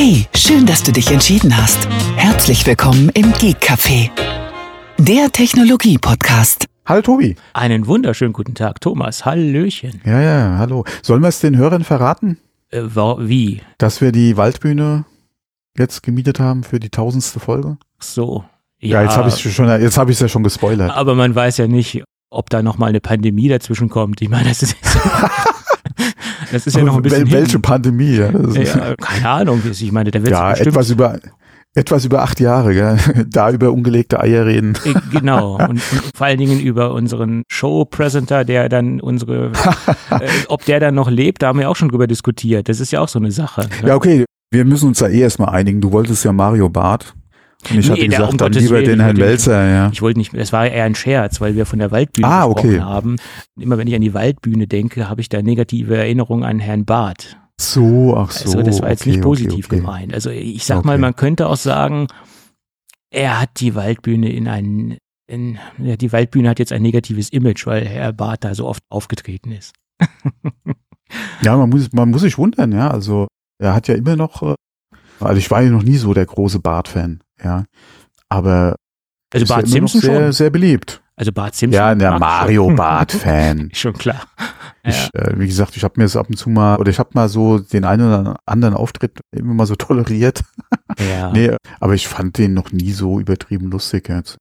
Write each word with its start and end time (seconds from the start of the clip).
Hey, 0.00 0.26
schön, 0.32 0.64
dass 0.64 0.84
du 0.84 0.92
dich 0.92 1.10
entschieden 1.10 1.56
hast. 1.56 1.88
Herzlich 2.14 2.64
willkommen 2.64 3.08
im 3.14 3.32
Geek 3.32 3.56
Café, 3.60 4.10
der 4.96 5.32
Technologie-Podcast. 5.32 6.66
Hallo 6.86 7.02
Tobi. 7.02 7.34
Einen 7.52 7.88
wunderschönen 7.88 8.32
guten 8.32 8.54
Tag, 8.54 8.80
Thomas. 8.80 9.24
Hallöchen. 9.24 10.00
Ja, 10.04 10.20
ja, 10.20 10.56
hallo. 10.58 10.84
Sollen 11.02 11.20
wir 11.20 11.26
es 11.26 11.40
den 11.40 11.56
Hörern 11.56 11.82
verraten, 11.82 12.38
Äh, 12.70 12.82
wie? 12.84 13.60
dass 13.78 14.00
wir 14.00 14.12
die 14.12 14.36
Waldbühne 14.36 15.04
jetzt 15.76 16.04
gemietet 16.04 16.38
haben 16.38 16.62
für 16.62 16.78
die 16.78 16.90
tausendste 16.90 17.40
Folge? 17.40 17.76
Ach 17.98 18.02
So. 18.04 18.44
Ja, 18.78 19.02
jetzt 19.02 19.16
habe 19.16 19.30
ich 19.30 19.52
schon, 19.52 19.66
jetzt 19.80 19.98
habe 19.98 20.12
ich 20.12 20.16
es 20.18 20.20
ja 20.20 20.28
schon 20.28 20.44
gespoilert. 20.44 20.92
Aber 20.92 21.16
man 21.16 21.34
weiß 21.34 21.56
ja 21.56 21.66
nicht, 21.66 22.04
ob 22.30 22.50
da 22.50 22.62
noch 22.62 22.78
mal 22.78 22.86
eine 22.86 23.00
Pandemie 23.00 23.48
dazwischen 23.48 23.88
kommt. 23.88 24.22
Ich 24.22 24.28
meine, 24.28 24.48
das 24.50 24.62
ist, 24.62 24.76
das 26.52 26.66
ist 26.66 26.76
ja 26.76 26.82
noch 26.84 26.96
ein 26.96 27.02
bisschen. 27.02 27.26
Wel- 27.28 27.32
Welche 27.32 27.52
hin. 27.52 27.62
Pandemie? 27.62 28.16
Ja, 28.16 28.30
ja, 28.30 28.94
keine 29.00 29.28
Ahnung. 29.28 29.62
Ich 29.70 29.92
meine, 29.92 30.10
da 30.10 30.20
wird 30.20 30.30
ja 30.30 30.52
etwas 30.54 30.90
über 30.90 31.18
etwas 31.74 32.04
über 32.04 32.22
acht 32.22 32.40
Jahre, 32.40 32.74
gell? 32.74 32.98
da 33.28 33.50
über 33.50 33.70
ungelegte 33.72 34.18
Eier 34.20 34.46
reden. 34.46 34.74
Äh, 34.84 34.94
Genau. 35.12 35.56
Und, 35.68 35.70
und 35.70 35.82
vor 36.14 36.26
allen 36.26 36.38
Dingen 36.38 36.58
über 36.60 36.92
unseren 36.92 37.42
Show-Presenter, 37.50 38.44
der 38.44 38.68
dann 38.68 39.00
unsere, 39.00 39.52
äh, 40.10 40.28
ob 40.48 40.64
der 40.64 40.80
dann 40.80 40.94
noch 40.94 41.08
lebt, 41.10 41.42
da 41.42 41.48
haben 41.48 41.58
wir 41.60 41.68
auch 41.70 41.76
schon 41.76 41.88
drüber 41.90 42.06
diskutiert. 42.06 42.68
Das 42.68 42.80
ist 42.80 42.90
ja 42.90 43.00
auch 43.00 43.08
so 43.08 43.18
eine 43.18 43.30
Sache. 43.30 43.68
Ne? 43.82 43.88
Ja, 43.88 43.94
okay, 43.96 44.24
wir 44.50 44.64
müssen 44.64 44.88
uns 44.88 44.98
da 44.98 45.08
eh 45.08 45.20
erstmal 45.20 45.50
einigen. 45.50 45.80
Du 45.80 45.92
wolltest 45.92 46.24
ja 46.24 46.32
Mario 46.32 46.68
Barth. 46.68 47.14
Und 47.70 47.78
ich 47.78 47.86
Nee, 47.88 47.92
hatte 47.92 48.08
gesagt, 48.08 48.32
um 48.32 48.38
dann 48.38 48.52
lieber 48.52 48.82
den 48.82 49.00
Herrn 49.00 49.16
Welzer, 49.16 49.68
ja. 49.68 49.90
Ich 49.92 50.00
wollte 50.00 50.18
nicht, 50.20 50.32
es 50.34 50.52
war 50.52 50.66
eher 50.68 50.84
ein 50.84 50.94
Scherz, 50.94 51.40
weil 51.40 51.56
wir 51.56 51.66
von 51.66 51.80
der 51.80 51.90
Waldbühne 51.90 52.26
Ah, 52.28 52.46
gesprochen 52.46 52.70
okay. 52.70 52.80
haben. 52.80 53.16
Immer 53.58 53.78
wenn 53.78 53.88
ich 53.88 53.94
an 53.94 54.00
die 54.00 54.14
Waldbühne 54.14 54.66
denke, 54.68 55.08
habe 55.08 55.20
ich 55.20 55.28
da 55.28 55.42
negative 55.42 55.96
Erinnerungen 55.96 56.44
an 56.44 56.60
Herrn 56.60 56.84
Barth. 56.84 57.36
So, 57.60 58.16
ach 58.16 58.30
so. 58.30 58.44
Also 58.44 58.62
das 58.62 58.80
war 58.80 58.90
jetzt 58.90 59.02
okay, 59.02 59.10
nicht 59.10 59.22
positiv 59.22 59.66
okay, 59.66 59.76
gemeint. 59.76 60.14
Also 60.14 60.30
ich 60.30 60.64
sag 60.64 60.84
mal, 60.84 60.98
man 60.98 61.16
könnte 61.16 61.48
auch 61.48 61.56
sagen, 61.56 62.06
er 63.10 63.40
hat 63.40 63.58
die 63.58 63.74
Waldbühne 63.74 64.30
in 64.30 64.46
ein, 64.46 64.98
in, 65.26 65.58
ja, 65.78 65.96
die 65.96 66.12
Waldbühne 66.12 66.48
hat 66.48 66.60
jetzt 66.60 66.72
ein 66.72 66.82
negatives 66.82 67.30
Image, 67.30 67.66
weil 67.66 67.84
Herr 67.84 68.12
Barth 68.12 68.44
da 68.44 68.54
so 68.54 68.66
oft 68.66 68.82
aufgetreten 68.88 69.50
ist. 69.50 69.74
Ja, 71.40 71.56
man 71.56 71.70
muss, 71.70 71.90
man 71.92 72.10
muss 72.10 72.20
sich 72.20 72.36
wundern, 72.36 72.70
ja. 72.72 72.90
Also 72.90 73.28
er 73.58 73.74
hat 73.74 73.88
ja 73.88 73.94
immer 73.94 74.14
noch, 74.16 74.42
äh, 74.42 74.54
also 75.20 75.38
ich 75.38 75.50
war 75.50 75.62
ja 75.62 75.70
noch 75.70 75.82
nie 75.82 75.96
so 75.96 76.12
der 76.12 76.26
große 76.26 76.60
Bart-Fan, 76.60 77.20
ja. 77.42 77.64
Aber 78.28 78.76
Also 79.32 79.44
ist 79.44 79.48
ja 79.50 79.56
Bart 79.56 79.66
noch 79.66 79.72
Simpson 79.72 80.00
sehr, 80.00 80.20
schon. 80.20 80.32
sehr 80.32 80.50
beliebt. 80.50 81.02
Also 81.16 81.32
Bart 81.32 81.54
Simpson. 81.56 81.74
Ja, 81.76 81.94
der 81.94 82.18
Mario 82.18 82.64
schon. 82.68 82.76
Bart-Fan. 82.76 83.70
Schon 83.72 83.92
klar. 83.94 84.22
Ja. 84.84 84.90
Ich, 84.90 85.10
äh, 85.14 85.38
wie 85.38 85.46
gesagt, 85.46 85.76
ich 85.76 85.82
habe 85.82 85.94
mir 85.96 86.04
das 86.04 86.16
ab 86.16 86.28
und 86.28 86.36
zu 86.36 86.48
mal, 86.48 86.76
oder 86.78 86.90
ich 86.90 86.98
habe 86.98 87.10
mal 87.14 87.28
so 87.28 87.58
den 87.58 87.84
einen 87.84 88.06
oder 88.06 88.36
anderen 88.46 88.74
Auftritt 88.74 89.18
immer 89.32 89.54
mal 89.54 89.66
so 89.66 89.74
toleriert. 89.76 90.42
ja. 91.00 91.32
Nee, 91.32 91.56
aber 91.80 91.94
ich 91.94 92.06
fand 92.06 92.38
den 92.38 92.54
noch 92.54 92.70
nie 92.72 92.92
so 92.92 93.18
übertrieben 93.18 93.70
lustig 93.70 94.08
jetzt. 94.08 94.38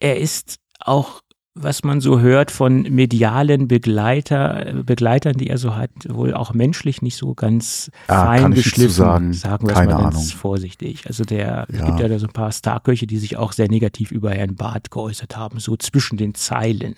er 0.00 0.18
ist 0.18 0.56
auch, 0.80 1.20
was 1.58 1.82
man 1.84 2.00
so 2.02 2.20
hört 2.20 2.50
von 2.50 2.82
medialen 2.82 3.66
Begleiter, 3.66 4.74
Begleitern, 4.84 5.34
die 5.38 5.48
er 5.48 5.56
so 5.58 5.74
hat, 5.74 5.90
wohl 6.08 6.34
auch 6.34 6.52
menschlich 6.52 7.00
nicht 7.02 7.16
so 7.16 7.34
ganz 7.34 7.90
Ah, 8.08 8.26
fein 8.26 8.52
geschliffen, 8.52 8.90
sagen. 8.92 9.32
sagen 9.32 9.66
wir 9.66 9.72
es 9.72 9.78
Keine 9.78 9.94
mal 9.94 10.02
ganz 10.02 10.16
Ahnung. 10.16 10.28
vorsichtig. 10.28 11.06
Also 11.06 11.24
der, 11.24 11.66
es 11.70 11.78
Ja. 11.78 11.86
gibt 11.86 12.00
ja 12.00 12.08
da 12.08 12.18
so 12.18 12.26
ein 12.26 12.32
paar 12.32 12.52
Starköche, 12.52 13.06
die 13.06 13.16
sich 13.18 13.36
auch 13.38 13.52
sehr 13.52 13.68
negativ 13.68 14.10
über 14.12 14.30
Herrn 14.32 14.54
Barth 14.54 14.90
geäußert 14.90 15.36
haben, 15.36 15.58
so 15.58 15.76
zwischen 15.76 16.16
den 16.18 16.34
Zeilen. 16.34 16.96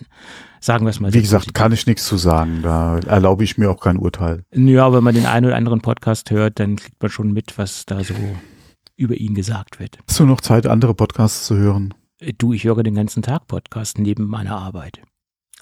Sagen 0.59 0.85
wir 0.85 0.89
es 0.89 0.99
mal 0.99 1.13
Wie 1.13 1.21
gesagt, 1.21 1.45
positiv. 1.45 1.53
kann 1.53 1.71
ich 1.71 1.85
nichts 1.87 2.05
zu 2.05 2.17
sagen. 2.17 2.59
Da 2.61 2.99
erlaube 2.99 3.45
ich 3.45 3.57
mir 3.57 3.71
auch 3.71 3.79
kein 3.79 3.97
Urteil. 3.97 4.43
Ja, 4.53 4.91
wenn 4.91 5.03
man 5.05 5.15
den 5.15 5.25
einen 5.25 5.45
oder 5.45 5.55
anderen 5.55 5.79
Podcast 5.81 6.31
hört, 6.31 6.59
dann 6.59 6.75
kriegt 6.75 7.01
man 7.01 7.09
schon 7.09 7.31
mit, 7.31 7.57
was 7.57 7.85
da 7.85 8.03
so 8.03 8.13
über 8.97 9.15
ihn 9.15 9.35
gesagt 9.35 9.79
wird. 9.79 9.97
Hast 10.05 10.19
du 10.19 10.25
noch 10.25 10.41
Zeit, 10.41 10.67
andere 10.67 10.93
Podcasts 10.93 11.45
zu 11.45 11.55
hören? 11.55 11.93
Du, 12.37 12.53
ich 12.53 12.65
höre 12.65 12.83
den 12.83 12.95
ganzen 12.95 13.23
Tag 13.23 13.47
Podcast 13.47 13.97
neben 13.97 14.25
meiner 14.25 14.57
Arbeit. 14.57 14.97
Ja. 14.97 15.03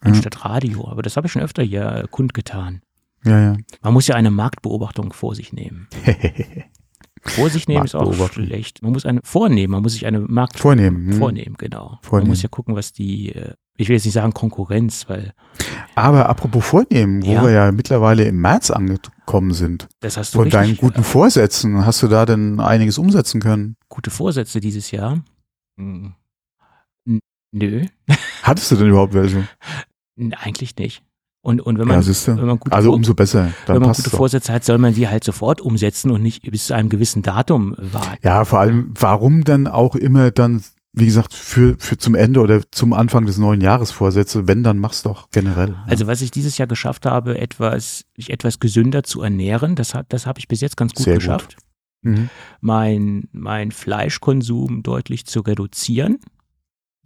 Anstatt 0.01 0.43
Radio. 0.43 0.87
Aber 0.87 1.01
das 1.03 1.15
habe 1.15 1.27
ich 1.27 1.33
schon 1.33 1.41
öfter 1.41 1.61
hier 1.63 1.85
äh, 1.85 2.07
kundgetan. 2.09 2.81
Ja, 3.23 3.39
ja. 3.39 3.57
Man 3.81 3.93
muss 3.93 4.07
ja 4.07 4.15
eine 4.15 4.31
Marktbeobachtung 4.31 5.13
vor 5.13 5.35
sich 5.35 5.53
nehmen. 5.53 5.87
Vor 7.23 7.49
sich 7.49 7.67
nehmen 7.67 7.83
ist 7.83 7.95
auch 7.95 8.31
schlecht. 8.31 8.83
Man 8.83 8.93
muss 8.93 9.05
eine 9.05 9.19
vornehmen, 9.23 9.71
man 9.71 9.81
muss 9.81 9.93
sich 9.93 10.05
eine 10.05 10.21
Markt 10.21 10.59
Vornehmen. 10.59 11.07
hm. 11.11 11.17
vornehmen, 11.17 11.55
genau. 11.57 11.89
Man 11.89 11.99
Vornehmen. 12.01 12.29
muss 12.29 12.41
ja 12.41 12.47
gucken, 12.47 12.75
was 12.75 12.93
die, 12.93 13.33
äh, 13.33 13.53
ich 13.75 13.89
will 13.89 13.95
jetzt 13.95 14.05
nicht 14.05 14.13
sagen 14.13 14.33
Konkurrenz, 14.33 15.09
weil 15.09 15.33
Aber 15.95 16.29
apropos 16.29 16.63
Vornehmen, 16.65 17.25
wo 17.25 17.31
Ja. 17.33 17.41
wir 17.43 17.51
ja 17.51 17.71
mittlerweile 17.73 18.23
im 18.23 18.39
März 18.39 18.71
angekommen 18.71 19.51
sind, 19.51 19.89
das 19.99 20.15
hast 20.15 20.35
du 20.35 20.39
von 20.39 20.49
deinen 20.49 20.77
guten 20.77 21.03
Vorsätzen, 21.03 21.85
hast 21.85 22.01
du 22.03 22.07
da 22.07 22.25
denn 22.25 22.61
einiges 22.61 22.97
umsetzen 22.97 23.41
können? 23.41 23.75
gute 23.89 24.11
Vorsätze 24.11 24.61
dieses 24.61 24.91
Jahr. 24.91 25.21
Hm. 25.77 26.13
Nö, 27.51 27.85
Hattest 28.43 28.71
du 28.71 28.75
denn 28.75 28.89
überhaupt 28.89 29.13
welche? 29.13 29.47
Eigentlich 30.41 30.75
nicht. 30.77 31.03
Und, 31.41 31.61
und 31.61 31.77
wenn 31.79 31.87
man, 31.87 32.01
Ja, 32.01 32.07
wenn 32.37 32.45
man 32.45 32.59
gute 32.59 32.75
Also 32.75 32.91
umso 32.91 33.13
besser. 33.13 33.53
Wenn 33.67 33.79
man 33.81 33.93
gute. 33.93 34.09
Vorsätze 34.09 34.51
hat, 34.51 34.65
soll 34.65 34.79
man 34.79 34.93
die 34.93 35.07
halt 35.07 35.23
sofort 35.23 35.61
umsetzen 35.61 36.11
und 36.11 36.21
nicht 36.21 36.49
bis 36.51 36.67
zu 36.67 36.73
einem 36.75 36.89
gewissen 36.89 37.21
Datum 37.21 37.75
warten. 37.77 38.17
Ja, 38.21 38.43
vor 38.43 38.59
allem, 38.59 38.93
warum 38.99 39.43
dann 39.45 39.67
auch 39.67 39.95
immer 39.95 40.31
dann, 40.31 40.61
wie 40.91 41.05
gesagt, 41.05 41.33
für, 41.33 41.75
für 41.79 41.97
zum 41.97 42.15
Ende 42.15 42.41
oder 42.41 42.69
zum 42.71 42.91
Anfang 42.91 43.25
des 43.25 43.37
neuen 43.37 43.61
Jahres 43.61 43.91
Vorsätze, 43.91 44.47
wenn, 44.47 44.63
dann 44.63 44.77
mach's 44.79 45.03
doch 45.03 45.29
generell. 45.31 45.75
Also 45.85 46.05
was 46.07 46.21
ich 46.21 46.31
dieses 46.31 46.57
Jahr 46.57 46.67
geschafft 46.67 47.05
habe, 47.05 47.37
etwas, 47.37 48.03
mich 48.17 48.29
etwas 48.29 48.59
gesünder 48.59 49.03
zu 49.03 49.21
ernähren, 49.21 49.75
das 49.75 49.93
hat, 49.93 50.07
das 50.09 50.25
habe 50.25 50.39
ich 50.39 50.49
bis 50.49 50.59
jetzt 50.59 50.75
ganz 50.75 50.93
gut 50.95 51.05
Sehr 51.05 51.13
gut. 51.13 51.21
geschafft. 51.21 51.57
Mhm. 52.01 52.29
Mein, 52.59 53.29
mein 53.31 53.71
Fleischkonsum 53.71 54.83
deutlich 54.83 55.25
zu 55.25 55.39
reduzieren. 55.41 56.17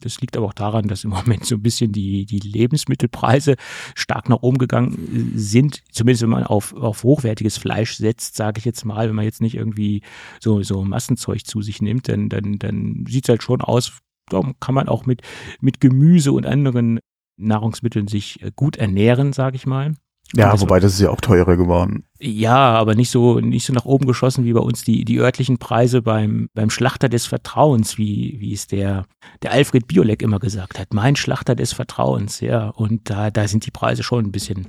Das 0.01 0.19
liegt 0.21 0.37
aber 0.37 0.47
auch 0.47 0.53
daran, 0.53 0.87
dass 0.87 1.03
im 1.03 1.11
Moment 1.11 1.45
so 1.45 1.55
ein 1.55 1.61
bisschen 1.61 1.91
die, 1.91 2.25
die 2.25 2.39
Lebensmittelpreise 2.39 3.55
stark 3.95 4.29
nach 4.29 4.41
oben 4.41 4.57
gegangen 4.57 5.33
sind. 5.35 5.83
Zumindest 5.91 6.23
wenn 6.23 6.29
man 6.29 6.43
auf, 6.43 6.73
auf 6.73 7.03
hochwertiges 7.03 7.57
Fleisch 7.57 7.95
setzt, 7.95 8.35
sage 8.35 8.59
ich 8.59 8.65
jetzt 8.65 8.85
mal, 8.85 9.07
wenn 9.07 9.15
man 9.15 9.25
jetzt 9.25 9.41
nicht 9.41 9.55
irgendwie 9.55 10.01
so, 10.39 10.63
so 10.63 10.83
Massenzeug 10.83 11.45
zu 11.45 11.61
sich 11.61 11.81
nimmt, 11.81 12.09
dann, 12.09 12.29
dann, 12.29 12.59
dann 12.59 13.05
sieht 13.07 13.25
es 13.25 13.29
halt 13.29 13.43
schon 13.43 13.61
aus, 13.61 13.99
da 14.29 14.41
kann 14.59 14.75
man 14.75 14.87
auch 14.87 15.05
mit, 15.05 15.21
mit 15.59 15.79
Gemüse 15.79 16.31
und 16.31 16.45
anderen 16.45 16.99
Nahrungsmitteln 17.37 18.07
sich 18.07 18.41
äh, 18.41 18.51
gut 18.55 18.77
ernähren, 18.77 19.33
sage 19.33 19.55
ich 19.55 19.65
mal. 19.65 19.93
Ja, 20.35 20.51
Also- 20.51 20.63
wobei 20.63 20.79
das 20.79 20.93
ist 20.93 21.01
ja 21.01 21.09
auch 21.09 21.19
teurer 21.21 21.57
geworden. 21.57 22.03
Ja, 22.19 22.55
aber 22.73 22.95
nicht 22.95 23.09
so, 23.11 23.39
nicht 23.39 23.65
so 23.65 23.73
nach 23.73 23.85
oben 23.85 24.05
geschossen 24.07 24.45
wie 24.45 24.53
bei 24.53 24.59
uns 24.61 24.83
die, 24.83 25.03
die 25.05 25.17
örtlichen 25.19 25.57
Preise 25.57 26.01
beim, 26.01 26.49
beim 26.53 26.69
Schlachter 26.69 27.09
des 27.09 27.25
Vertrauens, 27.25 27.97
wie, 27.97 28.37
wie 28.39 28.53
es 28.53 28.67
der, 28.67 29.05
der 29.41 29.51
Alfred 29.51 29.87
Biolek 29.87 30.21
immer 30.21 30.39
gesagt 30.39 30.79
hat. 30.79 30.93
Mein 30.93 31.15
Schlachter 31.15 31.55
des 31.55 31.73
Vertrauens, 31.73 32.39
ja. 32.39 32.69
Und 32.69 33.09
da, 33.09 33.29
da 33.31 33.47
sind 33.47 33.65
die 33.65 33.71
Preise 33.71 34.03
schon 34.03 34.25
ein 34.25 34.31
bisschen 34.31 34.67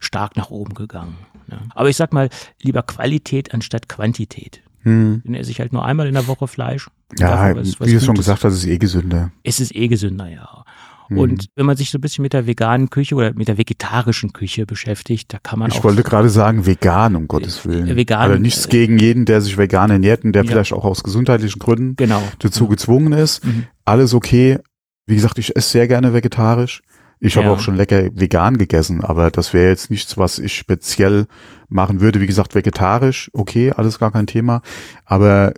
stark 0.00 0.36
nach 0.36 0.50
oben 0.50 0.74
gegangen. 0.74 1.16
Ja. 1.50 1.58
Aber 1.74 1.88
ich 1.90 1.96
sag 1.96 2.12
mal, 2.12 2.28
lieber 2.62 2.82
Qualität 2.82 3.54
anstatt 3.54 3.88
Quantität. 3.88 4.62
Hm. 4.82 5.22
Dann 5.24 5.34
esse 5.34 5.50
ich 5.50 5.60
halt 5.60 5.72
nur 5.72 5.84
einmal 5.84 6.06
in 6.08 6.14
der 6.14 6.26
Woche 6.26 6.46
Fleisch. 6.48 6.88
Ja, 7.18 7.54
was- 7.54 7.78
was 7.80 7.88
wie 7.88 7.92
du 7.94 8.00
schon 8.00 8.16
gesagt 8.16 8.44
hast, 8.44 8.54
ist 8.54 8.66
eh 8.66 8.78
gesünder. 8.78 9.30
Es 9.42 9.60
ist 9.60 9.74
eh 9.74 9.88
gesünder, 9.88 10.28
ja. 10.28 10.64
Hm. 11.14 11.22
Und 11.22 11.46
wenn 11.56 11.66
man 11.66 11.76
sich 11.76 11.90
so 11.90 11.98
ein 11.98 12.00
bisschen 12.00 12.22
mit 12.22 12.32
der 12.32 12.46
veganen 12.46 12.90
Küche 12.90 13.14
oder 13.14 13.32
mit 13.34 13.48
der 13.48 13.58
vegetarischen 13.58 14.32
Küche 14.32 14.66
beschäftigt, 14.66 15.32
da 15.32 15.38
kann 15.42 15.58
man 15.58 15.70
auch. 15.70 15.76
Ich 15.76 15.84
wollte 15.84 16.02
gerade 16.02 16.28
sagen, 16.28 16.66
vegan, 16.66 17.16
um 17.16 17.28
Gottes 17.28 17.64
Willen. 17.66 17.88
Äh, 17.88 17.96
vegan, 17.96 18.20
Aber 18.20 18.38
nichts 18.38 18.66
äh, 18.66 18.68
gegen 18.70 18.98
jeden, 18.98 19.24
der 19.24 19.40
sich 19.40 19.58
vegan 19.58 19.90
ernährt 19.90 20.24
und 20.24 20.32
der 20.32 20.44
Ja. 20.44 20.50
vielleicht 20.50 20.72
auch 20.72 20.84
aus 20.84 21.02
gesundheitlichen 21.02 21.58
Gründen 21.58 21.96
Genau. 21.96 22.22
dazu 22.38 22.68
gezwungen 22.68 23.12
ist. 23.12 23.44
Mhm. 23.44 23.64
Alles 23.84 24.14
okay. 24.14 24.58
Wie 25.06 25.14
gesagt, 25.14 25.38
ich 25.38 25.54
esse 25.56 25.70
sehr 25.70 25.88
gerne 25.88 26.14
vegetarisch. 26.14 26.82
Ich 27.20 27.36
habe 27.36 27.46
Ja. 27.46 27.52
auch 27.52 27.60
schon 27.60 27.76
lecker 27.76 28.04
vegan 28.14 28.58
gegessen, 28.58 29.02
aber 29.02 29.30
das 29.30 29.54
wäre 29.54 29.68
jetzt 29.68 29.90
nichts, 29.90 30.18
was 30.18 30.38
ich 30.38 30.54
speziell 30.56 31.26
machen 31.68 32.00
würde. 32.00 32.20
Wie 32.20 32.26
gesagt, 32.26 32.54
vegetarisch, 32.54 33.30
okay, 33.32 33.72
alles 33.72 33.98
gar 33.98 34.12
kein 34.12 34.26
Thema. 34.26 34.60
Aber 35.04 35.54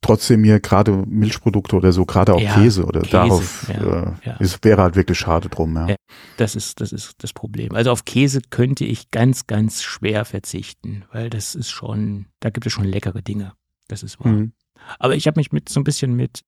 trotzdem 0.00 0.40
mir 0.40 0.60
gerade 0.60 1.04
Milchprodukte 1.06 1.76
oder 1.76 1.92
so, 1.92 2.04
gerade 2.04 2.34
auch 2.34 2.40
Ja, 2.40 2.54
Käse 2.54 2.84
oder 2.84 3.00
Käse, 3.00 3.12
darauf, 3.12 3.68
ja, 3.68 3.74
äh, 3.74 4.12
ja. 4.24 4.36
es 4.40 4.58
wäre 4.62 4.82
halt 4.82 4.96
wirklich 4.96 5.18
schade 5.18 5.48
drum, 5.48 5.74
ja. 5.76 5.88
Ja. 5.88 5.96
Das 6.36 6.56
ist, 6.56 6.80
das 6.80 6.92
ist 6.92 7.14
das 7.18 7.32
Problem. 7.32 7.74
Also 7.74 7.90
auf 7.90 8.04
Käse 8.04 8.40
könnte 8.50 8.84
ich 8.84 9.10
ganz, 9.10 9.46
ganz 9.46 9.82
schwer 9.82 10.24
verzichten, 10.24 11.04
weil 11.12 11.30
das 11.30 11.54
ist 11.54 11.70
schon, 11.70 12.26
da 12.40 12.50
gibt 12.50 12.66
es 12.66 12.72
schon 12.72 12.84
leckere 12.84 13.22
Dinge. 13.22 13.52
Das 13.88 14.02
ist 14.02 14.20
wahr. 14.20 14.32
Mhm. 14.32 14.52
Aber 14.98 15.14
ich 15.14 15.26
habe 15.26 15.38
mich 15.38 15.52
mit 15.52 15.68
so 15.68 15.80
ein 15.80 15.84
bisschen 15.84 16.14
mit, 16.14 16.40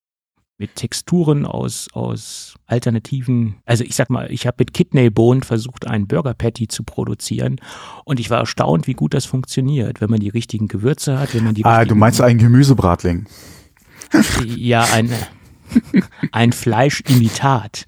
mit 0.63 0.77
Texturen 0.77 1.45
aus, 1.45 1.89
aus 1.93 2.55
alternativen, 2.67 3.57
also 3.67 3.83
ich 3.83 3.97
sag 3.97 4.11
mal, 4.11 4.31
ich 4.31 4.47
habe 4.47 4.59
mit 4.61 4.73
Kidneybohnen 4.73 5.43
versucht, 5.43 5.89
einen 5.89 6.07
Burger 6.07 6.35
Patty 6.35 6.69
zu 6.69 6.85
produzieren 6.85 7.61
und 8.05 8.21
ich 8.21 8.31
war 8.31 8.39
erstaunt, 8.39 8.87
wie 8.87 8.95
gut 8.95 9.13
das 9.13 9.25
funktioniert, 9.25 10.01
wenn 10.01 10.09
man 10.09 10.21
die 10.21 10.29
richtigen 10.29 10.69
Gewürze 10.69 11.19
hat, 11.19 11.35
wenn 11.35 11.43
man 11.43 11.55
die 11.57 11.65
Ah, 11.65 11.85
du 11.85 11.97
meinst 11.97 12.21
einen 12.21 12.39
Gemüsebratling. 12.39 13.27
Ja, 14.57 14.85
ein, 14.93 15.11
ein 16.33 16.53
Fleischimitat. 16.53 17.87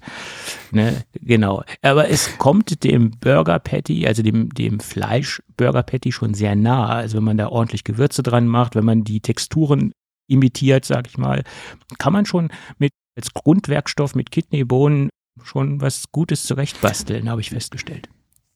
Ne, 0.71 1.03
genau. 1.21 1.63
Aber 1.83 2.09
es 2.09 2.37
kommt 2.39 2.83
dem 2.83 3.11
Burger 3.11 3.59
Patty, 3.59 4.07
also 4.07 4.23
dem, 4.23 4.49
dem 4.49 4.79
Fleisch 4.79 5.41
Burger 5.55 5.83
Patty 5.83 6.11
schon 6.11 6.33
sehr 6.33 6.55
nah. 6.55 6.87
Also 6.87 7.17
wenn 7.17 7.23
man 7.25 7.37
da 7.37 7.49
ordentlich 7.49 7.83
Gewürze 7.83 8.23
dran 8.23 8.47
macht, 8.47 8.75
wenn 8.75 8.85
man 8.85 9.03
die 9.03 9.19
Texturen 9.19 9.93
imitiert, 10.27 10.85
sag 10.85 11.07
ich 11.07 11.17
mal, 11.17 11.43
kann 11.97 12.13
man 12.13 12.25
schon 12.25 12.49
mit 12.77 12.91
als 13.15 13.33
Grundwerkstoff 13.33 14.15
mit 14.15 14.31
Kidneybohnen 14.31 15.09
schon 15.43 15.81
was 15.81 16.05
Gutes 16.11 16.43
zurechtbasteln, 16.43 17.29
habe 17.29 17.41
ich 17.41 17.49
festgestellt. 17.49 18.09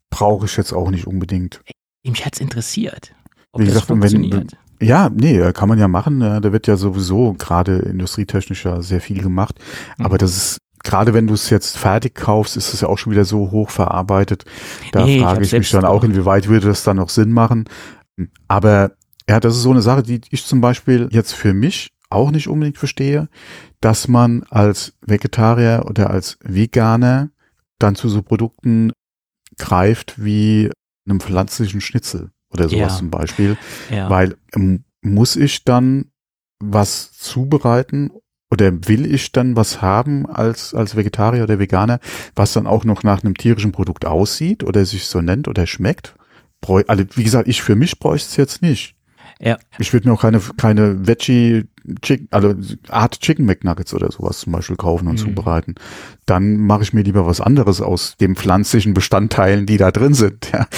Brauche 0.09 0.45
ich 0.45 0.57
jetzt 0.57 0.73
auch 0.73 0.89
nicht 0.91 1.07
unbedingt. 1.07 1.61
Mich 2.03 2.25
hat's 2.25 2.39
interessiert. 2.39 3.13
Wie 3.55 3.65
gesagt, 3.65 3.89
wenn, 3.89 4.47
ja, 4.81 5.09
nee, 5.09 5.51
kann 5.53 5.69
man 5.69 5.79
ja 5.79 5.87
machen. 5.87 6.19
Da 6.19 6.51
wird 6.51 6.67
ja 6.67 6.77
sowieso 6.77 7.33
gerade 7.33 7.77
industrietechnisch 7.79 8.65
ja 8.65 8.81
sehr 8.81 9.01
viel 9.01 9.21
gemacht. 9.21 9.59
Mhm. 9.97 10.05
Aber 10.05 10.17
das 10.17 10.35
ist, 10.35 10.57
gerade 10.83 11.13
wenn 11.13 11.27
du 11.27 11.33
es 11.33 11.49
jetzt 11.49 11.77
fertig 11.77 12.15
kaufst, 12.15 12.57
ist 12.57 12.73
es 12.73 12.81
ja 12.81 12.87
auch 12.87 12.97
schon 12.97 13.11
wieder 13.11 13.25
so 13.25 13.51
hoch 13.51 13.69
verarbeitet. 13.69 14.45
Da 14.91 15.05
nee, 15.05 15.19
frage 15.19 15.43
ich, 15.43 15.53
ich 15.53 15.59
mich 15.59 15.71
dann 15.71 15.85
auch, 15.85 16.03
inwieweit 16.03 16.47
würde 16.47 16.67
das 16.67 16.83
dann 16.83 16.97
noch 16.97 17.09
Sinn 17.09 17.31
machen. 17.31 17.65
Aber 18.47 18.93
ja, 19.29 19.39
das 19.39 19.55
ist 19.55 19.61
so 19.61 19.69
eine 19.69 19.83
Sache, 19.83 20.01
die 20.01 20.21
ich 20.31 20.43
zum 20.43 20.59
Beispiel 20.59 21.07
jetzt 21.11 21.33
für 21.33 21.53
mich 21.53 21.89
auch 22.09 22.31
nicht 22.31 22.47
unbedingt 22.47 22.79
verstehe, 22.79 23.29
dass 23.79 24.07
man 24.07 24.43
als 24.49 24.93
Vegetarier 25.05 25.83
oder 25.85 26.09
als 26.09 26.39
Veganer 26.41 27.29
dann 27.77 27.93
zu 27.93 28.09
so 28.09 28.23
Produkten 28.23 28.91
greift 29.59 30.15
wie 30.17 30.71
einem 31.07 31.19
pflanzlichen 31.19 31.79
Schnitzel 31.79 32.31
oder 32.51 32.69
sowas 32.69 32.93
ja. 32.93 32.97
zum 32.97 33.11
Beispiel. 33.11 33.55
Ja. 33.91 34.09
Weil 34.09 34.35
ähm, 34.55 34.83
muss 35.01 35.35
ich 35.35 35.63
dann 35.63 36.05
was 36.59 37.11
zubereiten 37.13 38.09
oder 38.49 38.71
will 38.87 39.05
ich 39.05 39.31
dann 39.31 39.55
was 39.55 39.79
haben 39.79 40.25
als, 40.25 40.73
als 40.73 40.95
Vegetarier 40.95 41.43
oder 41.43 41.59
Veganer, 41.59 41.99
was 42.33 42.53
dann 42.53 42.65
auch 42.65 42.83
noch 42.83 43.03
nach 43.03 43.23
einem 43.23 43.35
tierischen 43.35 43.73
Produkt 43.73 44.05
aussieht 44.05 44.63
oder 44.63 44.85
sich 44.85 45.05
so 45.05 45.21
nennt 45.21 45.47
oder 45.47 45.67
schmeckt? 45.67 46.15
Also, 46.87 47.03
wie 47.13 47.23
gesagt, 47.23 47.47
ich 47.47 47.61
für 47.61 47.75
mich 47.75 47.99
bräuchte 47.99 48.27
es 48.27 48.35
jetzt 48.35 48.63
nicht. 48.63 48.95
Ja. 49.41 49.57
Ich 49.77 49.93
würde 49.93 50.07
mir 50.07 50.13
auch 50.13 50.21
keine, 50.21 50.41
keine 50.57 51.07
Veggie 51.07 51.65
Chicken, 52.01 52.27
also 52.31 52.53
Art 52.89 53.19
Chicken 53.19 53.45
McNuggets 53.45 53.93
oder 53.93 54.11
sowas 54.11 54.39
zum 54.39 54.51
Beispiel 54.51 54.75
kaufen 54.75 55.07
und 55.07 55.13
mhm. 55.13 55.29
zubereiten. 55.29 55.75
Dann 56.25 56.57
mache 56.57 56.83
ich 56.83 56.93
mir 56.93 57.01
lieber 57.01 57.25
was 57.25 57.41
anderes 57.41 57.81
aus 57.81 58.15
den 58.17 58.35
pflanzlichen 58.35 58.93
Bestandteilen, 58.93 59.65
die 59.65 59.77
da 59.77 59.91
drin 59.91 60.13
sind. 60.13 60.51
Ja. 60.51 60.67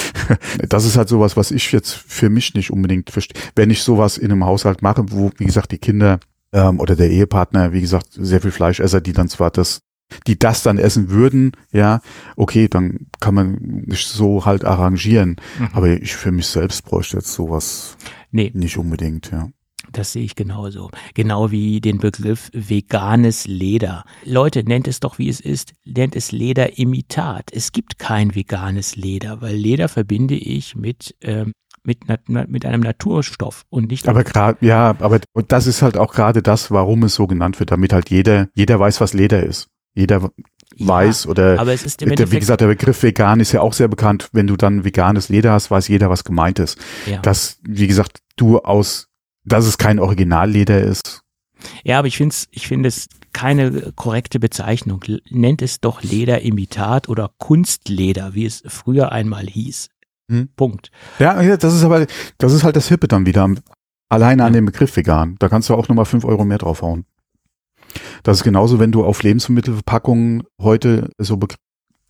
Das 0.69 0.85
ist 0.85 0.95
halt 0.95 1.09
sowas, 1.09 1.35
was 1.35 1.51
ich 1.51 1.71
jetzt 1.71 1.93
für 1.93 2.29
mich 2.29 2.53
nicht 2.53 2.71
unbedingt 2.71 3.09
verstehe. 3.09 3.39
Wenn 3.55 3.69
ich 3.69 3.83
sowas 3.83 4.17
in 4.17 4.31
einem 4.31 4.45
Haushalt 4.45 4.81
mache, 4.81 5.03
wo, 5.11 5.31
wie 5.37 5.45
gesagt, 5.45 5.71
die 5.71 5.77
Kinder 5.77 6.19
ähm, 6.53 6.79
oder 6.79 6.95
der 6.95 7.09
Ehepartner, 7.09 7.73
wie 7.73 7.81
gesagt, 7.81 8.07
sehr 8.11 8.39
viel 8.39 8.51
Fleischesser, 8.51 9.01
die 9.01 9.11
dann 9.11 9.27
zwar 9.27 9.51
das 9.51 9.81
die 10.27 10.37
das 10.37 10.63
dann 10.63 10.77
essen 10.77 11.09
würden, 11.09 11.51
ja, 11.71 12.01
okay, 12.35 12.67
dann 12.67 13.07
kann 13.19 13.35
man 13.35 13.85
sich 13.87 14.05
so 14.07 14.45
halt 14.45 14.65
arrangieren. 14.65 15.37
Mhm. 15.59 15.69
Aber 15.73 15.89
ich 15.89 16.15
für 16.15 16.31
mich 16.31 16.47
selbst 16.47 16.85
bräuchte 16.85 17.17
jetzt 17.17 17.33
sowas 17.33 17.97
nee. 18.31 18.51
nicht 18.53 18.77
unbedingt, 18.77 19.31
ja. 19.31 19.49
Das 19.91 20.13
sehe 20.13 20.23
ich 20.23 20.35
genauso. 20.35 20.89
Genau 21.15 21.51
wie 21.51 21.81
den 21.81 21.97
Begriff 21.97 22.49
veganes 22.53 23.45
Leder. 23.45 24.05
Leute, 24.23 24.63
nennt 24.63 24.87
es 24.87 25.01
doch 25.01 25.17
wie 25.17 25.27
es 25.27 25.41
ist. 25.41 25.73
Nennt 25.85 26.15
es 26.15 26.31
Lederimitat. 26.31 27.49
Es 27.51 27.73
gibt 27.73 27.99
kein 27.99 28.33
veganes 28.33 28.95
Leder, 28.95 29.41
weil 29.41 29.55
Leder 29.55 29.89
verbinde 29.89 30.35
ich 30.35 30.75
mit 30.75 31.15
ähm, 31.21 31.51
mit, 31.83 32.03
mit 32.27 32.65
einem 32.65 32.81
Naturstoff 32.81 33.63
und 33.69 33.89
nicht. 33.89 34.07
Aber 34.07 34.23
gerade, 34.23 34.63
ja, 34.65 34.95
aber 34.99 35.19
das 35.47 35.67
ist 35.67 35.81
halt 35.81 35.97
auch 35.97 36.13
gerade 36.13 36.41
das, 36.41 36.71
warum 36.71 37.03
es 37.03 37.15
so 37.15 37.27
genannt 37.27 37.59
wird, 37.59 37.71
damit 37.71 37.91
halt 37.91 38.09
jeder, 38.09 38.49
jeder 38.53 38.79
weiß, 38.79 39.01
was 39.01 39.13
Leder 39.13 39.43
ist. 39.43 39.70
Jeder 39.93 40.31
ja, 40.75 40.87
weiß 40.87 41.27
oder 41.27 41.59
aber 41.59 41.73
es 41.73 41.83
ist 41.83 42.01
der, 42.01 42.31
wie 42.31 42.39
gesagt, 42.39 42.61
der 42.61 42.67
Begriff 42.67 43.03
vegan 43.03 43.39
ist 43.39 43.51
ja 43.51 43.61
auch 43.61 43.73
sehr 43.73 43.87
bekannt. 43.87 44.29
Wenn 44.31 44.47
du 44.47 44.55
dann 44.55 44.83
veganes 44.83 45.29
Leder 45.29 45.51
hast, 45.51 45.69
weiß 45.69 45.87
jeder, 45.89 46.09
was 46.09 46.23
gemeint 46.23 46.59
ist. 46.59 46.77
Ja. 47.05 47.19
Dass, 47.21 47.59
wie 47.63 47.87
gesagt, 47.87 48.19
du 48.37 48.59
aus 48.59 49.11
dass 49.43 49.65
es 49.65 49.77
kein 49.77 49.99
Originalleder 49.99 50.81
ist. 50.81 51.21
Ja, 51.83 51.99
aber 51.99 52.07
ich 52.07 52.17
finde 52.17 52.33
es 52.33 52.47
ich 52.51 52.67
finde 52.67 52.89
es 52.89 53.07
keine 53.33 53.93
korrekte 53.95 54.39
Bezeichnung. 54.39 55.03
Nennt 55.29 55.61
es 55.61 55.79
doch 55.79 56.03
Lederimitat 56.03 57.07
oder 57.07 57.31
Kunstleder, 57.37 58.33
wie 58.33 58.45
es 58.45 58.63
früher 58.67 59.11
einmal 59.11 59.45
hieß. 59.45 59.89
Hm. 60.29 60.49
Punkt. 60.55 60.91
Ja, 61.19 61.57
das 61.57 61.73
ist 61.73 61.83
aber, 61.83 62.07
das 62.37 62.53
ist 62.53 62.63
halt 62.63 62.75
das 62.75 62.87
Hippe 62.87 63.07
dann 63.07 63.25
wieder. 63.25 63.49
Alleine 64.09 64.43
an 64.43 64.53
dem 64.53 64.65
Begriff 64.65 64.95
vegan. 64.95 65.37
Da 65.39 65.49
kannst 65.49 65.69
du 65.69 65.75
auch 65.75 65.87
nochmal 65.87 66.05
fünf 66.05 66.25
Euro 66.25 66.43
mehr 66.43 66.57
draufhauen. 66.57 67.05
Das 68.23 68.37
ist 68.37 68.43
genauso, 68.43 68.79
wenn 68.79 68.91
du 68.91 69.03
auf 69.03 69.23
Lebensmittelverpackungen 69.23 70.43
heute 70.61 71.09
so 71.17 71.39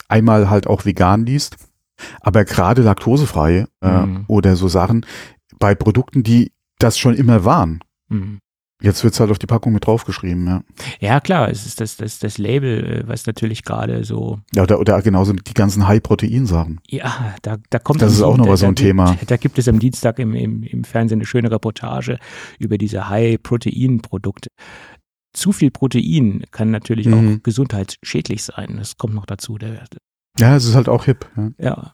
einmal 0.08 0.50
halt 0.50 0.68
auch 0.68 0.86
vegan 0.86 1.26
liest, 1.26 1.56
aber 2.22 2.46
gerade 2.46 2.82
laktosefrei 2.82 3.68
äh, 3.82 4.06
mhm. 4.06 4.26
oder 4.28 4.56
so 4.56 4.68
Sachen 4.68 5.06
bei 5.60 5.76
Produkten, 5.76 6.24
die 6.24 6.52
das 6.80 6.98
schon 6.98 7.16
immer 7.16 7.46
waren. 7.46 7.80
Mhm. 8.10 8.40
Jetzt 8.82 9.04
wird's 9.04 9.20
halt 9.20 9.30
auf 9.30 9.38
die 9.38 9.46
Packung 9.46 9.74
mit 9.74 9.86
draufgeschrieben, 9.86 10.48
ja. 10.48 10.64
Ja, 11.00 11.20
klar, 11.20 11.50
es 11.50 11.68
ist 11.68 11.80
das, 11.80 11.98
das, 11.98 12.18
das 12.18 12.40
Label, 12.40 13.02
äh, 13.02 13.08
was 13.08 13.28
natürlich 13.28 13.64
gerade 13.64 14.04
so. 14.04 14.40
Ja, 14.56 14.64
oder, 14.64 14.80
oder 14.80 15.00
genauso 15.04 15.34
die 15.34 15.54
ganzen 15.54 15.88
High-Protein-Sachen. 15.88 16.82
Ja, 16.90 17.36
da, 17.44 17.58
da 17.70 17.78
kommt 17.78 18.02
Das 18.02 18.12
ist 18.12 18.24
auch 18.24 18.38
noch 18.38 18.48
mal 18.48 18.58
so 18.58 18.66
ein 18.66 18.74
da, 18.74 18.82
Thema. 18.82 19.18
Da 19.28 19.38
gibt 19.38 19.60
es 19.60 19.68
am 19.68 19.78
Dienstag 19.78 20.18
im, 20.18 20.34
im, 20.34 20.64
im 20.64 20.84
Fernsehen 20.84 21.20
eine 21.20 21.28
schöne 21.28 21.52
Reportage 21.52 22.18
über 22.58 22.80
diese 22.80 23.08
High-Protein-Produkte. 23.08 24.50
Zu 25.34 25.52
viel 25.52 25.72
Protein 25.72 26.44
kann 26.52 26.72
natürlich 26.72 27.08
mhm. 27.08 27.14
auch 27.14 27.44
gesundheitsschädlich 27.44 28.44
sein. 28.44 28.76
Das 28.78 28.98
kommt 28.98 29.14
noch 29.14 29.26
dazu. 29.26 29.58
Der, 29.58 29.86
ja, 30.40 30.56
es 30.56 30.66
ist 30.66 30.76
halt 30.76 30.90
auch 30.90 31.06
hip. 31.06 31.30
Ja. 31.38 31.52
ja, 31.58 31.94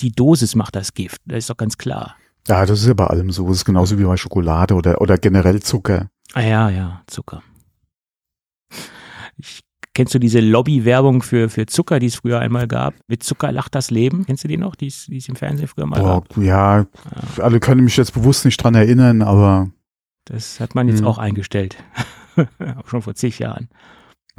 die 0.00 0.12
Dosis 0.12 0.54
macht 0.54 0.76
das 0.76 0.94
Gift, 0.94 1.20
das 1.26 1.38
ist 1.38 1.50
doch 1.50 1.56
ganz 1.56 1.76
klar. 1.76 2.16
Ja, 2.48 2.66
das 2.66 2.80
ist 2.80 2.86
ja 2.86 2.94
bei 2.94 3.06
allem 3.06 3.30
so. 3.30 3.46
Das 3.48 3.58
ist 3.58 3.64
genauso 3.64 3.98
wie 3.98 4.04
bei 4.04 4.16
Schokolade 4.16 4.74
oder, 4.74 5.00
oder 5.00 5.16
generell 5.18 5.62
Zucker. 5.62 6.08
Ah 6.34 6.40
ja, 6.40 6.70
ja, 6.70 7.02
Zucker. 7.06 7.42
Ich, 9.36 9.60
kennst 9.94 10.14
du 10.14 10.18
diese 10.18 10.40
Lobby-Werbung 10.40 11.22
für, 11.22 11.48
für 11.48 11.66
Zucker, 11.66 12.00
die 12.00 12.06
es 12.06 12.16
früher 12.16 12.40
einmal 12.40 12.66
gab? 12.66 12.94
Mit 13.06 13.22
Zucker 13.22 13.52
lacht 13.52 13.74
das 13.74 13.90
Leben. 13.90 14.26
Kennst 14.26 14.42
du 14.44 14.48
die 14.48 14.56
noch, 14.56 14.74
die 14.74 14.88
es, 14.88 15.08
im 15.08 15.36
Fernsehen 15.36 15.68
früher 15.68 15.86
mal 15.86 16.00
Boah, 16.00 16.22
gab? 16.22 16.36
Ja, 16.36 16.80
ja, 16.80 16.86
alle 17.38 17.60
können 17.60 17.84
mich 17.84 17.96
jetzt 17.96 18.14
bewusst 18.14 18.44
nicht 18.44 18.56
dran 18.56 18.74
erinnern, 18.74 19.22
aber. 19.22 19.70
Das 20.24 20.58
hat 20.58 20.74
man 20.74 20.88
jetzt 20.88 21.00
hm. 21.00 21.06
auch 21.06 21.18
eingestellt. 21.18 21.76
Schon 22.86 23.02
vor 23.02 23.14
zig 23.14 23.38
Jahren. 23.38 23.68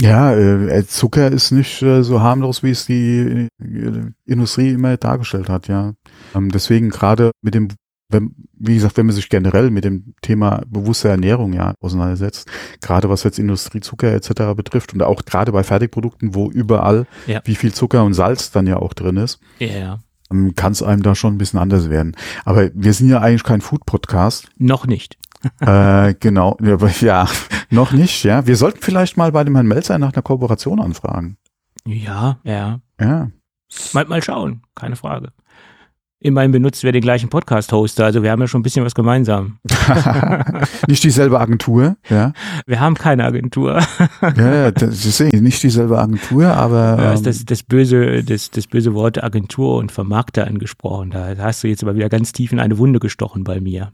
Ja, 0.01 0.33
äh, 0.33 0.85
Zucker 0.87 1.31
ist 1.31 1.51
nicht 1.51 1.83
äh, 1.83 2.03
so 2.03 2.21
harmlos, 2.21 2.63
wie 2.63 2.71
es 2.71 2.87
die 2.87 3.47
äh, 3.59 4.11
Industrie 4.25 4.71
immer 4.71 4.97
dargestellt 4.97 5.49
hat, 5.49 5.67
ja. 5.67 5.93
Ähm, 6.33 6.49
deswegen 6.49 6.89
gerade 6.89 7.31
mit 7.41 7.53
dem 7.53 7.69
wenn, 8.13 8.35
wie 8.53 8.75
gesagt, 8.75 8.95
wenn 8.97 9.07
man 9.07 9.15
sich 9.15 9.27
generell 9.27 9.71
mit 9.71 9.83
dem 9.83 10.13
Thema 10.21 10.61
bewusste 10.67 11.09
Ernährung 11.09 11.51
ja 11.51 11.73
auseinandersetzt, 11.81 12.47
gerade 12.79 13.09
was 13.09 13.23
jetzt 13.23 13.39
Industrie, 13.39 13.81
Zucker 13.81 14.13
etc. 14.13 14.55
betrifft 14.55 14.93
und 14.93 15.01
auch 15.03 15.25
gerade 15.25 15.51
bei 15.51 15.63
Fertigprodukten, 15.63 16.33
wo 16.33 16.49
überall 16.49 17.07
ja. 17.27 17.41
wie 17.43 17.55
viel 17.55 17.73
Zucker 17.73 18.05
und 18.05 18.13
Salz 18.13 18.51
dann 18.51 18.67
ja 18.67 18.77
auch 18.77 18.93
drin 18.93 19.17
ist, 19.17 19.39
ja. 19.59 19.99
Ähm, 20.31 20.55
kann 20.55 20.71
es 20.71 20.81
einem 20.81 21.03
da 21.03 21.15
schon 21.15 21.35
ein 21.35 21.37
bisschen 21.37 21.59
anders 21.59 21.89
werden. 21.89 22.15
Aber 22.45 22.69
wir 22.73 22.93
sind 22.93 23.09
ja 23.09 23.19
eigentlich 23.19 23.43
kein 23.43 23.61
Food-Podcast. 23.61 24.47
Noch 24.57 24.87
nicht. 24.87 25.17
äh, 25.59 26.13
genau, 26.15 26.57
ja, 27.01 27.27
noch 27.69 27.91
nicht, 27.91 28.23
ja. 28.23 28.45
Wir 28.47 28.55
sollten 28.55 28.81
vielleicht 28.81 29.17
mal 29.17 29.31
bei 29.31 29.43
dem 29.43 29.55
Herrn 29.55 29.67
Melzer 29.67 29.97
nach 29.97 30.13
einer 30.13 30.21
Kooperation 30.21 30.79
anfragen. 30.79 31.37
Ja, 31.85 32.39
ja. 32.43 32.79
Ja. 32.99 33.29
Mal, 33.93 34.05
mal 34.05 34.21
schauen, 34.21 34.61
keine 34.75 34.95
Frage 34.95 35.33
immerhin 36.23 36.51
benutzen 36.51 36.83
wir 36.83 36.91
den 36.91 37.01
gleichen 37.01 37.29
Podcast-Hoster, 37.29 38.05
also 38.05 38.23
wir 38.23 38.31
haben 38.31 38.41
ja 38.41 38.47
schon 38.47 38.61
ein 38.61 38.63
bisschen 38.63 38.85
was 38.85 38.95
gemeinsam. 38.95 39.59
nicht 40.87 41.03
dieselbe 41.03 41.39
Agentur, 41.39 41.97
ja? 42.09 42.33
Wir 42.65 42.79
haben 42.79 42.95
keine 42.95 43.25
Agentur. 43.25 43.79
ja, 44.37 44.71
das 44.71 45.05
ist 45.05 45.19
nicht 45.19 45.61
dieselbe 45.61 45.99
Agentur, 45.99 46.47
aber. 46.47 46.97
Du 46.97 47.03
hast 47.03 47.25
das, 47.25 47.39
ähm, 47.39 47.45
das, 47.47 47.63
böse, 47.63 48.23
das, 48.23 48.49
das 48.51 48.67
böse 48.67 48.93
Wort 48.93 49.23
Agentur 49.23 49.77
und 49.77 49.91
Vermarkter 49.91 50.47
angesprochen. 50.47 51.11
Da 51.11 51.35
hast 51.37 51.63
du 51.63 51.67
jetzt 51.67 51.83
aber 51.83 51.95
wieder 51.95 52.09
ganz 52.09 52.31
tief 52.31 52.51
in 52.51 52.59
eine 52.59 52.77
Wunde 52.77 52.99
gestochen 52.99 53.43
bei 53.43 53.59
mir. 53.59 53.91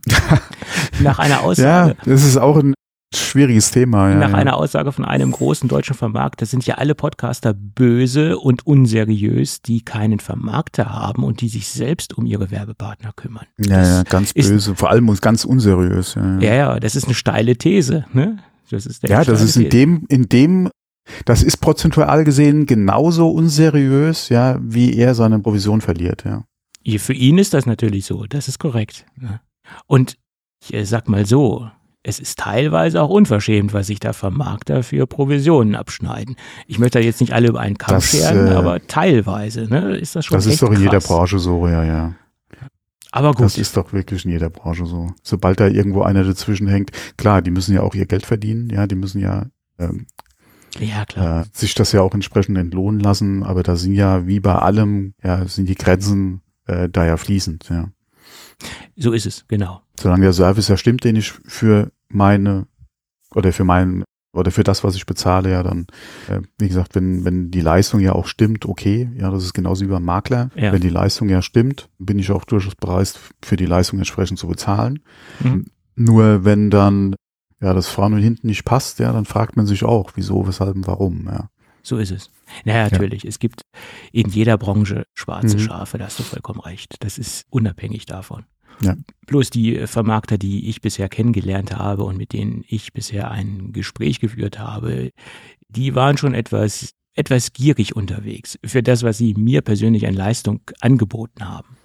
Nach 1.00 1.18
einer 1.18 1.42
Aussage. 1.42 1.90
Ja, 1.90 2.04
das 2.04 2.24
ist 2.24 2.36
auch 2.36 2.56
ein 2.56 2.74
Schwieriges 3.12 3.72
Thema. 3.72 4.10
Ja, 4.10 4.16
Nach 4.16 4.30
ja. 4.30 4.36
einer 4.36 4.56
Aussage 4.56 4.92
von 4.92 5.04
einem 5.04 5.32
großen 5.32 5.68
deutschen 5.68 5.96
Vermarkter 5.96 6.46
sind 6.46 6.64
ja 6.64 6.76
alle 6.76 6.94
Podcaster 6.94 7.52
böse 7.52 8.38
und 8.38 8.64
unseriös, 8.66 9.62
die 9.62 9.84
keinen 9.84 10.20
Vermarkter 10.20 10.90
haben 10.90 11.24
und 11.24 11.40
die 11.40 11.48
sich 11.48 11.68
selbst 11.68 12.16
um 12.16 12.24
ihre 12.24 12.52
Werbepartner 12.52 13.12
kümmern. 13.16 13.46
Ja, 13.58 13.78
das 13.78 13.88
ja 13.88 14.02
ganz 14.04 14.32
böse, 14.32 14.76
vor 14.76 14.90
allem 14.90 15.12
ganz 15.20 15.44
unseriös. 15.44 16.14
Ja, 16.14 16.38
ja, 16.38 16.54
ja, 16.54 16.80
das 16.80 16.94
ist 16.94 17.06
eine 17.06 17.14
steile 17.14 17.56
These. 17.56 18.04
Ne? 18.12 18.38
Das 18.70 18.86
ist 18.86 19.02
ja, 19.02 19.24
das 19.24 19.42
ist 19.42 19.56
in 19.56 19.64
These. 19.64 19.70
dem, 19.70 20.04
in 20.08 20.28
dem, 20.28 20.70
das 21.24 21.42
ist 21.42 21.56
prozentual 21.56 22.22
gesehen 22.22 22.66
genauso 22.66 23.28
unseriös, 23.28 24.28
ja, 24.28 24.56
wie 24.62 24.94
er 24.96 25.16
seine 25.16 25.40
Provision 25.40 25.80
verliert. 25.80 26.24
Ja. 26.24 26.44
Für 26.98 27.12
ihn 27.12 27.38
ist 27.38 27.54
das 27.54 27.66
natürlich 27.66 28.06
so, 28.06 28.24
das 28.26 28.46
ist 28.46 28.60
korrekt. 28.60 29.04
Und 29.86 30.16
ich 30.62 30.74
äh, 30.74 30.84
sag 30.84 31.08
mal 31.08 31.26
so, 31.26 31.68
es 32.02 32.18
ist 32.18 32.38
teilweise 32.38 33.02
auch 33.02 33.10
unverschämt, 33.10 33.72
was 33.74 33.88
sich 33.88 34.00
da 34.00 34.12
Vermarkter 34.12 34.82
für 34.82 35.06
Provisionen 35.06 35.74
abschneiden. 35.74 36.36
Ich 36.66 36.78
möchte 36.78 36.98
da 36.98 37.04
jetzt 37.04 37.20
nicht 37.20 37.32
alle 37.32 37.48
über 37.48 37.60
einen 37.60 37.76
Kamm 37.76 37.96
Das, 37.96 38.10
scheren, 38.10 38.48
äh, 38.48 38.50
aber 38.52 38.86
teilweise 38.86 39.64
ne, 39.68 39.96
ist 39.96 40.16
das 40.16 40.24
schon 40.24 40.36
Das 40.36 40.46
ist 40.46 40.62
doch 40.62 40.68
in 40.68 40.74
krass. 40.74 40.82
jeder 40.84 41.00
Branche 41.00 41.38
so, 41.38 41.66
ja, 41.68 41.84
ja. 41.84 42.14
Aber 43.12 43.32
gut, 43.32 43.44
Das 43.44 43.58
ist 43.58 43.76
doch 43.76 43.92
wirklich 43.92 44.24
in 44.24 44.30
jeder 44.30 44.50
Branche 44.50 44.86
so. 44.86 45.12
Sobald 45.22 45.58
da 45.58 45.66
irgendwo 45.66 46.02
einer 46.02 46.22
dazwischen 46.24 46.68
hängt, 46.68 46.92
klar, 47.16 47.42
die 47.42 47.50
müssen 47.50 47.74
ja 47.74 47.82
auch 47.82 47.94
ihr 47.94 48.06
Geld 48.06 48.24
verdienen, 48.24 48.70
ja, 48.70 48.86
die 48.86 48.94
müssen 48.94 49.20
ja 49.20 49.46
ähm, 49.78 50.06
ja 50.78 51.04
klar. 51.06 51.42
äh, 51.42 51.44
sich 51.52 51.74
das 51.74 51.90
ja 51.92 52.02
auch 52.02 52.14
entsprechend 52.14 52.56
entlohnen 52.56 53.00
lassen, 53.00 53.42
aber 53.42 53.62
da 53.64 53.74
sind 53.76 53.94
ja 53.94 54.26
wie 54.28 54.38
bei 54.40 54.54
allem, 54.54 55.14
ja, 55.24 55.44
sind 55.46 55.68
die 55.68 55.74
Grenzen 55.74 56.42
äh, 56.66 56.88
da 56.88 57.04
ja 57.04 57.16
fließend, 57.16 57.68
ja. 57.68 57.88
So 59.00 59.12
ist 59.12 59.26
es, 59.26 59.44
genau. 59.48 59.80
Solange 59.98 60.24
der 60.24 60.32
Service 60.32 60.68
ja 60.68 60.76
stimmt, 60.76 61.04
den 61.04 61.16
ich 61.16 61.32
für 61.32 61.90
meine 62.08 62.66
oder 63.34 63.52
für 63.52 63.64
meinen 63.64 64.04
oder 64.32 64.50
für 64.50 64.62
das, 64.62 64.84
was 64.84 64.94
ich 64.94 65.06
bezahle, 65.06 65.50
ja, 65.50 65.62
dann, 65.62 65.86
äh, 66.28 66.40
wie 66.58 66.68
gesagt, 66.68 66.94
wenn, 66.94 67.24
wenn 67.24 67.50
die 67.50 67.62
Leistung 67.62 68.00
ja 68.00 68.12
auch 68.12 68.26
stimmt, 68.26 68.64
okay, 68.66 69.10
ja, 69.18 69.30
das 69.30 69.42
ist 69.42 69.54
genauso 69.54 69.84
wie 69.84 69.90
beim 69.90 70.04
Makler. 70.04 70.50
Ja. 70.54 70.72
Wenn 70.72 70.82
die 70.82 70.88
Leistung 70.88 71.28
ja 71.28 71.42
stimmt, 71.42 71.88
bin 71.98 72.18
ich 72.18 72.30
auch 72.30 72.44
durchaus 72.44 72.74
bereit, 72.76 73.18
für 73.42 73.56
die 73.56 73.66
Leistung 73.66 73.98
entsprechend 73.98 74.38
zu 74.38 74.46
bezahlen. 74.46 75.00
Mhm. 75.40 75.66
Nur 75.96 76.44
wenn 76.44 76.70
dann 76.70 77.16
ja 77.60 77.74
das 77.74 77.88
vorne 77.88 78.16
und 78.16 78.22
hinten 78.22 78.46
nicht 78.46 78.64
passt, 78.64 79.00
ja, 79.00 79.12
dann 79.12 79.24
fragt 79.24 79.56
man 79.56 79.66
sich 79.66 79.82
auch, 79.82 80.12
wieso, 80.14 80.46
weshalb 80.46 80.76
und 80.76 80.86
warum, 80.86 81.26
ja. 81.26 81.48
So 81.82 81.96
ist 81.96 82.10
es. 82.10 82.30
Naja, 82.64 82.88
natürlich. 82.90 83.24
Es 83.24 83.38
gibt 83.38 83.62
in 84.12 84.28
jeder 84.28 84.58
Branche 84.58 85.04
schwarze 85.14 85.56
Mhm. 85.56 85.60
Schafe, 85.60 85.98
da 85.98 86.04
hast 86.06 86.18
du 86.18 86.22
vollkommen 86.22 86.60
recht. 86.60 86.96
Das 87.00 87.16
ist 87.16 87.46
unabhängig 87.50 88.06
davon. 88.06 88.44
Ja. 88.82 88.96
Bloß 89.26 89.50
die 89.50 89.86
Vermarkter, 89.86 90.38
die 90.38 90.68
ich 90.68 90.80
bisher 90.80 91.08
kennengelernt 91.08 91.76
habe 91.76 92.04
und 92.04 92.16
mit 92.16 92.32
denen 92.32 92.64
ich 92.66 92.92
bisher 92.92 93.30
ein 93.30 93.72
Gespräch 93.72 94.20
geführt 94.20 94.58
habe, 94.58 95.10
die 95.68 95.94
waren 95.94 96.16
schon 96.16 96.34
etwas, 96.34 96.92
etwas 97.14 97.52
gierig 97.52 97.94
unterwegs 97.94 98.58
für 98.64 98.82
das, 98.82 99.02
was 99.02 99.18
sie 99.18 99.34
mir 99.34 99.60
persönlich 99.62 100.06
an 100.06 100.14
Leistung 100.14 100.60
angeboten 100.80 101.46
haben. 101.46 101.76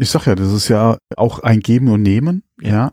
Ich 0.00 0.10
sag 0.10 0.26
ja, 0.26 0.34
das 0.34 0.52
ist 0.52 0.68
ja 0.68 0.96
auch 1.16 1.40
ein 1.40 1.60
Geben 1.60 1.88
und 1.88 2.02
Nehmen, 2.02 2.42
Ja. 2.60 2.68
ja. 2.68 2.92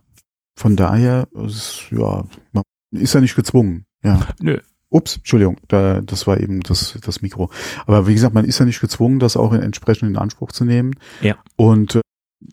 Von 0.58 0.76
daher, 0.78 1.28
ist, 1.34 1.88
ja, 1.92 2.26
man 2.54 2.64
ist 2.92 3.14
ja 3.14 3.22
nicht 3.22 3.36
gezwungen, 3.36 3.86
ja. 4.04 4.28
Nö. 4.42 4.60
Ups, 4.90 5.18
Entschuldigung, 5.18 5.58
da, 5.68 6.00
das 6.02 6.26
war 6.26 6.40
eben 6.40 6.62
das, 6.62 6.98
das 7.02 7.22
Mikro. 7.22 7.50
Aber 7.86 8.08
wie 8.08 8.14
gesagt, 8.14 8.34
man 8.34 8.46
ist 8.46 8.60
ja 8.60 8.66
nicht 8.66 8.80
gezwungen, 8.80 9.20
das 9.20 9.36
auch 9.36 9.52
in, 9.52 9.62
entsprechend 9.62 10.10
in 10.10 10.16
Anspruch 10.16 10.54
zu 10.54 10.64
nehmen. 10.64 10.96
Ja. 11.22 11.36
Und 11.58 11.96
äh, 11.96 12.02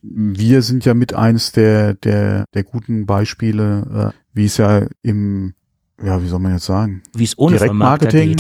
wir 0.03 0.63
sind 0.63 0.85
ja 0.85 0.95
mit 0.95 1.15
eins 1.15 1.53
der, 1.53 1.95
der, 1.95 2.47
der 2.55 2.65
guten 2.65 3.07
Beispiele, 3.07 4.13
äh, 4.13 4.19
wie 4.33 4.45
es 4.45 4.57
ja 4.57 4.87
im, 5.03 5.55
ja, 6.03 6.23
wie 6.23 6.29
soll 6.29 6.41
man 6.41 6.53
jetzt 6.53 6.67
sagen, 6.67 7.03
Wie 7.15 7.25
es 7.25 7.39
ohne 7.39 7.57
Direktmarketing, 7.57 8.37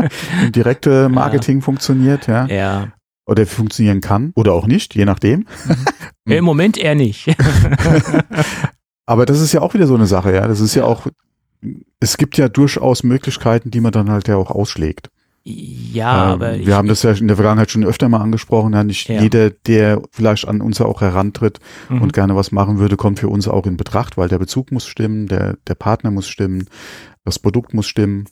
direkte 0.54 1.08
Marketing 1.10 1.60
funktioniert, 1.62 2.26
ja. 2.26 2.46
Ja. 2.46 2.92
Oder 3.26 3.46
funktionieren 3.46 4.02
kann 4.02 4.32
oder 4.34 4.52
auch 4.52 4.66
nicht, 4.66 4.94
je 4.94 5.06
nachdem. 5.06 5.46
Im 6.26 6.44
Moment 6.44 6.76
eher 6.76 6.94
nicht. 6.94 7.34
Aber 9.06 9.24
das 9.24 9.40
ist 9.40 9.52
ja 9.52 9.62
auch 9.62 9.72
wieder 9.74 9.86
so 9.86 9.94
eine 9.94 10.06
Sache, 10.06 10.34
ja. 10.34 10.46
Das 10.46 10.60
ist 10.60 10.74
ja 10.74 10.84
auch, 10.84 11.06
es 12.00 12.18
gibt 12.18 12.36
ja 12.36 12.48
durchaus 12.48 13.02
Möglichkeiten, 13.02 13.70
die 13.70 13.80
man 13.80 13.92
dann 13.92 14.10
halt 14.10 14.28
ja 14.28 14.36
auch 14.36 14.50
ausschlägt. 14.50 15.08
Ja, 15.46 16.24
Ähm, 16.26 16.30
aber 16.32 16.58
wir 16.58 16.74
haben 16.74 16.88
das 16.88 17.02
ja 17.02 17.12
in 17.12 17.28
der 17.28 17.36
Vergangenheit 17.36 17.70
schon 17.70 17.84
öfter 17.84 18.08
mal 18.08 18.20
angesprochen. 18.22 18.72
Ja, 18.72 18.82
nicht 18.82 19.08
Ja. 19.08 19.20
jeder, 19.22 19.50
der 19.50 20.00
vielleicht 20.10 20.48
an 20.48 20.60
uns 20.62 20.80
auch 20.80 21.00
herantritt 21.02 21.60
Mhm. 21.90 22.00
und 22.02 22.12
gerne 22.14 22.34
was 22.34 22.50
machen 22.50 22.78
würde, 22.78 22.96
kommt 22.96 23.18
für 23.18 23.28
uns 23.28 23.46
auch 23.46 23.66
in 23.66 23.76
Betracht, 23.76 24.16
weil 24.16 24.28
der 24.28 24.38
Bezug 24.38 24.72
muss 24.72 24.86
stimmen, 24.86 25.26
der, 25.28 25.56
der 25.68 25.74
Partner 25.74 26.10
muss 26.10 26.26
stimmen, 26.28 26.66
das 27.24 27.38
Produkt 27.38 27.74
muss 27.74 27.86
stimmen. 27.86 28.24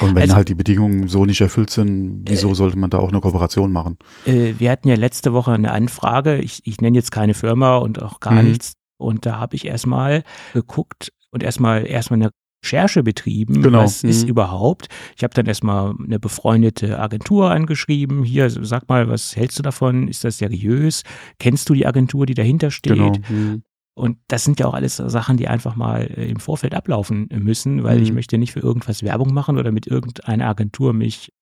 Und 0.00 0.16
wenn 0.16 0.22
Also- 0.22 0.34
halt 0.34 0.48
die 0.48 0.56
Bedingungen 0.56 1.06
so 1.06 1.24
nicht 1.24 1.40
erfüllt 1.40 1.70
sind, 1.70 2.24
wieso 2.28 2.52
sollte 2.54 2.76
man 2.76 2.90
da 2.90 2.98
auch 2.98 3.10
eine 3.10 3.20
Kooperation 3.20 3.70
machen? 3.70 3.96
Äh, 4.24 4.54
wir 4.58 4.72
hatten 4.72 4.88
ja 4.88 4.96
letzte 4.96 5.32
Woche 5.32 5.52
eine 5.52 5.70
Anfrage. 5.70 6.38
Ich, 6.38 6.66
ich 6.66 6.80
nenne 6.80 6.96
jetzt 6.98 7.12
keine 7.12 7.34
Firma 7.34 7.76
und 7.76 8.02
auch 8.02 8.18
gar 8.18 8.42
Mhm. 8.42 8.48
nichts. 8.48 8.72
Und 8.98 9.26
da 9.26 9.38
habe 9.38 9.54
ich 9.54 9.64
erstmal 9.66 10.24
geguckt 10.54 11.12
und 11.30 11.44
erstmal 11.44 11.86
erstmal 11.86 12.18
eine 12.20 12.30
Recherche 12.66 13.02
betrieben. 13.04 13.62
Genau. 13.62 13.84
Was 13.84 14.02
ist 14.02 14.24
Mhm. 14.24 14.30
überhaupt? 14.30 14.88
Ich 15.16 15.22
habe 15.22 15.32
dann 15.34 15.46
erstmal 15.46 15.94
eine 16.04 16.18
befreundete 16.18 16.98
Agentur 16.98 17.50
angeschrieben. 17.50 18.24
Hier, 18.24 18.50
sag 18.50 18.88
mal, 18.88 19.08
was 19.08 19.36
hältst 19.36 19.58
du 19.58 19.62
davon? 19.62 20.08
Ist 20.08 20.24
das 20.24 20.38
seriös? 20.38 21.02
Kennst 21.38 21.68
du 21.68 21.74
die 21.74 21.86
Agentur, 21.86 22.26
die 22.26 22.34
dahinter 22.34 22.70
steht? 22.72 22.92
Genau. 22.96 23.12
Mhm. 23.28 23.62
Und 23.94 24.18
das 24.28 24.44
sind 24.44 24.58
ja 24.60 24.66
auch 24.66 24.74
alles 24.74 24.96
Sachen, 24.96 25.36
die 25.38 25.48
einfach 25.48 25.74
mal 25.76 26.02
äh, 26.02 26.28
im 26.28 26.38
Vorfeld 26.40 26.74
ablaufen 26.74 27.28
müssen, 27.38 27.82
weil 27.84 27.98
Mhm. 27.98 28.02
ich 28.02 28.12
möchte 28.12 28.36
nicht 28.36 28.52
für 28.52 28.60
irgendwas 28.60 29.02
Werbung 29.02 29.32
machen 29.32 29.56
oder 29.58 29.70
mit 29.72 29.86
irgendeiner 29.86 30.48
Agentur 30.48 30.92
mich 30.92 31.32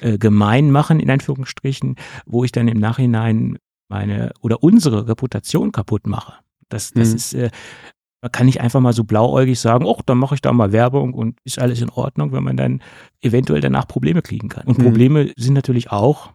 äh, 0.00 0.18
gemein 0.18 0.70
machen, 0.70 0.98
in 0.98 1.10
Anführungsstrichen, 1.10 1.96
wo 2.26 2.42
ich 2.44 2.52
dann 2.52 2.68
im 2.68 2.78
Nachhinein 2.78 3.58
meine 3.88 4.32
oder 4.40 4.62
unsere 4.62 5.08
Reputation 5.08 5.72
kaputt 5.72 6.06
mache. 6.06 6.34
Das, 6.68 6.92
das 6.92 7.10
Mhm. 7.10 7.16
ist, 7.16 7.34
äh, 7.34 7.50
man 8.22 8.32
kann 8.32 8.46
nicht 8.46 8.60
einfach 8.60 8.80
mal 8.80 8.92
so 8.92 9.04
blauäugig 9.04 9.58
sagen, 9.58 9.84
oh, 9.86 9.98
dann 10.04 10.18
mache 10.18 10.34
ich 10.34 10.40
da 10.42 10.52
mal 10.52 10.72
Werbung 10.72 11.14
und 11.14 11.38
ist 11.44 11.58
alles 11.58 11.80
in 11.80 11.88
Ordnung, 11.90 12.32
wenn 12.32 12.44
man 12.44 12.56
dann 12.56 12.82
eventuell 13.22 13.60
danach 13.60 13.86
Probleme 13.88 14.22
kriegen 14.22 14.48
kann. 14.48 14.64
Und 14.66 14.78
Mhm. 14.78 14.82
Probleme 14.84 15.32
sind 15.36 15.54
natürlich 15.54 15.90
auch, 15.90 16.30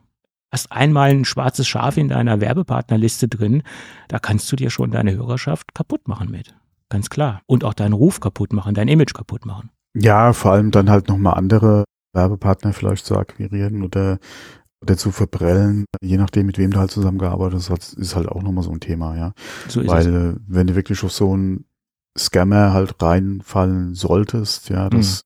hast 0.51 0.71
einmal 0.71 1.11
ein 1.11 1.25
schwarzes 1.25 1.67
Schaf 1.67 1.97
in 1.97 2.07
deiner 2.09 2.41
Werbepartnerliste 2.41 3.27
drin, 3.27 3.61
da 4.07 4.19
kannst 4.19 4.51
du 4.51 4.55
dir 4.55 4.69
schon 4.69 4.91
deine 4.91 5.13
Hörerschaft 5.13 5.73
kaputt 5.75 6.07
machen 6.07 6.31
mit. 6.31 6.55
Ganz 6.89 7.09
klar. 7.09 7.41
Und 7.45 7.63
auch 7.63 7.73
deinen 7.73 7.93
Ruf 7.93 8.19
kaputt 8.19 8.53
machen, 8.53 8.73
dein 8.75 8.87
Image 8.87 9.13
kaputt 9.13 9.45
machen. 9.45 9.69
Ja, 9.95 10.33
vor 10.33 10.51
allem 10.53 10.71
dann 10.71 10.89
halt 10.89 11.07
nochmal 11.07 11.33
andere 11.35 11.83
Werbepartner 12.13 12.73
vielleicht 12.73 13.05
zu 13.05 13.17
akquirieren 13.17 13.83
oder, 13.83 14.19
oder 14.81 14.97
zu 14.97 15.11
verbrellen, 15.11 15.85
je 16.01 16.17
nachdem, 16.17 16.45
mit 16.45 16.57
wem 16.57 16.71
du 16.71 16.79
halt 16.79 16.91
zusammengearbeitet 16.91 17.69
hast, 17.69 17.93
ist 17.93 18.15
halt 18.15 18.27
auch 18.29 18.41
nochmal 18.43 18.63
so 18.63 18.71
ein 18.71 18.79
Thema, 18.79 19.17
ja. 19.17 19.33
So 19.67 19.81
ist 19.81 19.87
Weil 19.89 20.07
es. 20.07 20.35
äh, 20.35 20.39
wenn 20.47 20.67
du 20.67 20.75
wirklich 20.75 21.03
auf 21.03 21.11
so 21.11 21.33
einen 21.33 21.65
Scammer 22.17 22.73
halt 22.73 22.95
reinfallen 23.01 23.93
solltest, 23.93 24.69
ja, 24.69 24.89
das, 24.89 25.25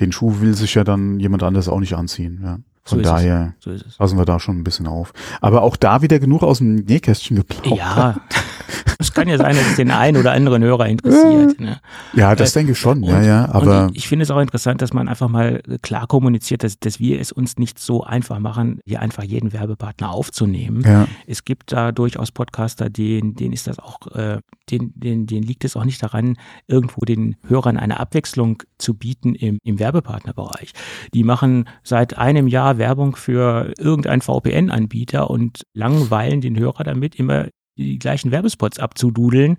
den 0.00 0.12
Schuh 0.12 0.40
will 0.40 0.54
sich 0.54 0.74
ja 0.74 0.84
dann 0.84 1.20
jemand 1.20 1.42
anders 1.42 1.68
auch 1.68 1.80
nicht 1.80 1.94
anziehen, 1.94 2.40
ja. 2.42 2.58
So 2.86 2.96
Von 2.96 3.00
es. 3.00 3.06
daher 3.08 3.54
So 3.60 3.70
passen 3.96 4.18
wir 4.18 4.26
da 4.26 4.38
schon 4.38 4.58
ein 4.58 4.64
bisschen 4.64 4.86
auf. 4.86 5.14
Aber 5.40 5.62
auch 5.62 5.76
da 5.76 6.02
wieder 6.02 6.18
genug 6.18 6.42
aus 6.42 6.58
dem 6.58 6.74
Nähkästchen 6.74 7.36
geplaudert. 7.36 7.78
Ja, 7.78 8.16
es 8.98 9.12
kann 9.12 9.28
ja 9.28 9.36
sein, 9.38 9.54
dass 9.56 9.66
es 9.66 9.76
den 9.76 9.90
einen 9.90 10.16
oder 10.16 10.32
anderen 10.32 10.62
Hörer 10.62 10.86
interessiert. 10.86 11.60
Ne? 11.60 11.80
Ja, 12.14 12.34
das 12.34 12.50
Äh, 12.54 12.60
denke 12.60 12.72
ich 12.72 12.78
schon, 12.78 13.02
ja, 13.02 13.16
Und- 13.18 13.24
ja, 13.24 13.48
aber 13.52 13.84
und 13.86 13.90
ich, 13.92 13.98
ich 13.98 14.08
finde 14.08 14.22
es 14.24 14.30
auch 14.30 14.40
interessant, 14.40 14.82
dass 14.82 14.92
man 14.92 15.08
einfach 15.08 15.28
mal 15.28 15.60
klar 15.82 16.06
kommuniziert, 16.06 16.62
dass, 16.64 16.78
dass 16.78 16.98
wir 17.00 17.20
es 17.20 17.32
uns 17.32 17.56
nicht 17.58 17.78
so 17.78 18.04
einfach 18.04 18.38
machen, 18.38 18.80
hier 18.84 19.00
einfach 19.00 19.22
jeden 19.24 19.52
Werbepartner 19.52 20.10
aufzunehmen. 20.10 20.82
ja, 20.84 21.06
Es 21.26 21.44
gibt 21.44 21.72
da 21.72 21.92
durchaus 21.92 22.32
Podcaster, 22.32 22.90
denen, 22.90 23.34
denen 23.34 23.52
ist 23.52 23.66
das 23.66 23.78
auch, 23.78 24.06
äh, 24.14 24.38
denen, 24.70 24.92
denen, 24.94 25.26
denen 25.26 25.42
liegt 25.44 25.64
es 25.64 25.76
auch 25.76 25.84
nicht 25.84 26.02
daran, 26.02 26.36
irgendwo 26.66 27.00
den 27.04 27.36
Hörern 27.46 27.76
eine 27.76 28.00
Abwechslung 28.00 28.62
zu 28.78 28.94
bieten 28.94 29.34
im, 29.34 29.58
im 29.64 29.78
Werbepartnerbereich. 29.78 30.72
Die 31.12 31.24
machen 31.24 31.68
seit 31.82 32.16
einem 32.18 32.48
Jahr 32.48 32.78
Werbung 32.78 33.16
für 33.16 33.72
irgendeinen 33.78 34.22
VPN-Anbieter 34.22 35.30
und 35.30 35.62
langweilen 35.74 36.40
den 36.40 36.58
Hörer 36.58 36.84
damit, 36.84 37.14
immer 37.16 37.46
die 37.78 37.98
gleichen 37.98 38.30
Werbespots 38.30 38.78
abzududeln. 38.78 39.56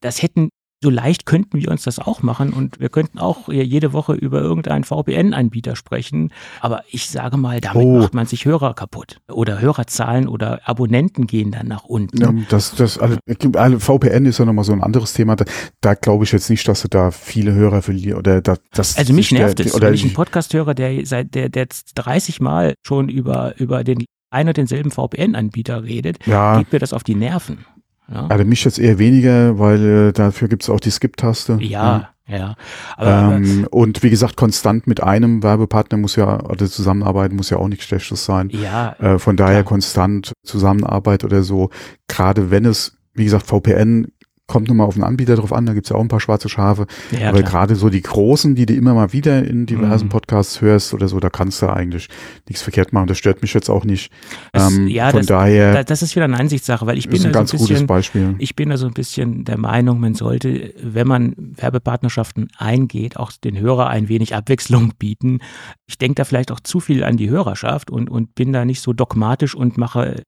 Das 0.00 0.22
hätten 0.22 0.48
so 0.82 0.88
leicht 0.88 1.26
könnten 1.26 1.58
wir 1.60 1.70
uns 1.70 1.82
das 1.82 1.98
auch 1.98 2.22
machen 2.22 2.54
und 2.54 2.80
wir 2.80 2.88
könnten 2.88 3.18
auch 3.18 3.50
jede 3.50 3.92
Woche 3.92 4.14
über 4.14 4.40
irgendeinen 4.40 4.84
VPN-Anbieter 4.84 5.76
sprechen. 5.76 6.32
Aber 6.62 6.84
ich 6.90 7.10
sage 7.10 7.36
mal, 7.36 7.60
damit 7.60 7.84
Oh. 7.86 7.98
macht 7.98 8.14
man 8.14 8.24
sich 8.24 8.46
Hörer 8.46 8.72
kaputt. 8.72 9.18
Oder 9.30 9.60
Hörerzahlen 9.60 10.26
oder 10.26 10.66
Abonnenten 10.66 11.26
gehen 11.26 11.50
dann 11.50 11.68
nach 11.68 11.84
unten. 11.84 12.16
Ja, 12.22 12.32
das, 12.48 12.74
das, 12.76 12.96
alle, 12.96 13.18
alle 13.56 13.78
VPN 13.78 14.24
ist 14.24 14.38
ja 14.38 14.46
nochmal 14.46 14.64
so 14.64 14.72
ein 14.72 14.82
anderes 14.82 15.12
Thema. 15.12 15.36
Da, 15.36 15.44
da 15.82 15.92
glaube 15.92 16.24
ich 16.24 16.32
jetzt 16.32 16.48
nicht, 16.48 16.66
dass 16.66 16.80
du 16.80 16.88
da 16.88 17.10
viele 17.10 17.52
Hörer 17.52 17.82
verlierst 17.82 18.16
oder 18.18 18.40
da, 18.40 18.56
das. 18.72 18.96
Also 18.96 19.12
mich 19.12 19.28
sich 19.28 19.36
der- 19.36 19.48
nervt 19.48 19.60
es, 19.60 19.74
Oder 19.74 19.88
wenn 19.88 19.94
ich 19.94 20.00
einen 20.00 20.12
ich, 20.12 20.16
Podcast 20.16 20.54
höre, 20.54 20.72
der 20.72 21.04
seit 21.04 21.34
der, 21.34 21.50
der 21.50 21.66
30 21.94 22.40
Mal 22.40 22.72
schon 22.86 23.10
über, 23.10 23.54
über 23.60 23.84
den 23.84 24.06
ein 24.30 24.48
und 24.48 24.56
denselben 24.56 24.90
VPN-Anbieter 24.90 25.84
redet, 25.84 26.24
ja, 26.26 26.58
geht 26.58 26.72
mir 26.72 26.78
das 26.78 26.92
auf 26.92 27.02
die 27.04 27.14
Nerven. 27.14 27.64
Ja, 28.12 28.26
also 28.26 28.44
mich 28.44 28.64
jetzt 28.64 28.78
eher 28.78 28.98
weniger, 28.98 29.58
weil 29.58 30.08
äh, 30.08 30.12
dafür 30.12 30.48
gibt's 30.48 30.68
auch 30.68 30.80
die 30.80 30.90
Skip-Taste. 30.90 31.58
ja. 31.60 32.10
ja. 32.26 32.54
Aber, 32.96 33.10
aber 33.10 33.36
Ähm, 33.36 33.66
und 33.70 34.02
wie 34.02 34.10
gesagt, 34.10 34.36
konstant 34.36 34.86
mit 34.86 35.02
einem 35.02 35.42
Werbepartner 35.42 35.96
muss 35.98 36.16
ja, 36.16 36.40
oder 36.44 36.66
zusammenarbeiten 36.66 37.36
muss 37.36 37.50
ja 37.50 37.58
auch 37.58 37.68
nichts 37.68 37.84
Schlechtes 37.84 38.24
sein. 38.24 38.48
ja, 38.50 38.96
Äh, 38.98 39.18
von 39.18 39.36
daher 39.36 39.62
Klar. 39.62 39.64
konstant 39.64 40.32
Zusammenarbeit 40.44 41.22
oder 41.24 41.42
so, 41.42 41.70
gerade 42.08 42.50
wenn 42.50 42.64
es, 42.64 42.96
wie 43.14 43.24
gesagt, 43.24 43.46
VPN 43.46 44.08
kommt 44.50 44.68
nochmal 44.68 44.86
auf 44.86 44.94
den 44.94 45.04
Anbieter 45.04 45.36
drauf 45.36 45.52
an, 45.52 45.64
da 45.64 45.72
gibt's 45.74 45.88
ja 45.90 45.96
auch 45.96 46.00
ein 46.00 46.08
paar 46.08 46.20
schwarze 46.20 46.48
Schafe. 46.48 46.86
Ja, 47.18 47.28
Aber 47.30 47.42
gerade 47.42 47.76
so 47.76 47.88
die 47.88 48.02
großen, 48.02 48.54
die 48.54 48.66
du 48.66 48.74
immer 48.74 48.92
mal 48.94 49.12
wieder 49.12 49.44
in 49.44 49.64
diversen 49.64 50.06
Mhm. 50.06 50.10
Podcasts 50.10 50.60
hörst 50.60 50.92
oder 50.92 51.08
so, 51.08 51.20
da 51.20 51.30
kannst 51.30 51.62
du 51.62 51.68
eigentlich 51.68 52.08
nichts 52.48 52.62
verkehrt 52.62 52.92
machen. 52.92 53.06
Das 53.06 53.16
stört 53.18 53.42
mich 53.42 53.54
jetzt 53.54 53.70
auch 53.70 53.84
nicht. 53.84 54.10
Das- 54.52 54.72
ähm, 54.74 54.88
ja, 54.88 55.10
von 55.10 55.20
das- 55.20 55.26
daher 55.26 55.72
Da- 55.72 55.84
Das 55.84 56.02
ist 56.02 56.14
wieder 56.16 56.24
eine 56.24 56.36
Ansichtssache, 56.38 56.86
weil 56.86 56.98
ich 56.98 57.08
bin 57.08 57.20
ein 57.20 57.32
da 57.32 57.38
ganz 57.38 57.50
so 57.50 57.56
ein 57.56 57.58
gutes 57.58 57.68
bisschen, 57.74 57.86
Beispiel. 57.86 58.34
ich 58.38 58.56
bin 58.56 58.68
da 58.70 58.76
so 58.76 58.86
ein 58.86 58.92
bisschen 58.92 59.44
der 59.44 59.58
Meinung, 59.58 60.00
man 60.00 60.14
sollte, 60.14 60.74
wenn 60.82 61.06
man 61.06 61.34
Werbepartnerschaften 61.36 62.48
eingeht, 62.58 63.16
auch 63.16 63.32
den 63.32 63.58
Hörer 63.58 63.88
ein 63.88 64.08
wenig 64.08 64.34
Abwechslung 64.34 64.92
bieten. 64.98 65.38
Ich 65.86 65.98
denke 65.98 66.16
da 66.16 66.24
vielleicht 66.24 66.50
auch 66.50 66.60
zu 66.60 66.80
viel 66.80 67.04
an 67.04 67.16
die 67.16 67.30
Hörerschaft 67.30 67.90
und, 67.90 68.10
und 68.10 68.34
bin 68.34 68.52
da 68.52 68.64
nicht 68.64 68.80
so 68.80 68.92
dogmatisch 68.92 69.54
und 69.54 69.78
mache 69.78 70.22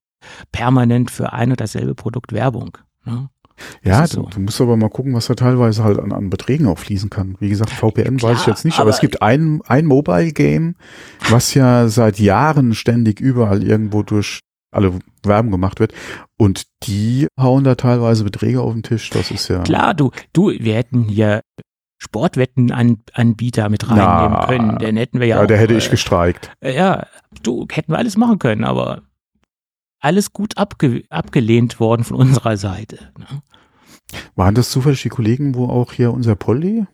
permanent 0.53 1.11
für 1.11 1.33
ein 1.33 1.51
und 1.51 1.61
dasselbe 1.61 1.95
Produkt 1.95 2.33
Werbung. 2.33 2.79
Ne? 3.05 3.29
Ja, 3.83 4.07
so. 4.07 4.23
du 4.23 4.41
musst 4.41 4.61
aber 4.61 4.77
mal 4.77 4.89
gucken, 4.91 5.15
was 5.15 5.27
da 5.27 5.35
teilweise 5.35 5.85
halt 5.85 5.99
an, 5.99 6.13
an 6.13 6.31
Beträgen 6.31 6.67
auch 6.67 6.79
fließen 6.79 7.11
kann. 7.11 7.37
Wie 7.41 7.49
gesagt, 7.49 7.71
VPN 7.71 8.17
Klar, 8.17 8.33
weiß 8.33 8.41
ich 8.43 8.47
jetzt 8.47 8.65
nicht, 8.65 8.75
aber, 8.77 8.83
aber- 8.83 8.91
es 8.91 9.01
gibt 9.01 9.23
ein, 9.23 9.61
ein 9.67 9.87
Mobile-Game, 9.87 10.77
was 11.31 11.55
ja 11.55 11.89
seit 11.89 12.19
Jahren 12.19 12.75
ständig 12.75 13.21
überall 13.21 13.63
irgendwo 13.63 14.03
durch 14.03 14.41
alle 14.75 14.99
Werbung 15.23 15.51
gemacht 15.53 15.81
wird. 15.81 15.93
Und 16.39 16.65
die 16.85 17.27
hauen 17.39 17.63
da 17.65 17.75
teilweise 17.75 18.25
Beträge 18.25 18.61
auf 18.63 18.73
den 18.73 18.83
Tisch. 18.83 19.11
Das 19.11 19.31
ist 19.31 19.49
ja. 19.49 19.61
Klar, 19.63 19.95
du, 19.95 20.11
du, 20.33 20.51
wir 20.51 20.75
hätten 20.75 21.05
hier 21.05 21.43
Sportwettenanbieter 21.99 23.69
mit 23.69 23.89
reinnehmen 23.89 24.33
Na, 24.33 24.47
können. 24.47 24.79
Den 24.79 24.97
hätten 24.97 25.21
wir 25.21 25.27
ja, 25.27 25.37
Ja, 25.37 25.43
auch, 25.43 25.47
da 25.47 25.55
hätte 25.55 25.75
ich 25.75 25.87
äh, 25.87 25.91
gestreikt. 25.91 26.51
Ja, 26.63 27.07
du, 27.43 27.67
hätten 27.71 27.93
wir 27.93 27.99
alles 27.99 28.17
machen 28.17 28.39
können, 28.39 28.65
aber 28.65 29.03
alles 30.03 30.33
gut 30.33 30.59
abge 30.59 31.05
abgelehnt 31.09 31.81
worden 31.81 32.05
von 32.05 32.17
unserer 32.19 32.57
Seite. 32.57 32.99
Ne? 33.19 33.43
Waren 34.35 34.55
das 34.55 34.71
zufällig 34.71 35.03
die 35.03 35.09
Kollegen, 35.09 35.55
wo 35.55 35.67
auch 35.67 35.93
hier 35.93 36.13
unser 36.13 36.35
Polly? 36.37 36.85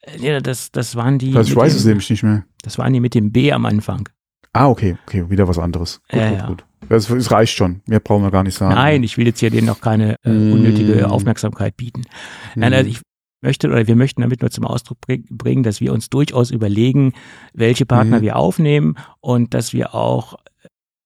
Äh, 0.00 0.18
Ja, 0.18 0.40
das, 0.40 0.72
das 0.72 0.96
waren 0.96 1.18
die. 1.18 1.36
Also 1.36 1.50
ich 1.50 1.56
weiß 1.56 1.72
dem, 1.72 1.78
es 1.78 1.84
nämlich 1.84 2.10
nicht 2.10 2.22
mehr. 2.22 2.44
Das 2.62 2.78
waren 2.78 2.92
die 2.92 3.00
mit 3.00 3.14
dem 3.14 3.30
B 3.32 3.52
am 3.52 3.66
Anfang. 3.66 4.08
Ah, 4.52 4.68
okay, 4.68 4.96
okay, 5.06 5.28
wieder 5.30 5.46
was 5.48 5.58
anderes. 5.58 6.00
Gut, 6.10 6.20
Ja, 6.20 6.28
gut, 6.30 6.38
ja. 6.38 6.46
gut. 6.46 6.64
Das, 6.88 7.08
es 7.10 7.30
reicht 7.30 7.56
schon. 7.56 7.80
Mehr 7.86 8.00
brauchen 8.00 8.22
wir 8.24 8.30
gar 8.30 8.42
nicht 8.44 8.56
sagen. 8.56 8.74
Nein, 8.74 9.02
ich 9.02 9.16
will 9.16 9.26
jetzt 9.26 9.40
hier 9.40 9.50
denen 9.50 9.66
noch 9.66 9.80
keine 9.80 10.16
äh, 10.24 10.30
Mm. 10.30 10.52
unnötige 10.52 11.10
Aufmerksamkeit 11.10 11.76
bieten. 11.76 12.02
Nein, 12.54 12.72
Hm. 12.72 12.78
also 12.78 12.90
ich 12.90 13.00
möchte 13.42 13.68
oder 13.68 13.86
wir 13.86 13.96
möchten 13.96 14.20
damit 14.22 14.40
nur 14.42 14.50
zum 14.50 14.64
Ausdruck 14.64 15.00
bring- 15.00 15.26
bringen, 15.30 15.62
dass 15.62 15.80
wir 15.80 15.92
uns 15.92 16.08
durchaus 16.10 16.50
überlegen, 16.50 17.12
welche 17.52 17.84
Partner 17.86 18.18
Mhm. 18.18 18.22
wir 18.22 18.36
aufnehmen 18.36 18.96
und 19.20 19.54
dass 19.54 19.72
wir 19.72 19.94
auch 19.94 20.36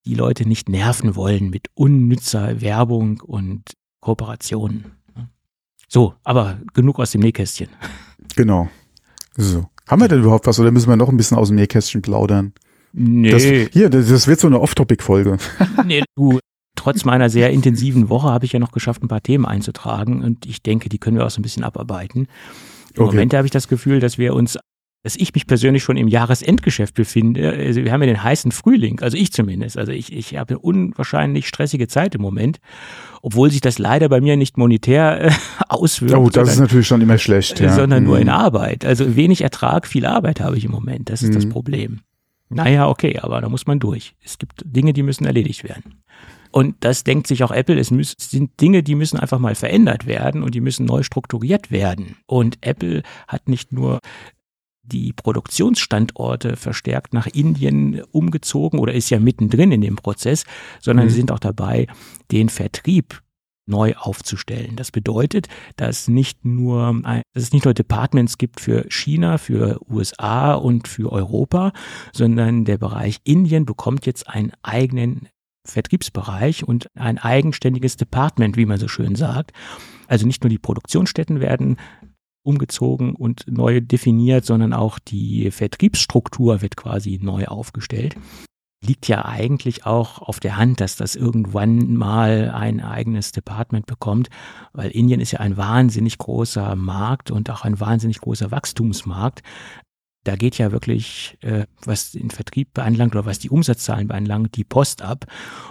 die 0.09 0.15
Leute 0.15 0.49
nicht 0.49 0.69
nerven 0.71 1.17
wollen 1.17 1.51
mit 1.51 1.69
unnützer 1.75 2.61
Werbung 2.63 3.21
und 3.21 3.63
Kooperationen. 4.01 4.87
So, 5.87 6.15
aber 6.25 6.59
genug 6.75 6.99
aus 6.99 7.13
dem 7.13 7.21
Nähkästchen. 7.21 7.69
Genau. 8.35 8.69
So. 9.37 9.67
Haben 9.87 10.01
wir 10.03 10.09
denn 10.09 10.21
überhaupt 10.23 10.47
was 10.47 10.59
oder 10.61 10.71
müssen 10.71 10.89
wir 10.89 10.97
noch 10.97 11.09
ein 11.09 11.17
bisschen 11.17 11.37
aus 11.37 11.49
dem 11.49 11.57
Nähkästchen 11.57 12.03
plaudern? 12.03 12.53
Nee, 12.93 13.31
Das, 13.31 13.43
hier, 13.43 13.91
das, 13.91 14.09
das 14.09 14.27
wird 14.27 14.41
so 14.41 14.47
eine 14.47 14.61
Off-Topic-Folge. 14.61 15.39
nee, 15.87 16.03
du, 16.17 16.39
trotz 16.75 17.05
meiner 17.05 17.29
sehr 17.31 17.51
intensiven 17.51 18.09
Woche 18.09 18.29
habe 18.29 18.45
ich 18.47 18.53
ja 18.53 18.59
noch 18.59 18.73
geschafft, 18.73 19.03
ein 19.03 19.09
paar 19.09 19.23
Themen 19.23 19.45
einzutragen 19.47 20.23
und 20.23 20.47
ich 20.47 20.63
denke, 20.63 20.89
die 20.89 20.99
können 20.99 21.17
wir 21.19 21.27
auch 21.27 21.31
so 21.31 21.41
ein 21.41 21.43
bisschen 21.43 21.65
abarbeiten. 21.65 22.29
Im 22.95 23.03
Okay. 23.03 23.15
Moment 23.15 23.35
habe 23.35 23.47
ich 23.47 23.51
das 23.51 23.69
Gefühl, 23.69 24.01
dass 24.01 24.17
wir 24.19 24.35
uns, 24.35 24.59
dass 25.09 25.17
ich 25.17 25.33
mich 25.33 25.47
persönlich 25.47 25.83
schon 25.83 25.97
im 25.97 26.07
Jahresendgeschäft 26.07 26.95
befinde. 26.95 27.51
Also 27.51 27.83
wir 27.83 27.93
haben 27.93 28.03
ja 28.03 28.09
den 28.09 28.23
heißen 28.23 28.53
Frühling, 28.53 29.01
also 29.01 29.17
ich 29.17 29.33
zumindest. 29.33 29.79
Also 29.79 29.91
ich, 29.91 30.13
ich 30.13 30.37
habe 30.37 30.51
eine 30.51 30.59
unwahrscheinlich 30.59 31.49
stressige 31.49 31.89
Zeit 31.89 32.15
im 32.15 32.21
Moment, 32.21 32.59
obwohl 33.23 33.51
sich 33.51 33.63
das 33.63 33.79
leider 33.79 34.11
bei 34.11 34.21
mir 34.21 34.37
nicht 34.37 34.59
monetär 34.59 35.25
äh, 35.25 35.31
auswirkt. 35.71 36.15
Oh, 36.15 36.29
das 36.29 36.49
ist 36.49 36.55
sondern- 36.57 36.65
natürlich 36.67 36.87
schon 36.87 37.01
immer 37.01 37.17
schlecht. 37.17 37.59
Ja. 37.59 37.73
sondern 37.75 38.05
nur 38.05 38.19
in 38.19 38.29
Hm. 38.29 38.35
Arbeit. 38.35 38.85
Also 38.85 39.17
wenig 39.17 39.41
Ertrag, 39.41 39.87
viel 39.87 40.05
Arbeit 40.05 40.41
habe 40.43 40.59
ich 40.59 40.67
im 40.67 40.73
Moment. 40.73 41.09
Das 41.09 41.23
ist 41.23 41.35
das 41.35 41.47
Mhm. 41.47 41.51
Problem. 41.51 42.01
Naja, 42.51 42.87
okay, 42.87 43.19
aber 43.19 43.41
da 43.41 43.49
muss 43.49 43.67
man 43.67 43.79
durch. 43.81 44.15
Es 44.23 44.37
gibt 44.37 44.61
Dinge, 44.67 44.93
die 44.93 45.03
müssen 45.03 45.25
erledigt 45.25 45.65
werden. 45.65 46.03
Und 46.51 46.77
das 46.81 47.03
denkt 47.05 47.27
sich 47.27 47.45
auch 47.45 47.51
Apple, 47.51 47.79
es 47.79 47.91
müß, 47.91 48.15
es 48.19 48.31
sind 48.31 48.59
Dinge, 48.61 48.83
die 48.83 48.95
müssen 48.95 49.19
einfach 49.19 49.39
mal 49.39 49.55
verändert 49.55 50.07
werden 50.07 50.43
und 50.43 50.55
die 50.55 50.61
müssen 50.63 50.85
neu 50.85 51.03
strukturiert 51.03 51.71
werden. 51.71 52.17
Und 52.27 52.59
Apple 52.63 53.03
hat 53.27 53.49
nicht 53.49 53.73
nur 53.73 53.99
die 54.89 55.13
Produktionsstandorte 55.13 56.57
verstärkt 56.57 57.13
nach 57.15 57.27
Indien 57.27 58.03
umgezogen 58.11 58.79
oder 58.79 58.93
ist 58.93 59.11
ja 59.11 59.21
mittendrin 59.21 59.73
in 59.73 59.81
dem 59.81 59.97
Prozess, 59.97 60.45
sondern 60.81 61.07
Mhm. 61.07 61.11
sie 61.11 61.17
sind 61.17 61.33
auch 61.33 61.39
dabei, 61.39 61.87
den 62.33 62.49
Vertrieb 62.49 63.23
neu 63.67 63.95
aufzustellen. 63.97 64.77
Das 64.77 64.91
bedeutet, 64.91 65.47
dass 65.77 66.09
nicht 66.09 66.45
nur 66.45 67.03
dass 67.35 67.45
es 67.45 67.53
nicht 67.53 67.67
nur 67.67 67.75
Departments 67.75 68.39
gibt 68.39 68.61
für 68.61 68.87
China, 68.89 69.39
für 69.39 69.79
USA 69.91 70.55
und 70.55 70.89
für 70.89 71.13
Europa, 71.13 71.73
sondern 72.13 72.65
der 72.65 72.79
Bereich 72.79 73.19
Indien 73.25 73.67
bekommt 73.67 74.07
jetzt 74.07 74.29
einen 74.29 74.53
eigenen 74.63 75.29
Vertriebsbereich 75.67 76.67
und 76.67 76.89
ein 76.95 77.19
eigenständiges 77.19 77.97
Department, 77.97 78.57
wie 78.57 78.65
man 78.65 78.79
so 78.79 78.89
schön 78.89 79.15
sagt. 79.15 79.53
Also 80.07 80.27
nicht 80.27 80.43
nur 80.43 80.49
die 80.49 80.59
Produktionsstätten 80.59 81.41
werden 81.41 81.77
umgezogen 82.49 83.15
und 83.15 83.45
neu 83.47 83.83
definiert, 83.83 84.47
sondern 84.47 84.73
auch 84.73 84.99
die 84.99 85.51
Vertriebsstruktur 85.51 86.63
wird 86.63 86.77
quasi 86.77 87.21
neu 87.23 87.45
aufgestellt. 87.47 88.17
Liegt 88.83 89.07
ja 89.07 89.25
eigentlich 89.25 89.85
auch 89.85 90.23
auf 90.23 90.41
der 90.41 90.57
Hand, 90.57 90.81
dass 90.81 90.97
das 90.97 91.15
irgendwann 91.15 91.95
mal 91.95 92.51
ein 92.55 92.81
eigenes 92.81 93.33
Department 93.33 93.87
bekommt, 93.87 94.29
weil 94.73 94.91
Indien 94.91 95.21
ist 95.21 95.33
ja 95.33 95.41
ein 95.41 95.57
wahnsinnig 95.59 96.17
großer 96.17 96.75
Markt 96.75 97.31
und 97.31 97.51
auch 97.51 97.65
ein 97.65 97.81
wahnsinnig 97.81 98.21
großer 98.21 98.51
Wachstumsmarkt. 98.51 99.43
Da 100.29 100.37
geht 100.37 100.59
ja 100.59 100.73
wirklich, 100.73 101.39
äh, 101.41 101.65
was 101.87 102.13
den 102.13 102.29
Vertrieb 102.29 102.75
beanlangt 102.75 103.15
oder 103.15 103.25
was 103.25 103.39
die 103.39 103.49
Umsatzzahlen 103.49 104.09
beanlangt, 104.09 104.57
die 104.57 104.65
Post 104.65 105.01
ab. 105.01 105.25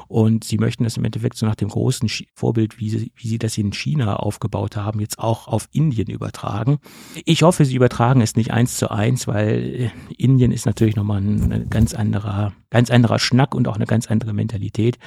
Und 0.08 0.46
sie 0.46 0.58
möchten 0.58 0.84
das 0.84 0.98
im 0.98 1.06
Endeffekt 1.06 1.38
so 1.38 1.46
nach 1.46 1.54
dem 1.54 1.70
großen 1.70 2.10
Vorbild, 2.34 2.80
wie 2.80 2.90
sie, 2.90 3.12
wie 3.16 3.28
sie 3.28 3.38
das 3.38 3.56
in 3.60 3.72
China 3.72 4.16
aufgebaut 4.16 4.76
haben, 4.76 5.00
jetzt 5.00 5.20
auch 5.20 5.48
auf 5.48 5.70
Indien 5.74 6.10
übertragen. 6.10 6.80
Ich 7.24 7.44
hoffe, 7.44 7.66
sie 7.66 7.76
übertragen 7.76 8.20
es 8.22 8.36
nicht 8.36 8.50
eins 8.50 8.78
zu 8.78 8.90
eins, 8.90 9.28
weil 9.28 9.76
äh, 9.76 9.90
Indien 10.18 10.52
ist 10.52 10.66
natürlich 10.66 10.96
nochmal 10.96 11.22
ein, 11.22 11.54
ein 11.54 11.70
ganz 11.70 11.94
anderer, 11.94 12.52
ganz 12.72 12.90
anderer 12.90 13.20
Schnack 13.20 13.54
und 13.54 13.68
auch 13.68 13.76
eine 13.76 13.86
ganz 13.86 14.10
andere 14.10 14.34
Mentalität. 14.34 14.98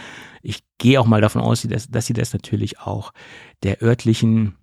Ich 0.43 0.61
gehe 0.79 1.01
auch 1.01 1.07
mal 1.07 1.21
davon 1.21 1.43
aus, 1.43 1.63
dass, 1.63 1.89
dass 1.89 2.07
sie 2.07 2.15
das 2.15 2.33
natürlich 2.33 2.79
auch 2.79 3.11
der 3.65 3.83
örtlichen 3.83 4.55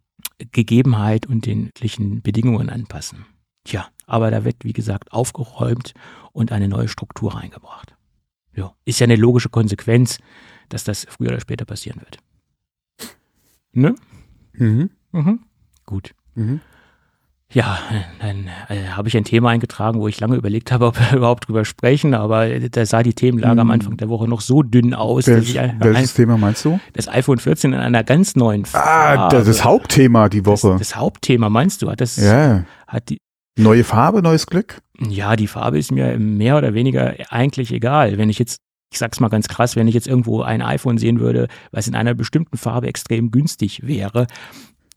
Gegebenheit 0.54 1.26
und 1.26 1.46
den 1.46 1.66
örtlichen 1.66 2.22
Bedingungen 2.22 2.70
anpassen. 2.70 3.26
Tja, 3.66 3.90
aber 4.08 4.32
da 4.32 4.44
wird, 4.44 4.64
wie 4.64 4.74
gesagt, 4.74 5.12
aufgeräumt 5.14 5.94
und 6.32 6.52
eine 6.52 6.68
neue 6.68 6.88
Struktur 6.88 7.36
reingebracht. 7.36 7.94
Ja, 8.56 8.74
ist 8.86 9.00
ja 9.00 9.04
eine 9.04 9.16
logische 9.18 9.50
Konsequenz, 9.50 10.18
dass 10.70 10.84
das 10.84 11.06
früher 11.08 11.30
oder 11.30 11.40
später 11.40 11.66
passieren 11.66 12.02
wird. 12.02 12.18
Ne? 13.74 13.94
Mhm. 14.54 14.90
Mhm. 15.12 15.40
Gut. 15.86 16.14
Mhm. 16.34 16.62
Ja, 17.54 17.80
dann 18.20 18.50
äh, 18.68 18.88
habe 18.90 19.08
ich 19.08 19.16
ein 19.16 19.24
Thema 19.24 19.52
eingetragen, 19.52 20.02
wo 20.02 20.10
ich 20.10 20.20
lange 20.20 20.36
überlegt 20.36 20.72
habe, 20.72 20.86
ob 20.88 21.00
wir 21.00 21.16
überhaupt 21.18 21.48
drüber 21.48 21.64
sprechen, 21.64 22.14
aber 22.14 22.48
äh, 22.48 22.70
da 22.70 22.86
sah 22.86 23.04
die 23.04 23.14
Themenlage 23.14 23.62
am 23.62 23.68
Hm. 23.68 23.72
Anfang 23.72 23.98
der 23.98 24.10
Woche 24.10 24.28
noch 24.28 24.42
so 24.42 24.64
dünn 24.64 24.94
aus, 24.94 25.28
Wel 25.28 25.38
dass 25.38 25.46
ich 25.50 25.56
welches 25.56 26.12
ein, 26.12 26.16
Thema 26.16 26.38
meinst 26.38 26.66
du? 26.66 26.80
das 26.94 27.08
iPhone 27.08 27.38
14 27.38 27.72
in 27.72 27.80
einer 27.80 28.04
ganz 28.04 28.36
neuen 28.36 28.64
Ah, 28.64 28.68
Farbe. 28.68 29.36
das, 29.38 29.46
das 29.48 29.64
Hauptthema 29.64 30.28
die 30.28 30.42
das, 30.42 30.64
Woche. 30.64 30.78
das 30.78 30.96
Hauptthema 30.98 31.50
meinst 31.50 31.82
du? 31.84 31.90
Hat 31.90 32.02
das 32.02 32.18
ja. 32.18 32.66
hat 32.86 33.08
die 33.10 33.20
Neue 33.58 33.84
Farbe, 33.84 34.22
neues 34.22 34.46
Glück? 34.48 34.82
Ja, 35.00 35.36
die 35.36 35.48
Farbe 35.48 35.80
ist 35.80 35.92
mir 35.92 36.18
mehr 36.20 36.58
oder 36.58 36.74
weniger 36.74 37.16
eigentlich 37.30 37.72
egal. 37.72 38.18
Wenn 38.18 38.30
ich 38.30 38.40
jetzt, 38.40 38.60
ich 38.92 39.00
sag's 39.00 39.20
mal 39.20 39.30
ganz 39.30 39.48
krass, 39.48 39.76
wenn 39.76 39.88
ich 39.88 39.96
jetzt 39.96 40.08
irgendwo 40.08 40.42
ein 40.42 40.62
iPhone 40.62 40.98
sehen 40.98 41.20
würde, 41.20 41.48
was 41.72 41.88
in 41.88 41.96
einer 41.96 42.14
bestimmten 42.14 42.58
Farbe 42.58 42.88
extrem 42.88 43.32
günstig 43.32 43.86
wäre, 43.86 44.28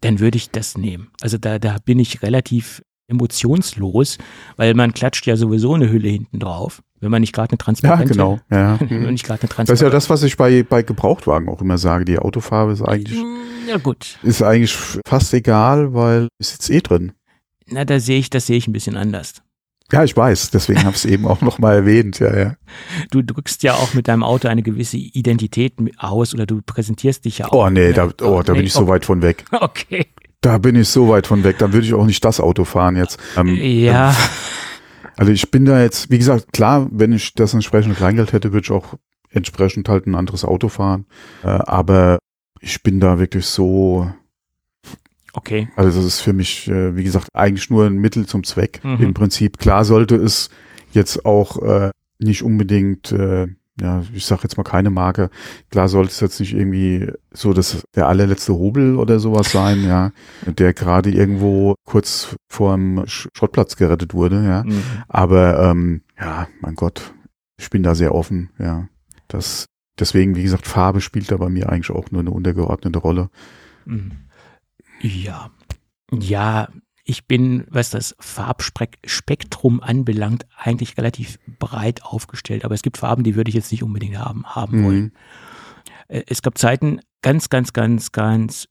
dann 0.02 0.20
würde 0.20 0.36
ich 0.36 0.50
das 0.50 0.76
nehmen. 0.76 1.08
Also 1.20 1.38
da, 1.38 1.58
da 1.58 1.76
bin 1.84 1.98
ich 1.98 2.22
relativ 2.22 2.82
emotionslos, 3.08 4.18
weil 4.56 4.74
man 4.74 4.92
klatscht 4.94 5.26
ja 5.26 5.36
sowieso 5.36 5.74
eine 5.74 5.90
Hülle 5.90 6.08
hinten 6.08 6.38
drauf, 6.38 6.82
wenn 7.00 7.10
man 7.10 7.20
nicht 7.20 7.34
gerade 7.34 7.50
eine 7.50 7.58
Ja, 7.58 7.64
transparente, 7.64 8.12
genau. 8.12 8.38
Ja. 8.50 8.78
wenn 8.88 9.10
nicht 9.12 9.26
gerade 9.26 9.42
eine 9.42 9.48
Das 9.48 9.50
ist 9.50 9.80
ja 9.80 9.90
transparente, 9.90 9.90
das, 9.90 10.10
was 10.10 10.22
ich 10.22 10.36
bei, 10.36 10.62
bei 10.62 10.82
Gebrauchtwagen 10.82 11.48
auch 11.48 11.60
immer 11.60 11.78
sage. 11.78 12.04
Die 12.04 12.18
Autofarbe 12.18 12.72
ist 12.72 12.82
eigentlich, 12.82 13.18
ja 13.68 13.78
gut. 13.78 14.18
ist 14.22 14.42
eigentlich 14.42 14.76
fast 15.06 15.34
egal, 15.34 15.92
weil 15.92 16.28
ist 16.38 16.52
jetzt 16.52 16.70
eh 16.70 16.80
drin. 16.80 17.12
Na, 17.70 17.84
da 17.84 18.00
sehe 18.00 18.18
ich, 18.18 18.30
das 18.30 18.46
sehe 18.46 18.56
ich 18.56 18.68
ein 18.68 18.72
bisschen 18.72 18.96
anders. 18.96 19.42
Ja, 19.92 20.04
ich 20.04 20.16
weiß. 20.16 20.50
Deswegen 20.50 20.80
habe 20.80 20.90
ich 20.90 21.04
es 21.04 21.04
eben 21.04 21.26
auch 21.26 21.40
nochmal 21.40 21.76
erwähnt. 21.76 22.20
Ja, 22.20 22.36
ja. 22.36 22.56
Du 23.10 23.22
drückst 23.22 23.62
ja 23.64 23.74
auch 23.74 23.94
mit 23.94 24.06
deinem 24.06 24.22
Auto 24.22 24.46
eine 24.48 24.62
gewisse 24.62 24.96
Identität 24.96 25.74
aus 25.98 26.32
oder 26.32 26.46
du 26.46 26.60
präsentierst 26.62 27.24
dich 27.24 27.38
ja 27.38 27.46
auch. 27.48 27.66
Oh 27.66 27.70
nee, 27.70 27.92
da, 27.92 28.08
oh, 28.22 28.42
da 28.42 28.52
bin 28.52 28.62
nee, 28.62 28.66
ich 28.68 28.72
so 28.72 28.86
weit 28.86 29.04
von 29.04 29.22
weg. 29.22 29.44
Okay. 29.52 30.06
Da 30.42 30.56
bin 30.56 30.74
ich 30.74 30.88
so 30.88 31.08
weit 31.08 31.26
von 31.26 31.44
weg. 31.44 31.58
Dann 31.58 31.74
würde 31.74 31.86
ich 31.86 31.92
auch 31.92 32.06
nicht 32.06 32.24
das 32.24 32.40
Auto 32.40 32.64
fahren 32.64 32.96
jetzt. 32.96 33.18
Ähm, 33.36 33.54
Ja, 33.56 34.14
Also 35.20 35.32
ich 35.32 35.50
bin 35.50 35.66
da 35.66 35.82
jetzt, 35.82 36.10
wie 36.10 36.16
gesagt, 36.16 36.54
klar, 36.54 36.88
wenn 36.90 37.12
ich 37.12 37.34
das 37.34 37.52
entsprechende 37.52 37.94
Kleingeld 37.94 38.32
hätte, 38.32 38.54
würde 38.54 38.64
ich 38.64 38.70
auch 38.70 38.94
entsprechend 39.28 39.86
halt 39.90 40.06
ein 40.06 40.14
anderes 40.14 40.46
Auto 40.46 40.68
fahren. 40.68 41.04
Äh, 41.44 41.48
aber 41.48 42.18
ich 42.60 42.82
bin 42.82 43.00
da 43.00 43.18
wirklich 43.18 43.44
so, 43.44 44.10
Okay. 45.32 45.68
Also 45.76 45.98
das 45.98 46.06
ist 46.06 46.20
für 46.20 46.32
mich, 46.32 46.68
äh, 46.68 46.96
wie 46.96 47.04
gesagt, 47.04 47.28
eigentlich 47.34 47.70
nur 47.70 47.86
ein 47.86 47.98
Mittel 47.98 48.26
zum 48.26 48.44
Zweck. 48.44 48.80
Mhm. 48.82 49.00
Im 49.00 49.14
Prinzip, 49.14 49.58
klar 49.58 49.84
sollte 49.84 50.16
es 50.16 50.50
jetzt 50.92 51.24
auch 51.24 51.62
äh, 51.62 51.90
nicht 52.18 52.42
unbedingt, 52.42 53.12
äh, 53.12 53.46
ja, 53.80 54.02
ich 54.12 54.26
sag 54.26 54.42
jetzt 54.42 54.56
mal 54.58 54.64
keine 54.64 54.90
Marke, 54.90 55.30
klar 55.70 55.88
sollte 55.88 56.10
es 56.10 56.20
jetzt 56.20 56.40
nicht 56.40 56.52
irgendwie 56.52 57.10
so 57.32 57.52
das 57.52 57.82
der 57.94 58.08
allerletzte 58.08 58.52
Hobel 58.52 58.96
oder 58.96 59.20
sowas 59.20 59.52
sein, 59.52 59.84
ja, 59.84 60.10
der 60.46 60.74
gerade 60.74 61.10
irgendwo 61.10 61.76
kurz 61.86 62.36
vorm 62.50 62.98
Sch- 63.04 63.28
Schrottplatz 63.34 63.76
gerettet 63.76 64.12
wurde, 64.12 64.44
ja. 64.44 64.64
Mhm. 64.64 64.82
Aber 65.08 65.62
ähm, 65.70 66.02
ja, 66.18 66.48
mein 66.60 66.74
Gott, 66.74 67.14
ich 67.58 67.70
bin 67.70 67.82
da 67.82 67.94
sehr 67.94 68.14
offen, 68.14 68.50
ja. 68.58 68.88
Das 69.28 69.66
deswegen, 69.98 70.34
wie 70.34 70.42
gesagt, 70.42 70.66
Farbe 70.66 71.00
spielt 71.00 71.30
da 71.30 71.36
bei 71.36 71.48
mir 71.48 71.68
eigentlich 71.70 71.90
auch 71.90 72.10
nur 72.10 72.20
eine 72.20 72.32
untergeordnete 72.32 72.98
Rolle. 72.98 73.30
Mhm. 73.86 74.10
Ja. 75.00 75.50
Ja, 76.12 76.68
ich 77.04 77.26
bin, 77.26 77.66
was 77.70 77.90
das 77.90 78.14
Farbspektrum 78.20 79.80
anbelangt, 79.80 80.46
eigentlich 80.56 80.96
relativ 80.96 81.38
breit 81.58 82.04
aufgestellt. 82.04 82.64
Aber 82.64 82.74
es 82.74 82.82
gibt 82.82 82.98
Farben, 82.98 83.24
die 83.24 83.34
würde 83.34 83.48
ich 83.48 83.54
jetzt 83.54 83.72
nicht 83.72 83.82
unbedingt 83.82 84.18
haben, 84.18 84.44
haben 84.46 84.84
wollen. 84.84 85.02
Mhm. 85.02 85.12
Äh, 86.08 86.22
Es 86.26 86.42
gab 86.42 86.58
Zeiten, 86.58 87.00
ganz, 87.22 87.48
ganz, 87.48 87.72
ganz, 87.72 88.12
ganz 88.12 88.68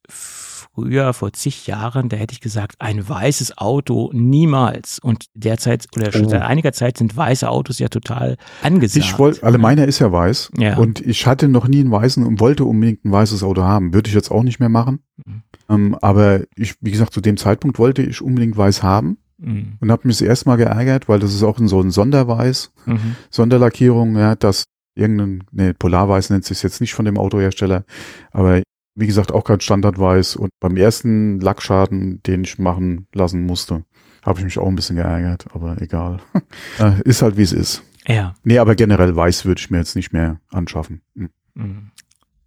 früher, 0.79 1.13
vor 1.13 1.33
zig 1.33 1.67
Jahren, 1.67 2.09
da 2.09 2.17
hätte 2.17 2.33
ich 2.33 2.41
gesagt, 2.41 2.75
ein 2.79 3.07
weißes 3.07 3.57
Auto 3.57 4.09
niemals. 4.13 4.99
Und 4.99 5.25
derzeit 5.33 5.87
oder 5.95 6.11
schon 6.11 6.25
Oh. 6.25 6.29
seit 6.29 6.41
einiger 6.41 6.71
Zeit 6.73 6.97
sind 6.97 7.15
weiße 7.15 7.49
Autos 7.49 7.79
ja 7.79 7.89
total 7.89 8.37
angesagt. 8.63 9.05
Ich 9.05 9.17
wollte, 9.19 9.43
alle 9.43 9.57
meiner 9.57 9.85
ist 9.87 9.99
ja 9.99 10.11
weiß. 10.11 10.51
Ja. 10.57 10.77
Und 10.77 11.01
ich 11.01 11.27
hatte 11.27 11.47
noch 11.47 11.67
nie 11.67 11.81
einen 11.81 11.91
weißen 11.91 12.25
und 12.25 12.39
wollte 12.39 12.65
unbedingt 12.65 13.05
ein 13.05 13.11
weißes 13.11 13.43
Auto 13.43 13.63
haben. 13.63 13.93
Würde 13.93 14.07
ich 14.09 14.15
jetzt 14.15 14.31
auch 14.31 14.43
nicht 14.43 14.59
mehr 14.59 14.69
machen. 14.69 14.99
Mhm. 15.25 15.41
Ähm, 15.69 15.95
aber 16.01 16.41
ich, 16.55 16.75
wie 16.81 16.91
gesagt, 16.91 17.13
zu 17.13 17.21
dem 17.21 17.37
Zeitpunkt 17.37 17.77
wollte 17.79 18.01
ich 18.01 18.21
unbedingt 18.21 18.57
weiß 18.57 18.81
haben 18.83 19.17
Mhm. 19.37 19.73
und 19.79 19.91
habe 19.91 20.07
mich 20.07 20.17
das 20.17 20.27
erste 20.27 20.49
Mal 20.49 20.55
geärgert, 20.57 21.07
weil 21.07 21.19
das 21.19 21.33
ist 21.33 21.43
auch 21.43 21.57
so 21.63 21.79
ein 21.81 21.91
Sonderweiß, 21.91 22.71
Mhm. 22.85 23.15
Sonderlackierung, 23.29 24.17
ja, 24.17 24.35
das 24.35 24.65
irgendein, 24.95 25.43
nee, 25.51 25.71
Polarweiß 25.73 26.29
nennt 26.29 26.43
sich 26.43 26.61
jetzt 26.61 26.81
nicht 26.81 26.93
von 26.93 27.05
dem 27.05 27.17
Autohersteller, 27.17 27.85
aber 28.31 28.61
wie 28.99 29.07
gesagt, 29.07 29.31
auch 29.31 29.43
kein 29.43 29.61
Standardweiß. 29.61 30.35
Und 30.35 30.51
beim 30.59 30.75
ersten 30.75 31.39
Lackschaden, 31.39 32.21
den 32.23 32.43
ich 32.43 32.59
machen 32.59 33.07
lassen 33.13 33.45
musste, 33.45 33.83
habe 34.25 34.39
ich 34.39 34.45
mich 34.45 34.59
auch 34.59 34.67
ein 34.67 34.75
bisschen 34.75 34.97
geärgert, 34.97 35.45
aber 35.53 35.81
egal. 35.81 36.19
Äh, 36.79 37.01
ist 37.03 37.21
halt 37.21 37.37
wie 37.37 37.41
es 37.41 37.51
ist. 37.51 37.83
Ja. 38.07 38.35
Nee, 38.43 38.57
aber 38.57 38.75
generell 38.75 39.15
weiß 39.15 39.45
würde 39.45 39.59
ich 39.59 39.69
mir 39.69 39.77
jetzt 39.79 39.95
nicht 39.95 40.13
mehr 40.13 40.39
anschaffen. 40.49 41.01
Hm. 41.15 41.29
Mhm. 41.55 41.91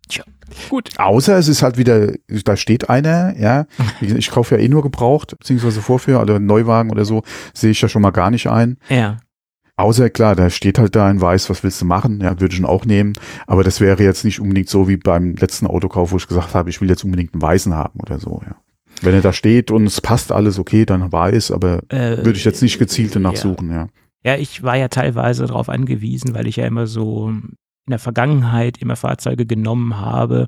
Tja. 0.08 0.24
Gut. 0.68 0.90
Außer 0.98 1.36
es 1.38 1.48
ist 1.48 1.62
halt 1.62 1.76
wieder, 1.76 2.12
da 2.44 2.56
steht 2.56 2.90
einer, 2.90 3.38
ja. 3.38 3.66
Gesagt, 4.00 4.18
Ich 4.18 4.30
kaufe 4.30 4.56
ja 4.56 4.60
eh 4.60 4.68
nur 4.68 4.82
gebraucht, 4.82 5.36
beziehungsweise 5.38 5.80
Vorführ, 5.82 6.20
oder 6.20 6.38
Neuwagen 6.38 6.90
oder 6.90 7.04
so, 7.04 7.22
sehe 7.54 7.70
ich 7.70 7.80
ja 7.80 7.88
schon 7.88 8.02
mal 8.02 8.10
gar 8.10 8.30
nicht 8.30 8.48
ein. 8.48 8.78
Ja. 8.88 9.18
Außer 9.82 10.10
klar, 10.10 10.34
da 10.36 10.48
steht 10.48 10.78
halt 10.78 10.94
da 10.96 11.06
ein 11.06 11.20
Weiß, 11.20 11.50
was 11.50 11.62
willst 11.64 11.80
du 11.82 11.84
machen? 11.84 12.20
Ja, 12.20 12.38
würde 12.40 12.54
ich 12.54 12.58
ihn 12.60 12.64
auch 12.64 12.84
nehmen. 12.84 13.12
Aber 13.46 13.64
das 13.64 13.80
wäre 13.80 14.02
jetzt 14.02 14.24
nicht 14.24 14.40
unbedingt 14.40 14.68
so 14.68 14.88
wie 14.88 14.96
beim 14.96 15.34
letzten 15.34 15.66
Autokauf, 15.66 16.12
wo 16.12 16.16
ich 16.16 16.28
gesagt 16.28 16.54
habe, 16.54 16.70
ich 16.70 16.80
will 16.80 16.88
jetzt 16.88 17.04
unbedingt 17.04 17.34
einen 17.34 17.42
Weißen 17.42 17.74
haben 17.74 18.00
oder 18.00 18.18
so, 18.18 18.40
ja. 18.46 18.56
Wenn 19.00 19.14
er 19.14 19.20
da 19.22 19.32
steht 19.32 19.70
und 19.70 19.84
es 19.86 20.00
passt 20.00 20.30
alles 20.30 20.58
okay, 20.58 20.84
dann 20.86 21.10
weiß, 21.10 21.50
aber 21.50 21.80
Äh, 21.88 22.18
würde 22.18 22.32
ich 22.38 22.44
jetzt 22.44 22.62
nicht 22.62 22.78
gezielt 22.78 23.16
danach 23.16 23.32
ja. 23.32 23.38
suchen, 23.40 23.70
ja. 23.70 23.88
Ja, 24.24 24.36
ich 24.36 24.62
war 24.62 24.76
ja 24.76 24.86
teilweise 24.88 25.46
darauf 25.46 25.68
angewiesen, 25.68 26.34
weil 26.34 26.46
ich 26.46 26.56
ja 26.56 26.66
immer 26.66 26.86
so 26.86 27.30
in 27.30 27.56
der 27.90 27.98
Vergangenheit 27.98 28.78
immer 28.78 28.94
Fahrzeuge 28.94 29.44
genommen 29.46 29.98
habe, 29.98 30.46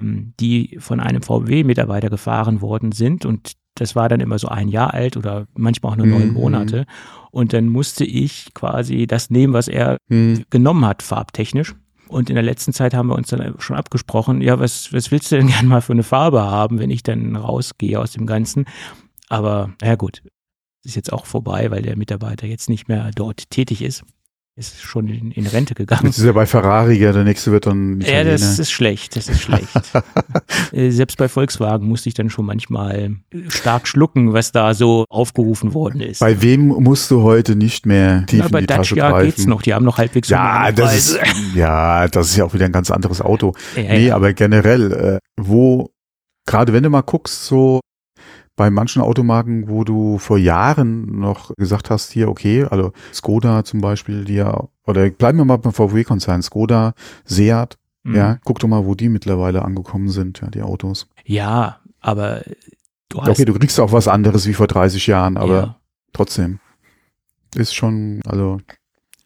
die 0.00 0.78
von 0.80 1.00
einem 1.00 1.20
VW-Mitarbeiter 1.20 2.08
gefahren 2.08 2.62
worden 2.62 2.92
sind 2.92 3.26
und 3.26 3.52
das 3.74 3.94
war 3.94 4.08
dann 4.08 4.20
immer 4.20 4.38
so 4.38 4.48
ein 4.48 4.68
Jahr 4.68 4.94
alt 4.94 5.16
oder 5.18 5.46
manchmal 5.54 5.92
auch 5.92 5.96
nur 5.96 6.06
neun 6.06 6.28
Mhm. 6.28 6.34
Monate. 6.34 6.86
Und 7.30 7.52
dann 7.52 7.68
musste 7.68 8.04
ich 8.04 8.52
quasi 8.54 9.06
das 9.06 9.30
nehmen, 9.30 9.52
was 9.52 9.68
er 9.68 9.96
Hm. 10.08 10.44
genommen 10.50 10.84
hat, 10.84 11.02
farbtechnisch. 11.02 11.74
Und 12.08 12.28
in 12.28 12.34
der 12.34 12.42
letzten 12.42 12.72
Zeit 12.72 12.92
haben 12.92 13.08
wir 13.08 13.14
uns 13.14 13.28
dann 13.28 13.54
schon 13.58 13.76
abgesprochen, 13.76 14.40
ja, 14.40 14.58
was, 14.58 14.92
was 14.92 15.10
willst 15.12 15.30
du 15.30 15.36
denn 15.36 15.46
gern 15.48 15.66
mal 15.66 15.80
für 15.80 15.92
eine 15.92 16.02
Farbe 16.02 16.42
haben, 16.42 16.78
wenn 16.78 16.90
ich 16.90 17.02
dann 17.02 17.36
rausgehe 17.36 18.00
aus 18.00 18.12
dem 18.12 18.26
Ganzen? 18.26 18.64
Aber, 19.28 19.72
ja 19.80 19.94
gut, 19.94 20.22
ist 20.84 20.96
jetzt 20.96 21.12
auch 21.12 21.26
vorbei, 21.26 21.70
weil 21.70 21.82
der 21.82 21.96
Mitarbeiter 21.96 22.46
jetzt 22.46 22.68
nicht 22.68 22.88
mehr 22.88 23.10
dort 23.14 23.50
tätig 23.50 23.82
ist. 23.82 24.02
Ist 24.56 24.80
schon 24.82 25.08
in, 25.08 25.30
in 25.30 25.46
Rente 25.46 25.74
gegangen. 25.74 26.06
Jetzt 26.06 26.18
ist 26.18 26.24
er 26.24 26.32
bei 26.34 26.44
Ferrari, 26.44 26.94
ja, 26.98 27.12
der 27.12 27.24
nächste 27.24 27.50
wird 27.52 27.66
dann 27.66 28.00
Ja, 28.00 28.24
das 28.24 28.58
ist 28.58 28.70
schlecht, 28.70 29.16
das 29.16 29.28
ist 29.28 29.40
schlecht. 29.40 29.68
Äh, 30.72 30.90
Selbst 30.90 31.16
bei 31.16 31.28
Volkswagen 31.28 31.88
musste 31.88 32.08
ich 32.08 32.14
dann 32.14 32.30
schon 32.30 32.46
manchmal 32.46 33.16
stark 33.48 33.88
schlucken, 33.88 34.32
was 34.34 34.52
da 34.52 34.72
so 34.74 35.04
aufgerufen 35.08 35.74
worden 35.74 36.00
ist. 36.00 36.20
Bei 36.20 36.42
wem 36.42 36.68
musst 36.68 37.10
du 37.10 37.22
heute 37.22 37.56
nicht 37.56 37.86
mehr 37.86 38.24
tief 38.26 38.40
Na, 38.40 38.48
bei 38.48 38.58
in 38.60 38.66
die 38.66 38.74
Tasche 38.74 38.94
Dacia 38.94 39.10
greifen? 39.10 39.26
geht's 39.26 39.46
noch, 39.46 39.62
die 39.62 39.74
haben 39.74 39.84
noch 39.84 39.98
halbwegs 39.98 40.28
Ja, 40.28 40.70
das 40.70 40.96
ist, 40.96 41.18
ja, 41.54 42.06
das 42.08 42.28
ist 42.28 42.36
ja 42.36 42.44
auch 42.44 42.54
wieder 42.54 42.66
ein 42.66 42.72
ganz 42.72 42.90
anderes 42.90 43.20
Auto. 43.20 43.54
Ja, 43.74 43.82
nee, 43.82 44.06
ja. 44.08 44.16
aber 44.16 44.32
generell, 44.32 44.92
äh, 44.92 45.18
wo, 45.40 45.90
gerade 46.46 46.72
wenn 46.72 46.82
du 46.84 46.90
mal 46.90 47.02
guckst, 47.02 47.46
so 47.46 47.80
bei 48.56 48.70
manchen 48.70 49.00
Automarken, 49.02 49.68
wo 49.68 49.84
du 49.84 50.18
vor 50.18 50.36
Jahren 50.38 51.18
noch 51.20 51.54
gesagt 51.56 51.90
hast, 51.90 52.12
hier, 52.12 52.28
okay, 52.28 52.64
also 52.64 52.92
Skoda 53.12 53.64
zum 53.64 53.80
Beispiel, 53.80 54.24
die 54.24 54.34
ja, 54.34 54.68
oder 54.86 55.08
bleiben 55.10 55.38
wir 55.38 55.44
mal 55.44 55.56
beim 55.56 55.72
VW-Konzern, 55.72 56.42
Skoda, 56.42 56.94
Seat, 57.24 57.76
Mhm. 58.02 58.14
ja, 58.14 58.38
guck 58.44 58.58
doch 58.60 58.68
mal, 58.68 58.86
wo 58.86 58.94
die 58.94 59.10
mittlerweile 59.10 59.62
angekommen 59.62 60.08
sind, 60.08 60.40
ja, 60.40 60.48
die 60.48 60.62
Autos. 60.62 61.06
Ja, 61.26 61.80
aber 62.00 62.42
du 63.10 63.20
hast 63.20 63.28
Okay, 63.28 63.44
du 63.44 63.52
kriegst 63.52 63.78
auch 63.78 63.92
was 63.92 64.08
anderes 64.08 64.46
wie 64.46 64.54
vor 64.54 64.66
30 64.66 65.06
Jahren, 65.06 65.36
aber 65.36 65.54
ja, 65.54 65.76
trotzdem. 66.14 66.60
Ist 67.54 67.74
schon, 67.74 68.20
also. 68.24 68.58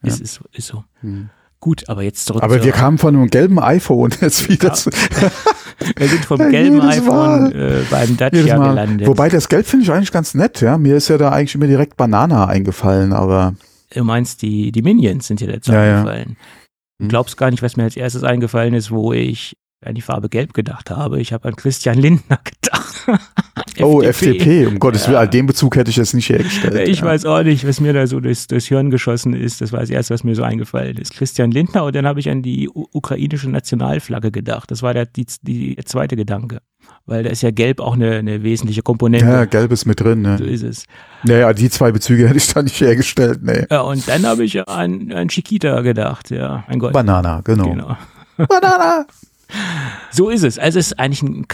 Ja. 0.03 0.09
ist, 0.09 0.19
ist, 0.19 0.41
ist 0.51 0.67
so. 0.67 0.83
hm. 0.99 1.29
Gut, 1.59 1.89
aber 1.89 2.03
jetzt 2.03 2.25
zurück 2.25 2.43
Aber 2.43 2.63
wir 2.63 2.71
kamen 2.71 2.97
von 2.97 3.15
einem 3.15 3.27
gelben 3.29 3.59
iPhone 3.59 4.11
jetzt 4.21 4.47
wieder 4.49 4.67
Ja. 4.69 4.73
zu, 4.73 4.89
wir 5.97 6.07
sind 6.07 6.25
vom 6.25 6.39
Ja, 6.39 6.49
gelben 6.49 6.81
iPhone 6.81 7.51
äh, 7.53 7.81
beim 7.89 8.17
Dacia 8.17 8.57
gelandet. 8.57 9.07
Wobei 9.07 9.29
das 9.29 9.49
Gelb 9.49 9.65
finde 9.65 9.83
ich 9.83 9.91
eigentlich 9.91 10.11
ganz 10.11 10.33
nett, 10.35 10.61
ja. 10.61 10.77
Mir 10.77 10.95
ist 10.97 11.07
ja 11.07 11.17
da 11.17 11.31
eigentlich 11.31 11.55
immer 11.55 11.67
direkt 11.67 11.97
Banana 11.97 12.45
eingefallen, 12.47 13.13
aber 13.13 13.55
du 13.93 14.03
meinst, 14.03 14.41
die, 14.41 14.71
die 14.71 14.81
Minions 14.81 15.27
sind 15.27 15.39
dir 15.39 15.51
dazu 15.51 15.71
Ja, 15.71 15.83
ja. 15.85 15.97
eingefallen. 15.97 16.37
Du 16.99 17.05
Hm. 17.05 17.09
glaubst 17.09 17.35
gar 17.37 17.51
nicht, 17.51 17.61
was 17.63 17.75
mir 17.77 17.83
als 17.83 17.97
erstes 17.97 18.23
eingefallen 18.23 18.73
ist, 18.73 18.89
wo 18.91 19.11
ich 19.11 19.55
an 19.85 19.95
die 19.95 20.01
Farbe 20.01 20.29
Gelb 20.29 20.53
gedacht 20.53 20.89
habe. 20.89 21.19
Ich 21.19 21.33
habe 21.33 21.47
an 21.47 21.55
Christian 21.55 21.97
Lindner 21.97 22.39
gedacht. 22.43 23.19
oh, 23.81 24.01
FDP, 24.01 24.65
um 24.65 24.79
Gottes 24.79 25.05
Ja. 25.07 25.19
Willen, 25.19 25.31
den 25.31 25.45
Bezug 25.45 25.75
hätte 25.75 25.89
ich 25.89 25.97
jetzt 25.97 26.13
nicht 26.13 26.29
hergestellt. 26.29 26.87
Ich 26.87 26.99
ja. 26.99 27.05
weiß 27.05 27.25
auch 27.25 27.43
nicht, 27.43 27.67
was 27.67 27.79
mir 27.79 27.93
da 27.93 28.07
so 28.07 28.19
durchs, 28.19 28.47
durchs 28.47 28.65
Hirn 28.67 28.89
geschossen 28.89 29.33
ist. 29.33 29.61
Das 29.61 29.71
war 29.71 29.79
das 29.79 29.89
Erste, 29.89 30.13
was 30.13 30.23
mir 30.23 30.35
so 30.35 30.43
eingefallen 30.43 30.97
ist. 30.97 31.13
Christian 31.13 31.51
Lindner 31.51 31.85
und 31.85 31.95
dann 31.95 32.05
habe 32.05 32.19
ich 32.19 32.29
an 32.29 32.41
die 32.41 32.69
ukrainische 32.69 33.49
Nationalflagge 33.49 34.31
gedacht. 34.31 34.71
Das 34.71 34.81
war 34.81 34.93
der, 34.93 35.05
die, 35.05 35.25
die, 35.41 35.75
zweite 35.85 36.15
Gedanke. 36.15 36.59
Weil 37.07 37.23
da 37.23 37.29
ist 37.29 37.41
ja 37.41 37.51
Gelb 37.51 37.79
auch 37.79 37.93
eine, 37.93 38.17
eine 38.17 38.43
wesentliche 38.43 38.81
Komponente. 38.81 39.25
Ja, 39.25 39.45
Gelb 39.45 39.71
ist 39.71 39.85
mit 39.85 39.99
drin, 39.99 40.23
So 40.37 40.43
ne? 40.43 40.49
ist 40.49 40.63
es. 40.63 40.85
Naja, 41.23 41.53
die 41.53 41.69
zwei 41.69 41.91
Bezüge 41.91 42.27
hätte 42.27 42.37
ich 42.37 42.51
da 42.51 42.61
nicht 42.61 42.79
hergestellt, 42.79 43.39
nee. 43.43 43.65
Ja, 43.69 43.81
und 43.81 44.07
dann 44.07 44.25
habe 44.25 44.43
ich 44.43 44.67
an, 44.67 45.11
an 45.11 45.27
Chiquita 45.27 45.81
gedacht, 45.81 46.31
ja. 46.31 46.63
Ein 46.67 46.79
Gott. 46.79 46.93
Banana, 46.93 47.41
genau. 47.43 47.69
Genau. 47.69 47.97
Banana! 48.37 49.05
So 50.11 50.29
ist 50.29 50.43
es. 50.43 50.57
Also 50.59 50.79
es 50.79 50.87
ist 50.87 50.99
eigentlich 50.99 51.23
ein 51.23 51.45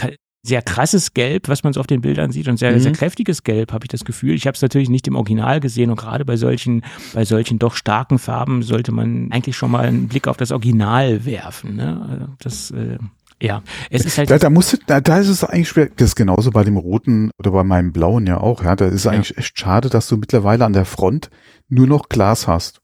sehr 0.44 0.62
krasses 0.62 1.14
Gelb, 1.14 1.48
was 1.48 1.62
man 1.62 1.72
so 1.72 1.80
auf 1.80 1.86
den 1.86 2.00
Bildern 2.00 2.32
sieht 2.32 2.48
und 2.48 2.56
sehr, 2.58 2.72
Mhm. 2.72 2.80
sehr 2.80 2.92
kräftiges 2.92 3.44
Gelb, 3.44 3.72
habe 3.72 3.84
ich 3.84 3.88
das 3.90 4.04
Gefühl. 4.04 4.34
Ich 4.34 4.46
habe 4.46 4.54
es 4.56 4.62
natürlich 4.62 4.88
nicht 4.90 5.06
im 5.06 5.14
Original 5.14 5.60
gesehen 5.60 5.90
und 5.90 5.96
gerade 6.00 6.24
bei 6.24 6.36
solchen, 6.36 6.82
bei 7.14 7.24
solchen 7.24 7.58
doch 7.60 7.74
starken 7.76 8.18
Farben 8.18 8.62
sollte 8.62 8.90
man 8.92 9.30
eigentlich 9.30 9.56
schon 9.56 9.70
mal 9.70 9.86
einen 9.86 10.08
Blick 10.08 10.26
auf 10.26 10.36
das 10.36 10.50
Original 10.50 11.24
werfen. 11.24 11.76
Ne? 11.76 12.06
Also 12.10 12.26
Das, 12.40 12.70
äh, 12.72 12.98
ja, 13.40 13.62
es 13.90 14.04
ist 14.04 14.18
halt. 14.18 14.30
Da, 14.30 14.38
da 14.38 14.50
musst 14.50 14.72
du, 14.72 14.76
da, 14.86 15.00
da 15.00 15.18
ist 15.18 15.28
es 15.28 15.44
eigentlich 15.44 15.68
schwer. 15.68 15.88
Das 15.96 16.08
ist 16.10 16.16
genauso 16.16 16.50
bei 16.50 16.64
dem 16.64 16.76
roten 16.76 17.30
oder 17.38 17.50
bei 17.52 17.62
meinem 17.64 17.92
blauen 17.92 18.26
ja 18.26 18.38
auch, 18.38 18.64
ja. 18.64 18.74
Da 18.74 18.86
ist 18.86 18.94
es 18.94 19.04
Ja. 19.04 19.12
eigentlich 19.12 19.36
echt 19.38 19.56
schade, 19.58 19.90
dass 19.90 20.08
du 20.08 20.16
mittlerweile 20.16 20.64
an 20.64 20.72
der 20.72 20.84
Front 20.84 21.30
nur 21.68 21.86
noch 21.86 22.08
Glas 22.08 22.46
hast. 22.48 22.80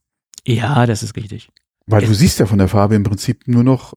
ja, 0.47 0.87
das 0.87 1.03
ist 1.03 1.17
richtig. 1.17 1.49
Weil 1.87 2.05
du 2.05 2.15
siehst 2.15 2.39
ja 2.39 2.47
von 2.47 2.59
der 2.59 2.69
Farbe 2.69 2.95
im 2.95 3.03
Prinzip 3.03 3.49
nur 3.49 3.65
noch, 3.65 3.95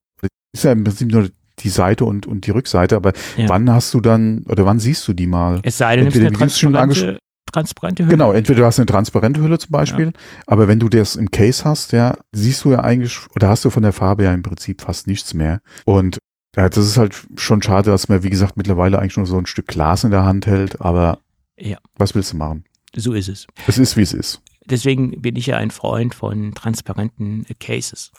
ist 0.52 0.64
ja 0.64 0.72
im 0.72 0.84
Prinzip 0.84 1.10
nur 1.10 1.28
die 1.58 1.68
Seite 1.68 2.04
und, 2.04 2.26
und 2.26 2.46
die 2.46 2.50
Rückseite, 2.50 2.96
aber 2.96 3.12
Ja. 3.36 3.48
wann 3.48 3.70
hast 3.70 3.92
du 3.94 4.00
dann, 4.00 4.44
oder 4.48 4.64
wann 4.64 4.78
siehst 4.78 5.06
du 5.06 5.12
die 5.12 5.26
mal? 5.26 5.60
Es 5.62 5.78
sei 5.78 5.96
denn, 5.96 6.06
Entweder, 6.06 6.30
du 6.30 6.34
schon 6.48 6.72
transparente, 6.72 7.18
transparente 7.52 8.02
Hülle. 8.04 8.10
Genau, 8.12 8.32
entweder 8.32 8.60
du 8.60 8.66
hast 8.66 8.78
eine 8.78 8.86
transparente 8.86 9.40
Hülle 9.40 9.58
zum 9.58 9.70
Beispiel, 9.70 10.12
aber 10.46 10.68
wenn 10.68 10.80
du 10.80 10.88
das 10.88 11.16
im 11.16 11.30
Case 11.30 11.64
hast, 11.64 11.92
ja, 11.92 12.16
siehst 12.32 12.64
du 12.64 12.72
ja 12.72 12.80
eigentlich, 12.82 13.18
oder 13.36 13.48
hast 13.48 13.64
du 13.64 13.70
von 13.70 13.82
der 13.82 13.92
Farbe 13.92 14.24
ja 14.24 14.32
im 14.32 14.42
Prinzip 14.42 14.80
fast 14.80 15.06
nichts 15.06 15.34
mehr. 15.34 15.60
Und 15.84 16.18
ja, 16.56 16.68
das 16.68 16.84
ist 16.86 16.96
halt 16.96 17.14
schon 17.36 17.62
schade, 17.62 17.90
dass 17.90 18.08
man, 18.08 18.22
wie 18.22 18.30
gesagt, 18.30 18.56
mittlerweile 18.56 18.98
eigentlich 18.98 19.16
nur 19.16 19.26
so 19.26 19.38
ein 19.38 19.46
Stück 19.46 19.66
Glas 19.68 20.04
in 20.04 20.10
der 20.10 20.24
Hand 20.24 20.46
hält, 20.46 20.80
aber 20.80 21.18
Ja. 21.58 21.78
was 21.96 22.14
willst 22.14 22.32
du 22.32 22.36
machen? 22.38 22.64
So 22.94 23.12
ist 23.14 23.28
es. 23.28 23.46
Es 23.66 23.78
ist, 23.78 23.96
wie 23.96 24.02
es 24.02 24.12
ist. 24.12 24.42
Deswegen 24.66 25.22
bin 25.22 25.36
ich 25.36 25.46
ja 25.46 25.56
ein 25.56 25.70
Freund 25.70 26.14
von 26.14 26.54
transparenten 26.54 27.46
Cases. 27.58 28.10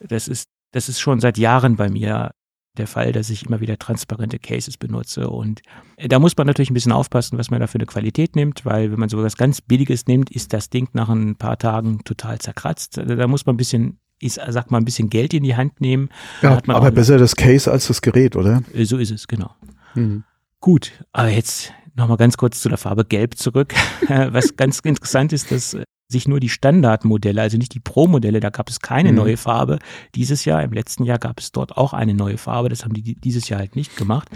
Das 0.00 0.28
ist, 0.28 0.46
das 0.72 0.88
ist 0.88 1.00
schon 1.00 1.20
seit 1.20 1.38
Jahren 1.38 1.76
bei 1.76 1.88
mir 1.88 2.32
der 2.78 2.86
Fall, 2.86 3.12
dass 3.12 3.28
ich 3.28 3.46
immer 3.46 3.60
wieder 3.60 3.78
transparente 3.78 4.38
Cases 4.38 4.78
benutze. 4.78 5.28
Und 5.28 5.60
äh, 5.96 6.08
da 6.08 6.18
muss 6.18 6.36
man 6.36 6.46
natürlich 6.46 6.70
ein 6.70 6.74
bisschen 6.74 6.92
aufpassen, 6.92 7.38
was 7.38 7.50
man 7.50 7.60
da 7.60 7.66
für 7.66 7.76
eine 7.76 7.86
Qualität 7.86 8.34
nimmt, 8.34 8.64
weil 8.64 8.90
wenn 8.90 8.98
man 8.98 9.08
so 9.08 9.22
was 9.22 9.36
ganz 9.36 9.60
Billiges 9.60 10.06
nimmt, 10.06 10.30
ist 10.30 10.52
das 10.52 10.70
Ding 10.70 10.88
nach 10.94 11.10
ein 11.10 11.36
paar 11.36 11.58
Tagen 11.58 12.02
total 12.04 12.38
zerkratzt. 12.38 12.98
Also 12.98 13.14
da 13.14 13.26
muss 13.26 13.44
man 13.44 13.54
ein 13.54 13.58
bisschen, 13.58 13.98
ich 14.20 14.34
sag 14.34 14.70
mal, 14.70 14.78
ein 14.78 14.86
bisschen 14.86 15.10
Geld 15.10 15.34
in 15.34 15.42
die 15.42 15.54
Hand 15.54 15.80
nehmen. 15.80 16.08
Ja, 16.40 16.60
aber 16.66 16.90
besser 16.90 17.18
das 17.18 17.36
Case 17.36 17.70
als 17.70 17.88
das 17.88 18.00
Gerät, 18.00 18.36
oder? 18.36 18.62
Äh, 18.72 18.84
so 18.84 18.96
ist 18.96 19.10
es, 19.10 19.28
genau. 19.28 19.54
Mhm. 19.94 20.24
Gut, 20.60 20.92
aber 21.12 21.28
jetzt 21.28 21.72
nochmal 21.94 22.16
ganz 22.16 22.38
kurz 22.38 22.60
zu 22.60 22.70
der 22.70 22.78
Farbe 22.78 23.04
Gelb 23.04 23.36
zurück. 23.36 23.74
Was 24.08 24.56
ganz 24.56 24.78
interessant 24.78 25.34
ist, 25.34 25.50
dass 25.50 25.76
sich 26.10 26.28
nur 26.28 26.40
die 26.40 26.48
Standardmodelle, 26.48 27.40
also 27.40 27.56
nicht 27.56 27.74
die 27.74 27.80
Pro-Modelle, 27.80 28.40
da 28.40 28.50
gab 28.50 28.68
es 28.68 28.80
keine 28.80 29.10
mhm. 29.10 29.16
neue 29.16 29.36
Farbe. 29.36 29.78
Dieses 30.14 30.44
Jahr, 30.44 30.62
im 30.62 30.72
letzten 30.72 31.04
Jahr 31.04 31.18
gab 31.18 31.40
es 31.40 31.52
dort 31.52 31.76
auch 31.76 31.92
eine 31.92 32.14
neue 32.14 32.38
Farbe, 32.38 32.68
das 32.68 32.84
haben 32.84 32.94
die 32.94 33.14
dieses 33.14 33.48
Jahr 33.48 33.60
halt 33.60 33.76
nicht 33.76 33.96
gemacht, 33.96 34.28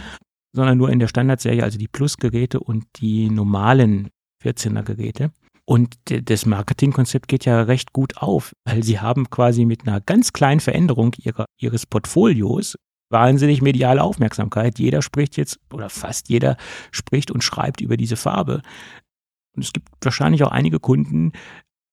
sondern 0.54 0.78
nur 0.78 0.90
in 0.90 0.98
der 0.98 1.08
Standardserie, 1.08 1.62
also 1.62 1.78
die 1.78 1.88
Plus-Geräte 1.88 2.60
und 2.60 2.84
die 2.96 3.30
normalen 3.30 4.08
14er-Geräte. 4.42 5.30
Und 5.68 5.96
das 6.04 6.46
Marketingkonzept 6.46 7.26
geht 7.26 7.44
ja 7.44 7.62
recht 7.62 7.92
gut 7.92 8.18
auf, 8.18 8.52
weil 8.64 8.84
sie 8.84 9.00
haben 9.00 9.28
quasi 9.30 9.64
mit 9.64 9.86
einer 9.86 10.00
ganz 10.00 10.32
kleinen 10.32 10.60
Veränderung 10.60 11.12
ihrer, 11.18 11.46
ihres 11.60 11.86
Portfolios 11.86 12.76
wahnsinnig 13.10 13.62
mediale 13.62 14.02
Aufmerksamkeit. 14.02 14.78
Jeder 14.78 15.02
spricht 15.02 15.36
jetzt, 15.36 15.58
oder 15.72 15.90
fast 15.90 16.28
jeder 16.28 16.56
spricht 16.90 17.30
und 17.30 17.42
schreibt 17.42 17.80
über 17.80 17.96
diese 17.96 18.16
Farbe. 18.16 18.62
Und 19.56 19.64
es 19.64 19.72
gibt 19.72 19.88
wahrscheinlich 20.02 20.44
auch 20.44 20.52
einige 20.52 20.78
Kunden, 20.78 21.32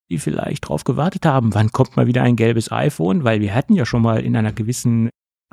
die 0.09 0.19
vielleicht 0.19 0.65
darauf 0.65 0.83
gewartet 0.83 1.25
haben, 1.25 1.53
wann 1.53 1.71
kommt 1.71 1.95
mal 1.95 2.07
wieder 2.07 2.23
ein 2.23 2.35
gelbes 2.35 2.71
iPhone, 2.71 3.23
weil 3.23 3.41
wir 3.41 3.55
hatten 3.55 3.73
ja 3.73 3.85
schon 3.85 4.01
mal 4.01 4.21
in 4.21 4.35
einer 4.35 4.51
gewissen 4.51 5.09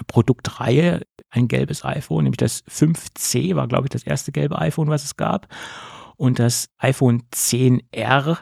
Produktreihe 0.07 1.03
ein 1.31 1.49
gelbes 1.49 1.85
iPhone, 1.85 2.25
nämlich 2.25 2.39
das 2.39 2.65
5C 2.67 3.55
war, 3.55 3.69
glaube 3.69 3.87
ich, 3.87 3.91
das 3.91 4.03
erste 4.03 4.33
gelbe 4.33 4.59
iPhone, 4.59 4.89
was 4.89 5.05
es 5.05 5.17
gab. 5.17 5.49
Und 6.17 6.39
das 6.39 6.69
iPhone 6.79 7.23
10R, 7.33 8.39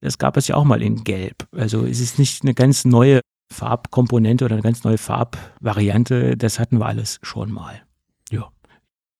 das 0.00 0.18
gab 0.18 0.36
es 0.36 0.48
ja 0.48 0.56
auch 0.56 0.64
mal 0.64 0.82
in 0.82 1.04
Gelb. 1.04 1.46
Also 1.52 1.86
es 1.86 2.00
ist 2.00 2.18
nicht 2.18 2.42
eine 2.42 2.54
ganz 2.54 2.84
neue 2.84 3.20
Farbkomponente 3.52 4.44
oder 4.44 4.54
eine 4.54 4.62
ganz 4.62 4.84
neue 4.84 4.98
Farbvariante, 4.98 6.36
das 6.36 6.58
hatten 6.58 6.78
wir 6.78 6.86
alles 6.86 7.20
schon 7.22 7.52
mal. 7.52 7.82
Ja, 8.30 8.50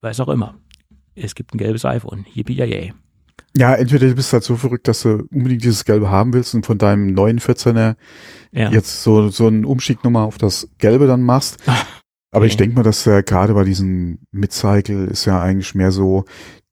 weiß 0.02 0.20
auch 0.20 0.28
immer. 0.28 0.58
Es 1.14 1.34
gibt 1.34 1.54
ein 1.54 1.58
gelbes 1.58 1.84
iPhone. 1.84 2.26
Yippie 2.34 2.54
yay. 2.54 2.92
Ja, 3.56 3.74
entweder 3.74 4.08
du 4.08 4.14
bist 4.14 4.32
halt 4.32 4.42
so 4.42 4.56
verrückt, 4.56 4.88
dass 4.88 5.02
du 5.02 5.28
unbedingt 5.32 5.62
dieses 5.62 5.84
Gelbe 5.84 6.10
haben 6.10 6.32
willst 6.32 6.54
und 6.54 6.66
von 6.66 6.78
deinem 6.78 7.14
neuen 7.14 7.38
14er 7.38 7.94
ja. 8.52 8.70
jetzt 8.70 9.02
so, 9.02 9.28
so 9.28 9.46
einen 9.46 9.64
Umstieg 9.64 10.02
nochmal 10.02 10.24
auf 10.24 10.38
das 10.38 10.68
Gelbe 10.78 11.06
dann 11.06 11.22
machst. 11.22 11.58
Ach, 11.66 11.86
Aber 12.34 12.46
okay. 12.46 12.50
ich 12.50 12.56
denke 12.56 12.74
mal, 12.74 12.82
dass 12.82 13.04
ja 13.04 13.20
gerade 13.20 13.54
bei 13.54 13.62
diesem 13.62 14.18
Mid-Cycle 14.32 15.06
ist 15.06 15.24
ja 15.24 15.40
eigentlich 15.40 15.76
mehr 15.76 15.92
so, 15.92 16.24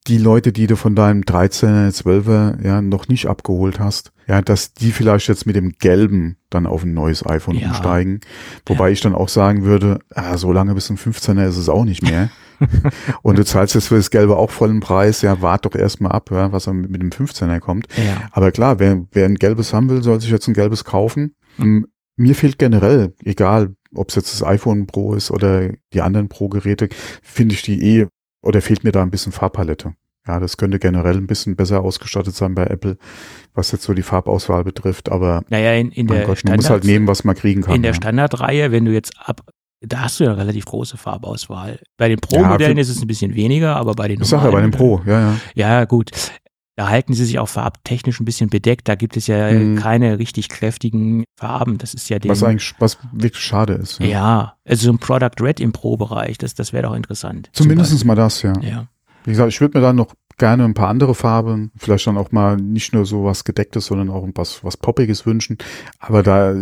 die 0.09 0.18
Leute, 0.18 0.53
die 0.53 0.66
du 0.66 0.75
von 0.75 0.96
deinem 0.96 1.22
13er, 1.22 1.90
12er 1.90 2.64
ja 2.64 2.83
noch 2.83 3.07
nicht 3.07 3.27
abgeholt 3.27 3.79
hast, 3.79 4.11
ja, 4.27 4.42
dass 4.42 4.75
die 4.75 4.90
vielleicht 4.90 5.29
jetzt 5.29 5.46
mit 5.46 5.55
dem 5.55 5.70
gelben 5.79 6.37
dann 6.51 6.66
auf 6.66 6.83
ein 6.83 6.94
neues 6.94 7.25
iPhone 7.25 7.57
ja. 7.57 7.68
umsteigen. 7.68 8.20
Wobei 8.66 8.88
ja. 8.88 8.92
ich 8.92 9.01
dann 9.01 9.14
auch 9.14 9.29
sagen 9.29 9.62
würde, 9.62 10.01
ah, 10.12 10.37
so 10.37 10.53
lange 10.53 10.75
bis 10.75 10.87
zum 10.87 10.96
15er 10.96 11.46
ist 11.46 11.57
es 11.57 11.68
auch 11.68 11.85
nicht 11.85 12.03
mehr. 12.03 12.31
und 13.23 13.38
du 13.38 13.45
zahlst 13.45 13.75
jetzt 13.75 13.88
für 13.88 13.97
das 13.97 14.11
Gelbe 14.11 14.37
auch 14.37 14.51
vollen 14.51 14.81
Preis, 14.81 15.23
ja, 15.23 15.41
wart 15.41 15.65
doch 15.67 15.75
erstmal 15.75 16.12
ab, 16.12 16.31
ja, 16.31 16.53
was 16.53 16.67
mit 16.67 17.01
dem 17.01 17.11
15er 17.11 17.61
kommt. 17.61 17.87
Ja. 17.97 18.29
Aber 18.33 18.53
klar, 18.53 18.79
wer, 18.79 19.05
wer 19.12 19.27
ein 19.27 19.37
gelbes 19.37 19.73
haben 19.73 19.88
will, 19.88 20.03
soll 20.03 20.21
sich 20.21 20.31
jetzt 20.31 20.49
ein 20.49 20.55
gelbes 20.55 20.85
kaufen. 20.85 21.35
Mhm. 21.59 21.87
Mir 22.17 22.35
fehlt 22.35 22.59
generell, 22.59 23.15
egal 23.25 23.75
ob 23.95 24.11
es 24.11 24.15
jetzt 24.15 24.33
das 24.33 24.47
iPhone 24.47 24.87
Pro 24.87 25.15
ist 25.15 25.31
oder 25.31 25.71
die 25.93 26.03
anderen 26.03 26.29
Pro-Geräte, 26.29 26.88
finde 27.23 27.55
ich 27.55 27.62
die 27.62 27.83
eh, 27.83 28.07
oder 28.43 28.61
fehlt 28.61 28.85
mir 28.85 28.93
da 28.93 29.03
ein 29.03 29.11
bisschen 29.11 29.33
Farbpalette. 29.33 29.95
Ja, 30.27 30.38
das 30.38 30.57
könnte 30.57 30.79
generell 30.79 31.17
ein 31.17 31.27
bisschen 31.27 31.57
besser 31.57 31.81
ausgestattet 31.81 32.35
sein 32.35 32.55
bei 32.55 32.65
Apple, 32.65 32.97
was 33.55 33.73
jetzt 33.73 33.83
so 33.83 33.93
die 33.93 34.03
Farbauswahl 34.03 34.62
betrifft, 34.62 35.11
aber 35.11 35.43
naja, 35.49 35.75
in, 35.75 35.91
in 35.91 36.07
der 36.07 36.27
Gott, 36.27 36.45
man 36.45 36.57
muss 36.57 36.71
halt 36.71 36.85
nehmen, 36.85 37.09
was 37.09 37.25
man 37.25 37.35
kriegen 37.35 37.62
kann. 37.62 37.75
In 37.75 37.83
der 37.83 37.91
ja. 37.91 37.97
Standardreihe, 37.97 38.71
wenn 38.71 38.85
du 38.85 38.93
jetzt 38.93 39.15
ab 39.19 39.41
da 39.85 40.03
hast 40.03 40.21
du 40.21 40.25
ja 40.25 40.31
eine 40.31 40.40
relativ 40.40 40.64
große 40.64 40.97
Farbauswahl. 40.97 41.81
Bei 41.97 42.09
den 42.09 42.21
Pro-Modellen 42.21 42.77
ja, 42.77 42.83
ist 42.83 42.88
es 42.88 43.01
ein 43.01 43.07
bisschen 43.07 43.35
weniger, 43.35 43.77
aber 43.77 43.95
bei 43.95 44.09
den 44.09 44.21
Ich 44.21 44.29
sage 44.29 44.47
ja, 44.47 44.51
bei 44.51 44.61
den 44.61 44.71
Pro, 44.71 45.01
ja, 45.07 45.21
ja. 45.21 45.37
Ja, 45.55 45.85
gut. 45.85 46.11
Da 46.77 46.88
halten 46.88 47.12
sie 47.12 47.27
sich 47.27 47.38
auch 47.38 47.49
farbtechnisch 47.49 48.18
ein 48.18 48.25
bisschen 48.25 48.49
bedeckt. 48.49 48.88
Da 48.88 48.95
gibt 48.95 49.16
es 49.16 49.27
ja 49.27 49.51
hm. 49.51 49.77
keine 49.77 50.18
richtig 50.18 50.49
kräftigen 50.49 51.25
Farben. 51.38 51.77
Das 51.77 51.92
ist 51.92 52.09
ja 52.09 52.18
den, 52.18 52.31
Was 52.31 52.42
eigentlich, 52.42 52.75
was 52.79 52.99
wirklich 53.12 53.42
schade 53.42 53.75
ist. 53.75 53.99
Ja, 54.01 54.07
ja 54.07 54.57
also 54.64 54.87
so 54.87 54.92
ein 54.92 54.99
Product 54.99 55.40
Red 55.40 55.61
im 55.61 55.73
Pro-Bereich, 55.73 56.38
das, 56.38 56.55
das 56.55 56.73
wäre 56.73 56.85
doch 56.85 56.95
interessant. 56.95 57.51
Zumindest 57.53 58.05
mal 58.05 58.14
das, 58.14 58.42
ja. 58.42 58.55
ja. 58.62 58.87
Wie 59.25 59.31
gesagt, 59.31 59.53
ich 59.53 59.61
würde 59.61 59.79
mir 59.79 59.83
da 59.83 59.92
noch 59.92 60.14
gerne 60.43 60.65
ein 60.65 60.75
paar 60.75 60.89
andere 60.89 61.15
Farben, 61.15 61.71
vielleicht 61.77 62.05
dann 62.09 62.19
auch 62.19 62.33
mal 62.33 62.57
nicht 62.57 62.93
nur 62.93 63.07
so 63.07 63.25
was 63.25 63.45
Gedecktes, 63.45 63.87
sondern 63.87 64.11
auch 64.11 64.27
was, 64.35 64.65
was 64.65 64.77
Poppiges 64.77 65.25
wünschen. 65.25 65.57
Aber 66.01 66.25
da 66.25 66.53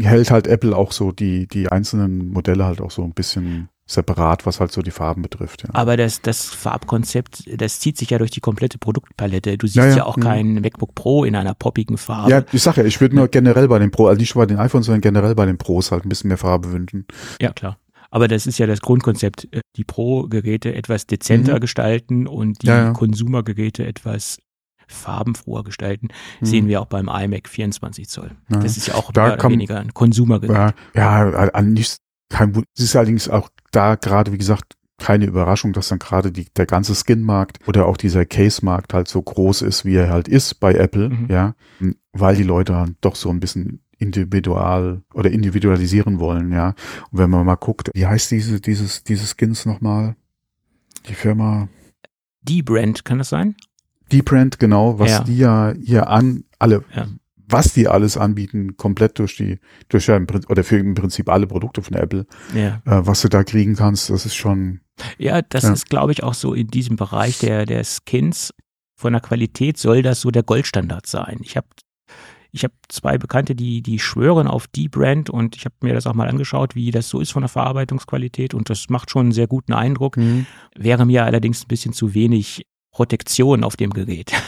hält 0.00 0.30
halt 0.30 0.46
Apple 0.46 0.76
auch 0.76 0.92
so 0.92 1.10
die, 1.10 1.48
die 1.48 1.68
einzelnen 1.68 2.30
Modelle 2.30 2.64
halt 2.64 2.80
auch 2.80 2.92
so 2.92 3.02
ein 3.02 3.12
bisschen 3.12 3.70
separat, 3.86 4.46
was 4.46 4.60
halt 4.60 4.70
so 4.70 4.82
die 4.82 4.92
Farben 4.92 5.22
betrifft. 5.22 5.64
Ja. 5.64 5.70
Aber 5.72 5.96
das, 5.96 6.22
das 6.22 6.44
Farbkonzept, 6.46 7.60
das 7.60 7.80
zieht 7.80 7.98
sich 7.98 8.10
ja 8.10 8.18
durch 8.18 8.30
die 8.30 8.40
komplette 8.40 8.78
Produktpalette. 8.78 9.58
Du 9.58 9.66
siehst 9.66 9.78
ja, 9.78 9.88
ja. 9.88 9.96
ja 9.96 10.04
auch 10.04 10.16
kein 10.16 10.60
MacBook 10.60 10.94
Pro 10.94 11.24
in 11.24 11.34
einer 11.34 11.54
poppigen 11.54 11.98
Farbe. 11.98 12.30
Ja, 12.30 12.44
ich 12.52 12.62
sage 12.62 12.82
ja, 12.82 12.86
ich 12.86 13.00
würde 13.00 13.16
mir 13.16 13.26
generell 13.26 13.66
bei 13.66 13.80
den 13.80 13.90
Pro, 13.90 14.06
also 14.06 14.20
nicht 14.20 14.34
bei 14.34 14.46
den 14.46 14.58
iPhones, 14.58 14.86
sondern 14.86 15.00
generell 15.00 15.34
bei 15.34 15.44
den 15.44 15.58
Pros 15.58 15.90
halt 15.90 16.06
ein 16.06 16.08
bisschen 16.08 16.28
mehr 16.28 16.38
Farbe 16.38 16.70
wünschen. 16.70 17.04
Ja, 17.40 17.52
klar. 17.52 17.78
Aber 18.14 18.28
das 18.28 18.46
ist 18.46 18.58
ja 18.58 18.68
das 18.68 18.80
Grundkonzept, 18.80 19.48
äh, 19.50 19.60
die 19.74 19.82
Pro-Geräte 19.82 20.72
etwas 20.72 21.08
dezenter 21.08 21.56
mhm. 21.56 21.60
gestalten 21.60 22.26
und 22.28 22.62
die 22.62 22.68
ja, 22.68 22.84
ja. 22.84 22.92
Konsumergeräte 22.92 23.84
etwas 23.84 24.38
farbenfroher 24.86 25.64
gestalten, 25.64 26.08
mhm. 26.40 26.46
sehen 26.46 26.68
wir 26.68 26.80
auch 26.80 26.86
beim 26.86 27.08
iMac 27.08 27.48
24 27.48 28.08
Zoll. 28.08 28.30
Ja. 28.50 28.58
Das 28.60 28.76
ist 28.76 28.86
ja 28.86 28.94
auch 28.94 29.10
da 29.10 29.30
mehr 29.30 29.50
weniger 29.50 29.80
ein 29.80 29.92
Konsumergerät. 29.92 30.74
Ja, 30.94 31.24
ja 31.24 31.48
an 31.48 31.72
nichts, 31.72 31.98
kein, 32.30 32.52
es 32.76 32.84
ist 32.84 32.94
allerdings 32.94 33.28
auch 33.28 33.48
da 33.72 33.96
gerade, 33.96 34.30
wie 34.30 34.38
gesagt, 34.38 34.74
keine 34.98 35.24
Überraschung, 35.24 35.72
dass 35.72 35.88
dann 35.88 35.98
gerade 35.98 36.30
die, 36.30 36.46
der 36.56 36.66
ganze 36.66 36.94
Skin-Markt 36.94 37.66
oder 37.66 37.86
auch 37.86 37.96
dieser 37.96 38.24
Case-Markt 38.26 38.94
halt 38.94 39.08
so 39.08 39.20
groß 39.20 39.62
ist, 39.62 39.84
wie 39.84 39.96
er 39.96 40.10
halt 40.10 40.28
ist 40.28 40.60
bei 40.60 40.72
Apple, 40.74 41.08
mhm. 41.08 41.26
ja, 41.28 41.54
weil 42.12 42.36
die 42.36 42.44
Leute 42.44 42.94
doch 43.00 43.16
so 43.16 43.30
ein 43.30 43.40
bisschen 43.40 43.83
individual 43.98 45.02
oder 45.12 45.30
individualisieren 45.30 46.18
wollen, 46.18 46.52
ja. 46.52 46.74
Und 47.10 47.18
wenn 47.18 47.30
man 47.30 47.46
mal 47.46 47.56
guckt, 47.56 47.90
wie 47.94 48.06
heißt 48.06 48.30
diese, 48.30 48.60
dieses, 48.60 49.04
dieses 49.04 49.34
Skins 49.36 49.66
nochmal? 49.66 50.16
Die 51.08 51.14
Firma? 51.14 51.68
D-Brand, 52.42 53.04
kann 53.04 53.18
das 53.18 53.28
sein? 53.30 53.56
D-Brand, 54.12 54.58
genau, 54.58 54.98
was 54.98 55.10
ja. 55.10 55.24
die 55.24 55.38
ja 55.38 55.74
hier 55.82 56.08
an, 56.08 56.44
alle, 56.58 56.84
ja. 56.94 57.06
was 57.48 57.72
die 57.72 57.88
alles 57.88 58.16
anbieten, 58.16 58.76
komplett 58.76 59.18
durch 59.18 59.36
die, 59.36 59.58
durch 59.88 60.06
ja, 60.06 60.20
oder 60.48 60.64
für 60.64 60.78
im 60.78 60.94
Prinzip 60.94 61.28
alle 61.28 61.46
Produkte 61.46 61.82
von 61.82 61.96
Apple, 61.96 62.26
ja. 62.54 62.82
äh, 62.84 63.06
was 63.06 63.22
du 63.22 63.28
da 63.28 63.44
kriegen 63.44 63.76
kannst, 63.76 64.10
das 64.10 64.26
ist 64.26 64.34
schon. 64.34 64.80
Ja, 65.18 65.42
das 65.42 65.64
ist, 65.64 65.90
glaube 65.90 66.12
ich, 66.12 66.22
auch 66.22 66.34
so 66.34 66.54
in 66.54 66.68
diesem 66.68 66.96
Bereich 66.96 67.38
der, 67.38 67.66
der 67.66 67.82
Skins 67.84 68.52
von 68.94 69.12
der 69.12 69.20
Qualität 69.20 69.76
soll 69.76 70.02
das 70.02 70.20
so 70.20 70.30
der 70.30 70.44
Goldstandard 70.44 71.06
sein. 71.06 71.38
Ich 71.42 71.56
habe 71.56 71.66
ich 72.54 72.62
habe 72.62 72.74
zwei 72.88 73.18
Bekannte, 73.18 73.56
die, 73.56 73.82
die 73.82 73.98
schwören 73.98 74.46
auf 74.46 74.68
die 74.68 74.88
Brand 74.88 75.28
und 75.28 75.56
ich 75.56 75.64
habe 75.64 75.74
mir 75.80 75.92
das 75.92 76.06
auch 76.06 76.14
mal 76.14 76.28
angeschaut, 76.28 76.76
wie 76.76 76.92
das 76.92 77.08
so 77.08 77.18
ist 77.18 77.32
von 77.32 77.42
der 77.42 77.48
Verarbeitungsqualität 77.48 78.54
und 78.54 78.70
das 78.70 78.88
macht 78.88 79.10
schon 79.10 79.26
einen 79.26 79.32
sehr 79.32 79.48
guten 79.48 79.72
Eindruck. 79.72 80.16
Mhm. 80.16 80.46
Wäre 80.76 81.04
mir 81.04 81.24
allerdings 81.24 81.64
ein 81.64 81.68
bisschen 81.68 81.92
zu 81.92 82.14
wenig 82.14 82.64
Protektion 82.92 83.64
auf 83.64 83.76
dem 83.76 83.90
Gerät. 83.90 84.32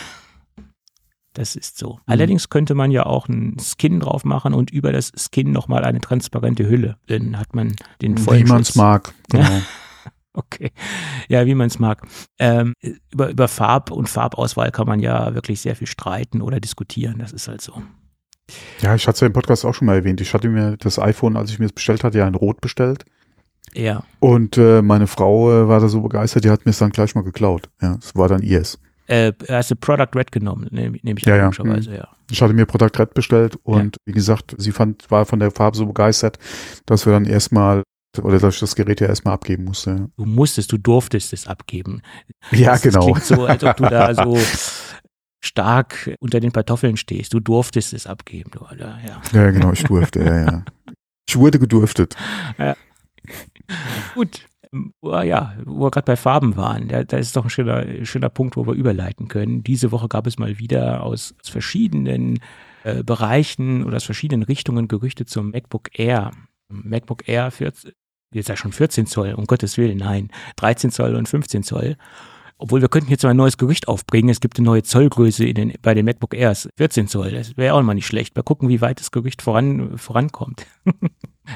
Das 1.33 1.55
ist 1.55 1.77
so. 1.77 1.97
Mhm. 1.97 2.01
Allerdings 2.07 2.49
könnte 2.49 2.75
man 2.75 2.91
ja 2.91 3.05
auch 3.05 3.29
einen 3.29 3.59
Skin 3.59 4.01
drauf 4.01 4.25
machen 4.25 4.55
und 4.55 4.71
über 4.71 4.91
das 4.91 5.13
Skin 5.19 5.53
nochmal 5.53 5.85
eine 5.85 6.01
transparente 6.01 6.67
Hülle. 6.67 6.97
Dann 7.09 7.39
hat 7.39 7.55
man 7.55 7.77
den 8.01 8.17
vollen 8.17 8.47
Wie 8.47 8.49
man 8.49 8.63
es 8.63 8.75
mag. 8.75 9.13
Genau. 9.31 9.61
Okay. 10.37 10.71
Ja, 11.29 11.47
wie 11.47 11.55
man 11.55 11.69
es 11.69 11.79
mag. 11.79 12.03
Ähm, 12.39 12.75
über, 13.11 13.31
über 13.31 13.49
Farb 13.49 13.91
und 13.91 14.09
Farbauswahl 14.09 14.71
kann 14.71 14.87
man 14.87 15.01
ja 15.01 15.35
wirklich 15.35 15.61
sehr 15.63 15.75
viel 15.75 15.87
streiten 15.87 16.43
oder 16.43 16.61
diskutieren. 16.61 17.19
Das 17.19 17.33
ist 17.33 17.49
halt 17.49 17.63
so. 17.63 17.83
Ja, 18.81 18.95
ich 18.95 19.07
hatte 19.07 19.17
es 19.17 19.21
ja 19.21 19.27
im 19.27 19.33
Podcast 19.33 19.65
auch 19.65 19.75
schon 19.75 19.87
mal 19.87 19.97
erwähnt. 19.97 20.21
Ich 20.21 20.35
hatte 20.35 20.49
mir 20.49 20.77
das 20.77 20.99
iPhone, 20.99 21.37
als 21.37 21.51
ich 21.51 21.59
mir 21.59 21.67
es 21.67 21.73
bestellt 21.73 22.05
hatte, 22.05 22.19
ja 22.19 22.29
in 22.29 22.35
Rot 22.35 22.61
bestellt. 22.61 23.05
Ja. 23.75 24.05
Und 24.21 24.57
äh, 24.57 24.83
meine 24.83 25.07
Frau 25.07 25.51
äh, 25.51 25.69
war 25.69 25.81
da 25.81 25.89
so 25.89 26.01
begeistert, 26.03 26.45
die 26.45 26.51
hat 26.51 26.65
mir 26.65 26.71
es 26.71 26.79
dann 26.79 26.91
gleich 26.91 27.15
mal 27.15 27.25
geklaut. 27.25 27.69
Ja, 27.81 27.97
es 27.99 28.15
war 28.15 28.29
dann 28.29 28.43
ihrs. 28.43 28.79
Äh, 29.09 29.33
hast 29.49 29.71
du 29.71 29.77
Product 29.77 30.09
Red 30.15 30.33
genommen, 30.33 30.69
nehme 30.71 30.99
nehm 31.03 31.17
ich 31.17 31.25
ja, 31.25 31.37
ja. 31.37 31.51
Mhm. 31.63 31.81
ja. 31.83 32.09
Ich 32.31 32.43
hatte 32.43 32.55
mir 32.55 32.67
Product 32.67 32.99
Red 32.99 33.15
bestellt 33.15 33.57
und 33.63 33.97
ja. 33.97 34.03
wie 34.05 34.13
gesagt, 34.13 34.55
sie 34.59 34.73
fand, 34.73 35.11
war 35.11 35.27
von 35.27 35.39
der 35.39 35.53
Farbe 35.53 35.77
so 35.77 35.87
begeistert, 35.87 36.39
dass 36.87 37.07
wir 37.07 37.13
dann 37.13 37.25
erstmal 37.25 37.85
oder 38.19 38.39
dass 38.39 38.55
ich 38.55 38.61
das 38.61 38.77
Gerät 38.77 39.01
ja 39.01 39.09
erstmal 39.09 39.35
abgeben 39.35 39.65
musste. 39.65 40.09
Du 40.17 40.25
musstest, 40.25 40.73
du 40.73 40.79
durftest 40.79 41.33
es 41.33 41.47
abgeben. 41.47 42.03
Ja, 42.51 42.73
das, 42.73 42.83
genau. 42.83 43.09
Das 43.09 43.27
klingt 43.27 43.41
so, 43.41 43.47
als 43.47 43.65
ob 43.65 43.77
du 43.77 43.85
da 43.85 44.15
so 44.15 44.39
stark 45.45 46.17
unter 46.21 46.41
den 46.41 46.53
Kartoffeln 46.53 46.97
stehst. 46.97 47.33
Du 47.35 47.41
durftest 47.41 47.93
es 47.93 48.07
abgeben, 48.07 48.51
du, 48.53 48.61
oder? 48.61 48.99
Ja. 49.07 49.23
ja, 49.33 49.51
genau, 49.51 49.73
ich 49.73 49.85
durfte, 49.85 50.21
ja, 50.25 50.41
ja. 50.41 50.65
Ich 51.29 51.37
wurde 51.37 51.59
gedurftet. 51.59 52.17
Ja, 52.59 52.77
Gut. 54.15 54.47
Ja, 55.03 55.55
wo 55.65 55.87
wir 55.87 55.91
gerade 55.91 56.05
bei 56.05 56.17
Farben 56.17 56.57
waren, 56.57 56.89
da, 56.89 57.05
da, 57.05 57.17
ist 57.17 57.37
doch 57.37 57.45
ein 57.45 57.51
schöner, 57.51 58.05
schöner 58.05 58.29
Punkt, 58.29 58.57
wo 58.57 58.67
wir 58.67 58.75
überleiten 58.75 59.29
können. 59.29 59.63
Diese 59.63 59.91
Woche 59.93 60.09
gab 60.09 60.27
es 60.27 60.39
mal 60.39 60.59
wieder 60.59 61.03
aus, 61.03 61.35
aus 61.41 61.49
verschiedenen 61.49 62.41
äh, 62.85 63.03
Bereichen 63.03 63.85
oder 63.85 63.97
aus 63.97 64.05
verschiedenen 64.05 64.43
Richtungen 64.43 64.89
Gerüchte 64.89 65.25
zum 65.25 65.51
MacBook 65.51 65.99
Air. 65.99 66.33
MacBook 66.69 67.29
Air 67.29 67.51
14, 67.53 67.93
jetzt 68.33 68.49
ja 68.49 68.57
schon 68.57 68.73
14 68.73 69.07
Zoll, 69.07 69.35
um 69.35 69.47
Gottes 69.47 69.77
Willen, 69.77 69.99
nein, 69.99 70.31
13 70.57 70.91
Zoll 70.91 71.15
und 71.15 71.29
15 71.29 71.63
Zoll. 71.63 71.97
Obwohl 72.59 72.81
wir 72.81 72.89
könnten 72.89 73.11
jetzt 73.11 73.23
mal 73.23 73.31
ein 73.31 73.37
neues 73.37 73.59
Gerücht 73.59 73.87
aufbringen. 73.87 74.31
Es 74.31 74.41
gibt 74.41 74.57
eine 74.57 74.65
neue 74.65 74.83
Zollgröße 74.83 75.45
in 75.45 75.55
den, 75.55 75.73
bei 75.83 75.93
den 75.93 76.07
MacBook 76.07 76.35
Airs. 76.35 76.71
14 76.79 77.07
Zoll. 77.07 77.33
Das 77.33 77.57
wäre 77.59 77.75
auch 77.75 77.83
mal 77.83 77.93
nicht 77.93 78.07
schlecht. 78.07 78.35
Mal 78.35 78.43
gucken, 78.43 78.71
wie 78.71 78.81
weit 78.81 78.99
das 78.99 79.11
Gerücht 79.11 79.43
voran, 79.43 79.99
vorankommt. 79.99 80.67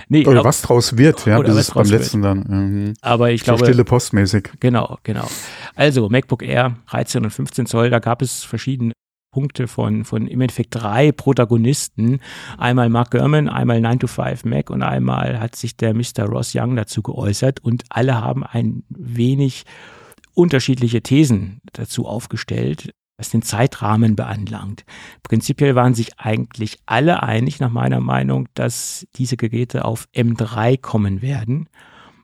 nee, 0.08 0.26
oder 0.26 0.40
aber, 0.40 0.50
was 0.50 0.60
draus 0.60 0.98
wird, 0.98 1.24
ja, 1.24 1.40
bis 1.40 1.54
es 1.54 1.70
beim 1.70 1.86
letzten 1.86 2.20
dann. 2.20 2.38
Mhm. 2.46 2.94
Aber 3.00 3.30
ich 3.30 3.40
so 3.40 3.44
glaube. 3.46 3.64
Stille 3.64 3.84
postmäßig. 3.84 4.50
Genau, 4.60 4.98
genau. 5.02 5.26
Also 5.74 6.10
MacBook 6.10 6.42
Air 6.42 6.76
13 6.90 7.24
und 7.24 7.30
15 7.30 7.64
Zoll, 7.64 7.88
da 7.88 7.98
gab 7.98 8.20
es 8.20 8.44
verschiedene 8.44 8.92
Punkte 9.30 9.68
von, 9.68 10.04
von 10.04 10.26
im 10.26 10.40
Endeffekt 10.40 10.74
drei 10.74 11.12
Protagonisten. 11.12 12.20
Einmal 12.58 12.88
Mark 12.88 13.12
Gurman, 13.12 13.48
einmal 13.48 13.80
9 13.80 14.00
to 14.00 14.06
5 14.06 14.44
Mac 14.44 14.70
und 14.70 14.82
einmal 14.82 15.40
hat 15.40 15.56
sich 15.56 15.76
der 15.76 15.94
Mr. 15.94 16.24
Ross 16.26 16.52
Young 16.54 16.76
dazu 16.76 17.02
geäußert 17.02 17.60
und 17.60 17.84
alle 17.90 18.20
haben 18.20 18.44
ein 18.44 18.82
wenig 18.88 19.64
unterschiedliche 20.34 21.02
Thesen 21.02 21.60
dazu 21.72 22.06
aufgestellt, 22.06 22.92
was 23.16 23.30
den 23.30 23.42
Zeitrahmen 23.42 24.16
beanlangt. 24.16 24.84
Prinzipiell 25.22 25.74
waren 25.74 25.94
sich 25.94 26.18
eigentlich 26.18 26.78
alle 26.86 27.22
einig, 27.22 27.60
nach 27.60 27.70
meiner 27.70 28.00
Meinung, 28.00 28.48
dass 28.54 29.06
diese 29.16 29.36
Geräte 29.36 29.84
auf 29.84 30.08
M3 30.14 30.80
kommen 30.80 31.20
werden, 31.20 31.68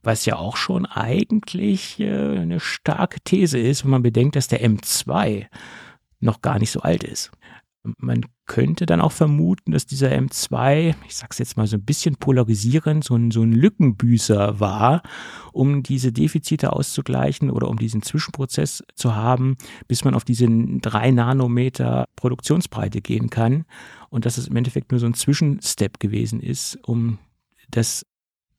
was 0.03 0.25
ja 0.25 0.37
auch 0.37 0.57
schon 0.57 0.87
eigentlich 0.87 2.01
äh, 2.01 2.38
eine 2.38 2.61
starke 2.61 3.21
These 3.21 3.59
ist, 3.59 3.85
wenn 3.85 3.90
man 3.90 4.03
bedenkt, 4.03 4.37
dass 4.37 4.49
der 4.49 4.64
M2 4.64 5.47
noch 6.26 6.42
gar 6.42 6.58
nicht 6.58 6.70
so 6.70 6.80
alt 6.80 7.02
ist. 7.02 7.30
Man 7.98 8.26
könnte 8.46 8.84
dann 8.84 9.00
auch 9.00 9.12
vermuten, 9.12 9.70
dass 9.70 9.86
dieser 9.86 10.10
M2, 10.10 10.94
ich 11.06 11.14
sag's 11.14 11.38
jetzt 11.38 11.56
mal 11.56 11.68
so 11.68 11.76
ein 11.76 11.84
bisschen 11.84 12.16
polarisierend, 12.16 13.04
so 13.04 13.14
ein, 13.14 13.30
so 13.30 13.42
ein 13.42 13.52
Lückenbüßer 13.52 14.58
war, 14.58 15.02
um 15.52 15.84
diese 15.84 16.12
Defizite 16.12 16.72
auszugleichen 16.72 17.48
oder 17.48 17.68
um 17.68 17.78
diesen 17.78 18.02
Zwischenprozess 18.02 18.82
zu 18.96 19.14
haben, 19.14 19.56
bis 19.86 20.04
man 20.04 20.14
auf 20.14 20.24
diese 20.24 20.48
drei 20.80 21.12
Nanometer 21.12 22.06
Produktionsbreite 22.16 23.00
gehen 23.00 23.30
kann. 23.30 23.64
Und 24.10 24.26
dass 24.26 24.36
es 24.36 24.48
im 24.48 24.56
Endeffekt 24.56 24.90
nur 24.90 24.98
so 24.98 25.06
ein 25.06 25.14
Zwischenstep 25.14 26.00
gewesen 26.00 26.40
ist, 26.40 26.76
um 26.82 27.18
das 27.70 28.04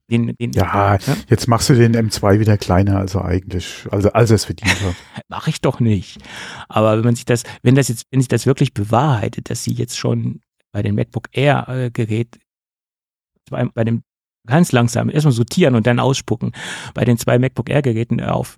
den, 0.10 0.36
den, 0.38 0.54
ja, 0.54 0.96
ja, 0.96 1.16
jetzt 1.30 1.48
machst 1.48 1.70
du 1.70 1.76
den 1.76 1.96
M2 1.96 2.40
wieder 2.40 2.58
kleiner, 2.58 2.98
also 2.98 3.22
eigentlich, 3.22 3.86
also 3.92 4.12
als 4.14 4.32
es 4.32 4.46
verdient 4.46 4.82
hat. 4.82 4.96
Mach 5.28 5.48
ich 5.48 5.60
doch 5.62 5.80
nicht. 5.80 6.20
Aber 6.70 6.98
wenn 6.98 7.04
man 7.04 7.16
sich 7.16 7.26
das, 7.26 7.44
wenn 7.62 7.76
das 7.76 7.90
jetzt, 7.90 8.06
wenn 8.12 8.22
sich 8.22 8.30
das 8.30 8.46
wirklich 8.46 8.74
bewahrheitet, 8.74 9.50
dass 9.50 9.64
sie 9.64 9.74
jetzt 9.74 9.98
schon 9.98 10.42
bei 10.72 10.82
den 10.82 10.96
MacBook 10.96 11.28
Air 11.32 11.68
äh, 11.68 11.92
Gerät, 11.92 12.40
bei, 13.50 13.66
bei 13.66 13.84
dem 13.84 14.04
ganz 14.48 14.72
langsam 14.72 15.10
erstmal 15.10 15.34
sortieren 15.34 15.76
und 15.76 15.86
dann 15.86 16.00
ausspucken, 16.00 16.54
bei 16.94 17.04
den 17.04 17.18
zwei 17.18 17.38
MacBook 17.38 17.70
Air 17.70 17.82
Geräten 17.82 18.22
auf 18.22 18.58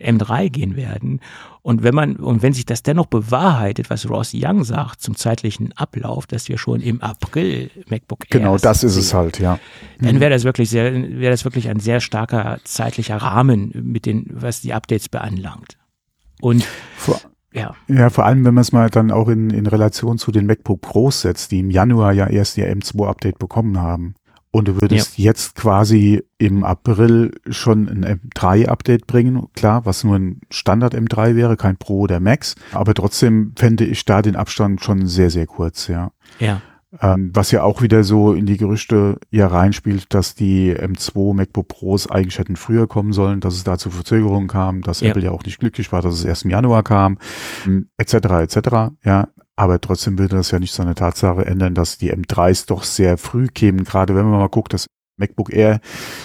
M3 0.00 0.50
gehen 0.50 0.76
werden. 0.76 1.20
Und 1.62 1.82
wenn 1.82 1.94
man, 1.94 2.16
und 2.16 2.42
wenn 2.42 2.52
sich 2.52 2.64
das 2.64 2.82
dennoch 2.82 3.06
bewahrheitet, 3.06 3.90
was 3.90 4.08
Ross 4.08 4.32
Young 4.34 4.64
sagt 4.64 5.00
zum 5.02 5.14
zeitlichen 5.14 5.72
Ablauf, 5.76 6.26
dass 6.26 6.48
wir 6.48 6.58
schon 6.58 6.80
im 6.80 7.02
April 7.02 7.70
MacBook 7.88 8.24
Air 8.30 8.40
Genau, 8.40 8.56
das 8.56 8.82
ist 8.82 8.96
es 8.96 9.12
halt, 9.12 9.38
ja. 9.38 9.58
Dann 10.00 10.16
mhm. 10.16 10.20
wäre 10.20 10.30
das 10.30 10.44
wirklich 10.44 10.70
sehr, 10.70 10.92
wäre 10.92 11.30
das 11.30 11.44
wirklich 11.44 11.68
ein 11.68 11.80
sehr 11.80 12.00
starker 12.00 12.58
zeitlicher 12.64 13.16
Rahmen 13.16 13.72
mit 13.74 14.06
den, 14.06 14.26
was 14.30 14.62
die 14.62 14.72
Updates 14.72 15.08
beanlangt. 15.08 15.76
Und 16.40 16.64
vor, 16.96 17.20
ja. 17.52 17.74
ja, 17.88 18.10
vor 18.10 18.24
allem, 18.24 18.44
wenn 18.44 18.54
man 18.54 18.62
es 18.62 18.72
mal 18.72 18.88
dann 18.90 19.10
auch 19.10 19.28
in, 19.28 19.50
in 19.50 19.66
Relation 19.66 20.18
zu 20.18 20.30
den 20.30 20.46
MacBook 20.46 20.80
Pros 20.80 21.22
setzt, 21.22 21.50
die 21.50 21.58
im 21.58 21.70
Januar 21.70 22.12
ja 22.12 22.26
erst 22.26 22.56
ihr 22.56 22.72
M2-Update 22.72 23.38
bekommen 23.38 23.78
haben. 23.78 24.14
Und 24.52 24.66
du 24.66 24.80
würdest 24.80 25.16
ja. 25.16 25.26
jetzt 25.26 25.54
quasi 25.54 26.24
im 26.38 26.64
April 26.64 27.32
schon 27.48 27.88
ein 27.88 28.20
M3-Update 28.34 29.06
bringen, 29.06 29.46
klar, 29.54 29.86
was 29.86 30.02
nur 30.02 30.16
ein 30.16 30.40
Standard 30.50 30.94
M3 30.94 31.36
wäre, 31.36 31.56
kein 31.56 31.76
Pro 31.76 32.00
oder 32.00 32.18
Max. 32.18 32.56
Aber 32.72 32.94
trotzdem 32.94 33.52
fände 33.56 33.84
ich 33.84 34.04
da 34.04 34.22
den 34.22 34.34
Abstand 34.34 34.82
schon 34.82 35.06
sehr, 35.06 35.30
sehr 35.30 35.46
kurz, 35.46 35.86
ja. 35.86 36.10
Ja. 36.40 36.62
Ähm, 37.00 37.30
was 37.32 37.52
ja 37.52 37.62
auch 37.62 37.82
wieder 37.82 38.02
so 38.02 38.32
in 38.32 38.46
die 38.46 38.56
Gerüchte 38.56 39.18
ja 39.30 39.46
reinspielt, 39.46 40.12
dass 40.12 40.34
die 40.34 40.74
M2 40.74 41.34
MacBook 41.34 41.68
Pros 41.68 42.10
eigentlich 42.10 42.40
hätten 42.40 42.56
früher 42.56 42.88
kommen 42.88 43.12
sollen, 43.12 43.38
dass 43.38 43.54
es 43.54 43.62
da 43.62 43.78
zu 43.78 43.90
Verzögerungen 43.90 44.48
kam, 44.48 44.82
dass 44.82 45.00
ja. 45.00 45.10
Apple 45.10 45.22
ja 45.22 45.30
auch 45.30 45.44
nicht 45.44 45.60
glücklich 45.60 45.92
war, 45.92 46.02
dass 46.02 46.14
es 46.14 46.24
erst 46.24 46.44
im 46.44 46.50
Januar 46.50 46.82
kam, 46.82 47.18
etc. 47.96 48.14
etc. 48.14 48.68
Ja, 49.04 49.28
aber 49.60 49.78
trotzdem 49.78 50.18
würde 50.18 50.36
das 50.36 50.52
ja 50.52 50.58
nicht 50.58 50.72
so 50.72 50.82
eine 50.82 50.94
Tatsache 50.94 51.44
ändern, 51.44 51.74
dass 51.74 51.98
die 51.98 52.10
M3s 52.10 52.66
doch 52.66 52.82
sehr 52.82 53.18
früh 53.18 53.46
kämen. 53.46 53.84
Gerade 53.84 54.14
wenn 54.14 54.24
man 54.24 54.38
mal 54.38 54.48
guckt, 54.48 54.72
das 54.72 54.86
MacBook 55.18 55.52
Air 55.52 55.80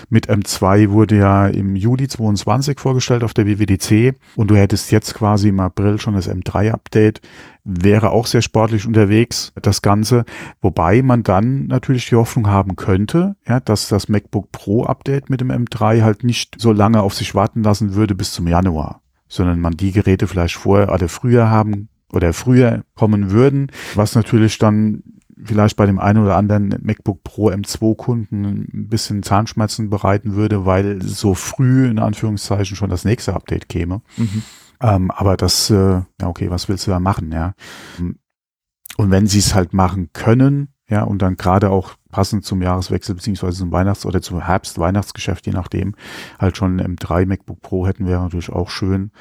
mit 0.08 0.30
M2 0.30 0.89
wurde 0.91 1.17
ja 1.17 1.48
im 1.48 1.76
Juli 1.76 2.08
22 2.08 2.80
vorgestellt 2.80 3.26
auf 3.26 3.34
der 3.34 3.45
WWDC 3.45 4.15
und 4.38 4.50
du 4.50 4.56
hättest 4.56 4.89
jetzt 4.91 5.15
quasi 5.15 5.50
im 5.50 5.60
April 5.60 6.00
schon 6.00 6.13
das 6.13 6.30
M3-Update. 6.30 7.19
Wäre 7.65 8.12
auch 8.12 8.26
sehr 8.26 8.41
sportlich 8.41 8.88
unterwegs, 8.88 9.52
das 9.62 9.82
Ganze. 9.82 10.24
Wobei 10.62 11.02
man 11.02 11.24
dann 11.24 11.67
natürlich 11.67 12.08
die 12.08 12.15
Hoffnung 12.15 12.48
haben 12.48 12.78
könnte, 12.78 13.36
ja, 13.45 13.60
dass 13.60 13.89
das 13.89 14.08
MacBook 14.08 14.54
Pro 14.54 14.86
Update 14.86 15.30
mit 15.30 15.41
dem 15.41 15.52
M3 15.52 16.04
halt 16.04 16.24
nicht 16.24 16.56
so 16.58 16.71
lange 16.71 17.02
auf 17.02 17.13
sich 17.13 17.36
warten 17.36 17.63
lassen 17.63 17.95
würde 17.95 18.15
bis 18.15 18.32
zum 18.32 18.48
Januar, 18.48 19.02
sondern 19.28 19.60
man 19.60 19.76
die 19.76 19.91
Geräte 19.91 20.28
vielleicht 20.28 20.56
vorher 20.56 20.93
oder 20.93 21.10
früher 21.10 21.50
haben 21.50 21.89
oder 22.15 22.34
früher 22.34 22.84
kommen 22.95 23.32
würden, 23.32 23.71
was 23.95 24.15
natürlich 24.15 24.58
dann 24.58 25.04
vielleicht 25.43 25.75
bei 25.75 25.86
dem 25.86 25.99
einen 25.99 26.23
oder 26.23 26.38
anderen 26.38 26.75
MacBook 26.82 27.23
Pro 27.23 27.49
M2 27.49 27.95
Kunden 27.95 28.45
ein 28.45 28.88
bisschen 28.88 29.23
Zahnschmerzen 29.23 29.89
bereiten 29.89 30.36
würde, 30.36 30.65
weil 30.65 31.01
so 31.01 31.34
früh 31.34 31.88
in 31.88 31.99
Anführungszeichen 31.99 32.75
schon 32.75 32.89
das 32.89 33.06
nächste 33.06 33.34
Update 33.34 33.69
käme. 33.69 34.01
Mhm. 34.17 34.43
Ähm, 34.82 35.12
aber 35.12 35.38
das, 35.38 35.69
äh, 35.69 36.01
ja 36.21 36.28
okay, 36.28 36.49
was 36.49 36.69
willst 36.69 36.88
du 36.88 36.91
da 36.91 36.99
machen, 36.99 37.32
ja? 37.32 37.54
Und 38.97 39.12
wenn 39.12 39.28
sie 39.28 39.39
es 39.39 39.54
halt 39.54 39.73
machen 39.73 40.12
können, 40.13 40.69
ja, 40.88 41.04
und 41.04 41.21
dann 41.21 41.36
gerade 41.36 41.71
auch 41.71 41.95
passend 42.12 42.45
zum 42.45 42.62
Jahreswechsel 42.62 43.15
beziehungsweise 43.15 43.58
zum 43.58 43.71
Weihnachts- 43.71 44.06
oder 44.06 44.21
zum 44.21 44.41
Herbst-Weihnachtsgeschäft, 44.41 45.47
je 45.47 45.54
nachdem, 45.54 45.95
halt 46.39 46.58
schon 46.58 46.80
ein 46.80 46.95
M3 46.95 47.25
MacBook 47.25 47.60
Pro 47.62 47.88
hätten, 47.88 48.06
wäre 48.06 48.21
natürlich 48.21 48.51
auch 48.51 48.69
schön. 48.69 49.12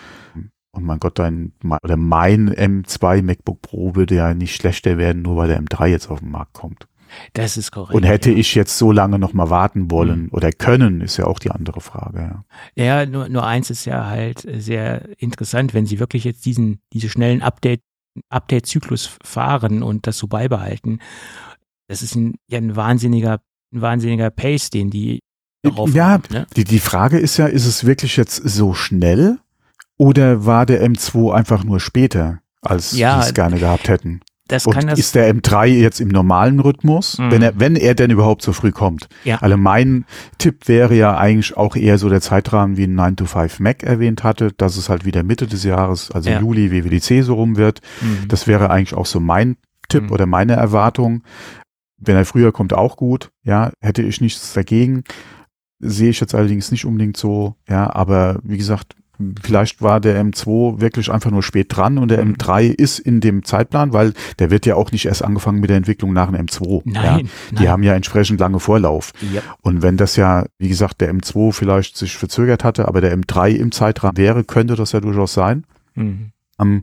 Und 0.74 0.84
mein 0.84 0.98
Gott, 0.98 1.18
dein 1.18 1.52
oder 1.82 1.96
mein 1.96 2.50
M2 2.50 3.22
MacBook 3.22 3.62
Pro 3.62 3.94
würde 3.94 4.16
ja 4.16 4.34
nicht 4.34 4.56
schlechter 4.56 4.98
werden, 4.98 5.22
nur 5.22 5.37
weil 5.37 5.48
der 5.48 5.60
M3 5.60 5.87
jetzt 5.87 6.10
auf 6.10 6.20
den 6.20 6.30
Markt 6.30 6.52
kommt. 6.52 6.88
Das 7.32 7.56
ist 7.56 7.70
korrekt. 7.70 7.94
Und 7.94 8.02
hätte 8.04 8.30
ja. 8.30 8.38
ich 8.38 8.54
jetzt 8.54 8.76
so 8.76 8.92
lange 8.92 9.18
noch 9.18 9.32
mal 9.32 9.50
warten 9.50 9.90
wollen 9.90 10.24
mhm. 10.24 10.28
oder 10.32 10.50
können, 10.52 11.00
ist 11.00 11.16
ja 11.16 11.26
auch 11.26 11.38
die 11.38 11.50
andere 11.50 11.80
Frage. 11.80 12.42
Ja, 12.76 12.84
ja 12.84 13.06
nur, 13.06 13.28
nur 13.28 13.46
eins 13.46 13.70
ist 13.70 13.84
ja 13.84 14.06
halt 14.06 14.46
sehr 14.58 15.08
interessant, 15.20 15.74
wenn 15.74 15.87
Sie 15.87 16.00
wirklich 16.00 16.24
jetzt 16.24 16.44
diesen, 16.44 16.80
diese 16.92 17.08
schnellen 17.08 17.42
Update, 17.42 17.82
Update-Zyklus 18.28 19.16
fahren 19.22 19.82
und 19.82 20.06
das 20.06 20.18
so 20.18 20.26
beibehalten. 20.26 21.00
Das 21.88 22.02
ist 22.02 22.14
ein, 22.14 22.34
ja 22.48 22.58
ein 22.58 22.76
wahnsinniger, 22.76 23.40
ein 23.72 23.80
wahnsinniger 23.80 24.30
Pace, 24.30 24.70
den 24.70 24.90
die 24.90 25.20
darauf 25.62 25.92
Ja, 25.94 26.08
haben, 26.10 26.24
ne? 26.30 26.46
die, 26.56 26.64
die 26.64 26.78
Frage 26.78 27.18
ist 27.18 27.37
ja, 27.37 27.46
ist 27.46 27.66
es 27.66 27.84
wirklich 27.84 28.16
jetzt 28.16 28.37
so 28.37 28.74
schnell? 28.74 29.38
Oder 29.96 30.44
war 30.44 30.66
der 30.66 30.85
M2 30.85 31.33
einfach 31.33 31.64
nur 31.64 31.80
später, 31.80 32.40
als 32.61 32.92
ja, 32.92 33.20
die 33.20 33.26
es 33.26 33.35
gerne 33.35 33.59
gehabt 33.59 33.88
hätten? 33.88 34.20
Das 34.48 34.66
und 34.66 34.74
kann 34.74 34.88
das 34.88 34.98
ist 34.98 35.14
der 35.14 35.35
M3 35.35 35.66
jetzt 35.66 36.00
im 36.00 36.09
normalen 36.09 36.61
Rhythmus, 36.61 37.18
mhm. 37.18 37.30
wenn 37.30 37.42
er, 37.42 37.59
wenn 37.59 37.76
er 37.76 37.94
denn 37.94 38.11
überhaupt 38.11 38.42
so 38.42 38.52
früh 38.52 38.72
kommt? 38.72 39.09
Ja. 39.24 39.38
Also 39.40 39.57
mein 39.57 40.04
Tipp 40.37 40.68
wäre 40.68 40.94
ja 40.94 41.16
eigentlich 41.16 41.57
auch 41.57 41.76
eher 41.76 41.96
so 41.96 42.11
der 42.11 42.20
Zeitrahmen, 42.20 42.76
wie 42.76 42.85
ein 42.85 42.94
9 42.94 43.16
to 43.16 43.24
5 43.24 43.61
Mac 43.61 43.83
erwähnt 43.83 44.22
hatte, 44.22 44.52
dass 44.52 44.76
es 44.76 44.90
halt 44.90 45.07
wieder 45.07 45.22
Mitte 45.22 45.46
des 45.46 45.64
Jahres, 45.64 46.11
also 46.11 46.28
ja. 46.28 46.40
Juli 46.40 46.70
WWDC 46.70 47.24
so 47.24 47.35
rum 47.35 47.57
wird. 47.57 47.80
Mhm. 48.02 48.28
Das 48.28 48.46
wäre 48.46 48.68
eigentlich 48.68 48.94
auch 48.94 49.07
so 49.07 49.18
mein 49.18 49.57
Tipp 49.88 50.04
mhm. 50.04 50.12
oder 50.12 50.26
meine 50.26 50.52
Erwartung. 50.52 51.22
Wenn 51.96 52.16
er 52.16 52.26
früher 52.26 52.52
kommt, 52.52 52.74
auch 52.74 52.96
gut. 52.96 53.30
Ja, 53.44 53.72
hätte 53.80 54.02
ich 54.02 54.20
nichts 54.20 54.52
dagegen. 54.52 55.04
Sehe 55.78 56.11
ich 56.11 56.20
jetzt 56.20 56.35
allerdings 56.35 56.70
nicht 56.70 56.85
unbedingt 56.85 57.16
so. 57.16 57.54
Ja, 57.66 57.94
aber 57.94 58.40
wie 58.42 58.59
gesagt, 58.59 58.94
Vielleicht 59.42 59.81
war 59.81 60.00
der 60.00 60.20
M2 60.22 60.81
wirklich 60.81 61.11
einfach 61.11 61.31
nur 61.31 61.42
spät 61.42 61.68
dran 61.68 61.98
und 61.98 62.09
der 62.09 62.24
M3 62.24 62.68
mhm. 62.68 62.74
ist 62.77 62.98
in 62.98 63.20
dem 63.20 63.44
Zeitplan, 63.44 63.92
weil 63.92 64.12
der 64.38 64.50
wird 64.50 64.66
ja 64.66 64.74
auch 64.74 64.90
nicht 64.90 65.07
erst 65.07 65.22
angefangen 65.22 65.61
mit 65.61 65.70
der 65.70 65.77
Entwicklung 65.77 66.12
nach 66.12 66.31
dem 66.31 66.46
M2. 66.46 66.83
Nein, 66.85 67.03
ja. 67.03 67.18
Die 67.50 67.55
nein. 67.55 67.68
haben 67.68 67.83
ja 67.85 67.95
entsprechend 67.95 68.41
lange 68.41 68.59
Vorlauf. 68.59 69.12
Ja. 69.32 69.43
Und 69.62 69.82
wenn 69.82 69.97
das 69.97 70.16
ja, 70.16 70.47
wie 70.59 70.68
gesagt, 70.68 71.01
der 71.01 71.14
M2 71.14 71.53
vielleicht 71.53 71.97
sich 71.97 72.16
verzögert 72.16 72.64
hatte, 72.64 72.88
aber 72.88 73.01
der 73.01 73.16
M3 73.16 73.51
im 73.51 73.70
Zeitrahmen 73.70 74.16
wäre, 74.16 74.43
könnte 74.43 74.74
das 74.74 74.93
ja 74.93 75.01
durchaus 75.01 75.32
sein. 75.32 75.64
Mhm. 75.95 76.32
Ähm, 76.59 76.82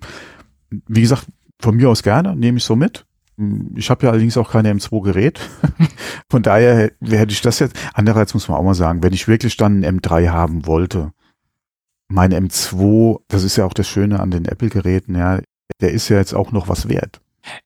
wie 0.88 1.01
gesagt, 1.01 1.28
von 1.60 1.76
mir 1.76 1.89
aus 1.89 2.03
gerne, 2.03 2.36
nehme 2.36 2.58
ich 2.58 2.64
so 2.64 2.76
mit. 2.76 3.05
Ich 3.76 3.89
habe 3.89 4.05
ja 4.05 4.12
allerdings 4.12 4.38
auch 4.38 4.51
keine 4.51 4.72
M2-Gerät. 4.74 5.39
Von 6.30 6.43
daher 6.43 6.91
hätte 7.01 7.32
ich 7.32 7.41
das 7.41 7.60
jetzt. 7.60 7.76
Andererseits 7.93 8.34
muss 8.34 8.47
man 8.47 8.58
auch 8.58 8.64
mal 8.64 8.76
sagen, 8.76 9.03
wenn 9.03 9.14
ich 9.14 9.28
wirklich 9.28 9.58
dann 9.58 9.84
ein 9.84 9.99
M3 9.99 10.30
haben 10.30 10.66
wollte, 10.68 11.12
mein 12.12 12.34
M2, 12.34 13.22
das 13.28 13.43
ist 13.43 13.55
ja 13.55 13.66
auch 13.66 13.74
das 13.74 13.88
Schöne 13.88 14.20
an 14.20 14.32
den 14.32 14.45
Apple-Geräten, 14.45 15.16
ja, 15.16 15.39
der 15.80 15.91
ist 15.91 16.09
ja 16.09 16.18
jetzt 16.18 16.34
auch 16.34 16.51
noch 16.51 16.68
was 16.68 16.89
wert. 16.89 17.22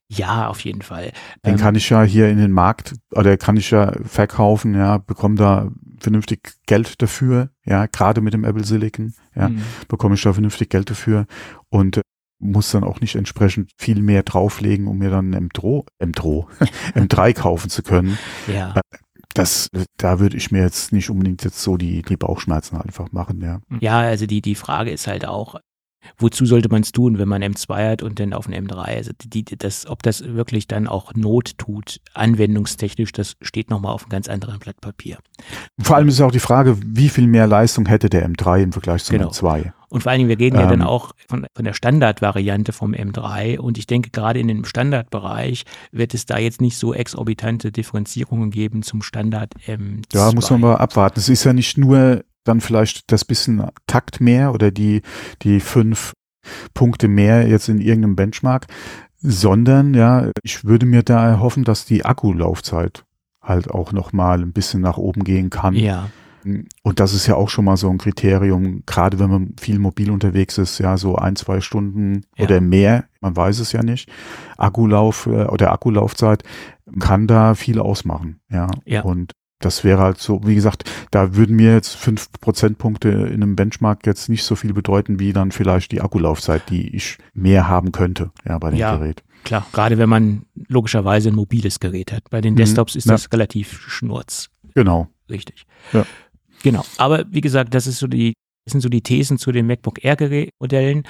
Ja, 0.07 0.47
auf 0.47 0.61
jeden 0.61 0.81
Fall. 0.81 1.11
Den 1.45 1.55
ähm, 1.55 1.59
kann 1.59 1.75
ich 1.75 1.89
ja 1.89 2.03
hier 2.03 2.29
in 2.29 2.37
den 2.37 2.51
Markt 2.51 2.93
oder 3.11 3.35
kann 3.35 3.57
ich 3.57 3.71
ja 3.71 3.91
verkaufen, 4.05 4.73
ja, 4.73 4.99
bekomme 4.99 5.35
da 5.35 5.69
vernünftig 5.99 6.53
Geld 6.65 7.01
dafür, 7.01 7.49
ja, 7.65 7.87
gerade 7.87 8.21
mit 8.21 8.33
dem 8.33 8.45
Apple 8.45 8.63
Silicon, 8.63 9.13
ja, 9.35 9.49
mhm. 9.49 9.63
bekomme 9.87 10.15
ich 10.15 10.21
da 10.21 10.31
vernünftig 10.31 10.69
Geld 10.69 10.89
dafür 10.89 11.25
und 11.69 11.97
äh, 11.97 12.01
muss 12.39 12.71
dann 12.71 12.83
auch 12.83 13.01
nicht 13.01 13.15
entsprechend 13.15 13.71
viel 13.77 14.01
mehr 14.01 14.23
drauflegen, 14.23 14.87
um 14.87 14.99
mir 14.99 15.09
dann 15.09 15.33
ein 15.33 15.49
M3, 15.49 15.85
M3, 16.01 16.45
M3 16.93 17.33
kaufen 17.33 17.69
zu 17.69 17.81
können. 17.81 18.17
Ja. 18.47 18.75
Das, 19.35 19.69
da 19.97 20.19
würde 20.19 20.37
ich 20.37 20.49
mir 20.49 20.61
jetzt 20.61 20.93
nicht 20.93 21.09
unbedingt 21.09 21.43
jetzt 21.43 21.61
so 21.61 21.77
die, 21.77 22.01
die 22.01 22.17
Bauchschmerzen 22.17 22.77
einfach 22.77 23.11
machen, 23.11 23.41
ja. 23.41 23.59
Ja, 23.81 23.99
also 23.99 24.25
die, 24.25 24.41
die 24.41 24.55
Frage 24.55 24.91
ist 24.91 25.07
halt 25.07 25.25
auch, 25.25 25.55
wozu 26.17 26.45
sollte 26.45 26.69
man 26.69 26.81
es 26.81 26.91
tun, 26.91 27.17
wenn 27.17 27.27
man 27.27 27.43
M2 27.43 27.91
hat 27.91 28.03
und 28.03 28.19
dann 28.19 28.33
auf 28.33 28.47
ein 28.47 28.53
M3? 28.53 28.79
Also 28.79 29.11
die, 29.23 29.43
das, 29.43 29.87
ob 29.87 30.03
das 30.03 30.23
wirklich 30.23 30.67
dann 30.67 30.87
auch 30.87 31.13
Not 31.15 31.57
tut, 31.57 31.99
anwendungstechnisch, 32.13 33.11
das 33.11 33.35
steht 33.41 33.69
nochmal 33.69 33.93
auf 33.93 34.03
einem 34.03 34.09
ganz 34.09 34.27
anderen 34.27 34.59
Blatt 34.59 34.79
Papier. 34.81 35.17
Vor 35.81 35.95
allem 35.95 36.07
ist 36.07 36.21
auch 36.21 36.31
die 36.31 36.39
Frage, 36.39 36.77
wie 36.85 37.09
viel 37.09 37.27
mehr 37.27 37.47
Leistung 37.47 37.85
hätte 37.85 38.09
der 38.09 38.27
M3 38.29 38.63
im 38.63 38.71
Vergleich 38.71 39.03
zum 39.03 39.17
genau. 39.17 39.29
M2? 39.29 39.71
Und 39.89 40.01
vor 40.01 40.11
allen 40.11 40.19
Dingen, 40.19 40.29
wir 40.29 40.39
reden 40.39 40.57
ähm, 40.57 40.61
ja 40.61 40.67
dann 40.67 40.81
ähm. 40.81 40.87
auch 40.87 41.11
von, 41.27 41.45
von 41.53 41.65
der 41.65 41.73
Standardvariante 41.73 42.73
vom 42.73 42.93
M3 42.93 43.59
und 43.59 43.77
ich 43.77 43.87
denke, 43.87 44.09
gerade 44.09 44.39
in 44.39 44.47
dem 44.47 44.65
Standardbereich 44.65 45.63
wird 45.91 46.13
es 46.13 46.25
da 46.25 46.37
jetzt 46.37 46.61
nicht 46.61 46.77
so 46.77 46.93
exorbitante 46.93 47.71
Differenzierungen 47.71 48.51
geben 48.51 48.81
zum 48.81 49.01
Standard 49.01 49.53
M2. 49.65 50.03
Ja, 50.13 50.31
muss 50.33 50.49
man 50.49 50.61
mal 50.61 50.75
abwarten. 50.75 51.19
Es 51.19 51.29
ist 51.29 51.43
ja 51.43 51.53
nicht 51.53 51.77
nur 51.77 52.23
dann 52.47 52.61
vielleicht 52.61 53.11
das 53.11 53.25
bisschen 53.25 53.63
Takt 53.87 54.21
mehr 54.21 54.53
oder 54.53 54.71
die, 54.71 55.01
die 55.41 55.59
fünf 55.59 56.13
Punkte 56.73 57.07
mehr 57.07 57.47
jetzt 57.47 57.69
in 57.69 57.79
irgendeinem 57.79 58.15
Benchmark, 58.15 58.67
sondern 59.19 59.93
ja, 59.93 60.31
ich 60.43 60.63
würde 60.65 60.85
mir 60.85 61.03
da 61.03 61.27
erhoffen, 61.27 61.63
dass 61.63 61.85
die 61.85 62.05
Akkulaufzeit 62.05 63.03
halt 63.41 63.69
auch 63.69 63.91
nochmal 63.91 64.41
ein 64.41 64.53
bisschen 64.53 64.81
nach 64.81 64.97
oben 64.97 65.23
gehen 65.23 65.49
kann. 65.49 65.75
Ja. 65.75 66.09
Und 66.83 66.99
das 66.99 67.13
ist 67.13 67.25
ja 67.25 67.35
auch 67.35 67.49
schon 67.49 67.65
mal 67.65 67.75
so 67.75 67.89
ein 67.89 67.97
Kriterium, 67.97 68.83
gerade 68.85 69.17
wenn 69.17 69.31
man 69.31 69.55
viel 69.59 69.79
mobil 69.79 70.11
unterwegs 70.11 70.59
ist, 70.59 70.77
ja, 70.77 70.95
so 70.95 71.15
ein, 71.15 71.35
zwei 71.35 71.59
Stunden 71.59 72.21
ja. 72.37 72.45
oder 72.45 72.61
mehr, 72.61 73.05
man 73.19 73.35
weiß 73.35 73.59
es 73.59 73.71
ja 73.71 73.81
nicht. 73.81 74.11
Akkulauf 74.55 75.25
äh, 75.25 75.45
oder 75.45 75.71
Akkulaufzeit 75.71 76.43
kann 76.99 77.25
da 77.25 77.55
viel 77.55 77.79
ausmachen, 77.79 78.41
ja. 78.51 78.67
ja. 78.85 79.01
Und 79.01 79.31
das 79.59 79.83
wäre 79.83 79.99
halt 79.99 80.19
so, 80.19 80.41
wie 80.45 80.55
gesagt, 80.55 80.83
da 81.11 81.35
würden 81.35 81.55
mir 81.55 81.73
jetzt 81.73 81.95
fünf 81.95 82.31
Prozentpunkte 82.39 83.09
in 83.09 83.41
einem 83.41 83.55
Benchmark 83.55 84.05
jetzt 84.05 84.29
nicht 84.29 84.43
so 84.43 84.55
viel 84.55 84.73
bedeuten, 84.73 85.19
wie 85.19 85.33
dann 85.33 85.51
vielleicht 85.51 85.91
die 85.91 86.01
Akkulaufzeit, 86.01 86.69
die 86.69 86.95
ich 86.95 87.17
mehr 87.33 87.67
haben 87.67 87.91
könnte, 87.91 88.31
ja, 88.45 88.57
bei 88.57 88.71
dem 88.71 88.79
ja, 88.79 88.95
Gerät. 88.97 89.23
Klar, 89.43 89.65
gerade 89.71 89.97
wenn 89.97 90.09
man 90.09 90.45
logischerweise 90.67 91.29
ein 91.29 91.35
mobiles 91.35 91.79
Gerät 91.79 92.11
hat. 92.11 92.29
Bei 92.29 92.41
den 92.41 92.53
mhm. 92.53 92.57
Desktops 92.57 92.95
ist 92.95 93.05
ja. 93.05 93.13
das 93.13 93.31
relativ 93.31 93.79
schnurz. 93.87 94.49
Genau. 94.73 95.07
Richtig. 95.29 95.65
Ja. 95.93 96.05
Genau. 96.63 96.83
Aber 96.97 97.25
wie 97.29 97.41
gesagt, 97.41 97.73
das 97.73 97.87
ist 97.87 97.99
so 97.99 98.07
die, 98.07 98.33
das 98.65 98.71
sind 98.71 98.81
so 98.81 98.89
die 98.89 99.01
Thesen 99.01 99.37
zu 99.37 99.51
den 99.51 99.67
MacBook 99.67 100.03
Air 100.03 100.47
Modellen. 100.59 101.03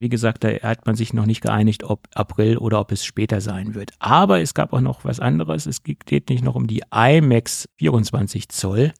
Wie 0.00 0.08
gesagt, 0.08 0.44
da 0.44 0.48
hat 0.48 0.86
man 0.86 0.96
sich 0.96 1.12
noch 1.12 1.26
nicht 1.26 1.42
geeinigt, 1.42 1.84
ob 1.84 2.08
April 2.14 2.56
oder 2.56 2.80
ob 2.80 2.90
es 2.90 3.04
später 3.04 3.42
sein 3.42 3.74
wird. 3.74 3.92
Aber 3.98 4.40
es 4.40 4.54
gab 4.54 4.72
auch 4.72 4.80
noch 4.80 5.04
was 5.04 5.20
anderes. 5.20 5.66
Es 5.66 5.82
geht 5.82 6.30
nicht 6.30 6.42
noch 6.42 6.54
um 6.54 6.66
die 6.66 6.82
iMacs 6.90 7.68
24 7.76 8.48
Zoll. 8.48 8.94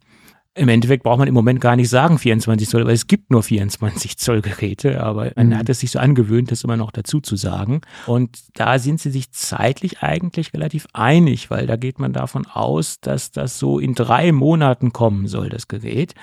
Im 0.54 0.68
Endeffekt 0.68 1.04
braucht 1.04 1.20
man 1.20 1.28
im 1.28 1.32
Moment 1.32 1.62
gar 1.62 1.74
nicht 1.74 1.88
sagen 1.88 2.18
24 2.18 2.68
Zoll, 2.68 2.84
weil 2.84 2.92
es 2.92 3.06
gibt 3.06 3.30
nur 3.30 3.42
24 3.42 4.18
Zoll 4.18 4.42
Geräte, 4.42 5.02
aber 5.02 5.32
man 5.36 5.48
mhm. 5.48 5.56
hat 5.56 5.70
es 5.70 5.80
sich 5.80 5.90
so 5.90 5.98
angewöhnt, 5.98 6.50
das 6.50 6.64
immer 6.64 6.76
noch 6.76 6.90
dazu 6.90 7.20
zu 7.20 7.36
sagen. 7.36 7.80
Und 8.06 8.38
da 8.52 8.78
sind 8.78 9.00
sie 9.00 9.10
sich 9.10 9.32
zeitlich 9.32 10.02
eigentlich 10.02 10.52
relativ 10.52 10.86
einig, 10.92 11.50
weil 11.50 11.66
da 11.66 11.76
geht 11.76 11.98
man 11.98 12.12
davon 12.12 12.46
aus, 12.46 13.00
dass 13.00 13.30
das 13.30 13.58
so 13.58 13.78
in 13.78 13.94
drei 13.94 14.32
Monaten 14.32 14.92
kommen 14.92 15.28
soll, 15.28 15.48
das 15.48 15.66
Gerät. 15.66 16.14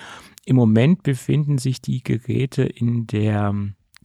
Im 0.46 0.56
Moment 0.56 1.02
befinden 1.02 1.58
sich 1.58 1.82
die 1.82 2.04
Geräte 2.04 2.62
in 2.62 3.08
der 3.08 3.56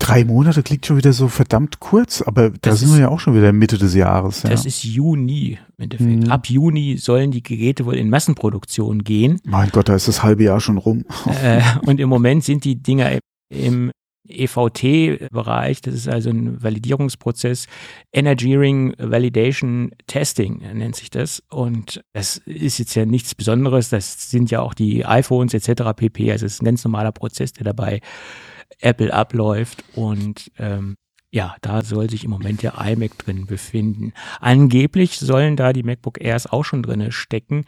Drei 0.02 0.24
Monate 0.24 0.64
klingt 0.64 0.84
schon 0.84 0.96
wieder 0.96 1.12
so 1.12 1.28
verdammt 1.28 1.78
kurz, 1.78 2.22
aber 2.22 2.50
da 2.50 2.56
das 2.62 2.80
sind 2.80 2.88
ist, 2.88 2.94
wir 2.96 3.02
ja 3.02 3.08
auch 3.08 3.20
schon 3.20 3.36
wieder 3.36 3.52
Mitte 3.52 3.78
des 3.78 3.94
Jahres. 3.94 4.42
Ja. 4.42 4.50
Das 4.50 4.66
ist 4.66 4.82
Juni 4.82 5.58
im 5.78 5.84
Endeffekt. 5.84 6.24
Mhm. 6.24 6.30
Ab 6.30 6.48
Juni 6.48 6.96
sollen 6.96 7.30
die 7.30 7.42
Geräte 7.42 7.86
wohl 7.86 7.94
in 7.94 8.10
Massenproduktion 8.10 9.04
gehen. 9.04 9.40
Mein 9.44 9.70
Gott, 9.70 9.88
da 9.88 9.94
ist 9.94 10.08
das 10.08 10.24
halbe 10.24 10.42
Jahr 10.42 10.60
schon 10.60 10.78
rum. 10.78 11.04
Äh, 11.40 11.62
und 11.86 12.00
im 12.00 12.08
Moment 12.08 12.42
sind 12.42 12.64
die 12.64 12.82
Dinger 12.82 13.16
im 13.48 13.92
EVT-Bereich, 14.28 15.82
das 15.82 15.94
ist 15.94 16.08
also 16.08 16.30
ein 16.30 16.60
Validierungsprozess, 16.60 17.66
Engineering 18.10 18.94
Validation 18.98 19.92
Testing 20.08 20.62
nennt 20.74 20.96
sich 20.96 21.10
das. 21.10 21.44
Und 21.48 22.02
das 22.12 22.38
ist 22.38 22.78
jetzt 22.78 22.96
ja 22.96 23.06
nichts 23.06 23.36
Besonderes, 23.36 23.88
das 23.90 24.30
sind 24.30 24.50
ja 24.50 24.62
auch 24.62 24.74
die 24.74 25.04
iPhones 25.04 25.54
etc. 25.54 25.92
pp. 25.94 26.32
Also 26.32 26.46
es 26.46 26.54
ist 26.54 26.62
ein 26.62 26.66
ganz 26.66 26.82
normaler 26.84 27.12
Prozess, 27.12 27.52
der 27.52 27.64
dabei 27.64 28.00
Apple 28.80 29.12
abläuft 29.12 29.84
und 29.94 30.50
ähm, 30.58 30.96
ja, 31.30 31.56
da 31.62 31.82
soll 31.82 32.10
sich 32.10 32.24
im 32.24 32.30
Moment 32.30 32.62
der 32.62 32.74
iMac 32.78 33.16
drin 33.18 33.46
befinden. 33.46 34.12
Angeblich 34.40 35.18
sollen 35.18 35.56
da 35.56 35.72
die 35.72 35.82
MacBook 35.82 36.20
Airs 36.20 36.46
auch 36.46 36.64
schon 36.64 36.82
drin 36.82 37.10
stecken 37.10 37.64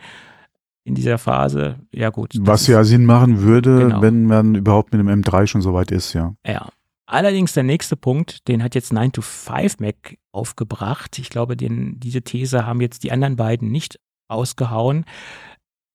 in 0.84 0.94
dieser 0.94 1.16
Phase. 1.16 1.76
Ja 1.90 2.10
gut. 2.10 2.34
Was 2.40 2.66
ja 2.66 2.84
Sinn 2.84 3.06
machen 3.06 3.40
würde, 3.40 3.78
genau. 3.78 4.02
wenn 4.02 4.26
man 4.26 4.54
überhaupt 4.54 4.92
mit 4.92 5.00
dem 5.00 5.08
M3 5.08 5.46
schon 5.46 5.62
so 5.62 5.72
weit 5.72 5.90
ist, 5.90 6.12
ja. 6.12 6.34
Ja. 6.46 6.68
Allerdings 7.06 7.52
der 7.52 7.64
nächste 7.64 7.96
Punkt, 7.96 8.48
den 8.48 8.62
hat 8.62 8.74
jetzt 8.74 8.92
9 8.92 9.12
to 9.12 9.22
5 9.22 9.78
Mac 9.78 10.16
aufgebracht. 10.32 11.18
Ich 11.18 11.30
glaube, 11.30 11.56
den, 11.56 12.00
diese 12.00 12.22
These 12.22 12.66
haben 12.66 12.80
jetzt 12.80 13.02
die 13.02 13.12
anderen 13.12 13.36
beiden 13.36 13.70
nicht 13.70 13.98
ausgehauen 14.28 15.04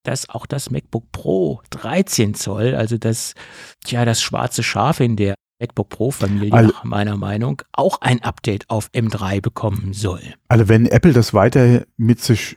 dass 0.02 0.28
auch 0.28 0.46
das 0.46 0.70
MacBook 0.70 1.10
Pro 1.12 1.60
13 1.70 2.34
Zoll, 2.34 2.74
also 2.74 2.98
das, 2.98 3.34
ja, 3.86 4.04
das 4.04 4.22
schwarze 4.22 4.62
Schaf 4.62 5.00
in 5.00 5.16
der 5.16 5.34
MacBook 5.60 5.90
Pro 5.90 6.10
Familie 6.10 6.52
also, 6.52 6.72
nach 6.72 6.84
meiner 6.84 7.16
Meinung 7.16 7.62
auch 7.72 8.00
ein 8.00 8.22
Update 8.22 8.68
auf 8.70 8.88
M3 8.94 9.40
bekommen 9.40 9.92
soll. 9.92 10.22
Also 10.48 10.68
wenn 10.68 10.86
Apple 10.86 11.12
das 11.12 11.34
weiter 11.34 11.84
mit 11.96 12.20
sich 12.20 12.56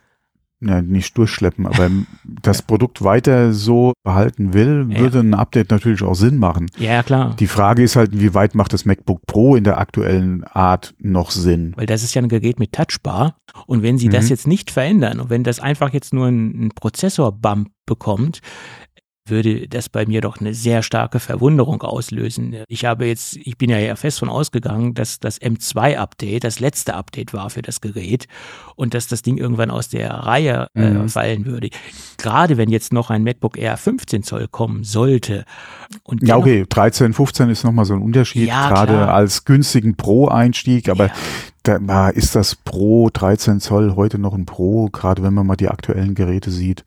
ja, 0.68 0.82
nicht 0.82 1.18
durchschleppen, 1.18 1.66
aber 1.66 1.90
das 2.24 2.62
Produkt 2.62 3.04
weiter 3.04 3.54
so 3.54 3.94
behalten 4.04 4.54
will, 4.54 4.88
würde 4.90 5.18
ja. 5.18 5.24
ein 5.24 5.34
Update 5.34 5.72
natürlich 5.72 6.04
auch 6.04 6.16
Sinn 6.16 6.38
machen. 6.38 6.68
Ja, 6.78 7.04
klar. 7.04 7.36
Die 7.40 7.48
Frage 7.48 7.84
ist 7.84 7.96
halt, 7.96 8.20
wie 8.20 8.34
weit 8.34 8.56
macht 8.56 8.74
das 8.74 8.86
MacBook 8.86 9.26
Pro 9.26 9.56
in 9.56 9.64
der 9.64 9.78
aktuellen 9.78 10.44
Art 10.44 10.94
noch 11.00 11.32
Sinn? 11.32 11.74
Weil 11.76 11.86
das 11.86 12.04
ist 12.04 12.14
ja 12.14 12.22
ein 12.22 12.30
Gerät 12.30 12.60
mit 12.60 12.72
Touchbar 12.74 13.38
und 13.68 13.84
wenn 13.84 13.98
sie 13.98 14.08
mhm. 14.08 14.14
das 14.14 14.30
jetzt 14.30 14.48
nicht 14.48 14.72
verändern 14.72 15.20
und 15.20 15.30
wenn 15.30 15.44
das 15.44 15.60
einfach 15.60 15.94
jetzt 15.94 16.14
nur 16.14 16.28
ein, 16.28 16.66
ein 16.66 16.70
Prozessor-Bump 16.76 17.70
bekommt, 17.86 18.40
würde 19.26 19.68
das 19.70 19.88
bei 19.88 20.06
mir 20.06 20.20
doch 20.22 20.40
eine 20.40 20.54
sehr 20.54 20.84
starke 20.84 21.20
Verwunderung 21.20 21.82
auslösen. 21.82 22.58
Ich 22.68 22.84
habe 22.84 23.06
jetzt, 23.06 23.38
ich 23.38 23.58
bin 23.58 23.70
ja 23.70 23.96
fest 23.96 24.20
von 24.20 24.30
ausgegangen, 24.30 24.94
dass 24.94 25.20
das 25.20 25.42
M2-Update 25.42 26.44
das 26.44 26.60
letzte 26.60 26.94
Update 26.96 27.34
war 27.34 27.50
für 27.50 27.62
das 27.62 27.80
Gerät 27.80 28.28
und 28.76 28.94
dass 28.94 29.08
das 29.08 29.22
Ding 29.22 29.38
irgendwann 29.38 29.72
aus 29.72 29.88
der 29.88 30.12
Reihe 30.12 30.68
äh, 30.76 30.90
mhm. 30.90 31.08
fallen 31.08 31.46
würde. 31.46 31.70
Gerade 32.18 32.58
wenn 32.58 32.70
jetzt 32.70 32.92
noch 32.92 33.10
ein 33.10 33.24
MacBook 33.24 33.58
Air 33.58 33.78
15 33.78 34.24
Zoll 34.24 34.48
kommen 34.50 34.84
sollte. 34.84 35.46
Und 36.04 36.28
ja, 36.28 36.36
okay, 36.36 36.66
13, 36.68 37.14
15 37.14 37.50
ist 37.50 37.64
nochmal 37.64 37.86
so 37.86 37.94
ein 37.94 38.02
Unterschied, 38.02 38.48
ja, 38.48 38.68
gerade 38.68 38.94
klar. 38.94 39.14
als 39.14 39.46
günstigen 39.46 39.96
Pro-Einstieg, 39.96 40.90
aber 40.90 41.08
ja. 41.66 41.80
da 41.80 42.10
ist 42.10 42.36
das 42.36 42.56
Pro 42.56 43.10
13 43.12 43.62
Zoll 43.62 43.96
heute 43.96 44.20
noch 44.20 44.34
ein 44.34 44.46
Pro, 44.46 44.90
gerade 44.92 45.24
wenn 45.24 45.34
man 45.34 45.48
mal 45.48 45.56
die 45.56 45.70
aktuellen 45.70 46.14
Geräte 46.14 46.52
sieht. 46.52 46.84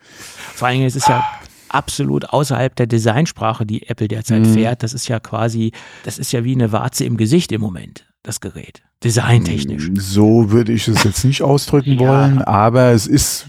Vor 0.54 0.68
allem, 0.68 0.82
es 0.82 0.96
ist 0.96 1.08
ja 1.08 1.24
absolut 1.68 2.30
außerhalb 2.30 2.74
der 2.76 2.86
Designsprache, 2.86 3.66
die 3.66 3.88
Apple 3.88 4.08
derzeit 4.08 4.42
mhm. 4.42 4.52
fährt. 4.52 4.82
Das 4.82 4.92
ist 4.92 5.08
ja 5.08 5.20
quasi, 5.20 5.72
das 6.04 6.18
ist 6.18 6.32
ja 6.32 6.44
wie 6.44 6.54
eine 6.54 6.72
Warze 6.72 7.04
im 7.04 7.16
Gesicht 7.16 7.52
im 7.52 7.60
Moment, 7.60 8.06
das 8.22 8.40
Gerät. 8.40 8.82
Designtechnisch. 9.04 9.90
So 9.94 10.50
würde 10.50 10.72
ich 10.72 10.88
es 10.88 11.04
jetzt 11.04 11.24
nicht 11.24 11.42
ausdrücken 11.42 11.92
ja. 11.98 12.08
wollen, 12.08 12.42
aber 12.42 12.90
es 12.92 13.06
ist, 13.06 13.46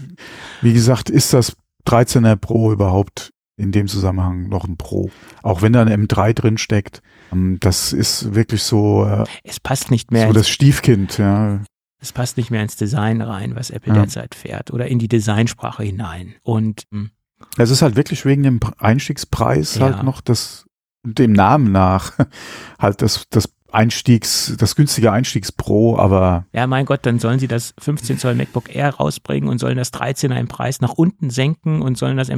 wie 0.60 0.72
gesagt, 0.72 1.10
ist 1.10 1.32
das 1.32 1.56
13er 1.86 2.36
Pro 2.36 2.72
überhaupt 2.72 3.30
in 3.56 3.72
dem 3.72 3.88
Zusammenhang 3.88 4.48
noch 4.48 4.64
ein 4.64 4.76
Pro. 4.76 5.10
Auch 5.42 5.62
wenn 5.62 5.72
da 5.72 5.82
ein 5.82 6.06
M3 6.06 6.32
drin 6.32 6.58
steckt. 6.58 7.02
Ähm, 7.32 7.58
das 7.60 7.92
ist 7.92 8.34
wirklich 8.34 8.62
so. 8.62 9.04
Äh, 9.04 9.24
es 9.42 9.60
passt 9.60 9.90
nicht 9.90 10.12
mehr. 10.12 10.28
So 10.28 10.32
das 10.32 10.48
Stiefkind, 10.48 11.18
ja. 11.18 11.60
Es 12.00 12.12
passt 12.12 12.36
nicht 12.36 12.50
mehr 12.50 12.62
ins 12.62 12.76
Design 12.76 13.20
rein, 13.20 13.56
was 13.56 13.70
Apple 13.70 13.92
ja. 13.92 14.00
derzeit 14.00 14.36
fährt 14.36 14.70
oder 14.70 14.86
in 14.86 15.00
die 15.00 15.08
Designsprache 15.08 15.82
hinein. 15.82 16.36
Und 16.44 16.84
hm, 16.92 17.10
es 17.56 17.70
ist 17.70 17.82
halt 17.82 17.96
wirklich 17.96 18.24
wegen 18.24 18.42
dem 18.42 18.60
Einstiegspreis 18.78 19.76
ja. 19.76 19.82
halt 19.82 20.02
noch 20.02 20.20
das, 20.20 20.66
dem 21.02 21.32
Namen 21.32 21.72
nach, 21.72 22.12
halt 22.78 23.02
das, 23.02 23.26
das 23.30 23.48
Einstiegs, 23.70 24.54
das 24.58 24.76
günstige 24.76 25.12
Einstiegs 25.12 25.52
Pro, 25.52 25.98
aber 25.98 26.46
Ja, 26.52 26.66
mein 26.66 26.86
Gott, 26.86 27.04
dann 27.04 27.18
sollen 27.18 27.38
sie 27.38 27.48
das 27.48 27.74
15 27.78 28.18
Zoll 28.18 28.34
MacBook 28.34 28.74
Air 28.74 28.94
rausbringen 28.94 29.48
und 29.48 29.58
sollen 29.58 29.76
das 29.76 29.92
13er 29.92 30.38
im 30.38 30.48
Preis 30.48 30.80
nach 30.80 30.94
unten 30.94 31.28
senken 31.30 31.82
und 31.82 31.98
sollen 31.98 32.16
das, 32.16 32.28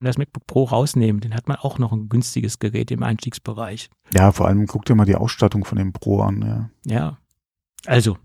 das 0.00 0.18
MacBook 0.18 0.46
Pro 0.46 0.64
rausnehmen. 0.64 1.20
Dann 1.20 1.34
hat 1.34 1.46
man 1.46 1.58
auch 1.58 1.78
noch 1.78 1.92
ein 1.92 2.08
günstiges 2.08 2.58
Gerät 2.58 2.90
im 2.90 3.02
Einstiegsbereich. 3.04 3.90
ja, 4.12 4.32
vor 4.32 4.48
allem 4.48 4.66
guck 4.66 4.84
dir 4.84 4.96
mal 4.96 5.04
die 5.04 5.14
Ausstattung 5.14 5.64
von 5.64 5.78
dem 5.78 5.92
Pro 5.92 6.20
an. 6.22 6.42
Ja. 6.42 6.70
Ja. 6.84 7.18
Also, 7.86 8.16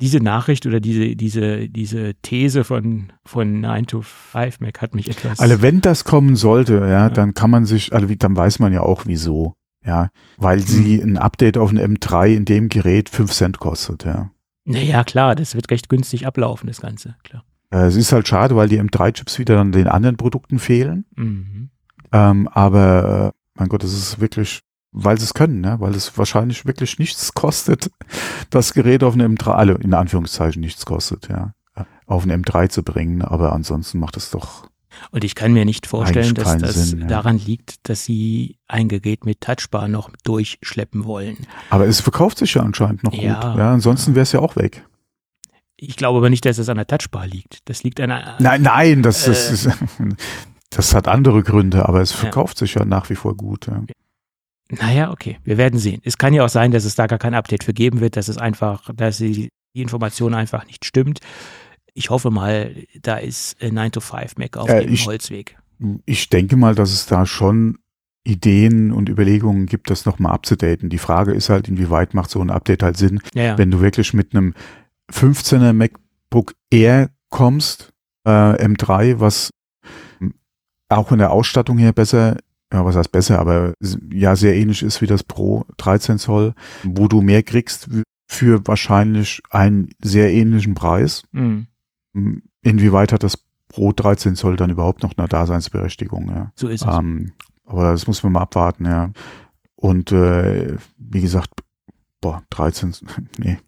diese 0.00 0.18
Nachricht 0.20 0.66
oder 0.66 0.78
diese, 0.80 1.16
diese, 1.16 1.68
diese 1.68 2.14
These 2.22 2.64
von, 2.64 3.12
von 3.24 3.60
9 3.60 3.86
to 3.86 4.02
5 4.02 4.60
Mac 4.60 4.80
hat 4.82 4.94
mich 4.94 5.08
etwas. 5.10 5.40
Also 5.40 5.62
wenn 5.62 5.80
das 5.80 6.04
kommen 6.04 6.36
sollte, 6.36 6.74
ja, 6.74 6.88
Ja. 6.88 7.08
dann 7.10 7.34
kann 7.34 7.50
man 7.50 7.64
sich, 7.64 7.92
also 7.92 8.08
wie- 8.08 8.16
dann 8.16 8.36
weiß 8.36 8.58
man 8.60 8.72
ja 8.72 8.82
auch 8.82 9.06
wieso. 9.06 9.54
Ja, 9.84 10.10
weil 10.36 10.58
Hm. 10.58 10.66
sie 10.66 11.00
ein 11.00 11.16
Update 11.16 11.56
auf 11.56 11.70
ein 11.72 11.78
M3 11.78 12.34
in 12.36 12.44
dem 12.44 12.68
Gerät 12.68 13.08
5 13.08 13.32
Cent 13.32 13.58
kostet, 13.60 14.04
ja. 14.04 14.30
naja, 14.66 15.02
klar, 15.04 15.34
das 15.34 15.54
wird 15.54 15.70
recht 15.70 15.88
günstig 15.88 16.26
ablaufen, 16.26 16.66
das 16.66 16.82
Ganze, 16.82 17.16
klar. 17.24 17.44
Äh, 17.70 17.86
Es 17.86 17.96
ist 17.96 18.12
halt 18.12 18.28
schade, 18.28 18.54
weil 18.56 18.68
die 18.68 18.78
M3-Chips 18.78 19.38
wieder 19.38 19.58
an 19.58 19.72
den 19.72 19.88
anderen 19.88 20.16
Produkten 20.18 20.58
fehlen. 20.58 21.06
Mhm. 21.16 21.70
Ähm, 22.12 22.46
aber 22.48 23.32
äh, 23.34 23.58
mein 23.58 23.68
Gott, 23.68 23.82
das 23.82 23.92
ist 23.94 24.20
wirklich, 24.20 24.60
weil 24.92 25.18
sie 25.18 25.24
es 25.24 25.34
können, 25.34 25.60
ne? 25.60 25.76
weil 25.78 25.94
es 25.94 26.16
wahrscheinlich 26.18 26.66
wirklich 26.66 26.98
nichts 26.98 27.32
kostet, 27.34 27.90
das 28.50 28.72
Gerät 28.72 29.02
auf 29.04 29.14
eine 29.14 29.26
M3, 29.28 29.50
also 29.52 29.74
in 29.74 29.94
Anführungszeichen 29.94 30.60
nichts 30.60 30.84
kostet, 30.86 31.28
ja, 31.28 31.54
auf 32.06 32.24
eine 32.24 32.36
M3 32.36 32.68
zu 32.68 32.82
bringen. 32.82 33.22
Aber 33.22 33.52
ansonsten 33.52 33.98
macht 34.00 34.16
es 34.16 34.30
doch, 34.30 34.68
Und 35.12 35.22
ich 35.22 35.34
kann 35.36 35.52
mir 35.52 35.64
nicht 35.64 35.86
vorstellen, 35.86 36.34
dass 36.34 36.58
das 36.58 36.74
Sinn, 36.90 37.02
ja. 37.02 37.06
daran 37.06 37.38
liegt, 37.38 37.88
dass 37.88 38.04
sie 38.04 38.58
ein 38.66 38.88
Gerät 38.88 39.24
mit 39.24 39.40
Touchbar 39.40 39.86
noch 39.88 40.10
durchschleppen 40.24 41.04
wollen. 41.04 41.46
aber 41.70 41.86
es 41.86 42.00
verkauft 42.00 42.38
sich 42.38 42.54
ja 42.54 42.62
anscheinend 42.62 43.04
noch 43.04 43.12
Ja. 43.14 43.34
gut. 43.34 43.58
Ja, 43.58 43.72
ansonsten 43.72 44.14
wäre 44.16 44.24
es 44.24 44.32
ja 44.32 44.40
auch 44.40 44.56
weg. 44.56 44.84
Ich 45.82 45.96
glaube 45.96 46.18
aber 46.18 46.28
nicht, 46.30 46.44
dass 46.44 46.58
es 46.58 46.68
an 46.68 46.76
der 46.76 46.86
Touchbar 46.86 47.26
liegt. 47.26 47.60
Das 47.70 47.82
liegt 47.84 48.00
an 48.00 48.10
einer. 48.10 48.36
Nein, 48.40 48.60
nein, 48.62 49.02
das, 49.02 49.24
das, 49.24 49.48
Äh. 49.50 49.54
ist, 49.54 49.68
das 50.70 50.94
hat 50.94 51.08
andere 51.08 51.42
Gründe, 51.42 51.88
aber 51.88 52.00
es 52.02 52.10
Ja. 52.12 52.18
verkauft 52.18 52.58
sich 52.58 52.74
ja 52.74 52.84
nach 52.84 53.08
wie 53.08 53.14
vor 53.14 53.34
gut. 53.36 53.66
Ja. 53.68 53.80
Naja, 54.70 55.10
okay, 55.10 55.38
wir 55.44 55.56
werden 55.58 55.78
sehen. 55.78 56.00
Es 56.04 56.18
kann 56.18 56.32
ja 56.34 56.44
auch 56.44 56.48
sein, 56.48 56.70
dass 56.70 56.84
es 56.84 56.94
da 56.94 57.06
gar 57.06 57.18
kein 57.18 57.34
Update 57.34 57.64
für 57.64 57.72
geben 57.72 58.00
wird, 58.00 58.16
dass 58.16 58.28
es 58.28 58.38
einfach, 58.38 58.88
dass 58.94 59.18
die, 59.18 59.48
die 59.74 59.82
Information 59.82 60.34
einfach 60.34 60.66
nicht 60.66 60.84
stimmt. 60.84 61.20
Ich 61.94 62.10
hoffe 62.10 62.30
mal, 62.30 62.74
da 63.02 63.16
ist 63.16 63.60
äh, 63.62 63.70
9 63.70 63.92
to 63.92 64.00
5 64.00 64.36
Mac 64.36 64.56
auf 64.56 64.68
Äh, 64.68 64.84
dem 64.84 64.92
ich- 64.94 65.06
Holzweg. 65.06 65.56
Ich 66.04 66.28
denke 66.28 66.56
mal, 66.56 66.74
dass 66.74 66.92
es 66.92 67.06
da 67.06 67.24
schon 67.26 67.78
Ideen 68.22 68.92
und 68.92 69.08
Überlegungen 69.08 69.64
gibt, 69.64 69.88
das 69.88 70.04
nochmal 70.04 70.32
abzudaten. 70.32 70.90
Die 70.90 70.98
Frage 70.98 71.32
ist 71.32 71.48
halt, 71.48 71.68
inwieweit 71.68 72.12
macht 72.12 72.28
so 72.30 72.40
ein 72.42 72.50
Update 72.50 72.82
halt 72.82 72.98
Sinn, 72.98 73.20
Ja, 73.34 73.42
ja. 73.42 73.58
wenn 73.58 73.70
du 73.70 73.80
wirklich 73.80 74.12
mit 74.12 74.34
einem 74.34 74.52
15er 75.10 75.72
MacBook 75.72 76.54
Air 76.70 77.08
kommst, 77.30 77.92
äh, 78.26 78.30
M3, 78.30 79.20
was 79.20 79.50
auch 80.90 81.12
in 81.12 81.18
der 81.18 81.30
Ausstattung 81.30 81.78
her 81.78 81.92
besser, 81.92 82.36
ja, 82.72 82.84
was 82.84 82.96
heißt 82.96 83.12
besser, 83.12 83.38
aber 83.38 83.74
ja, 84.12 84.36
sehr 84.36 84.54
ähnlich 84.56 84.82
ist 84.82 85.00
wie 85.02 85.06
das 85.06 85.22
Pro 85.24 85.64
13 85.78 86.18
Zoll, 86.18 86.54
wo 86.84 87.08
du 87.08 87.20
mehr 87.20 87.42
kriegst 87.42 87.88
für 88.26 88.66
wahrscheinlich 88.66 89.40
einen 89.50 89.90
sehr 90.00 90.32
ähnlichen 90.32 90.74
Preis. 90.74 91.24
Mhm. 91.32 91.66
Inwieweit 92.62 93.12
hat 93.12 93.22
das 93.22 93.38
Pro 93.68 93.92
13 93.92 94.36
Zoll 94.36 94.56
dann 94.56 94.70
überhaupt 94.70 95.02
noch 95.02 95.12
eine 95.16 95.28
Daseinsberechtigung, 95.28 96.28
ja. 96.28 96.52
So 96.56 96.68
ist 96.68 96.84
es. 96.84 96.94
Ähm, 96.94 97.32
aber 97.64 97.92
das 97.92 98.06
muss 98.06 98.22
man 98.22 98.32
mal 98.32 98.40
abwarten, 98.42 98.84
ja. 98.84 99.10
Und 99.76 100.12
äh, 100.12 100.76
wie 100.98 101.20
gesagt, 101.20 101.50
boah, 102.20 102.42
13, 102.50 102.94
nee, 103.38 103.58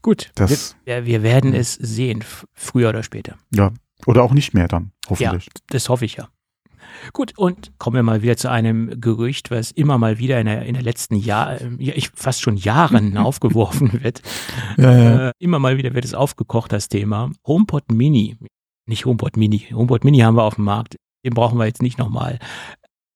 Gut, 0.00 0.30
das, 0.36 0.74
wir, 0.86 1.04
wir 1.04 1.22
werden 1.22 1.52
Hm. 1.52 1.60
es 1.60 1.74
sehen, 1.74 2.24
früher 2.54 2.88
oder 2.88 3.02
später. 3.02 3.36
ja, 3.54 3.72
oder 4.06 4.22
auch 4.22 4.32
nicht 4.32 4.54
mehr 4.54 4.66
dann, 4.68 4.92
hoffentlich. 5.10 5.50
Das 5.68 5.88
hoffe 5.90 6.06
ich 6.06 6.16
ja. 6.16 6.28
Gut, 7.12 7.36
und 7.36 7.72
kommen 7.78 7.96
wir 7.96 8.02
mal 8.02 8.22
wieder 8.22 8.36
zu 8.36 8.50
einem 8.50 9.00
Gerücht, 9.00 9.50
was 9.50 9.70
immer 9.70 9.98
mal 9.98 10.18
wieder 10.18 10.40
in 10.40 10.46
der, 10.46 10.64
in 10.66 10.74
der 10.74 10.82
letzten 10.82 11.16
Jahr, 11.16 11.60
ja, 11.78 11.94
ich, 11.94 12.10
fast 12.14 12.42
schon 12.42 12.56
Jahren 12.56 13.16
aufgeworfen 13.18 14.02
wird. 14.02 14.22
Ja, 14.76 14.96
ja. 14.96 15.28
Äh, 15.28 15.32
immer 15.38 15.58
mal 15.58 15.76
wieder 15.76 15.94
wird 15.94 16.04
es 16.04 16.14
aufgekocht, 16.14 16.72
das 16.72 16.88
Thema. 16.88 17.30
HomePod 17.46 17.90
Mini. 17.92 18.36
Nicht 18.86 19.04
HomePod 19.04 19.36
Mini. 19.36 19.58
HomePod 19.72 20.04
Mini 20.04 20.18
haben 20.18 20.36
wir 20.36 20.44
auf 20.44 20.56
dem 20.56 20.64
Markt. 20.64 20.96
Den 21.24 21.34
brauchen 21.34 21.58
wir 21.58 21.66
jetzt 21.66 21.82
nicht 21.82 21.98
nochmal. 21.98 22.38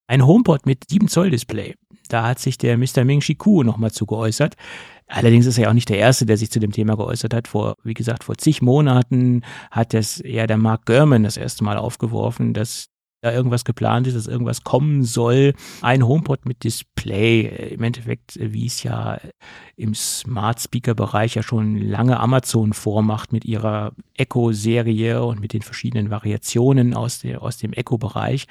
Ein 0.06 0.26
HomePod 0.26 0.66
mit 0.66 0.84
7 0.88 1.08
Zoll 1.08 1.30
Display. 1.30 1.74
Da 2.08 2.26
hat 2.26 2.38
sich 2.38 2.58
der 2.58 2.76
Mr. 2.76 3.04
Ming 3.04 3.22
Shiku 3.22 3.62
nochmal 3.62 3.90
zu 3.90 4.04
geäußert. 4.04 4.54
Allerdings 5.06 5.46
ist 5.46 5.58
er 5.58 5.64
ja 5.64 5.70
auch 5.70 5.74
nicht 5.74 5.88
der 5.88 5.98
Erste, 5.98 6.26
der 6.26 6.36
sich 6.36 6.50
zu 6.50 6.60
dem 6.60 6.72
Thema 6.72 6.96
geäußert 6.96 7.34
hat. 7.34 7.48
Vor, 7.48 7.76
wie 7.82 7.94
gesagt, 7.94 8.24
vor 8.24 8.36
zig 8.36 8.62
Monaten 8.62 9.42
hat 9.70 9.94
das 9.94 10.22
ja 10.24 10.46
der 10.46 10.56
Mark 10.56 10.86
Gurman 10.86 11.24
das 11.24 11.36
erste 11.36 11.64
Mal 11.64 11.76
aufgeworfen, 11.76 12.54
dass 12.54 12.88
da 13.24 13.32
irgendwas 13.32 13.64
geplant 13.64 14.06
ist, 14.06 14.16
dass 14.16 14.26
irgendwas 14.26 14.64
kommen 14.64 15.02
soll. 15.02 15.54
Ein 15.80 16.06
HomePod 16.06 16.46
mit 16.46 16.62
Display, 16.62 17.46
äh, 17.46 17.74
im 17.74 17.82
Endeffekt, 17.82 18.36
äh, 18.36 18.52
wie 18.52 18.66
es 18.66 18.82
ja 18.82 19.18
im 19.76 19.94
Smart 19.94 20.60
Speaker 20.60 20.94
Bereich 20.94 21.34
ja 21.34 21.42
schon 21.42 21.78
lange 21.78 22.20
Amazon 22.20 22.72
vormacht 22.72 23.32
mit 23.32 23.44
ihrer 23.44 23.92
Echo 24.16 24.52
Serie 24.52 25.24
und 25.24 25.40
mit 25.40 25.52
den 25.52 25.62
verschiedenen 25.62 26.10
Variationen 26.10 26.94
aus, 26.94 27.20
der, 27.20 27.42
aus 27.42 27.56
dem 27.56 27.72
Echo 27.72 27.98
Bereich, 27.98 28.46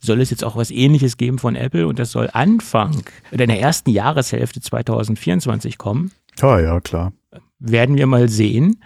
soll 0.00 0.20
es 0.20 0.30
jetzt 0.30 0.42
auch 0.42 0.56
was 0.56 0.70
ähnliches 0.70 1.16
geben 1.16 1.38
von 1.38 1.54
Apple 1.54 1.86
und 1.86 1.98
das 1.98 2.10
soll 2.10 2.30
Anfang 2.32 3.02
oder 3.30 3.44
in 3.44 3.50
der 3.50 3.60
ersten 3.60 3.90
Jahreshälfte 3.90 4.60
2024 4.60 5.76
kommen. 5.78 6.12
ja, 6.40 6.60
ja, 6.60 6.80
klar. 6.80 7.12
Werden 7.58 7.96
wir 7.96 8.06
mal 8.06 8.28
sehen. 8.28 8.80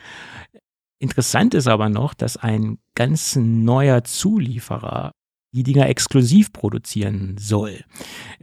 Interessant 0.98 1.54
ist 1.54 1.68
aber 1.68 1.88
noch, 1.88 2.12
dass 2.12 2.36
ein 2.36 2.78
ganz 2.94 3.36
neuer 3.36 4.02
Zulieferer 4.02 5.12
die 5.52 5.62
Dinger 5.62 5.88
exklusiv 5.88 6.52
produzieren 6.52 7.36
soll. 7.38 7.80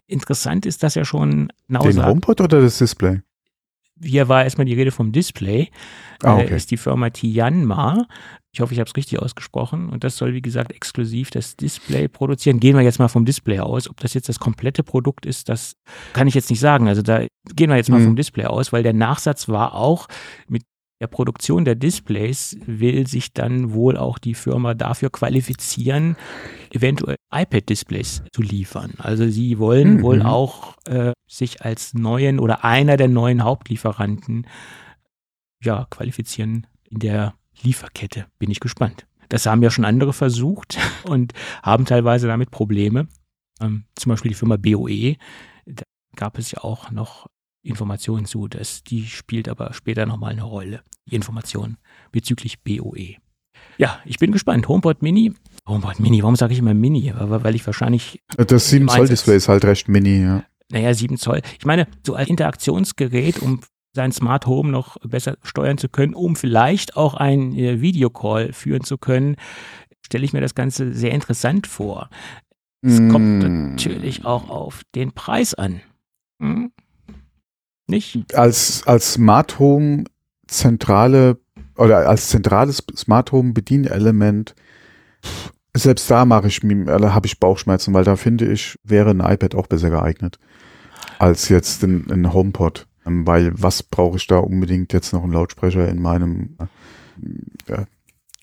Interessant 0.07 0.65
ist, 0.65 0.83
dass 0.83 0.95
er 0.95 1.05
schon 1.05 1.49
Den 1.67 1.91
sagt, 1.91 2.07
HomePod 2.07 2.41
oder 2.41 2.61
das 2.61 2.77
Display? 2.77 3.21
hier 4.03 4.27
war 4.27 4.43
erstmal 4.43 4.65
die 4.65 4.73
Rede 4.73 4.91
vom 4.91 5.11
Display. 5.13 5.69
Ah, 6.21 6.39
Äh, 6.39 6.43
okay. 6.45 6.55
ist 6.57 6.69
die 6.71 6.75
Firma 6.77 7.09
Tianma. 7.11 8.05
Ich 8.51 8.59
hoffe, 8.59 8.73
ich 8.73 8.79
habe 8.79 8.89
es 8.89 8.95
richtig 8.97 9.19
ausgesprochen. 9.21 9.87
Und 9.89 10.03
das 10.03 10.17
soll, 10.17 10.33
wie 10.33 10.41
gesagt, 10.41 10.73
exklusiv 10.73 11.29
das 11.29 11.55
Display 11.55 12.07
produzieren. 12.09 12.59
Gehen 12.59 12.75
wir 12.75 12.83
jetzt 12.83 12.99
mal 12.99 13.07
vom 13.07 13.23
Display 13.25 13.59
aus. 13.59 13.89
Ob 13.89 13.99
das 14.01 14.13
jetzt 14.13 14.27
das 14.27 14.39
komplette 14.39 14.83
Produkt 14.83 15.25
ist, 15.25 15.47
das 15.47 15.75
kann 16.13 16.27
ich 16.27 16.33
jetzt 16.33 16.49
nicht 16.49 16.59
sagen. 16.59 16.87
Also 16.89 17.01
da 17.03 17.25
gehen 17.55 17.69
wir 17.69 17.77
jetzt 17.77 17.89
mal 17.89 17.99
Mhm. 18.01 18.05
vom 18.05 18.15
Display 18.17 18.45
aus, 18.45 18.73
weil 18.73 18.83
der 18.83 18.93
Nachsatz 18.93 19.47
war 19.47 19.75
auch 19.75 20.07
mit 20.49 20.63
der 21.01 21.07
Produktion 21.07 21.65
der 21.65 21.75
Displays 21.75 22.57
will 22.65 23.05
sich 23.07 23.33
dann 23.33 23.73
wohl 23.73 23.97
auch 23.97 24.17
die 24.17 24.33
Firma 24.33 24.73
dafür 24.73 25.09
qualifizieren, 25.09 26.15
eventuell 26.71 27.17
iPad-Displays 27.33 28.23
zu 28.31 28.41
liefern. 28.41 28.93
Also 28.97 29.29
sie 29.29 29.59
wollen 29.59 29.95
Mhm. 29.97 30.01
wohl 30.03 30.21
auch 30.21 30.77
äh, 30.85 31.11
sich 31.27 31.63
als 31.63 31.93
neuen 31.93 32.39
oder 32.39 32.63
einer 32.63 32.95
der 32.97 33.09
neuen 33.09 33.43
Hauptlieferanten 33.43 34.47
ja, 35.63 35.85
qualifizieren 35.89 36.67
in 36.89 36.99
der 36.99 37.33
Lieferkette. 37.61 38.27
Bin 38.39 38.51
ich 38.51 38.59
gespannt. 38.59 39.05
Das 39.29 39.45
haben 39.45 39.63
ja 39.63 39.71
schon 39.71 39.85
andere 39.85 40.13
versucht 40.13 40.77
und 41.05 41.33
haben 41.63 41.85
teilweise 41.85 42.27
damit 42.27 42.51
Probleme. 42.51 43.07
Ähm, 43.59 43.85
zum 43.95 44.11
Beispiel 44.11 44.29
die 44.29 44.35
Firma 44.35 44.57
BOE. 44.57 45.15
Da 45.65 45.83
gab 46.15 46.37
es 46.37 46.51
ja 46.51 46.63
auch 46.63 46.91
noch 46.91 47.27
Informationen 47.65 48.25
zu. 48.25 48.47
Das, 48.47 48.83
die 48.83 49.05
spielt 49.05 49.49
aber 49.49 49.73
später 49.73 50.05
nochmal 50.05 50.31
eine 50.33 50.43
Rolle. 50.43 50.81
Die 51.09 51.15
Information 51.15 51.77
bezüglich 52.11 52.61
BOE. 52.63 53.15
Ja, 53.77 53.99
ich 54.05 54.17
bin 54.19 54.31
gespannt. 54.31 54.67
HomePod 54.67 55.01
Mini. 55.01 55.33
HomePod 55.67 55.99
Mini, 55.99 56.21
warum 56.21 56.35
sage 56.35 56.53
ich 56.53 56.59
immer 56.59 56.73
Mini? 56.73 57.13
Weil 57.15 57.43
weil 57.43 57.55
ich 57.55 57.65
wahrscheinlich 57.65 58.21
Das 58.37 58.69
7 58.69 58.87
Zoll 58.87 59.01
Einsatz. 59.01 59.09
Display 59.09 59.35
ist 59.37 59.47
halt 59.49 59.65
recht 59.65 59.87
mini, 59.87 60.21
ja. 60.21 60.43
naja, 60.71 60.93
7 60.93 61.17
Zoll. 61.17 61.41
Ich 61.59 61.65
meine, 61.65 61.87
so 62.05 62.15
als 62.15 62.29
Interaktionsgerät, 62.29 63.39
um 63.39 63.61
sein 63.95 64.11
Smart 64.11 64.45
Home 64.45 64.69
noch 64.71 64.97
besser 65.03 65.37
steuern 65.43 65.77
zu 65.77 65.87
können, 65.89 66.13
um 66.13 66.35
vielleicht 66.35 66.97
auch 66.97 67.13
ein 67.13 67.53
äh, 67.57 67.81
Videocall 67.81 68.51
führen 68.53 68.83
zu 68.83 68.97
können, 68.97 69.35
stelle 70.05 70.25
ich 70.25 70.33
mir 70.33 70.41
das 70.41 70.53
Ganze 70.55 70.93
sehr 70.93 71.11
interessant 71.11 71.65
vor. 71.65 72.09
Es 72.81 72.97
kommt 72.97 73.43
Mm. 73.43 73.71
natürlich 73.71 74.25
auch 74.25 74.49
auf 74.49 74.81
den 74.93 75.13
Preis 75.13 75.53
an. 75.55 75.81
Hm? 76.41 76.71
Nicht? 77.87 78.35
Als, 78.35 78.85
als 78.85 79.13
Smart 79.13 79.59
Home 79.59 80.05
zentrale 80.47 81.37
oder 81.77 82.07
als 82.09 82.29
zentrales 82.29 82.83
Smart 82.95 83.31
Home 83.31 83.53
Bedienelement, 83.53 84.55
selbst 85.73 86.09
da 86.09 86.25
mache 86.25 86.47
ich 86.47 86.63
mir, 86.63 86.87
äh, 86.87 87.09
habe 87.09 87.27
ich 87.27 87.39
Bauchschmerzen, 87.39 87.93
weil 87.93 88.03
da 88.03 88.15
finde 88.15 88.51
ich, 88.51 88.79
wäre 88.83 89.11
ein 89.11 89.19
iPad 89.19 89.55
auch 89.55 89.67
besser 89.67 89.89
geeignet 89.89 90.39
als 91.19 91.49
jetzt 91.49 91.83
ein, 91.83 92.09
ein 92.11 92.33
HomePod. 92.33 92.87
Ähm, 93.05 93.25
Weil 93.27 93.51
was 93.61 93.83
brauche 93.83 94.17
ich 94.17 94.27
da 94.27 94.37
unbedingt 94.37 94.93
jetzt 94.93 95.13
noch 95.13 95.23
einen 95.23 95.33
Lautsprecher 95.33 95.87
in 95.87 96.01
meinem 96.01 96.57
äh, 97.67 97.85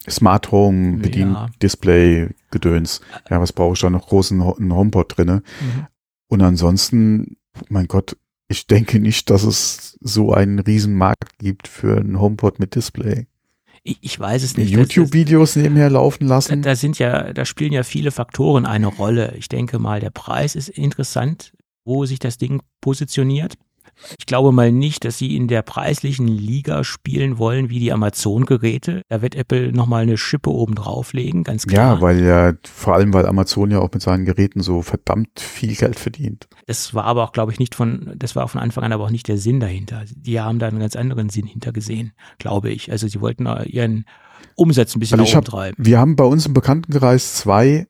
Smart 0.08 0.50
Home 0.50 0.98
Bedien 0.98 1.32
Ja. 1.32 1.50
Display 1.60 2.28
Gedöns? 2.50 3.00
Ja, 3.30 3.40
was 3.40 3.52
brauche 3.52 3.74
ich 3.74 3.80
da 3.80 3.90
noch 3.90 4.08
großen 4.08 4.42
HomePod 4.42 5.16
drinne? 5.16 5.42
Mhm. 5.60 5.86
Und 6.28 6.42
ansonsten, 6.42 7.36
mein 7.68 7.86
Gott, 7.86 8.16
ich 8.52 8.66
denke 8.66 9.00
nicht, 9.00 9.30
dass 9.30 9.42
es 9.42 9.98
so 10.00 10.32
einen 10.32 10.60
riesen 10.60 10.94
Markt 10.94 11.38
gibt 11.38 11.66
für 11.66 11.98
einen 11.98 12.20
HomePod 12.20 12.60
mit 12.60 12.74
Display. 12.74 13.26
Ich, 13.82 13.98
ich 14.00 14.20
weiß 14.20 14.44
es 14.44 14.56
nicht. 14.56 14.70
YouTube-Videos 14.70 15.56
nebenher 15.56 15.90
laufen 15.90 16.28
lassen. 16.28 16.62
Da, 16.62 16.70
da 16.70 16.76
sind 16.76 16.98
ja, 17.00 17.32
da 17.32 17.44
spielen 17.44 17.72
ja 17.72 17.82
viele 17.82 18.12
Faktoren 18.12 18.64
eine 18.64 18.86
Rolle. 18.86 19.34
Ich 19.36 19.48
denke 19.48 19.80
mal, 19.80 19.98
der 19.98 20.10
Preis 20.10 20.54
ist 20.54 20.68
interessant, 20.68 21.52
wo 21.84 22.06
sich 22.06 22.20
das 22.20 22.38
Ding 22.38 22.62
positioniert. 22.80 23.54
Ich 24.18 24.26
glaube 24.26 24.52
mal 24.52 24.72
nicht, 24.72 25.04
dass 25.04 25.18
sie 25.18 25.36
in 25.36 25.48
der 25.48 25.62
preislichen 25.62 26.26
Liga 26.26 26.84
spielen 26.84 27.38
wollen 27.38 27.70
wie 27.70 27.78
die 27.78 27.92
Amazon-Geräte. 27.92 29.02
Da 29.08 29.22
wird 29.22 29.34
Apple 29.34 29.72
nochmal 29.72 30.02
eine 30.02 30.16
Schippe 30.16 30.50
oben 30.50 30.74
drauflegen, 30.74 31.44
ganz 31.44 31.66
klar. 31.66 31.96
Ja, 31.96 32.00
weil 32.00 32.24
ja, 32.24 32.52
vor 32.64 32.94
allem, 32.94 33.12
weil 33.12 33.26
Amazon 33.26 33.70
ja 33.70 33.80
auch 33.80 33.90
mit 33.92 34.02
seinen 34.02 34.24
Geräten 34.24 34.60
so 34.60 34.82
verdammt 34.82 35.40
viel 35.40 35.74
Geld 35.74 35.98
verdient. 35.98 36.48
Das 36.66 36.94
war 36.94 37.04
aber 37.04 37.24
auch, 37.24 37.32
glaube 37.32 37.52
ich, 37.52 37.58
nicht 37.58 37.74
von, 37.74 38.12
das 38.16 38.34
war 38.36 38.48
von 38.48 38.60
Anfang 38.60 38.84
an 38.84 38.92
aber 38.92 39.04
auch 39.04 39.10
nicht 39.10 39.28
der 39.28 39.38
Sinn 39.38 39.60
dahinter. 39.60 40.04
Die 40.14 40.40
haben 40.40 40.58
da 40.58 40.68
einen 40.68 40.80
ganz 40.80 40.96
anderen 40.96 41.28
Sinn 41.28 41.46
hintergesehen, 41.46 42.12
glaube 42.38 42.70
ich. 42.70 42.90
Also 42.90 43.06
sie 43.08 43.20
wollten 43.20 43.46
ihren 43.66 44.04
Umsatz 44.56 44.94
ein 44.94 45.00
bisschen 45.00 45.20
also 45.20 45.36
hab. 45.36 45.72
Wir 45.76 45.98
haben 45.98 46.16
bei 46.16 46.24
uns 46.24 46.46
im 46.46 46.54
Bekanntenkreis 46.54 47.36
zwei, 47.36 47.86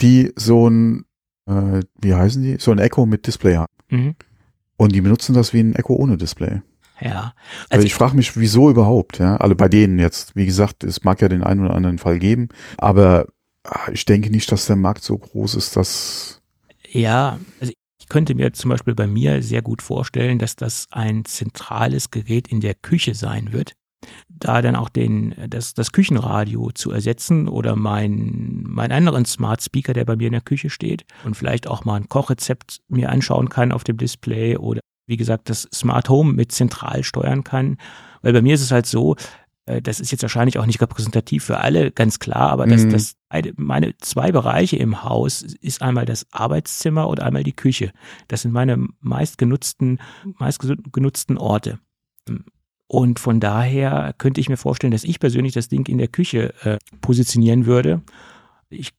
die 0.00 0.32
so 0.36 0.68
ein, 0.68 1.04
äh, 1.46 1.80
wie 2.00 2.14
heißen 2.14 2.42
die? 2.42 2.56
So 2.58 2.72
ein 2.72 2.78
Echo 2.78 3.06
mit 3.06 3.26
Display 3.26 3.56
haben. 3.56 3.72
Mhm. 3.90 4.14
Und 4.76 4.92
die 4.92 5.00
benutzen 5.00 5.34
das 5.34 5.52
wie 5.52 5.60
ein 5.60 5.74
Echo 5.74 5.94
ohne 5.94 6.16
Display. 6.16 6.62
Ja. 7.00 7.34
Also, 7.64 7.70
also 7.70 7.86
ich 7.86 7.94
frage 7.94 8.16
mich, 8.16 8.36
wieso 8.36 8.70
überhaupt, 8.70 9.18
ja. 9.18 9.36
Also 9.36 9.54
bei 9.54 9.68
denen 9.68 9.98
jetzt, 9.98 10.36
wie 10.36 10.46
gesagt, 10.46 10.84
es 10.84 11.04
mag 11.04 11.20
ja 11.20 11.28
den 11.28 11.42
einen 11.42 11.64
oder 11.64 11.74
anderen 11.74 11.98
Fall 11.98 12.18
geben, 12.18 12.48
aber 12.78 13.26
ah, 13.64 13.90
ich 13.92 14.04
denke 14.04 14.30
nicht, 14.30 14.50
dass 14.50 14.66
der 14.66 14.76
Markt 14.76 15.02
so 15.02 15.18
groß 15.18 15.54
ist, 15.56 15.76
dass. 15.76 16.40
Ja, 16.88 17.38
also 17.60 17.72
ich 17.98 18.08
könnte 18.08 18.34
mir 18.34 18.52
zum 18.52 18.70
Beispiel 18.70 18.94
bei 18.94 19.06
mir 19.06 19.42
sehr 19.42 19.62
gut 19.62 19.82
vorstellen, 19.82 20.38
dass 20.38 20.56
das 20.56 20.86
ein 20.90 21.24
zentrales 21.24 22.10
Gerät 22.10 22.48
in 22.48 22.60
der 22.60 22.74
Küche 22.74 23.14
sein 23.14 23.52
wird. 23.52 23.72
Da 24.36 24.62
dann 24.62 24.74
auch 24.74 24.88
den, 24.88 25.34
das, 25.48 25.74
das 25.74 25.92
Küchenradio 25.92 26.70
zu 26.72 26.90
ersetzen 26.90 27.48
oder 27.48 27.76
mein, 27.76 28.64
mein 28.66 28.90
anderen 28.90 29.24
Smart 29.24 29.62
Speaker, 29.62 29.92
der 29.92 30.04
bei 30.04 30.16
mir 30.16 30.26
in 30.26 30.32
der 30.32 30.40
Küche 30.40 30.70
steht 30.70 31.04
und 31.24 31.36
vielleicht 31.36 31.68
auch 31.68 31.84
mal 31.84 31.96
ein 31.96 32.08
Kochrezept 32.08 32.80
mir 32.88 33.10
anschauen 33.10 33.48
kann 33.48 33.70
auf 33.70 33.84
dem 33.84 33.96
Display 33.96 34.56
oder 34.56 34.80
wie 35.06 35.16
gesagt, 35.16 35.50
das 35.50 35.68
Smart 35.72 36.08
Home 36.08 36.32
mit 36.32 36.52
zentral 36.52 37.04
steuern 37.04 37.44
kann. 37.44 37.76
Weil 38.22 38.32
bei 38.32 38.42
mir 38.42 38.54
ist 38.54 38.62
es 38.62 38.70
halt 38.70 38.86
so, 38.86 39.16
äh, 39.66 39.82
das 39.82 40.00
ist 40.00 40.10
jetzt 40.10 40.22
wahrscheinlich 40.22 40.58
auch 40.58 40.66
nicht 40.66 40.80
repräsentativ 40.80 41.44
für 41.44 41.58
alle, 41.58 41.90
ganz 41.90 42.18
klar, 42.18 42.50
aber 42.50 42.66
das, 42.66 42.84
mhm. 42.84 42.90
das, 42.90 43.14
meine 43.56 43.96
zwei 43.98 44.32
Bereiche 44.32 44.76
im 44.76 45.02
Haus 45.04 45.42
ist 45.42 45.82
einmal 45.82 46.06
das 46.06 46.26
Arbeitszimmer 46.32 47.08
und 47.08 47.20
einmal 47.20 47.44
die 47.44 47.52
Küche. 47.52 47.92
Das 48.28 48.42
sind 48.42 48.52
meine 48.52 48.86
meistgenutzten, 49.00 50.00
meistgenutzten 50.38 51.38
Orte. 51.38 51.78
Und 52.94 53.18
von 53.18 53.40
daher 53.40 54.14
könnte 54.18 54.40
ich 54.40 54.48
mir 54.48 54.56
vorstellen, 54.56 54.92
dass 54.92 55.02
ich 55.02 55.18
persönlich 55.18 55.52
das 55.52 55.66
Ding 55.66 55.84
in 55.88 55.98
der 55.98 56.06
Küche 56.06 56.54
äh, 56.62 56.78
positionieren 57.00 57.66
würde. 57.66 58.02
Ich 58.68 58.90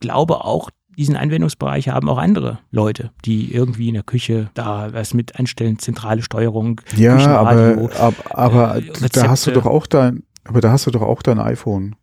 glaube 0.00 0.44
auch, 0.44 0.68
diesen 0.98 1.14
Anwendungsbereich 1.14 1.90
haben 1.90 2.08
auch 2.08 2.18
andere 2.18 2.58
Leute, 2.72 3.12
die 3.24 3.54
irgendwie 3.54 3.86
in 3.86 3.94
der 3.94 4.02
Küche 4.02 4.50
da 4.54 4.92
was 4.92 5.14
mit 5.14 5.38
einstellen, 5.38 5.78
zentrale 5.78 6.22
Steuerung. 6.22 6.80
Ja, 6.96 7.38
aber, 7.38 7.88
aber, 7.96 8.14
aber 8.36 8.76
äh, 8.78 9.08
da 9.12 9.28
hast 9.28 9.46
du 9.46 9.52
doch 9.52 9.66
auch 9.66 9.86
dein, 9.86 10.24
aber 10.42 10.60
da 10.60 10.72
hast 10.72 10.88
du 10.88 10.90
doch 10.90 11.02
auch 11.02 11.22
dein 11.22 11.38
iPhone. 11.38 11.94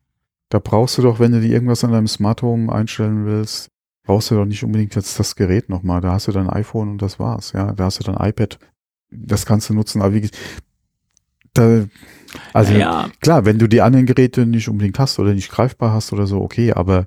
Da 0.47 0.59
brauchst 0.59 0.97
du 0.97 1.01
doch, 1.01 1.19
wenn 1.19 1.33
du 1.33 1.41
dir 1.41 1.51
irgendwas 1.51 1.83
an 1.83 1.91
deinem 1.91 2.07
Smart 2.07 2.41
Home 2.41 2.71
einstellen 2.71 3.25
willst, 3.25 3.69
brauchst 4.05 4.31
du 4.31 4.35
doch 4.35 4.45
nicht 4.45 4.63
unbedingt 4.63 4.95
jetzt 4.95 5.19
das 5.19 5.35
Gerät 5.35 5.67
nochmal. 5.67 5.99
Da 5.99 6.13
hast 6.13 6.29
du 6.29 6.31
dein 6.31 6.49
iPhone 6.49 6.91
und 6.91 7.01
das 7.01 7.19
war's. 7.19 7.51
Ja, 7.51 7.73
da 7.73 7.83
hast 7.83 7.99
du 7.99 8.09
dein 8.09 8.29
iPad. 8.29 8.59
Das 9.11 9.45
kannst 9.45 9.69
du 9.69 9.73
nutzen. 9.73 10.01
Aber 10.01 10.13
wie, 10.13 10.29
da, 11.53 11.85
also 12.53 12.73
ja. 12.73 13.09
klar, 13.21 13.45
wenn 13.45 13.59
du 13.59 13.67
die 13.67 13.81
anderen 13.81 14.05
Geräte 14.05 14.45
nicht 14.45 14.69
unbedingt 14.69 14.99
hast 14.99 15.19
oder 15.19 15.33
nicht 15.33 15.51
greifbar 15.51 15.93
hast 15.93 16.13
oder 16.13 16.27
so, 16.27 16.41
okay, 16.41 16.73
aber 16.73 17.05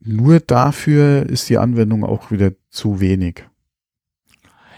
nur 0.00 0.40
dafür 0.40 1.26
ist 1.28 1.48
die 1.48 1.58
Anwendung 1.58 2.04
auch 2.04 2.30
wieder 2.30 2.52
zu 2.70 3.00
wenig. 3.00 3.44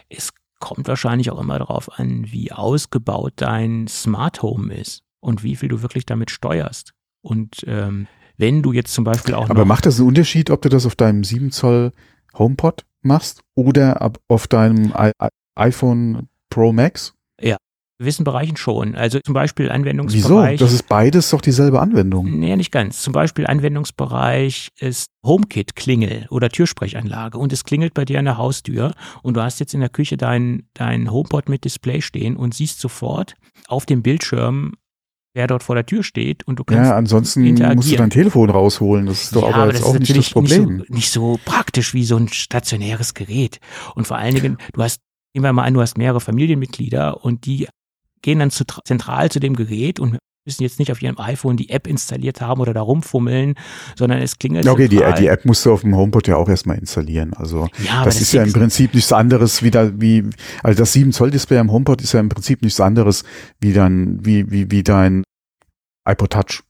Es 0.08 0.32
kommt 0.60 0.88
wahrscheinlich 0.88 1.30
auch 1.30 1.40
immer 1.40 1.58
darauf 1.58 1.98
an, 1.98 2.26
wie 2.30 2.52
ausgebaut 2.52 3.34
dein 3.36 3.88
Smart 3.88 4.42
Home 4.42 4.74
ist 4.74 5.02
und 5.20 5.42
wie 5.42 5.56
viel 5.56 5.68
du 5.68 5.82
wirklich 5.82 6.06
damit 6.06 6.30
steuerst. 6.30 6.94
Und 7.20 7.64
ähm, 7.66 8.06
wenn 8.36 8.62
du 8.62 8.72
jetzt 8.72 8.94
zum 8.94 9.04
Beispiel 9.04 9.34
auch. 9.34 9.50
Aber 9.50 9.64
macht 9.64 9.86
das 9.86 9.98
einen 9.98 10.08
Unterschied, 10.08 10.50
ob 10.50 10.62
du 10.62 10.68
das 10.68 10.86
auf 10.86 10.94
deinem 10.94 11.24
7 11.24 11.50
Zoll 11.50 11.92
HomePod 12.34 12.84
machst 13.02 13.42
oder 13.54 14.12
auf 14.28 14.46
deinem 14.46 14.94
I 14.96 15.10
iPhone 15.56 16.28
Pro 16.50 16.72
Max? 16.72 17.14
Gewissen 17.98 18.24
Bereichen 18.24 18.56
schon. 18.56 18.94
Also 18.94 19.18
zum 19.20 19.34
Beispiel 19.34 19.70
Anwendungsbereich. 19.70 20.54
Wieso? 20.54 20.64
Das 20.64 20.72
ist 20.72 20.88
beides 20.88 21.30
doch 21.30 21.40
dieselbe 21.40 21.80
Anwendung. 21.80 22.38
Nee, 22.38 22.56
nicht 22.56 22.70
ganz. 22.70 23.02
Zum 23.02 23.12
Beispiel 23.12 23.46
Anwendungsbereich 23.46 24.68
ist 24.78 25.06
HomeKit-Klingel 25.24 26.26
oder 26.30 26.48
Türsprechanlage 26.48 27.38
und 27.38 27.52
es 27.52 27.64
klingelt 27.64 27.94
bei 27.94 28.04
dir 28.04 28.18
an 28.18 28.24
der 28.24 28.38
Haustür 28.38 28.94
und 29.22 29.36
du 29.36 29.42
hast 29.42 29.58
jetzt 29.60 29.74
in 29.74 29.80
der 29.80 29.88
Küche 29.88 30.16
dein, 30.16 30.68
dein 30.74 31.10
HomePod 31.10 31.48
mit 31.48 31.64
Display 31.64 32.00
stehen 32.00 32.36
und 32.36 32.54
siehst 32.54 32.80
sofort 32.80 33.34
auf 33.66 33.84
dem 33.84 34.02
Bildschirm, 34.02 34.74
wer 35.34 35.48
dort 35.48 35.64
vor 35.64 35.74
der 35.74 35.84
Tür 35.84 36.04
steht 36.04 36.46
und 36.46 36.60
du 36.60 36.64
kannst 36.64 36.88
Ja, 36.88 36.96
ansonsten 36.96 37.52
musst 37.74 37.90
du 37.90 37.96
dein 37.96 38.10
Telefon 38.10 38.48
rausholen. 38.48 39.06
Das 39.06 39.24
ist 39.24 39.36
doch 39.36 39.42
ja, 39.42 39.48
aber, 39.48 39.62
aber 39.64 39.72
jetzt 39.72 39.84
auch 39.84 39.98
nicht 39.98 40.16
das 40.16 40.30
Problem. 40.30 40.76
Nicht 40.76 40.86
so, 40.86 40.94
nicht 40.94 41.10
so 41.10 41.40
praktisch 41.44 41.94
wie 41.94 42.04
so 42.04 42.16
ein 42.16 42.28
stationäres 42.28 43.14
Gerät. 43.14 43.58
Und 43.94 44.06
vor 44.06 44.18
allen 44.18 44.34
Dingen, 44.34 44.58
du 44.72 44.82
hast 44.82 45.00
Nehmen 45.34 45.44
wir 45.44 45.52
mal 45.52 45.64
an, 45.64 45.74
du 45.74 45.80
hast 45.82 45.98
mehrere 45.98 46.20
Familienmitglieder 46.20 47.22
und 47.22 47.44
die 47.44 47.68
gehen 48.22 48.38
dann 48.38 48.50
zu, 48.50 48.64
zentral 48.84 49.30
zu 49.30 49.40
dem 49.40 49.54
Gerät 49.54 50.00
und 50.00 50.18
müssen 50.48 50.62
jetzt 50.62 50.78
nicht 50.78 50.90
auf 50.90 51.02
ihrem 51.02 51.18
iPhone 51.18 51.56
die 51.56 51.68
App 51.68 51.86
installiert 51.86 52.40
haben 52.40 52.60
oder 52.60 52.72
da 52.72 52.80
rumfummeln, 52.80 53.54
sondern 53.96 54.20
es 54.20 54.38
klingelt. 54.38 54.66
Okay, 54.66 54.88
die, 54.88 55.02
die, 55.18 55.26
App 55.26 55.44
musst 55.44 55.64
du 55.66 55.72
auf 55.72 55.82
dem 55.82 55.94
HomePod 55.94 56.26
ja 56.26 56.36
auch 56.36 56.48
erstmal 56.48 56.78
installieren. 56.78 57.34
Also 57.34 57.68
ja, 57.84 58.04
das, 58.04 58.14
das, 58.14 58.22
ist 58.22 58.32
ja 58.32 58.42
im 58.42 58.52
Prinzip 58.52 58.94
nichts 58.94 59.12
anderes 59.12 59.62
wie 59.62 59.70
da, 59.70 60.00
wie, 60.00 60.24
also 60.62 60.78
das 60.78 60.94
7 60.94 61.12
Zoll 61.12 61.30
Display 61.30 61.58
am 61.58 61.70
HomePod 61.70 62.00
ist 62.00 62.12
ja 62.14 62.20
im 62.20 62.30
Prinzip 62.30 62.62
nichts 62.62 62.80
anderes 62.80 63.24
wie 63.60 63.74
dann, 63.74 64.24
wie, 64.24 64.50
wie, 64.50 64.70
wie 64.70 64.82
dein 64.82 65.22
iPod 66.08 66.32
Touch. 66.32 66.62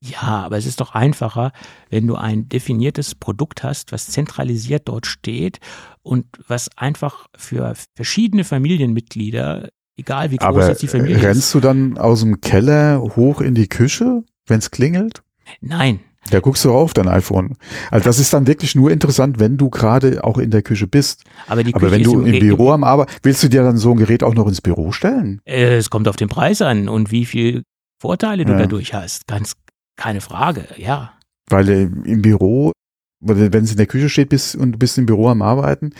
Ja, 0.00 0.44
aber 0.44 0.56
es 0.56 0.66
ist 0.66 0.80
doch 0.80 0.94
einfacher, 0.94 1.50
wenn 1.90 2.06
du 2.06 2.14
ein 2.14 2.48
definiertes 2.48 3.16
Produkt 3.16 3.64
hast, 3.64 3.90
was 3.90 4.06
zentralisiert 4.06 4.86
dort 4.86 5.06
steht 5.06 5.58
und 6.02 6.26
was 6.46 6.70
einfach 6.78 7.26
für 7.36 7.74
verschiedene 7.96 8.44
Familienmitglieder 8.44 9.70
Egal 9.98 10.30
wie 10.30 10.36
groß 10.36 10.46
Aber 10.46 10.68
jetzt 10.68 10.80
die 10.80 10.88
Familie 10.88 11.20
rennst 11.20 11.40
ist. 11.40 11.54
du 11.54 11.60
dann 11.60 11.98
aus 11.98 12.20
dem 12.20 12.40
Keller 12.40 13.02
hoch 13.02 13.40
in 13.40 13.54
die 13.54 13.68
Küche, 13.68 14.22
wenn 14.46 14.60
es 14.60 14.70
klingelt? 14.70 15.22
Nein. 15.60 16.00
Da 16.30 16.40
guckst 16.40 16.64
du 16.64 16.72
auf 16.72 16.92
dein 16.92 17.08
iPhone. 17.08 17.56
Also 17.90 18.04
das 18.04 18.18
ist 18.18 18.32
dann 18.32 18.46
wirklich 18.46 18.74
nur 18.74 18.90
interessant, 18.92 19.40
wenn 19.40 19.56
du 19.56 19.70
gerade 19.70 20.22
auch 20.22 20.38
in 20.38 20.50
der 20.50 20.62
Küche 20.62 20.86
bist. 20.86 21.24
Aber, 21.48 21.64
die 21.64 21.72
Küche 21.72 21.86
Aber 21.86 21.92
wenn 21.92 22.02
du 22.02 22.20
im, 22.20 22.26
im 22.26 22.38
Büro 22.38 22.70
am 22.70 22.84
Arbeiten, 22.84 23.10
willst 23.22 23.42
du 23.42 23.48
dir 23.48 23.62
dann 23.62 23.76
so 23.76 23.90
ein 23.90 23.96
Gerät 23.96 24.22
auch 24.22 24.34
noch 24.34 24.46
ins 24.46 24.60
Büro 24.60 24.92
stellen? 24.92 25.40
Äh, 25.44 25.76
es 25.76 25.90
kommt 25.90 26.06
auf 26.06 26.16
den 26.16 26.28
Preis 26.28 26.62
an 26.62 26.88
und 26.88 27.10
wie 27.10 27.24
viel 27.24 27.62
Vorteile 28.00 28.44
du 28.44 28.52
ja. 28.52 28.58
dadurch 28.58 28.94
hast. 28.94 29.26
Ganz 29.26 29.54
keine 29.96 30.20
Frage, 30.20 30.66
ja. 30.76 31.12
Weil 31.48 31.68
äh, 31.68 31.82
im 32.04 32.22
Büro 32.22 32.72
wenn 33.20 33.64
es 33.64 33.72
in 33.72 33.76
der 33.76 33.86
Küche 33.86 34.08
steht 34.08 34.28
bist 34.28 34.54
und 34.54 34.72
du 34.72 34.78
bist 34.78 34.96
im 34.98 35.06
Büro 35.06 35.28
am 35.28 35.42
Arbeiten, 35.42 35.92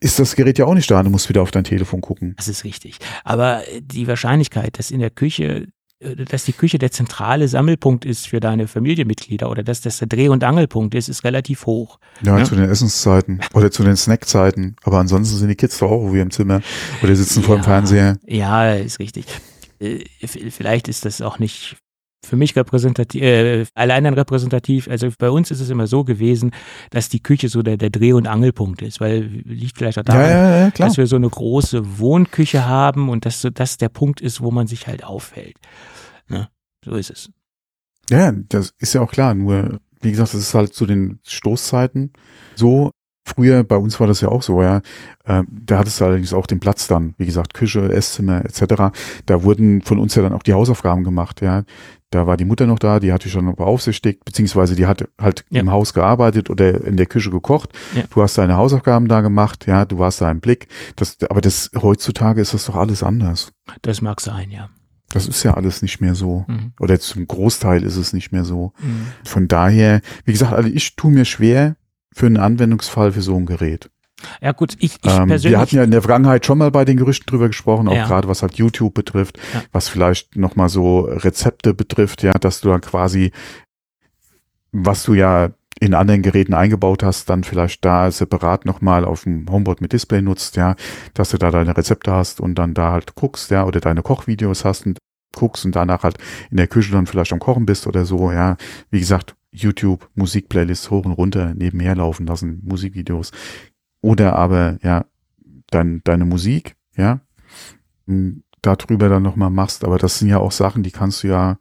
ist 0.00 0.18
das 0.18 0.36
Gerät 0.36 0.58
ja 0.58 0.66
auch 0.66 0.74
nicht 0.74 0.90
da. 0.90 1.02
Du 1.02 1.10
musst 1.10 1.28
wieder 1.28 1.42
auf 1.42 1.50
dein 1.50 1.64
Telefon 1.64 2.00
gucken. 2.00 2.34
Das 2.36 2.48
ist 2.48 2.64
richtig. 2.64 2.98
Aber 3.24 3.62
die 3.80 4.06
Wahrscheinlichkeit, 4.06 4.78
dass 4.78 4.90
in 4.90 5.00
der 5.00 5.10
Küche, 5.10 5.68
äh, 6.00 6.14
dass 6.14 6.44
die 6.44 6.52
Küche 6.52 6.78
der 6.78 6.90
zentrale 6.90 7.48
Sammelpunkt 7.48 8.04
ist 8.04 8.28
für 8.28 8.40
deine 8.40 8.68
Familienmitglieder 8.68 9.50
oder 9.50 9.62
dass 9.62 9.80
das 9.80 9.98
der 9.98 10.08
Dreh- 10.08 10.28
und 10.28 10.44
Angelpunkt 10.44 10.94
ist, 10.94 11.08
ist 11.08 11.24
relativ 11.24 11.64
hoch. 11.64 11.98
Ja, 12.22 12.38
ja, 12.38 12.44
zu 12.44 12.54
den 12.54 12.68
Essenszeiten 12.68 13.40
oder 13.54 13.70
zu 13.70 13.82
den 13.82 13.96
Snackzeiten. 13.96 14.76
Aber 14.82 14.98
ansonsten 14.98 15.38
sind 15.38 15.48
die 15.48 15.56
Kids 15.56 15.78
doch 15.78 15.90
auch 15.90 16.02
irgendwie 16.02 16.20
im 16.20 16.30
Zimmer 16.30 16.60
oder 17.02 17.16
sitzen 17.16 17.40
ja, 17.40 17.46
vor 17.46 17.56
dem 17.56 17.64
Fernseher. 17.64 18.18
Ja, 18.26 18.74
ist 18.74 18.98
richtig. 18.98 19.24
Äh, 19.80 20.04
vielleicht 20.26 20.88
ist 20.88 21.06
das 21.06 21.22
auch 21.22 21.38
nicht 21.38 21.76
für 22.24 22.36
mich 22.36 22.56
repräsentativ, 22.56 23.22
äh, 23.22 23.64
allein 23.74 24.06
repräsentativ. 24.06 24.88
Also 24.88 25.08
bei 25.18 25.30
uns 25.30 25.50
ist 25.50 25.60
es 25.60 25.70
immer 25.70 25.86
so 25.86 26.04
gewesen, 26.04 26.52
dass 26.90 27.08
die 27.08 27.22
Küche 27.22 27.48
so 27.48 27.62
der, 27.62 27.76
der 27.76 27.90
Dreh- 27.90 28.12
und 28.12 28.26
Angelpunkt 28.26 28.82
ist, 28.82 29.00
weil 29.00 29.22
liegt 29.44 29.78
vielleicht 29.78 29.98
auch 29.98 30.04
daran, 30.04 30.22
ja, 30.22 30.58
ja, 30.66 30.70
dass 30.70 30.96
wir 30.96 31.06
so 31.06 31.16
eine 31.16 31.28
große 31.28 31.98
Wohnküche 31.98 32.66
haben 32.66 33.08
und 33.08 33.24
dass 33.24 33.40
so 33.40 33.50
das 33.50 33.78
der 33.78 33.88
Punkt 33.88 34.20
ist, 34.20 34.40
wo 34.40 34.50
man 34.50 34.66
sich 34.66 34.86
halt 34.86 35.04
aufhält. 35.04 35.56
Ne? 36.28 36.48
So 36.84 36.94
ist 36.94 37.10
es. 37.10 37.30
Ja, 38.10 38.32
das 38.32 38.72
ist 38.78 38.94
ja 38.94 39.00
auch 39.00 39.10
klar. 39.10 39.34
Nur, 39.34 39.80
wie 40.00 40.10
gesagt, 40.10 40.34
das 40.34 40.40
ist 40.40 40.54
halt 40.54 40.74
zu 40.74 40.86
den 40.86 41.20
Stoßzeiten 41.26 42.12
so. 42.54 42.90
Früher, 43.24 43.62
bei 43.62 43.76
uns 43.76 44.00
war 44.00 44.06
das 44.06 44.22
ja 44.22 44.28
auch 44.30 44.40
so, 44.40 44.62
ja. 44.62 44.80
Äh, 45.26 45.42
da 45.50 45.80
hattest 45.80 46.00
du 46.00 46.06
allerdings 46.06 46.32
auch 46.32 46.46
den 46.46 46.60
Platz 46.60 46.86
dann, 46.86 47.14
wie 47.18 47.26
gesagt, 47.26 47.52
Küche, 47.52 47.92
Esszimmer 47.92 48.42
etc. 48.42 48.96
Da 49.26 49.42
wurden 49.42 49.82
von 49.82 49.98
uns 49.98 50.14
ja 50.14 50.22
dann 50.22 50.32
auch 50.32 50.42
die 50.42 50.54
Hausaufgaben 50.54 51.04
gemacht, 51.04 51.42
ja 51.42 51.64
Da 52.10 52.26
war 52.26 52.36
die 52.38 52.46
Mutter 52.46 52.66
noch 52.66 52.78
da, 52.78 53.00
die 53.00 53.12
hatte 53.12 53.28
schon 53.28 53.54
beaufsichtigt, 53.54 54.24
beziehungsweise 54.24 54.74
die 54.74 54.86
hat 54.86 55.06
halt 55.20 55.44
Ja. 55.50 55.60
im 55.60 55.70
Haus 55.70 55.92
gearbeitet 55.92 56.48
oder 56.48 56.82
in 56.84 56.96
der 56.96 57.04
Küche 57.06 57.30
gekocht. 57.30 57.70
Ja. 57.94 58.04
Du 58.10 58.22
hast 58.22 58.38
deine 58.38 58.56
Hausaufgaben 58.56 59.08
da 59.08 59.20
gemacht, 59.20 59.66
ja, 59.66 59.84
du 59.84 59.98
warst 59.98 60.20
da 60.22 60.30
im 60.30 60.40
Blick. 60.40 60.68
Das, 60.96 61.18
aber 61.28 61.42
das 61.42 61.70
heutzutage 61.80 62.40
ist 62.40 62.54
das 62.54 62.64
doch 62.64 62.76
alles 62.76 63.02
anders. 63.02 63.52
Das 63.82 64.00
mag 64.00 64.20
sein, 64.22 64.50
ja. 64.50 64.70
Das 65.10 65.26
ist 65.26 65.42
ja 65.42 65.54
alles 65.54 65.82
nicht 65.82 66.00
mehr 66.00 66.14
so. 66.14 66.44
Mhm. 66.48 66.72
Oder 66.80 66.98
zum 67.00 67.26
Großteil 67.26 67.82
ist 67.82 67.96
es 67.96 68.12
nicht 68.12 68.30
mehr 68.32 68.44
so. 68.44 68.72
Mhm. 68.80 69.06
Von 69.24 69.48
daher, 69.48 70.00
wie 70.24 70.32
gesagt, 70.32 70.52
also 70.52 70.68
ich 70.68 70.96
tue 70.96 71.10
mir 71.10 71.24
schwer 71.24 71.76
für 72.14 72.26
einen 72.26 72.36
Anwendungsfall 72.38 73.12
für 73.12 73.22
so 73.22 73.36
ein 73.36 73.46
Gerät. 73.46 73.90
Ja 74.40 74.52
gut, 74.52 74.74
ich, 74.80 74.96
ich 75.02 75.10
Ähm, 75.10 75.28
persönlich. 75.28 75.44
wir 75.44 75.58
hatten 75.60 75.76
ja 75.76 75.84
in 75.84 75.90
der 75.90 76.02
Vergangenheit 76.02 76.44
schon 76.44 76.58
mal 76.58 76.70
bei 76.70 76.84
den 76.84 76.96
Gerüchten 76.96 77.26
drüber 77.26 77.46
gesprochen, 77.48 77.88
auch 77.88 77.94
Ja. 77.94 78.06
gerade 78.06 78.26
was 78.28 78.42
halt 78.42 78.54
YouTube 78.54 78.94
betrifft, 78.94 79.38
Ja. 79.54 79.62
was 79.72 79.88
vielleicht 79.88 80.36
nochmal 80.36 80.68
so 80.68 81.00
Rezepte 81.00 81.72
betrifft, 81.74 82.22
ja, 82.22 82.32
dass 82.32 82.60
du 82.60 82.68
dann 82.68 82.80
quasi, 82.80 83.30
was 84.72 85.02
du 85.04 85.14
ja 85.14 85.50
in 85.80 85.94
anderen 85.94 86.22
Geräten 86.22 86.54
eingebaut 86.54 87.04
hast, 87.04 87.30
dann 87.30 87.44
vielleicht 87.44 87.84
da 87.84 88.10
separat 88.10 88.64
nochmal 88.66 89.04
auf 89.04 89.22
dem 89.22 89.46
Homeboard 89.48 89.80
mit 89.80 89.92
Display 89.92 90.20
nutzt, 90.22 90.56
ja, 90.56 90.74
dass 91.14 91.30
du 91.30 91.38
da 91.38 91.52
deine 91.52 91.76
Rezepte 91.76 92.10
hast 92.10 92.40
und 92.40 92.56
dann 92.56 92.74
da 92.74 92.90
halt 92.90 93.14
guckst, 93.14 93.50
ja, 93.52 93.64
oder 93.64 93.78
deine 93.80 94.02
Kochvideos 94.02 94.64
hast 94.64 94.86
und 94.86 94.98
guckst 95.36 95.64
und 95.64 95.76
danach 95.76 96.02
halt 96.02 96.18
in 96.50 96.56
der 96.56 96.66
Küche 96.66 96.90
dann 96.90 97.06
vielleicht 97.06 97.32
am 97.32 97.38
Kochen 97.38 97.64
bist 97.66 97.86
oder 97.86 98.04
so, 98.04 98.32
ja. 98.32 98.56
Wie 98.90 98.98
gesagt, 98.98 99.36
YouTube, 99.52 100.08
Musikplaylists 100.16 100.90
hoch 100.90 101.04
und 101.04 101.12
runter 101.12 101.54
nebenher 101.54 101.94
laufen 101.94 102.26
lassen, 102.26 102.60
Musikvideos. 102.64 103.30
Oder 104.00 104.36
aber, 104.36 104.78
ja, 104.82 105.04
dein, 105.70 106.00
deine 106.04 106.24
Musik, 106.24 106.76
ja, 106.96 107.20
m, 108.06 108.42
darüber 108.62 109.08
dann 109.08 109.22
nochmal 109.22 109.50
machst. 109.50 109.84
Aber 109.84 109.98
das 109.98 110.18
sind 110.18 110.28
ja 110.28 110.38
auch 110.38 110.52
Sachen, 110.52 110.82
die 110.82 110.90
kannst 110.90 111.22
du 111.22 111.28
ja 111.28 111.58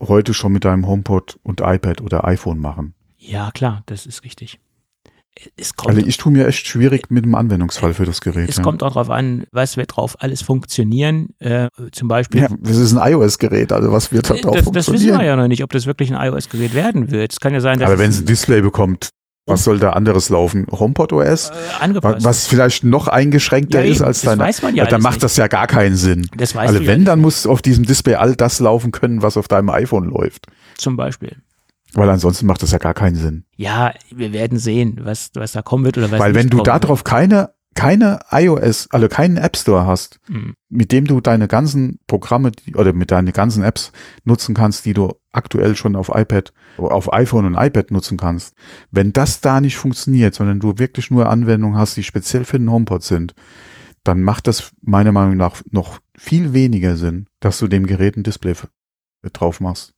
heute 0.00 0.34
schon 0.34 0.52
mit 0.52 0.64
deinem 0.64 0.86
HomePod 0.86 1.38
und 1.42 1.60
iPad 1.60 2.00
oder 2.00 2.24
iPhone 2.26 2.58
machen. 2.58 2.94
ja, 3.18 3.50
klar, 3.52 3.82
das 3.86 4.06
ist 4.06 4.24
richtig. 4.24 4.58
Es 5.56 5.74
kommt, 5.76 5.96
Also 5.96 6.06
ich 6.06 6.18
tue 6.18 6.30
mir 6.30 6.46
echt 6.46 6.66
schwierig 6.66 7.10
mit 7.10 7.24
dem 7.24 7.34
Anwendungsfall 7.34 7.94
für 7.94 8.04
das 8.04 8.20
Gerät. 8.20 8.50
es 8.50 8.56
ja. 8.56 8.62
kommt 8.62 8.82
auch 8.82 8.92
darauf 8.92 9.08
an, 9.08 9.44
was 9.50 9.78
wird 9.78 9.96
drauf 9.96 10.16
alles 10.20 10.42
funktionieren. 10.42 11.30
Äh, 11.38 11.68
zum 11.92 12.08
Beispiel. 12.08 12.42
ja, 12.42 12.48
das 12.60 12.76
ist 12.76 12.94
ein 12.94 13.12
iOS-Gerät, 13.12 13.72
also 13.72 13.90
was 13.92 14.12
wird 14.12 14.28
da 14.28 14.34
drauf 14.34 14.56
das, 14.56 14.64
das 14.66 14.74
wissen 14.74 14.84
funktionieren? 14.90 15.20
wir 15.20 15.26
ja 15.26 15.36
noch 15.36 15.48
nicht, 15.48 15.62
ob 15.62 15.70
das 15.72 15.86
wirklich 15.86 16.12
ein 16.12 16.20
iOS-Gerät 16.20 16.74
werden 16.74 17.10
wird. 17.10 17.32
Es 17.32 17.40
kann 17.40 17.54
ja 17.54 17.60
sein, 17.60 17.78
dass 17.78 17.88
Aber 17.88 17.98
wenn 17.98 18.10
es 18.10 18.20
ein 18.20 18.26
Display 18.26 18.60
bekommt, 18.60 19.08
was 19.46 19.64
soll 19.64 19.78
da 19.78 19.90
anderes 19.90 20.28
laufen? 20.28 20.66
HomePod 20.70 21.12
OS? 21.12 21.50
äh, 21.50 21.52
angepasst 21.80 22.24
Was 22.24 22.46
vielleicht 22.46 22.84
noch 22.84 23.08
eingeschränkter 23.08 23.82
Ja, 23.84 23.90
ist 23.90 24.00
als 24.02 24.20
das 24.20 24.30
deine. 24.30 24.42
weiß 24.44 24.62
man 24.62 24.74
ja 24.74 24.84
dann 24.86 25.02
macht 25.02 25.14
nicht. 25.14 25.24
das 25.24 25.36
ja 25.36 25.48
gar 25.48 25.66
keinen 25.66 25.96
Sinn. 25.96 26.28
Das 26.36 26.54
weißt 26.54 26.72
Also 26.74 26.86
wenn, 26.86 27.04
dann 27.04 27.20
muss 27.20 27.46
auf 27.46 27.60
diesem 27.62 27.84
Display 27.84 28.14
all 28.14 28.36
das 28.36 28.60
laufen 28.60 28.92
können, 28.92 29.22
was 29.22 29.36
auf 29.36 29.48
deinem 29.48 29.70
iPhone 29.70 30.04
läuft. 30.04 30.46
zum 30.78 30.96
Beispiel. 30.96 31.36
Weil 31.94 32.08
ansonsten 32.08 32.46
macht 32.46 32.62
das 32.62 32.70
ja 32.70 32.78
gar 32.78 32.94
keinen 32.94 33.16
Sinn. 33.16 33.44
Ja, 33.56 33.92
wir 34.14 34.32
werden 34.32 34.58
sehen, 34.58 35.00
was, 35.02 35.30
was 35.34 35.52
da 35.52 35.60
kommen 35.62 35.84
wird 35.84 35.98
oder 35.98 36.10
was 36.10 36.20
Weil 36.20 36.32
nicht 36.32 36.40
wenn 36.42 36.48
du 36.48 36.56
kommen 36.58 36.64
da 36.64 36.74
wird. 36.74 36.84
drauf 36.88 37.04
keine, 37.04 37.50
keine 37.74 38.20
iOS, 38.30 38.86
also 38.90 39.08
keinen 39.08 39.36
App 39.36 39.56
Store 39.58 39.84
hast, 39.86 40.18
Hm. 40.28 40.54
mit 40.70 40.90
dem 40.92 41.06
du 41.06 41.20
deine 41.20 41.48
ganzen 41.48 41.98
Programme 42.06 42.52
oder 42.76 42.92
mit 42.94 43.10
deinen 43.10 43.32
ganzen 43.32 43.62
Apps 43.62 43.92
nutzen 44.24 44.54
kannst, 44.54 44.86
die 44.86 44.94
du 44.94 45.12
aktuell 45.32 45.76
schon 45.76 45.96
auf 45.96 46.10
iPad, 46.14 46.52
auf 46.78 47.12
iPhone 47.12 47.44
und 47.46 47.54
iPad 47.54 47.90
nutzen 47.90 48.16
kannst. 48.18 48.54
Wenn 48.90 49.12
das 49.12 49.40
da 49.40 49.60
nicht 49.60 49.76
funktioniert, 49.76 50.34
sondern 50.34 50.60
du 50.60 50.78
wirklich 50.78 51.10
nur 51.10 51.28
Anwendungen 51.28 51.76
hast, 51.78 51.96
die 51.96 52.02
speziell 52.02 52.44
für 52.44 52.58
den 52.58 52.70
HomePod 52.70 53.02
sind, 53.02 53.34
dann 54.04 54.22
macht 54.22 54.46
das 54.46 54.72
meiner 54.80 55.12
Meinung 55.12 55.36
nach 55.36 55.62
noch 55.70 56.00
viel 56.16 56.52
weniger 56.52 56.96
Sinn, 56.96 57.26
dass 57.40 57.58
du 57.58 57.68
dem 57.68 57.86
Gerät 57.86 58.16
ein 58.16 58.24
Display 58.24 58.52
f- 58.52 58.68
drauf 59.32 59.60
machst. 59.60 59.94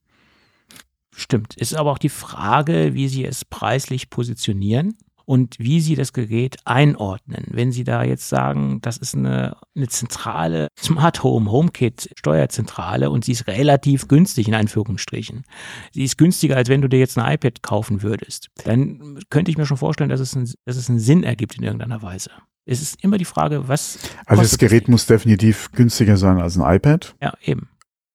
Stimmt. 1.17 1.57
Ist 1.57 1.75
aber 1.75 1.93
auch 1.93 1.99
die 1.99 2.09
Frage, 2.09 2.95
wie 2.95 3.09
Sie 3.09 3.25
es 3.25 3.45
preislich 3.45 4.11
positionieren 4.11 4.97
und 5.25 5.57
wie 5.59 5.81
Sie 5.81 5.95
das 5.95 6.13
Gerät 6.13 6.57
einordnen. 6.65 7.47
Wenn 7.51 7.73
Sie 7.73 7.85
da 7.85 8.03
jetzt 8.03 8.29
sagen, 8.29 8.81
das 8.83 8.97
ist 8.97 9.15
eine, 9.15 9.57
eine 9.75 9.89
zentrale 9.89 10.69
Smart 10.79 11.23
Home 11.23 11.51
HomeKit 11.51 12.11
Steuerzentrale 12.17 13.11
und 13.11 13.25
sie 13.25 13.33
ist 13.33 13.47
relativ 13.47 14.09
günstig 14.09 14.49
in 14.49 14.55
Anführungsstrichen. 14.55 15.45
Sie 15.93 16.05
ist 16.05 16.19
günstiger, 16.19 16.57
als 16.57 16.69
wenn 16.69 16.83
du 16.83 16.89
dir 16.89 16.99
jetzt 16.99 17.19
ein 17.19 17.35
iPad 17.35 17.63
kaufen 17.63 18.03
würdest. 18.03 18.49
Dann 18.65 19.21
könnte 19.31 19.51
ich 19.51 19.59
mir 19.59 19.67
schon 19.67 19.77
vorstellen, 19.77 20.11
dass 20.11 20.21
es, 20.21 20.35
ein, 20.35 20.51
dass 20.65 20.77
es 20.77 20.89
einen 20.89 20.99
Sinn 20.99 21.23
ergibt 21.23 21.57
in 21.57 21.65
irgendeiner 21.65 22.03
Weise. 22.03 22.31
Es 22.67 22.81
ist 22.81 23.03
immer 23.03 23.19
die 23.19 23.27
Frage, 23.27 23.69
was. 23.69 23.99
Also 24.27 24.43
das 24.43 24.59
Gerät 24.59 24.89
muss 24.89 25.07
definitiv 25.07 25.71
günstiger 25.73 26.17
sein 26.17 26.39
als 26.39 26.57
ein 26.57 26.77
iPad. 26.77 27.15
Ja, 27.21 27.35
eben. 27.43 27.69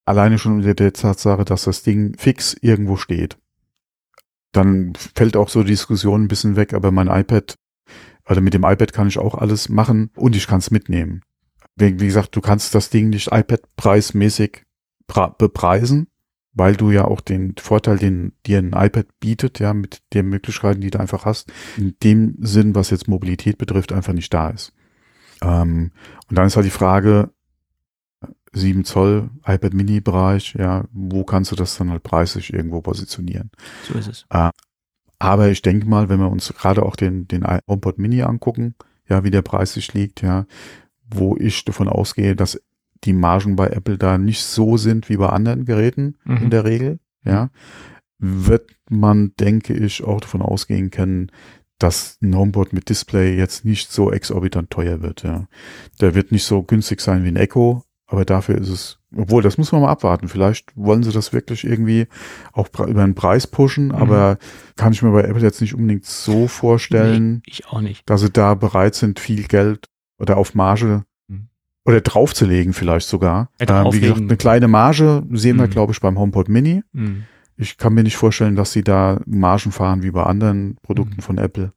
Alleine 0.05 0.39
schon 0.39 0.55
unter 0.55 0.73
der 0.73 0.93
Tatsache, 0.93 1.45
dass 1.45 1.65
das 1.65 1.83
Ding 1.83 2.15
fix 2.17 2.55
irgendwo 2.61 2.95
steht. 2.95 3.37
Dann 4.51 4.93
fällt 5.15 5.37
auch 5.37 5.49
so 5.49 5.63
die 5.63 5.71
Diskussion 5.71 6.23
ein 6.23 6.27
bisschen 6.27 6.55
weg, 6.55 6.73
aber 6.73 6.91
mein 6.91 7.07
iPad, 7.07 7.55
also 8.25 8.41
mit 8.41 8.53
dem 8.53 8.63
iPad 8.63 8.93
kann 8.93 9.07
ich 9.07 9.19
auch 9.19 9.35
alles 9.35 9.69
machen 9.69 10.11
und 10.15 10.35
ich 10.35 10.47
kann 10.47 10.59
es 10.59 10.71
mitnehmen. 10.71 11.21
Wie, 11.75 11.99
wie 11.99 12.07
gesagt, 12.07 12.35
du 12.35 12.41
kannst 12.41 12.73
das 12.75 12.89
Ding 12.89 13.09
nicht 13.09 13.31
iPad-preismäßig 13.31 14.63
bepreisen, 15.37 16.07
weil 16.53 16.75
du 16.75 16.91
ja 16.91 17.05
auch 17.05 17.21
den 17.21 17.55
Vorteil, 17.57 17.97
den 17.97 18.33
dir 18.45 18.59
ein 18.59 18.73
iPad 18.73 19.07
bietet, 19.19 19.59
ja, 19.59 19.73
mit 19.73 20.01
den 20.13 20.27
Möglichkeiten, 20.27 20.81
die 20.81 20.91
du 20.91 20.99
einfach 20.99 21.25
hast, 21.25 21.51
in 21.77 21.95
dem 22.03 22.35
Sinn, 22.39 22.75
was 22.75 22.89
jetzt 22.89 23.07
Mobilität 23.07 23.57
betrifft, 23.57 23.93
einfach 23.93 24.13
nicht 24.13 24.33
da 24.33 24.49
ist. 24.49 24.73
Ähm, 25.41 25.91
und 26.29 26.37
dann 26.37 26.47
ist 26.47 26.55
halt 26.55 26.65
die 26.65 26.71
Frage, 26.71 27.31
7 28.53 28.83
Zoll 28.85 29.29
iPad 29.45 29.73
Mini 29.73 30.01
Bereich, 30.01 30.55
ja, 30.57 30.85
wo 30.91 31.23
kannst 31.23 31.51
du 31.51 31.55
das 31.55 31.77
dann 31.77 31.91
halt 31.91 32.03
preislich 32.03 32.51
irgendwo 32.53 32.81
positionieren? 32.81 33.51
So 33.87 33.97
ist 33.97 34.07
es. 34.07 34.25
Aber 35.19 35.49
ich 35.49 35.61
denke 35.61 35.85
mal, 35.87 36.09
wenn 36.09 36.19
wir 36.19 36.31
uns 36.31 36.53
gerade 36.57 36.83
auch 36.83 36.95
den, 36.95 37.27
den 37.27 37.45
HomePod 37.45 37.97
Mini 37.99 38.21
angucken, 38.21 38.75
ja, 39.07 39.23
wie 39.23 39.31
der 39.31 39.41
preislich 39.41 39.93
liegt, 39.93 40.21
ja, 40.21 40.45
wo 41.09 41.35
ich 41.37 41.65
davon 41.65 41.89
ausgehe, 41.89 42.35
dass 42.35 42.61
die 43.03 43.13
Margen 43.13 43.55
bei 43.55 43.67
Apple 43.67 43.97
da 43.97 44.17
nicht 44.17 44.43
so 44.43 44.77
sind 44.77 45.09
wie 45.09 45.17
bei 45.17 45.29
anderen 45.29 45.65
Geräten 45.65 46.17
in 46.25 46.45
Mhm. 46.45 46.49
der 46.49 46.63
Regel, 46.65 46.99
ja, 47.25 47.49
wird 48.17 48.69
man, 48.89 49.33
denke 49.39 49.73
ich, 49.73 50.03
auch 50.03 50.21
davon 50.21 50.41
ausgehen 50.41 50.89
können, 50.91 51.31
dass 51.79 52.17
ein 52.21 52.35
HomePod 52.35 52.73
mit 52.73 52.89
Display 52.89 53.37
jetzt 53.37 53.63
nicht 53.63 53.91
so 53.91 54.11
exorbitant 54.11 54.69
teuer 54.69 55.01
wird, 55.01 55.23
ja. 55.23 55.47
Der 56.01 56.13
wird 56.15 56.31
nicht 56.31 56.43
so 56.43 56.61
günstig 56.63 56.99
sein 57.01 57.23
wie 57.23 57.29
ein 57.29 57.37
Echo, 57.37 57.83
aber 58.09 58.25
dafür 58.25 58.57
ist 58.57 58.69
es, 58.69 58.99
obwohl, 59.15 59.41
das 59.43 59.57
muss 59.57 59.71
man 59.71 59.81
mal 59.81 59.89
abwarten. 59.91 60.27
Vielleicht 60.27 60.71
wollen 60.75 61.03
sie 61.03 61.11
das 61.11 61.31
wirklich 61.31 61.63
irgendwie 61.63 62.07
auch 62.53 62.67
über 62.87 63.05
den 63.05 63.15
Preis 63.15 63.45
pushen, 63.47 63.87
Mhm. 63.87 63.95
aber 63.95 64.37
kann 64.75 64.93
ich 64.93 65.01
mir 65.01 65.11
bei 65.11 65.21
Apple 65.23 65.41
jetzt 65.43 65.61
nicht 65.61 65.75
unbedingt 65.75 66.05
so 66.05 66.47
vorstellen, 66.47 67.35
Nee, 67.35 67.41
ich 67.45 67.67
auch 67.67 67.81
nicht. 67.81 68.09
dass 68.09 68.21
sie 68.21 68.29
da 68.31 68.55
bereit 68.55 68.95
sind, 68.95 69.19
viel 69.19 69.43
Geld 69.43 69.85
oder 70.17 70.37
auf 70.37 70.55
Marge 70.55 71.03
Mhm. 71.27 71.49
oder 71.85 72.01
draufzulegen 72.01 72.73
vielleicht 72.73 73.07
sogar. 73.07 73.49
Ähm, 73.59 73.93
wie 73.93 73.99
gesagt, 74.01 74.19
eine 74.21 74.37
kleine 74.37 74.67
Marge 74.67 75.23
sehen 75.31 75.57
wir, 75.57 75.67
Mhm. 75.67 75.71
glaube 75.71 75.93
ich, 75.93 76.01
beim 76.01 76.17
HomePod 76.17 76.49
Mini. 76.49 76.83
Mhm. 76.93 77.23
Ich 77.57 77.77
kann 77.77 77.93
mir 77.93 78.03
nicht 78.03 78.17
vorstellen, 78.17 78.55
dass 78.55 78.71
sie 78.71 78.83
da 78.83 79.19
Margen 79.25 79.71
fahren 79.71 80.01
wie 80.01 80.11
bei 80.11 80.23
anderen 80.23 80.77
Produkten 80.81 81.17
Mhm. 81.17 81.21
von 81.21 81.37
Apple. 81.37 81.73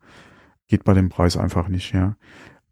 Geht 0.68 0.84
bei 0.84 0.94
dem 0.94 1.08
Preis 1.08 1.36
einfach 1.36 1.68
nicht, 1.68 1.92
ja. 1.92 2.16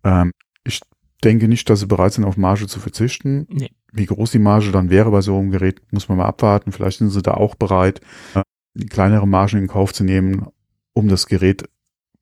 Ähm, 0.04 0.32
ich 0.64 0.80
denke 1.20 1.48
nicht, 1.48 1.68
dass 1.68 1.80
sie 1.80 1.86
bereit 1.86 2.12
sind, 2.12 2.24
auf 2.24 2.36
Marge 2.36 2.66
zu 2.66 2.80
verzichten. 2.80 3.46
Nee. 3.50 3.70
Wie 3.92 4.06
groß 4.06 4.30
die 4.30 4.38
Marge 4.38 4.70
dann 4.72 4.90
wäre 4.90 5.10
bei 5.10 5.20
so 5.20 5.38
einem 5.38 5.50
Gerät, 5.50 5.80
muss 5.92 6.08
man 6.08 6.18
mal 6.18 6.26
abwarten. 6.26 6.72
Vielleicht 6.72 6.98
sind 6.98 7.10
sie 7.10 7.22
da 7.22 7.34
auch 7.34 7.54
bereit, 7.54 8.00
äh, 8.34 8.42
kleinere 8.86 9.26
Margen 9.26 9.58
in 9.58 9.66
Kauf 9.66 9.92
zu 9.92 10.04
nehmen, 10.04 10.46
um 10.92 11.08
das 11.08 11.26
Gerät 11.26 11.68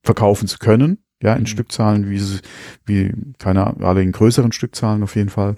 verkaufen 0.02 0.48
zu 0.48 0.58
können. 0.58 0.98
Ja, 1.22 1.34
in 1.34 1.42
Mhm. 1.42 1.46
Stückzahlen, 1.46 2.10
wie 2.10 2.18
sie, 2.18 2.38
wie, 2.86 3.12
keine 3.38 3.76
alle 3.80 4.02
in 4.02 4.12
größeren 4.12 4.52
Stückzahlen 4.52 5.02
auf 5.02 5.16
jeden 5.16 5.30
Fall. 5.30 5.56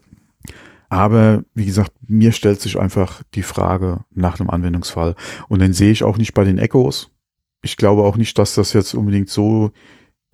Aber 0.88 1.44
wie 1.54 1.66
gesagt, 1.66 1.92
mir 2.08 2.32
stellt 2.32 2.60
sich 2.60 2.78
einfach 2.78 3.22
die 3.34 3.42
Frage 3.42 4.04
nach 4.10 4.40
einem 4.40 4.50
Anwendungsfall. 4.50 5.14
Und 5.48 5.60
den 5.60 5.72
sehe 5.72 5.92
ich 5.92 6.02
auch 6.02 6.18
nicht 6.18 6.34
bei 6.34 6.44
den 6.44 6.58
Echos. 6.58 7.10
Ich 7.62 7.76
glaube 7.76 8.02
auch 8.02 8.16
nicht, 8.16 8.36
dass 8.38 8.54
das 8.54 8.72
jetzt 8.72 8.94
unbedingt 8.94 9.28
so, 9.28 9.70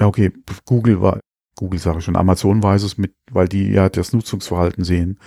ja 0.01 0.07
okay, 0.07 0.33
Google 0.65 1.03
war, 1.03 1.21
Google 1.57 1.81
sage 1.81 1.99
ich 1.99 2.05
schon, 2.05 2.17
Amazon 2.17 2.63
weiß 2.63 2.83
es 2.83 2.99
mit, 2.99 3.15
weil 3.31 3.49
die 3.49 3.71
ja 3.71 3.89
das 3.89 4.13
Nutzungsverhalten 4.13 4.85
sehen 4.85 5.19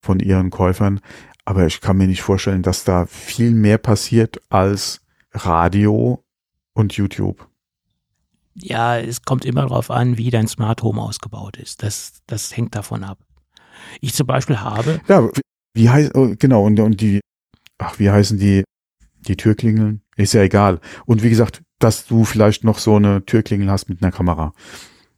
von 0.00 0.20
ihren 0.20 0.50
Käufern. 0.50 1.00
Aber 1.44 1.66
ich 1.66 1.80
kann 1.80 1.96
mir 1.96 2.06
nicht 2.06 2.22
vorstellen, 2.22 2.62
dass 2.62 2.84
da 2.84 3.06
viel 3.06 3.50
mehr 3.50 3.78
passiert 3.78 4.40
als 4.50 5.00
Radio 5.32 6.24
und 6.74 6.94
YouTube. 6.94 7.48
Ja, 8.54 8.98
es 8.98 9.22
kommt 9.22 9.44
immer 9.44 9.62
darauf 9.62 9.90
an, 9.90 10.16
wie 10.16 10.30
dein 10.30 10.46
Smart 10.46 10.82
Home 10.82 11.02
ausgebaut 11.02 11.56
ist. 11.56 11.82
Das, 11.82 12.22
das 12.26 12.56
hängt 12.56 12.74
davon 12.74 13.02
ab. 13.02 13.18
Ich 14.00 14.14
zum 14.14 14.26
Beispiel 14.26 14.60
habe, 14.60 15.00
Ja, 15.08 15.28
wie, 15.74 15.90
heißt, 15.90 16.14
oh, 16.14 16.34
genau, 16.38 16.64
und, 16.64 16.78
und 16.78 17.00
die, 17.00 17.20
ach, 17.78 17.98
wie 17.98 18.10
heißen 18.10 18.38
die, 18.38 18.64
die 19.26 19.36
Türklingeln? 19.36 20.02
Ist 20.16 20.34
ja 20.34 20.42
egal. 20.42 20.80
Und 21.06 21.22
wie 21.22 21.30
gesagt, 21.30 21.62
dass 21.80 22.06
du 22.06 22.24
vielleicht 22.24 22.62
noch 22.62 22.78
so 22.78 22.96
eine 22.96 23.24
Türklingel 23.24 23.70
hast 23.70 23.88
mit 23.88 24.02
einer 24.02 24.12
Kamera. 24.12 24.52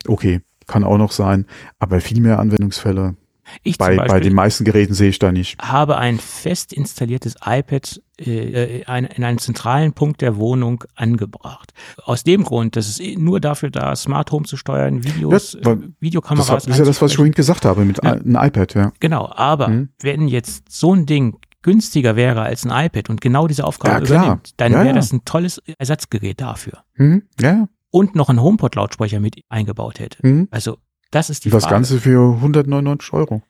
Okay, 0.08 0.40
kann 0.66 0.84
auch 0.84 0.98
noch 0.98 1.12
sein, 1.12 1.46
aber 1.78 2.00
viel 2.00 2.20
mehr 2.20 2.38
Anwendungsfälle 2.38 3.14
Ich 3.62 3.78
bei, 3.78 3.96
bei 3.96 4.18
den 4.20 4.34
meisten 4.34 4.64
Geräten 4.64 4.94
sehe 4.94 5.08
ich 5.10 5.18
da 5.20 5.30
nicht. 5.32 5.58
habe 5.60 5.96
ein 5.98 6.18
fest 6.18 6.72
installiertes 6.72 7.36
iPad 7.44 8.00
äh, 8.18 8.84
ein, 8.86 9.04
in 9.04 9.22
einen 9.24 9.38
zentralen 9.38 9.92
Punkt 9.92 10.22
der 10.22 10.36
Wohnung 10.36 10.82
angebracht. 10.94 11.72
Aus 12.04 12.24
dem 12.24 12.42
Grund, 12.44 12.74
dass 12.74 12.88
es 12.88 12.98
eh 12.98 13.14
nur 13.16 13.40
dafür 13.40 13.70
da 13.70 13.92
ist, 13.92 14.02
Smart 14.02 14.32
Home 14.32 14.46
zu 14.46 14.56
steuern, 14.56 15.04
Videos, 15.04 15.56
Ja, 15.62 15.72
äh, 15.72 15.76
Videokameras. 16.00 16.48
Das 16.48 16.66
ist 16.66 16.78
ja 16.78 16.84
das, 16.84 17.00
was 17.02 17.10
ich 17.12 17.16
vorhin 17.16 17.34
gesagt 17.34 17.64
habe 17.64 17.84
mit 17.84 18.02
Ja. 18.02 18.12
ein 18.14 18.34
iPad, 18.34 18.74
ja. 18.74 18.92
Genau, 19.00 19.30
aber 19.34 19.68
Mhm. 19.68 19.88
wenn 20.00 20.28
jetzt 20.28 20.72
so 20.72 20.94
ein 20.94 21.06
Ding 21.06 21.36
günstiger 21.62 22.16
wäre 22.16 22.42
als 22.42 22.64
ein 22.64 22.86
iPad 22.86 23.10
und 23.10 23.20
genau 23.20 23.46
diese 23.48 23.64
Aufgabe 23.64 24.06
Ja, 24.06 24.16
übernimmt, 24.20 24.50
dann 24.56 24.72
Ja, 24.72 24.84
wäre 24.84 24.94
das 24.94 25.12
ein 25.12 25.24
tolles 25.24 25.60
Ersatzgerät 25.78 26.40
dafür. 26.40 26.84
Ja, 26.98 27.18
ja. 27.40 27.68
Und 27.96 28.14
noch 28.14 28.28
einen 28.28 28.42
HomePod-Lautsprecher 28.42 29.20
mit 29.20 29.36
eingebaut 29.48 29.98
hätte. 30.00 30.18
Mhm. 30.26 30.48
Also 30.50 30.76
das 31.10 31.30
ist 31.30 31.44
die 31.46 31.50
Das 31.50 31.62
Frage. 31.64 31.74
Ganze 31.76 31.98
für 32.00 32.34
199 32.36 33.12
Euro. 33.14 33.42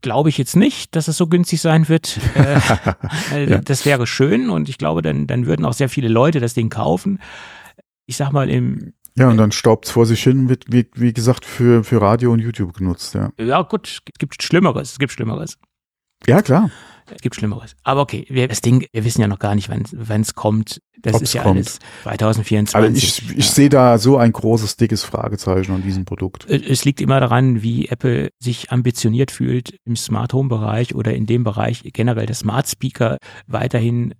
glaube 0.00 0.28
ich 0.30 0.38
jetzt 0.38 0.56
nicht, 0.56 0.96
dass 0.96 1.08
es 1.08 1.16
so 1.18 1.26
günstig 1.26 1.60
sein 1.60 1.88
wird. 1.88 2.18
Äh, 2.34 3.44
äh, 3.44 3.50
Ja. 3.50 3.58
Das 3.58 3.84
wäre 3.84 4.06
schön 4.06 4.48
und 4.48 4.68
ich 4.68 4.78
glaube, 4.78 5.02
dann, 5.02 5.26
dann 5.26 5.44
würden 5.46 5.66
auch 5.66 5.74
sehr 5.74 5.88
viele 5.88 6.08
Leute 6.08 6.40
das 6.40 6.54
Ding 6.54 6.70
kaufen. 6.70 7.18
Ich 8.06 8.16
sag 8.16 8.32
mal, 8.32 8.48
im, 8.48 8.94
Ja, 9.16 9.28
und 9.28 9.36
dann 9.36 9.52
staubt's 9.52 9.90
vor 9.90 10.06
sich 10.06 10.22
hin, 10.22 10.48
wird, 10.48 10.64
wie, 10.68 10.86
wie 10.94 11.12
gesagt, 11.12 11.44
für, 11.44 11.84
für 11.84 12.00
Radio 12.00 12.32
und 12.32 12.38
YouTube 12.38 12.72
genutzt, 12.72 13.14
ja. 13.14 13.30
ja 13.38 13.60
gut, 13.62 13.88
es 13.88 14.00
gibt 14.18 14.42
Schlimmeres, 14.42 14.92
es 14.92 14.98
gibt 14.98 15.12
Schlimmeres. 15.12 15.58
Ja, 16.26 16.40
klar. 16.40 16.70
Es 17.14 17.22
gibt 17.22 17.34
Schlimmeres. 17.36 17.74
Aber 17.82 18.00
okay, 18.02 18.26
wir, 18.28 18.48
das 18.48 18.60
Ding, 18.60 18.86
wir 18.92 19.04
wissen 19.04 19.20
ja 19.20 19.28
noch 19.28 19.38
gar 19.38 19.54
nicht, 19.54 19.68
wann 19.70 20.20
es 20.20 20.34
kommt. 20.34 20.80
Das 21.00 21.14
Ob's 21.14 21.22
ist 21.22 21.34
ja 21.34 21.42
kommt. 21.42 21.56
alles 21.56 21.78
2024. 22.02 22.74
Also 22.74 22.96
ich, 22.96 23.38
ich 23.38 23.46
ja. 23.46 23.52
sehe 23.52 23.68
da 23.68 23.98
so 23.98 24.16
ein 24.16 24.32
großes, 24.32 24.76
dickes 24.76 25.04
Fragezeichen 25.04 25.72
an 25.72 25.82
diesem 25.82 26.04
Produkt. 26.04 26.46
Es 26.50 26.84
liegt 26.84 27.00
immer 27.00 27.20
daran, 27.20 27.62
wie 27.62 27.86
Apple 27.88 28.30
sich 28.40 28.72
ambitioniert 28.72 29.30
fühlt 29.30 29.78
im 29.84 29.96
Smart 29.96 30.32
Home 30.32 30.48
Bereich 30.48 30.94
oder 30.94 31.14
in 31.14 31.26
dem 31.26 31.44
Bereich 31.44 31.82
generell 31.92 32.26
der 32.26 32.34
Smart 32.34 32.68
Speaker 32.68 33.18
weiterhin 33.46 34.14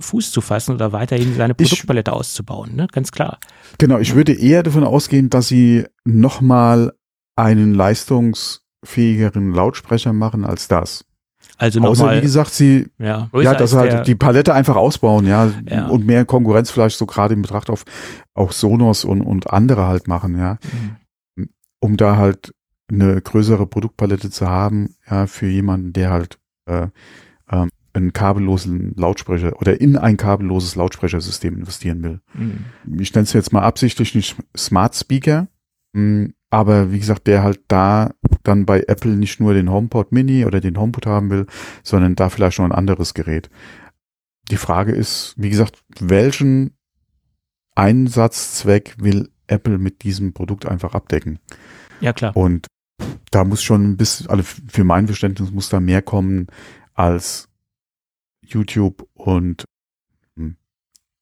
Fuß 0.00 0.32
zu 0.32 0.40
fassen 0.40 0.74
oder 0.74 0.92
weiterhin 0.92 1.34
seine 1.34 1.54
Ich- 1.58 1.68
Produktpalette 1.68 2.12
auszubauen, 2.12 2.74
ne? 2.74 2.88
Ganz 2.90 3.12
klar. 3.12 3.38
Genau, 3.78 3.98
ich 3.98 4.14
würde 4.14 4.32
eher 4.32 4.62
davon 4.62 4.84
ausgehen, 4.84 5.30
dass 5.30 5.48
sie 5.48 5.84
nochmal 6.04 6.92
einen 7.36 7.74
leistungsfähigeren 7.74 9.52
Lautsprecher 9.52 10.12
machen 10.12 10.44
als 10.44 10.68
das. 10.68 11.04
Also 11.56 11.80
Außer, 11.80 12.02
wie 12.02 12.06
nochmal, 12.06 12.20
gesagt, 12.20 12.50
sie, 12.52 12.88
ja, 12.98 13.30
ja, 13.32 13.54
dass 13.54 13.70
sie 13.70 13.78
als 13.78 13.88
der- 13.88 13.96
halt 13.98 14.06
die 14.08 14.14
Palette 14.16 14.52
einfach 14.54 14.76
ausbauen, 14.76 15.26
ja, 15.26 15.50
Ja. 15.68 15.86
und 15.86 16.04
mehr 16.04 16.24
Konkurrenz 16.24 16.70
vielleicht 16.70 16.98
so 16.98 17.06
gerade 17.06 17.34
in 17.34 17.42
Betracht 17.42 17.70
auf 17.70 17.84
auch 18.34 18.50
Sonos 18.52 19.04
und, 19.04 19.20
und 19.22 19.50
andere 19.50 19.86
halt 19.86 20.08
machen, 20.08 20.36
ja, 20.38 20.58
Mhm. 21.36 21.48
um 21.80 21.96
da 21.96 22.16
halt 22.16 22.52
eine 22.90 23.20
größere 23.20 23.66
Produktpalette 23.66 24.30
zu 24.30 24.48
haben, 24.48 24.94
ja, 25.08 25.26
für 25.26 25.46
jemanden, 25.46 25.92
der 25.92 26.10
halt 26.10 26.38
äh, 26.66 26.88
ähm, 27.50 27.68
einen 27.92 28.12
kabellosen 28.12 28.94
Lautsprecher 28.96 29.60
oder 29.60 29.80
in 29.80 29.96
ein 29.96 30.16
kabelloses 30.16 30.74
Lautsprechersystem 30.74 31.54
investieren 31.56 32.02
will. 32.02 32.20
Mhm. 32.34 32.64
ich 33.00 33.14
nenne 33.14 33.22
es 33.24 33.32
jetzt 33.32 33.52
mal 33.52 33.62
absichtlich 33.62 34.14
nicht 34.16 34.36
Smart 34.56 34.96
Speaker, 34.96 35.46
mh, 35.92 36.30
aber 36.50 36.92
wie 36.92 36.98
gesagt, 36.98 37.26
der 37.26 37.42
halt 37.42 37.60
da 37.68 38.14
dann 38.42 38.66
bei 38.66 38.84
Apple 38.86 39.12
nicht 39.12 39.40
nur 39.40 39.54
den 39.54 39.70
HomePod 39.70 40.12
Mini 40.12 40.44
oder 40.44 40.60
den 40.60 40.78
HomePod 40.78 41.06
haben 41.06 41.30
will, 41.30 41.46
sondern 41.82 42.14
da 42.14 42.28
vielleicht 42.28 42.58
noch 42.58 42.64
ein 42.64 42.72
anderes 42.72 43.14
Gerät. 43.14 43.50
Die 44.50 44.56
Frage 44.56 44.92
ist, 44.92 45.34
wie 45.36 45.50
gesagt, 45.50 45.82
welchen 45.98 46.76
Einsatzzweck 47.74 48.96
will 48.98 49.30
Apple 49.46 49.78
mit 49.78 50.02
diesem 50.02 50.32
Produkt 50.32 50.66
einfach 50.66 50.94
abdecken? 50.94 51.38
Ja, 52.00 52.12
klar. 52.12 52.36
Und 52.36 52.66
da 53.30 53.44
muss 53.44 53.62
schon 53.62 53.82
ein 53.82 53.96
bisschen, 53.96 54.28
also 54.28 54.42
für 54.42 54.84
mein 54.84 55.06
Verständnis 55.06 55.50
muss 55.50 55.70
da 55.70 55.80
mehr 55.80 56.02
kommen 56.02 56.46
als 56.92 57.48
YouTube 58.46 59.08
und 59.14 59.64
hm, 60.36 60.56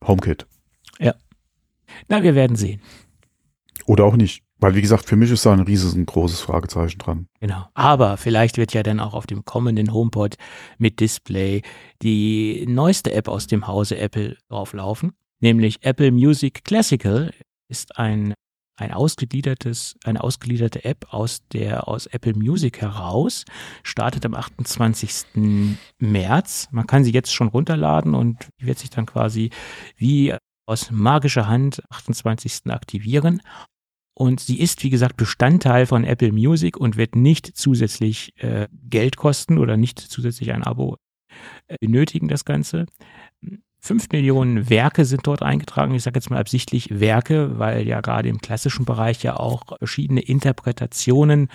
HomeKit. 0.04 0.46
Na, 2.08 2.22
wir 2.22 2.34
werden 2.34 2.56
sehen. 2.56 2.80
Oder 3.86 4.04
auch 4.04 4.16
nicht. 4.16 4.42
Weil, 4.62 4.76
wie 4.76 4.80
gesagt, 4.80 5.08
für 5.08 5.16
mich 5.16 5.32
ist 5.32 5.44
da 5.44 5.52
ein 5.52 5.58
riesengroßes 5.60 6.40
Fragezeichen 6.40 6.98
dran. 6.98 7.26
Genau. 7.40 7.66
Aber 7.74 8.16
vielleicht 8.16 8.58
wird 8.58 8.72
ja 8.72 8.84
dann 8.84 9.00
auch 9.00 9.12
auf 9.12 9.26
dem 9.26 9.44
kommenden 9.44 9.92
HomePod 9.92 10.36
mit 10.78 11.00
Display 11.00 11.62
die 12.00 12.64
neueste 12.68 13.12
App 13.12 13.26
aus 13.26 13.48
dem 13.48 13.66
Hause 13.66 13.98
Apple 13.98 14.36
drauflaufen, 14.48 15.14
nämlich 15.40 15.84
Apple 15.84 16.12
Music 16.12 16.64
Classical 16.64 17.32
ist 17.68 17.98
ein 17.98 18.34
ein 18.76 18.92
ausgegliedertes, 18.92 19.96
eine 20.04 20.22
ausgegliederte 20.22 20.84
App 20.84 21.06
aus 21.10 21.46
der 21.52 21.88
aus 21.88 22.06
Apple 22.06 22.34
Music 22.34 22.80
heraus, 22.80 23.44
startet 23.82 24.24
am 24.24 24.34
28. 24.34 25.74
März. 25.98 26.68
Man 26.70 26.86
kann 26.86 27.04
sie 27.04 27.12
jetzt 27.12 27.32
schon 27.34 27.48
runterladen 27.48 28.14
und 28.14 28.48
wird 28.58 28.78
sich 28.78 28.90
dann 28.90 29.06
quasi 29.06 29.50
wie 29.96 30.34
aus 30.66 30.90
magischer 30.90 31.48
Hand 31.48 31.82
28. 31.90 32.70
aktivieren. 32.70 33.42
Und 34.14 34.40
sie 34.40 34.60
ist, 34.60 34.82
wie 34.82 34.90
gesagt, 34.90 35.16
Bestandteil 35.16 35.86
von 35.86 36.04
Apple 36.04 36.32
Music 36.32 36.76
und 36.76 36.96
wird 36.96 37.16
nicht 37.16 37.56
zusätzlich 37.56 38.32
äh, 38.42 38.68
Geld 38.88 39.16
kosten 39.16 39.58
oder 39.58 39.76
nicht 39.76 39.98
zusätzlich 39.98 40.52
ein 40.52 40.62
Abo 40.62 40.96
äh, 41.66 41.76
benötigen, 41.80 42.28
das 42.28 42.44
Ganze. 42.44 42.86
Fünf 43.80 44.10
Millionen 44.12 44.70
Werke 44.70 45.04
sind 45.04 45.26
dort 45.26 45.42
eingetragen. 45.42 45.94
Ich 45.94 46.04
sage 46.04 46.18
jetzt 46.18 46.30
mal 46.30 46.38
absichtlich 46.38 47.00
Werke, 47.00 47.58
weil 47.58 47.86
ja 47.86 48.00
gerade 48.00 48.28
im 48.28 48.40
klassischen 48.40 48.84
Bereich 48.84 49.22
ja 49.22 49.36
auch 49.36 49.62
verschiedene 49.78 50.20
Interpretationen 50.20 51.48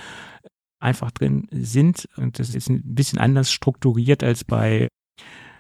einfach 0.79 1.11
drin 1.11 1.47
sind. 1.51 2.09
Und 2.17 2.39
das 2.39 2.53
ist 2.53 2.69
ein 2.69 2.81
bisschen 2.83 3.19
anders 3.19 3.51
strukturiert 3.51 4.23
als 4.23 4.43
bei, 4.43 4.89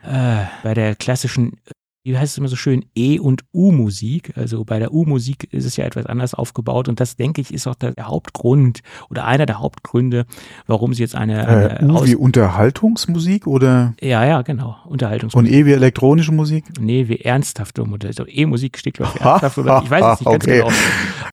äh, 0.03 0.45
bei 0.63 0.73
der 0.73 0.95
klassischen 0.95 1.61
wie 2.07 2.17
heißt 2.17 2.33
es 2.33 2.37
immer 2.37 2.47
so 2.47 2.55
schön, 2.55 2.85
E- 2.95 3.19
und 3.19 3.43
U-Musik. 3.53 4.33
Also 4.35 4.63
bei 4.63 4.79
der 4.79 4.93
U-Musik 4.93 5.47
ist 5.51 5.65
es 5.65 5.75
ja 5.77 5.85
etwas 5.85 6.05
anders 6.05 6.33
aufgebaut 6.33 6.87
und 6.87 6.99
das, 6.99 7.15
denke 7.15 7.41
ich, 7.41 7.53
ist 7.53 7.67
auch 7.67 7.75
der 7.75 7.93
Hauptgrund 8.01 8.79
oder 9.09 9.25
einer 9.25 9.45
der 9.45 9.59
Hauptgründe, 9.59 10.25
warum 10.67 10.93
sie 10.93 11.01
jetzt 11.01 11.15
eine, 11.15 11.47
eine 11.47 11.79
Äh, 11.81 11.85
U 11.85 12.05
wie 12.05 12.15
Unterhaltungsmusik 12.15 13.47
oder 13.47 13.93
ja, 14.01 14.25
ja, 14.25 14.41
genau, 14.41 14.77
und 14.85 14.91
Unterhaltungsmusik. 14.93 15.51
E 15.51 15.65
wie 15.65 15.73
elektronische 15.73 16.31
Musik? 16.31 16.65
Nee, 16.79 17.07
wie 17.07 17.17
ernsthafte 17.17 17.83
Modelle. 17.83 18.09
Also 18.09 18.25
E-Musik 18.25 18.77
steht 18.77 18.95
glaube 18.95 19.11
ich 19.15 19.21
ernsthaft 19.25 19.57
oder 19.57 19.81
ich 19.83 19.89
weiß 19.89 20.03
es 20.13 20.19
nicht 20.21 20.31
ganz 20.31 20.43
Okay. 20.45 20.57
genau. 20.59 20.71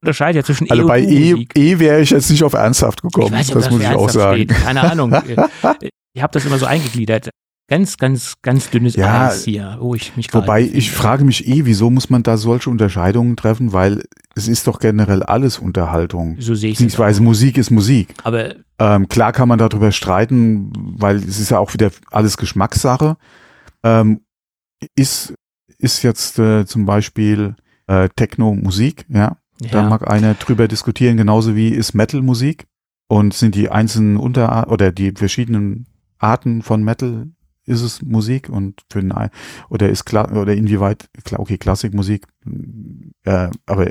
Unterscheidet 0.00 0.36
ja 0.36 0.44
zwischen 0.44 0.70
Also 0.70 0.82
E 0.82 0.86
bei 0.86 1.02
und 1.04 1.08
E, 1.12 1.32
U-Musik. 1.34 1.58
e 1.58 1.78
wäre 1.78 2.00
ich 2.00 2.10
jetzt 2.10 2.30
nicht 2.30 2.42
auf 2.42 2.52
ernsthaft 2.54 3.02
gekommen. 3.02 3.26
Ich 3.26 3.32
weiß 3.32 3.50
ob 3.50 3.54
das 3.62 3.70
muss 3.70 3.80
ich 3.80 3.88
auch 3.88 4.10
sagen. 4.10 4.36
Steht. 4.36 4.48
Keine 4.48 4.80
Ahnung. 4.90 5.12
ich 6.14 6.22
habe 6.22 6.32
das 6.32 6.44
immer 6.44 6.58
so 6.58 6.66
eingegliedert. 6.66 7.30
Ganz, 7.66 7.96
ganz, 7.96 8.34
ganz 8.42 8.68
dünnes 8.68 8.94
Ja, 8.94 9.28
Eis 9.28 9.44
hier, 9.44 9.78
wo 9.80 9.94
ich 9.94 10.14
mich 10.16 10.28
gerade 10.28 10.46
Wobei 10.46 10.62
ich 10.62 10.90
frage 10.90 11.24
mich 11.24 11.48
eh, 11.48 11.64
wieso 11.64 11.88
muss 11.88 12.10
man 12.10 12.22
da 12.22 12.36
solche 12.36 12.68
Unterscheidungen 12.68 13.36
treffen, 13.36 13.72
weil 13.72 14.04
es 14.34 14.48
ist 14.48 14.66
doch 14.66 14.78
generell 14.78 15.22
alles 15.22 15.58
Unterhaltung. 15.58 16.36
so 16.40 16.54
sehe 16.54 16.70
ich 16.70 16.74
es. 16.74 16.82
Beziehungsweise 16.84 17.22
Musik 17.22 17.56
ist 17.56 17.70
Musik. 17.70 18.14
Aber 18.22 18.54
Ähm, 18.78 19.08
klar 19.08 19.32
kann 19.32 19.48
man 19.48 19.58
darüber 19.58 19.92
streiten, 19.92 20.72
weil 20.98 21.16
es 21.16 21.38
ist 21.38 21.50
ja 21.50 21.58
auch 21.58 21.72
wieder 21.72 21.90
alles 22.10 22.36
Geschmackssache. 22.36 23.16
Ähm, 23.82 24.20
ist, 24.94 25.32
ist 25.78 26.02
jetzt 26.02 26.38
äh, 26.38 26.66
zum 26.66 26.84
Beispiel 26.84 27.54
äh, 27.86 28.08
Techno 28.14 28.54
Musik, 28.54 29.06
ja. 29.08 29.38
Da 29.60 29.82
ja, 29.82 29.88
mag 29.88 30.10
einer 30.10 30.34
drüber 30.34 30.66
diskutieren, 30.68 31.16
genauso 31.16 31.54
wie 31.54 31.68
ist 31.68 31.94
Metal 31.94 32.20
Musik 32.20 32.66
und 33.06 33.32
sind 33.32 33.54
die 33.54 33.70
einzelnen 33.70 34.16
Unter 34.16 34.70
oder 34.70 34.90
die 34.90 35.12
verschiedenen 35.12 35.86
Arten 36.18 36.60
von 36.62 36.82
Metal 36.82 37.28
ist 37.66 37.82
es 37.82 38.02
Musik 38.02 38.48
und 38.48 38.82
für 38.90 39.00
den 39.00 39.12
ein- 39.12 39.30
oder 39.70 39.88
ist 39.88 40.04
klar 40.04 40.30
oder 40.36 40.54
inwieweit 40.54 41.08
klar 41.24 41.40
okay 41.40 41.58
Klassikmusik 41.58 42.26
äh, 43.24 43.48
aber 43.66 43.86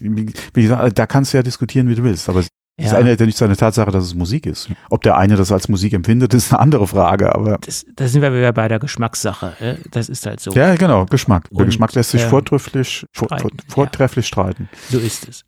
wie 0.00 0.62
gesagt 0.62 0.98
da 0.98 1.06
kannst 1.06 1.32
du 1.32 1.38
ja 1.38 1.42
diskutieren 1.42 1.88
wie 1.88 1.94
du 1.94 2.02
willst 2.02 2.28
aber 2.28 2.40
es 2.40 2.48
ja. 2.78 2.98
ändert 2.98 3.20
ja 3.20 3.26
nicht 3.26 3.36
seine 3.36 3.56
Tatsache 3.56 3.90
dass 3.90 4.04
es 4.04 4.14
Musik 4.14 4.46
ist 4.46 4.70
ob 4.88 5.02
der 5.02 5.16
eine 5.18 5.36
das 5.36 5.52
als 5.52 5.68
Musik 5.68 5.92
empfindet 5.92 6.32
ist 6.34 6.52
eine 6.52 6.60
andere 6.60 6.86
Frage 6.86 7.34
aber 7.34 7.58
das, 7.58 7.84
da 7.94 8.08
sind 8.08 8.22
wir 8.22 8.32
wieder 8.32 8.52
bei 8.52 8.68
der 8.68 8.78
Geschmackssache. 8.78 9.54
äh, 9.60 9.76
Das 9.90 10.08
ist 10.08 10.24
halt 10.24 10.40
so. 10.40 10.52
ja 10.52 10.74
genau 10.76 11.04
Geschmack 11.06 11.48
Und, 11.50 11.66
Geschmack 11.66 11.94
lässt 11.94 12.10
sich 12.10 12.22
ähm, 12.22 12.30
vortrefflich 12.30 13.06
vor, 13.12 13.28
vortrefflich 13.68 14.26
streiten 14.26 14.68
So 14.90 14.98
ist 14.98 15.28
es. 15.28 15.44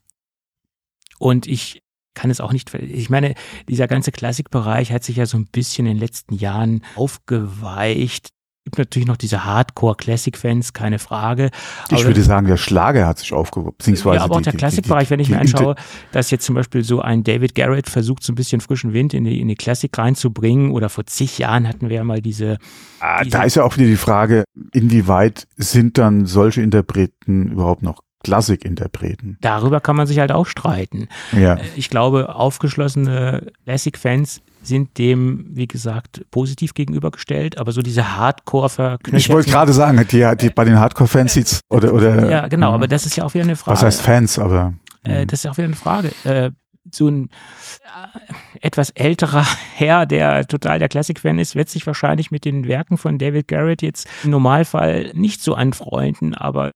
Und 1.18 1.46
ich 1.46 1.82
kann 2.14 2.30
es 2.30 2.40
auch 2.40 2.52
nicht, 2.52 2.72
ich 2.74 3.10
meine, 3.10 3.34
dieser 3.68 3.88
ganze 3.88 4.12
Klassikbereich 4.12 4.92
hat 4.92 5.04
sich 5.04 5.16
ja 5.16 5.26
so 5.26 5.36
ein 5.38 5.46
bisschen 5.46 5.86
in 5.86 5.94
den 5.94 6.00
letzten 6.00 6.34
Jahren 6.34 6.82
aufgeweicht. 6.96 8.28
Es 8.64 8.64
gibt 8.66 8.78
natürlich 8.78 9.08
noch 9.08 9.16
diese 9.16 9.44
Hardcore-Classic-Fans, 9.44 10.72
keine 10.72 11.00
Frage. 11.00 11.50
ich 11.90 11.94
Aber- 11.96 12.04
würde 12.04 12.22
sagen 12.22 12.46
der 12.46 12.56
Schlager 12.56 13.08
hat 13.08 13.18
sich 13.18 13.32
aufgehoben 13.32 13.74
beziehungsweise 13.76 14.18
ja, 14.18 14.22
aber 14.22 14.36
auch 14.36 14.38
die- 14.38 14.44
der 14.44 14.52
Klassikbereich, 14.52 15.10
wenn 15.10 15.18
ich 15.18 15.30
mir 15.30 15.40
anschaue, 15.40 15.74
dass 16.12 16.30
jetzt 16.30 16.44
zum 16.44 16.54
Beispiel 16.54 16.84
so 16.84 17.00
ein 17.00 17.24
David 17.24 17.56
Garrett 17.56 17.88
versucht, 17.88 18.22
so 18.22 18.30
ein 18.32 18.36
bisschen 18.36 18.60
frischen 18.60 18.92
Wind 18.92 19.14
in 19.14 19.24
die, 19.24 19.40
in 19.40 19.48
die 19.48 19.56
Klassik 19.56 19.98
reinzubringen 19.98 20.70
oder 20.70 20.90
vor 20.90 21.06
zig 21.06 21.38
Jahren 21.38 21.66
hatten 21.66 21.88
wir 21.88 21.96
ja 21.96 22.04
mal 22.04 22.22
diese, 22.22 22.58
Ah, 23.00 23.24
diese- 23.24 23.30
da 23.36 23.42
ist 23.42 23.56
ja 23.56 23.64
auch 23.64 23.76
wieder 23.76 23.88
die 23.88 23.96
Frage, 23.96 24.44
inwieweit 24.72 25.48
sind 25.56 25.98
dann 25.98 26.26
solche 26.26 26.62
Interpreten 26.62 27.50
überhaupt 27.50 27.82
noch 27.82 27.98
Klassik-Interpreten? 28.22 29.38
darüber 29.40 29.80
kann 29.80 29.96
man 29.96 30.06
sich 30.06 30.18
halt 30.18 30.32
auch 30.32 30.46
streiten. 30.46 31.08
Ja. 31.32 31.58
Ich 31.76 31.90
glaube, 31.90 32.34
aufgeschlossene 32.34 33.46
Classic-Fans 33.64 34.42
sind 34.62 34.96
dem, 34.98 35.46
wie 35.50 35.66
gesagt, 35.66 36.24
positiv 36.30 36.74
gegenübergestellt, 36.74 37.58
aber 37.58 37.72
so 37.72 37.82
diese 37.82 38.16
hardcore 38.16 38.68
verknöcherten 38.68 39.18
Ich 39.18 39.28
wollte 39.30 39.50
gerade 39.50 39.72
sagen, 39.72 40.04
die, 40.10 40.26
die, 40.40 40.50
bei 40.50 40.64
den 40.64 40.78
Hardcore-Fans 40.78 41.34
sieht's, 41.34 41.60
oder, 41.68 41.92
oder. 41.92 42.30
Ja, 42.30 42.48
genau, 42.48 42.72
aber 42.72 42.86
das 42.86 43.06
ist 43.06 43.16
ja 43.16 43.24
auch 43.24 43.34
wieder 43.34 43.44
eine 43.44 43.56
Frage. 43.56 43.76
Was 43.76 43.82
heißt 43.82 44.02
Fans, 44.02 44.38
aber. 44.38 44.74
Äh, 45.04 45.26
das 45.26 45.40
ist 45.40 45.44
ja 45.44 45.50
auch 45.50 45.56
wieder 45.56 45.66
eine 45.66 45.76
Frage. 45.76 46.12
Äh, 46.24 46.52
so 46.90 47.08
ein 47.08 47.24
äh, 47.24 48.32
etwas 48.60 48.90
älterer 48.90 49.46
Herr, 49.74 50.06
der 50.06 50.46
total 50.46 50.78
der 50.78 50.88
Klassik-Fan 50.88 51.38
ist, 51.38 51.54
wird 51.54 51.68
sich 51.68 51.86
wahrscheinlich 51.86 52.30
mit 52.30 52.44
den 52.44 52.66
Werken 52.66 52.98
von 52.98 53.18
David 53.18 53.48
Garrett 53.48 53.82
jetzt 53.82 54.08
im 54.24 54.30
Normalfall 54.30 55.10
nicht 55.14 55.42
so 55.42 55.54
anfreunden, 55.54 56.34
aber 56.34 56.70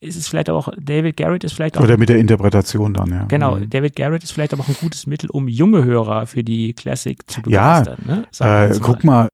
es 0.00 0.16
ist 0.16 0.28
vielleicht 0.28 0.50
auch, 0.50 0.68
David 0.78 1.16
Garrett 1.16 1.44
ist 1.44 1.52
vielleicht 1.54 1.76
auch. 1.78 1.82
Oder 1.82 1.96
mit 1.98 2.08
der 2.08 2.18
Interpretation 2.18 2.94
dann, 2.94 3.10
ja. 3.10 3.24
Genau, 3.24 3.56
Mhm. 3.56 3.70
David 3.70 3.96
Garrett 3.96 4.22
ist 4.24 4.32
vielleicht 4.32 4.52
aber 4.52 4.62
auch 4.62 4.68
ein 4.68 4.76
gutes 4.80 5.06
Mittel, 5.06 5.30
um 5.30 5.48
junge 5.48 5.84
Hörer 5.84 6.26
für 6.26 6.42
die 6.44 6.72
Klassik 6.74 7.28
zu 7.30 7.40
Ja, 7.48 7.80
begeistern. 7.80 8.04
ne? 8.06 8.26
Sagen 8.30 8.70
wir 8.70 8.76
Äh, 8.76 8.80
guck 8.80 9.04
mal, 9.04 9.28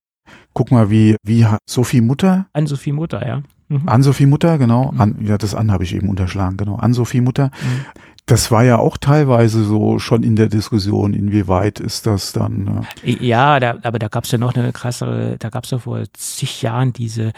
guck 0.54 0.70
mal, 0.70 0.90
wie, 0.90 1.16
wie 1.24 1.46
Sophie 1.68 2.00
Mutter, 2.00 2.46
An 2.52 2.66
Sophie 2.66 2.92
Mutter, 2.92 3.26
ja. 3.26 3.42
Mhm. 3.72 3.88
An-Sophie 3.88 4.26
Mutter, 4.26 4.58
genau, 4.58 4.90
Mhm. 4.90 5.00
an, 5.00 5.18
ja, 5.24 5.38
das 5.38 5.54
An 5.54 5.70
habe 5.70 5.84
ich 5.84 5.94
eben 5.94 6.08
unterschlagen, 6.08 6.56
genau, 6.56 6.74
An-Sophie 6.74 7.20
Mutter. 7.20 7.52
Mhm. 7.62 7.84
Das 8.26 8.50
war 8.50 8.64
ja 8.64 8.78
auch 8.78 8.96
teilweise 8.96 9.62
so 9.62 10.00
schon 10.00 10.24
in 10.24 10.34
der 10.34 10.48
Diskussion, 10.48 11.14
inwieweit 11.14 11.78
ist 11.78 12.04
das 12.06 12.32
dann, 12.32 12.84
äh, 13.04 13.10
Ja, 13.24 13.60
da, 13.60 13.78
aber 13.84 14.00
da 14.00 14.08
gab 14.08 14.24
es 14.24 14.32
ja 14.32 14.38
noch 14.38 14.54
eine 14.56 14.72
krassere, 14.72 15.36
da 15.38 15.50
gab 15.50 15.64
es 15.64 15.70
ja 15.70 15.78
vor 15.78 16.02
zig 16.14 16.62
Jahren 16.62 16.92
diese 16.92 17.32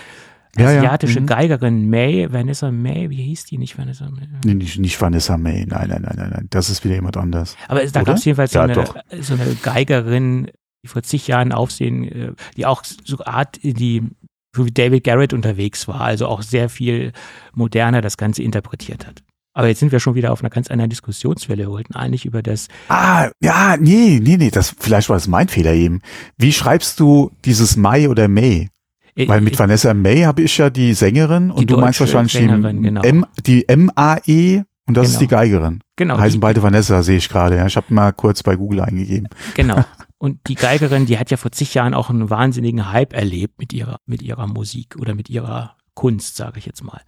Ja, 0.56 0.70
ja, 0.70 0.78
asiatische 0.80 1.20
mhm. 1.20 1.26
Geigerin 1.26 1.88
May, 1.88 2.30
Vanessa 2.30 2.70
May, 2.70 3.08
wie 3.08 3.22
hieß 3.22 3.46
die 3.46 3.56
nicht 3.56 3.78
Vanessa 3.78 4.10
May? 4.10 4.28
nee, 4.44 4.54
nicht, 4.54 4.78
nicht 4.78 5.00
Vanessa 5.00 5.38
May, 5.38 5.64
nein, 5.66 5.88
nein, 5.88 6.02
nein, 6.02 6.14
nein, 6.16 6.30
nein, 6.30 6.46
das 6.50 6.68
ist 6.68 6.84
wieder 6.84 6.94
jemand 6.94 7.16
anders. 7.16 7.56
Aber 7.68 7.84
da 7.86 8.02
gab 8.02 8.16
es 8.16 8.24
jedenfalls 8.24 8.52
so, 8.52 8.58
Ja, 8.58 8.64
eine, 8.64 8.74
doch. 8.74 8.94
so 9.20 9.34
eine 9.34 9.54
Geigerin, 9.62 10.50
die 10.84 10.88
vor 10.88 11.02
zig 11.02 11.26
Jahren 11.26 11.52
Aufsehen, 11.52 12.04
äh, 12.04 12.32
die 12.56 12.66
auch 12.66 12.84
so 12.84 13.18
Art, 13.24 13.60
die 13.62 14.02
so 14.54 14.66
wie 14.66 14.70
David 14.72 15.04
Garrett 15.04 15.32
unterwegs 15.32 15.88
war, 15.88 16.02
also 16.02 16.26
auch 16.26 16.42
sehr 16.42 16.68
viel 16.68 17.12
moderner 17.54 18.02
das 18.02 18.18
Ganze 18.18 18.42
interpretiert 18.42 19.06
hat. 19.06 19.22
Aber 19.54 19.68
jetzt 19.68 19.80
sind 19.80 19.92
wir 19.92 20.00
schon 20.00 20.14
wieder 20.14 20.32
auf 20.32 20.40
einer 20.40 20.50
ganz 20.50 20.70
anderen 20.70 20.90
Diskussionswelle. 20.90 21.64
Wir 21.64 21.70
wollten 21.70 21.94
eigentlich 21.94 22.24
über 22.24 22.42
das, 22.42 22.68
Ah, 22.88 23.30
ja, 23.42 23.76
nee, 23.78 24.18
nee, 24.22 24.36
nee, 24.36 24.50
das, 24.50 24.74
vielleicht 24.78 25.08
war 25.08 25.16
das 25.16 25.28
mein 25.28 25.48
Fehler 25.48 25.72
eben. 25.74 26.00
Wie 26.38 26.52
schreibst 26.52 27.00
du 27.00 27.30
dieses 27.44 27.76
Mai 27.76 28.08
oder 28.08 28.28
May? 28.28 28.68
Äh, 29.16 29.28
Weil 29.28 29.40
mit 29.40 29.58
Vanessa 29.58 29.92
May 29.94 30.22
habe 30.22 30.42
ich 30.42 30.56
ja 30.58 30.70
die 30.70 30.94
Sängerin 30.94 31.50
und 31.50 31.60
Die 31.60 31.66
du 31.66 31.78
meinst 31.78 32.00
wahrscheinlich 32.00 32.32
Sängerin, 32.32 32.76
die, 32.78 32.82
genau. 32.82 33.02
M, 33.02 33.26
die 33.46 33.68
M-A-E 33.68 34.62
und 34.86 34.96
das 34.96 35.08
ist 35.08 35.12
Genau. 35.14 35.20
die 35.20 35.28
Geigerin. 35.28 35.80
genau, 35.96 36.18
Heißen 36.18 36.32
die, 36.38 36.38
beide 36.40 36.62
Vanessa, 36.62 37.02
sehe 37.02 37.16
ich 37.18 37.28
gerade. 37.28 37.56
Ja. 37.56 37.66
Ich 37.66 37.76
habe 37.76 37.92
mal 37.94 38.12
kurz 38.12 38.42
bei 38.42 38.56
Google 38.56 38.80
eingegeben. 38.80 39.28
genau. 39.54 39.84
Und 40.18 40.38
die 40.46 40.54
Geigerin, 40.54 41.04
die 41.04 41.18
hat 41.18 41.32
ja 41.32 41.36
vor 41.36 41.50
zig 41.50 41.74
Jahren 41.74 41.94
auch 41.94 42.08
einen 42.08 42.30
wahnsinnigen 42.30 42.92
Hype 42.92 43.12
erlebt 43.12 43.58
mit 43.58 43.72
ihrer, 43.72 43.98
mit 44.06 44.22
ihrer 44.22 44.46
Musik 44.46 44.94
oder 45.00 45.16
mit 45.16 45.28
ihrer 45.28 45.74
Kunst, 45.94 46.36
sage 46.36 46.60
ich 46.60 46.66
jetzt 46.66 46.84
mal. 46.84 47.00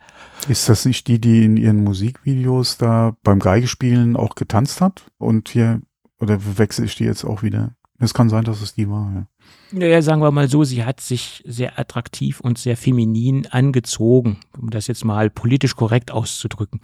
Ist 0.48 0.68
das 0.68 0.84
nicht 0.84 1.06
die, 1.06 1.20
die 1.20 1.44
in 1.44 1.56
ihren 1.56 1.84
Musikvideos 1.84 2.76
da 2.76 3.16
beim 3.22 3.38
Geigespielen 3.38 4.16
auch 4.16 4.34
getanzt 4.34 4.80
hat? 4.80 5.04
Und 5.18 5.48
hier, 5.48 5.80
oder 6.18 6.38
wechsle 6.58 6.86
ich 6.86 6.96
die 6.96 7.04
jetzt 7.04 7.24
auch 7.24 7.44
wieder? 7.44 7.76
Es 8.00 8.14
kann 8.14 8.28
sein, 8.30 8.42
dass 8.42 8.60
es 8.60 8.74
die 8.74 8.90
war. 8.90 9.12
Ja. 9.14 9.26
Naja, 9.72 10.02
sagen 10.02 10.22
wir 10.22 10.30
mal 10.30 10.48
so, 10.48 10.62
sie 10.62 10.84
hat 10.84 11.00
sich 11.00 11.42
sehr 11.46 11.78
attraktiv 11.78 12.40
und 12.40 12.58
sehr 12.58 12.76
feminin 12.76 13.46
angezogen, 13.48 14.38
um 14.56 14.70
das 14.70 14.86
jetzt 14.86 15.04
mal 15.04 15.30
politisch 15.30 15.74
korrekt 15.74 16.10
auszudrücken. 16.10 16.80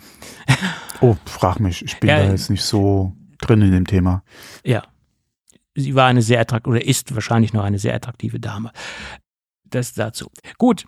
Oh, 1.02 1.16
frag 1.24 1.60
mich, 1.60 1.82
ich 1.82 1.98
bin 1.98 2.10
Ja, 2.10 2.18
da 2.18 2.30
jetzt 2.30 2.50
nicht 2.50 2.62
so 2.62 3.14
drin 3.40 3.62
in 3.62 3.72
dem 3.72 3.86
Thema. 3.86 4.22
Ja. 4.66 4.82
Sie 5.74 5.94
war 5.94 6.08
eine 6.08 6.20
sehr 6.20 6.38
attraktive, 6.40 6.68
oder 6.76 6.84
ist 6.84 7.14
wahrscheinlich 7.14 7.54
noch 7.54 7.64
eine 7.64 7.78
sehr 7.78 7.94
attraktive 7.94 8.38
Dame. 8.38 8.70
Das 9.64 9.94
dazu. 9.94 10.30
Gut. 10.58 10.84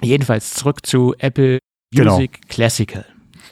Jedenfalls 0.00 0.54
zurück 0.54 0.86
zu 0.86 1.14
Apple 1.18 1.58
Genau. 1.90 2.14
Music 2.14 2.48
Classical. 2.48 3.04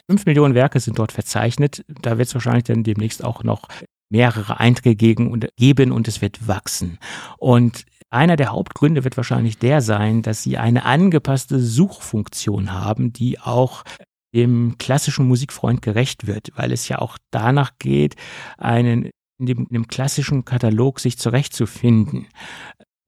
Fünf 0.09 0.25
Millionen 0.25 0.55
Werke 0.55 0.79
sind 0.79 0.97
dort 0.97 1.11
verzeichnet. 1.11 1.85
Da 1.87 2.17
wird 2.17 2.29
es 2.29 2.33
wahrscheinlich 2.33 2.63
dann 2.63 2.83
demnächst 2.83 3.23
auch 3.23 3.43
noch 3.43 3.67
mehrere 4.15 4.59
Einträge 4.59 4.95
geben 4.95 5.91
und 5.91 6.07
es 6.07 6.21
wird 6.21 6.47
wachsen. 6.47 6.99
Und 7.37 7.85
einer 8.09 8.37
der 8.37 8.51
Hauptgründe 8.53 9.03
wird 9.03 9.17
wahrscheinlich 9.17 9.57
der 9.57 9.81
sein, 9.81 10.21
dass 10.21 10.41
sie 10.41 10.57
eine 10.57 10.85
angepasste 10.85 11.59
Suchfunktion 11.59 12.71
haben, 12.71 13.11
die 13.11 13.39
auch 13.39 13.83
dem 14.33 14.77
klassischen 14.77 15.27
Musikfreund 15.27 15.81
gerecht 15.81 16.27
wird, 16.27 16.51
weil 16.55 16.71
es 16.71 16.87
ja 16.87 16.99
auch 16.99 17.17
danach 17.31 17.71
geht, 17.77 18.15
einen 18.57 19.09
in 19.37 19.47
dem, 19.47 19.59
in 19.59 19.73
dem 19.73 19.87
klassischen 19.87 20.45
Katalog 20.45 21.01
sich 21.01 21.17
zurechtzufinden. 21.17 22.27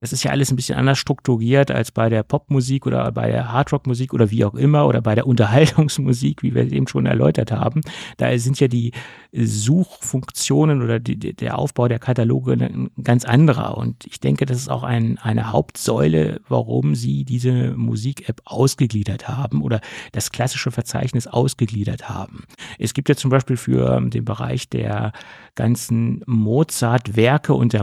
Das 0.00 0.12
ist 0.12 0.22
ja 0.22 0.30
alles 0.30 0.52
ein 0.52 0.56
bisschen 0.56 0.78
anders 0.78 0.98
strukturiert 0.98 1.72
als 1.72 1.90
bei 1.90 2.08
der 2.08 2.22
Popmusik 2.22 2.86
oder 2.86 3.10
bei 3.10 3.32
der 3.32 3.50
Hardrockmusik 3.50 4.14
oder 4.14 4.30
wie 4.30 4.44
auch 4.44 4.54
immer 4.54 4.86
oder 4.86 5.00
bei 5.00 5.16
der 5.16 5.26
Unterhaltungsmusik, 5.26 6.44
wie 6.44 6.54
wir 6.54 6.64
es 6.64 6.72
eben 6.72 6.86
schon 6.86 7.06
erläutert 7.06 7.50
haben. 7.50 7.80
Da 8.16 8.36
sind 8.38 8.60
ja 8.60 8.68
die 8.68 8.92
Suchfunktionen 9.32 10.82
oder 10.82 11.00
die, 11.00 11.18
der 11.18 11.58
Aufbau 11.58 11.88
der 11.88 11.98
Kataloge 11.98 12.88
ganz 13.02 13.24
anderer. 13.24 13.76
Und 13.76 14.06
ich 14.06 14.20
denke, 14.20 14.46
das 14.46 14.58
ist 14.58 14.68
auch 14.68 14.84
ein, 14.84 15.18
eine 15.18 15.50
Hauptsäule, 15.50 16.40
warum 16.48 16.94
sie 16.94 17.24
diese 17.24 17.72
Musik-App 17.76 18.40
ausgegliedert 18.44 19.26
haben 19.26 19.62
oder 19.62 19.80
das 20.12 20.30
klassische 20.30 20.70
Verzeichnis 20.70 21.26
ausgegliedert 21.26 22.08
haben. 22.08 22.44
Es 22.78 22.94
gibt 22.94 23.08
ja 23.08 23.16
zum 23.16 23.30
Beispiel 23.30 23.56
für 23.56 24.00
den 24.00 24.24
Bereich 24.24 24.68
der 24.68 25.12
ganzen 25.56 26.22
Mozart-Werke 26.26 27.52
und 27.52 27.72
der 27.72 27.82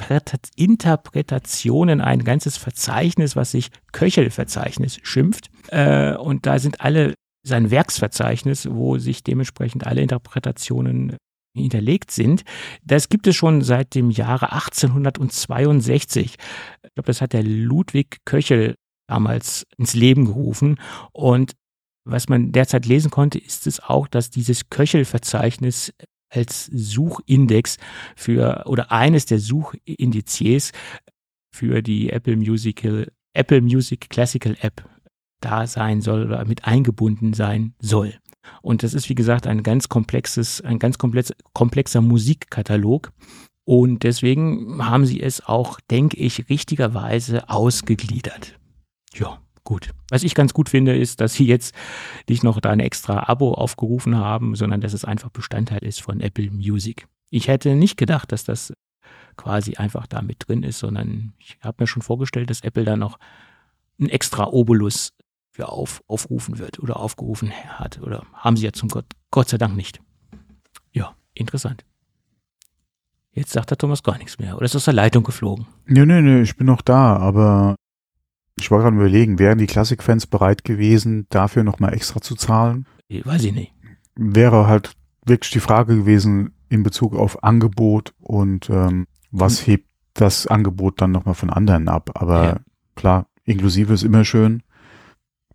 Mozart-Interpretationen 0.00 2.00
ein 2.00 2.24
ganzes 2.24 2.56
Verzeichnis, 2.56 3.36
was 3.36 3.50
sich 3.50 3.68
Köchel-Verzeichnis 3.92 4.98
schimpft. 5.02 5.50
Äh, 5.68 6.16
und 6.16 6.46
da 6.46 6.58
sind 6.58 6.80
alle 6.80 7.14
sein 7.42 7.70
Werksverzeichnis, 7.70 8.68
wo 8.70 8.98
sich 8.98 9.22
dementsprechend 9.22 9.86
alle 9.86 10.02
Interpretationen 10.02 11.16
hinterlegt 11.54 12.10
sind. 12.10 12.42
Das 12.82 13.08
gibt 13.08 13.26
es 13.26 13.36
schon 13.36 13.62
seit 13.62 13.94
dem 13.94 14.10
Jahre 14.10 14.52
1862. 14.52 16.36
Ich 16.82 16.94
glaube, 16.94 17.06
das 17.06 17.20
hat 17.20 17.32
der 17.32 17.44
Ludwig 17.44 18.18
Köchel 18.24 18.74
damals 19.08 19.64
ins 19.78 19.94
Leben 19.94 20.26
gerufen. 20.26 20.78
Und 21.12 21.52
was 22.04 22.28
man 22.28 22.52
derzeit 22.52 22.86
lesen 22.86 23.10
konnte, 23.10 23.38
ist 23.38 23.66
es 23.66 23.80
auch, 23.80 24.08
dass 24.08 24.30
dieses 24.30 24.68
Köchel-Verzeichnis 24.68 25.92
als 26.28 26.66
Suchindex 26.66 27.78
für 28.16 28.64
oder 28.66 28.92
eines 28.92 29.26
der 29.26 29.38
Suchindizes 29.38 30.72
für 31.54 31.82
die 31.82 32.10
Apple 32.10 32.36
Musical, 32.36 33.12
Apple 33.32 33.60
Music 33.60 34.10
Classical 34.10 34.56
App 34.60 34.88
da 35.40 35.66
sein 35.66 36.00
soll 36.00 36.26
oder 36.26 36.44
mit 36.44 36.64
eingebunden 36.64 37.32
sein 37.32 37.74
soll. 37.80 38.14
Und 38.62 38.82
das 38.82 38.94
ist, 38.94 39.08
wie 39.08 39.14
gesagt, 39.14 39.46
ein 39.46 39.62
ganz 39.62 39.88
komplexes, 39.88 40.60
ein 40.60 40.78
ganz 40.78 40.98
komplex, 40.98 41.32
komplexer 41.52 42.00
Musikkatalog. 42.00 43.12
Und 43.64 44.04
deswegen 44.04 44.84
haben 44.84 45.06
sie 45.06 45.20
es 45.20 45.44
auch, 45.44 45.80
denke 45.90 46.16
ich, 46.16 46.48
richtigerweise 46.48 47.48
ausgegliedert. 47.48 48.58
Ja, 49.14 49.40
gut. 49.66 49.90
Was 50.08 50.22
ich 50.22 50.34
ganz 50.34 50.54
gut 50.54 50.70
finde, 50.70 50.96
ist, 50.96 51.20
dass 51.20 51.34
sie 51.34 51.46
jetzt 51.46 51.74
nicht 52.26 52.42
noch 52.42 52.58
da 52.60 52.70
ein 52.70 52.80
extra 52.80 53.28
Abo 53.28 53.52
aufgerufen 53.52 54.16
haben, 54.16 54.54
sondern 54.54 54.80
dass 54.80 54.94
es 54.94 55.04
einfach 55.04 55.28
Bestandteil 55.28 55.84
ist 55.84 56.00
von 56.00 56.20
Apple 56.20 56.50
Music. 56.50 57.06
Ich 57.28 57.48
hätte 57.48 57.74
nicht 57.74 57.98
gedacht, 57.98 58.32
dass 58.32 58.44
das 58.44 58.72
quasi 59.36 59.74
einfach 59.74 60.06
da 60.06 60.22
mit 60.22 60.48
drin 60.48 60.62
ist, 60.62 60.78
sondern 60.78 61.34
ich 61.38 61.58
habe 61.60 61.82
mir 61.82 61.86
schon 61.86 62.00
vorgestellt, 62.00 62.48
dass 62.48 62.62
Apple 62.62 62.84
da 62.84 62.96
noch 62.96 63.18
ein 64.00 64.08
extra 64.08 64.46
Obolus 64.46 65.12
für 65.50 65.68
auf, 65.68 66.02
aufrufen 66.06 66.58
wird 66.58 66.78
oder 66.78 66.98
aufgerufen 66.98 67.50
hat. 67.50 68.00
Oder 68.00 68.24
haben 68.32 68.56
sie 68.56 68.64
ja 68.64 68.72
zum 68.72 68.88
Gott, 68.88 69.06
Gott 69.30 69.48
sei 69.48 69.58
Dank 69.58 69.76
nicht. 69.76 70.00
Ja, 70.92 71.14
interessant. 71.34 71.84
Jetzt 73.32 73.52
sagt 73.52 73.70
der 73.70 73.78
Thomas 73.78 74.02
gar 74.02 74.16
nichts 74.16 74.38
mehr. 74.38 74.56
Oder 74.56 74.64
ist 74.64 74.76
aus 74.76 74.86
der 74.86 74.94
Leitung 74.94 75.22
geflogen? 75.22 75.66
Nö, 75.84 76.06
nö, 76.06 76.22
nö, 76.22 76.42
ich 76.42 76.56
bin 76.56 76.66
noch 76.66 76.80
da, 76.80 77.16
aber 77.16 77.76
ich 78.58 78.70
war 78.70 78.80
gerade 78.80 78.96
überlegen, 78.96 79.38
wären 79.38 79.58
die 79.58 79.66
Klassikfans 79.66 80.26
bereit 80.26 80.64
gewesen, 80.64 81.26
dafür 81.28 81.62
nochmal 81.62 81.94
extra 81.94 82.20
zu 82.20 82.34
zahlen? 82.34 82.86
Weiß 83.24 83.44
ich 83.44 83.52
nicht. 83.52 83.72
Wäre 84.16 84.66
halt 84.66 84.92
wirklich 85.24 85.50
die 85.50 85.60
Frage 85.60 85.96
gewesen 85.96 86.54
in 86.68 86.82
Bezug 86.82 87.14
auf 87.14 87.44
Angebot 87.44 88.14
und 88.18 88.70
ähm, 88.70 89.06
was 89.30 89.66
hebt 89.66 89.88
das 90.14 90.46
Angebot 90.46 91.00
dann 91.00 91.12
nochmal 91.12 91.34
von 91.34 91.50
anderen 91.50 91.88
ab. 91.88 92.10
Aber 92.14 92.44
Ja. 92.44 92.60
klar, 92.94 93.26
inklusive 93.44 93.92
ist 93.92 94.02
immer 94.02 94.24
schön. 94.24 94.62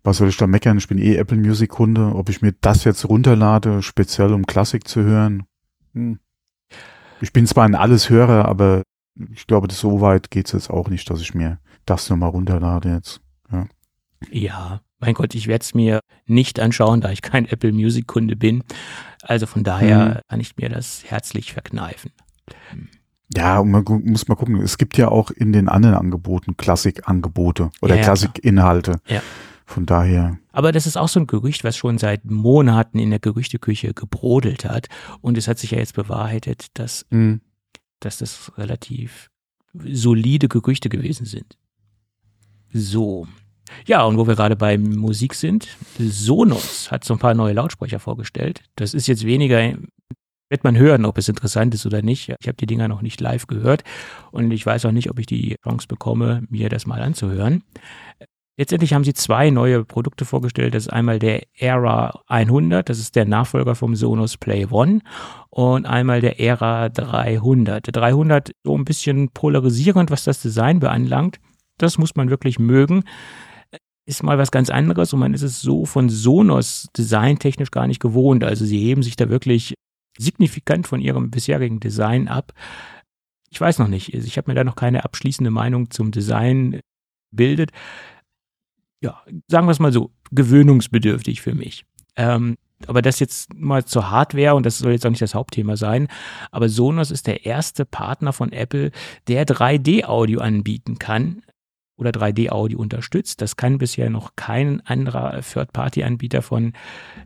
Was 0.04 0.18
soll 0.18 0.28
ich 0.28 0.36
da 0.36 0.46
meckern? 0.46 0.78
Ich 0.78 0.88
bin 0.88 0.98
eh 0.98 1.16
Apple 1.16 1.36
Music 1.36 1.70
Kunde. 1.70 2.14
Ob 2.14 2.28
ich 2.28 2.42
mir 2.42 2.52
das 2.60 2.84
jetzt 2.84 3.08
runterlade, 3.08 3.82
speziell 3.82 4.32
um 4.32 4.46
Klassik 4.46 4.86
zu 4.88 5.02
hören? 5.02 5.44
Hm. 5.94 6.18
Ich 7.20 7.32
bin 7.32 7.46
zwar 7.46 7.64
ein 7.64 7.74
alles 7.74 8.10
Hörer, 8.10 8.46
aber 8.46 8.82
ich 9.32 9.46
glaube, 9.46 9.68
das 9.68 9.78
so 9.78 10.00
weit 10.00 10.30
geht's 10.30 10.52
jetzt 10.52 10.70
auch 10.70 10.88
nicht, 10.88 11.08
dass 11.10 11.20
ich 11.20 11.34
mir 11.34 11.58
das 11.86 12.08
nochmal 12.10 12.30
runterlade 12.30 12.90
jetzt. 12.94 13.20
Ja, 14.30 14.80
mein 15.00 15.14
Gott, 15.14 15.34
ich 15.34 15.48
werde 15.48 15.62
es 15.64 15.74
mir 15.74 16.00
nicht 16.26 16.60
anschauen, 16.60 17.00
da 17.00 17.10
ich 17.10 17.22
kein 17.22 17.44
Apple 17.46 17.72
Music 17.72 18.06
Kunde 18.06 18.36
bin. 18.36 18.62
Also 19.22 19.46
von 19.46 19.64
daher 19.64 20.04
Mhm. 20.04 20.18
kann 20.28 20.40
ich 20.40 20.56
mir 20.56 20.68
das 20.68 21.02
herzlich 21.04 21.52
verkneifen. 21.52 22.12
Ja, 23.34 23.58
und 23.58 23.70
man 23.70 23.82
muss 24.04 24.28
mal 24.28 24.34
gucken, 24.36 24.60
es 24.60 24.78
gibt 24.78 24.96
ja 24.98 25.08
auch 25.08 25.30
in 25.30 25.52
den 25.52 25.68
anderen 25.68 25.96
Angeboten 25.96 26.56
Klassik-Angebote 26.56 27.70
oder 27.80 27.94
Ja, 27.94 28.00
ja, 28.00 28.04
Klassik-Inhalte. 28.06 29.00
Ja. 29.08 29.22
Von 29.64 29.86
daher, 29.86 30.38
Aber 30.52 30.70
das 30.70 30.86
ist 30.86 30.98
auch 30.98 31.08
so 31.08 31.18
ein 31.18 31.26
Gerücht, 31.26 31.64
was 31.64 31.76
schon 31.76 31.96
seit 31.96 32.24
Monaten 32.26 32.98
in 32.98 33.08
der 33.10 33.20
Gerüchteküche 33.20 33.94
gebrodelt 33.94 34.66
hat. 34.66 34.88
Und 35.22 35.38
es 35.38 35.48
hat 35.48 35.58
sich 35.58 35.70
ja 35.70 35.78
jetzt 35.78 35.94
bewahrheitet, 35.94 36.66
dass, 36.74 37.06
mh, 37.10 37.38
dass 38.00 38.18
das 38.18 38.52
relativ 38.58 39.30
solide 39.72 40.48
Gerüchte 40.48 40.90
gewesen 40.90 41.24
sind. 41.24 41.56
So. 42.72 43.26
Ja, 43.86 44.04
und 44.04 44.18
wo 44.18 44.26
wir 44.26 44.36
gerade 44.36 44.56
bei 44.56 44.78
Musik 44.78 45.34
sind, 45.34 45.68
Sonos 45.98 46.90
hat 46.90 47.04
so 47.04 47.14
ein 47.14 47.20
paar 47.20 47.34
neue 47.34 47.54
Lautsprecher 47.54 47.98
vorgestellt. 47.98 48.62
Das 48.76 48.94
ist 48.94 49.06
jetzt 49.06 49.24
weniger, 49.24 49.74
wird 50.48 50.64
man 50.64 50.76
hören, 50.76 51.04
ob 51.04 51.18
es 51.18 51.28
interessant 51.28 51.74
ist 51.74 51.86
oder 51.86 52.02
nicht. 52.02 52.28
Ich 52.40 52.46
habe 52.46 52.56
die 52.56 52.66
Dinger 52.66 52.88
noch 52.88 53.02
nicht 53.02 53.20
live 53.20 53.46
gehört 53.46 53.82
und 54.30 54.50
ich 54.50 54.64
weiß 54.66 54.84
auch 54.84 54.92
nicht, 54.92 55.10
ob 55.10 55.18
ich 55.18 55.26
die 55.26 55.56
Chance 55.64 55.86
bekomme, 55.88 56.44
mir 56.50 56.68
das 56.68 56.86
mal 56.86 57.00
anzuhören. 57.00 57.62
Letztendlich 58.58 58.92
haben 58.92 59.02
sie 59.02 59.14
zwei 59.14 59.48
neue 59.48 59.82
Produkte 59.82 60.26
vorgestellt. 60.26 60.74
Das 60.74 60.84
ist 60.84 60.92
einmal 60.92 61.18
der 61.18 61.42
Era 61.54 62.20
100, 62.28 62.86
das 62.86 62.98
ist 62.98 63.16
der 63.16 63.24
Nachfolger 63.24 63.74
vom 63.74 63.96
Sonos 63.96 64.36
Play 64.36 64.66
One 64.70 65.00
und 65.48 65.86
einmal 65.86 66.20
der 66.20 66.38
Era 66.38 66.90
300. 66.90 67.86
Der 67.86 67.92
300 67.92 68.52
so 68.62 68.76
ein 68.76 68.84
bisschen 68.84 69.30
polarisierend, 69.30 70.10
was 70.10 70.24
das 70.24 70.42
Design 70.42 70.80
beanlangt. 70.80 71.40
Das 71.82 71.98
muss 71.98 72.14
man 72.14 72.30
wirklich 72.30 72.58
mögen. 72.58 73.04
Ist 74.04 74.22
mal 74.22 74.38
was 74.38 74.50
ganz 74.50 74.70
anderes 74.70 75.12
und 75.12 75.20
man 75.20 75.34
ist 75.34 75.42
es 75.42 75.60
so 75.60 75.84
von 75.84 76.08
Sonos 76.08 76.88
designtechnisch 76.96 77.70
gar 77.70 77.86
nicht 77.86 78.00
gewohnt. 78.00 78.44
Also 78.44 78.64
sie 78.64 78.78
heben 78.78 79.02
sich 79.02 79.16
da 79.16 79.28
wirklich 79.28 79.74
signifikant 80.18 80.86
von 80.86 81.00
ihrem 81.00 81.30
bisherigen 81.30 81.80
Design 81.80 82.28
ab. 82.28 82.52
Ich 83.50 83.60
weiß 83.60 83.78
noch 83.78 83.88
nicht. 83.88 84.12
Ich 84.14 84.36
habe 84.38 84.50
mir 84.50 84.54
da 84.54 84.64
noch 84.64 84.76
keine 84.76 85.04
abschließende 85.04 85.50
Meinung 85.50 85.90
zum 85.90 86.10
Design 86.10 86.80
bildet 87.30 87.70
ja, 89.02 89.20
sagen 89.48 89.66
wir 89.66 89.72
es 89.72 89.80
mal 89.80 89.92
so, 89.92 90.10
gewöhnungsbedürftig 90.30 91.42
für 91.42 91.54
mich. 91.54 91.84
Ähm, 92.16 92.56
aber 92.86 93.02
das 93.02 93.20
jetzt 93.20 93.52
mal 93.54 93.84
zur 93.84 94.10
Hardware 94.10 94.54
und 94.54 94.64
das 94.64 94.78
soll 94.78 94.92
jetzt 94.92 95.04
auch 95.04 95.10
nicht 95.10 95.22
das 95.22 95.34
Hauptthema 95.34 95.76
sein, 95.76 96.08
aber 96.50 96.68
Sonos 96.68 97.10
ist 97.10 97.26
der 97.26 97.44
erste 97.44 97.84
Partner 97.84 98.32
von 98.32 98.52
Apple, 98.52 98.90
der 99.28 99.46
3D-Audio 99.46 100.40
anbieten 100.40 100.98
kann 100.98 101.42
oder 101.96 102.10
3D-Audio 102.10 102.78
unterstützt. 102.78 103.40
Das 103.40 103.56
kann 103.56 103.78
bisher 103.78 104.10
noch 104.10 104.36
kein 104.36 104.80
anderer 104.82 105.40
Third-Party-Anbieter 105.40 106.42
von 106.42 106.72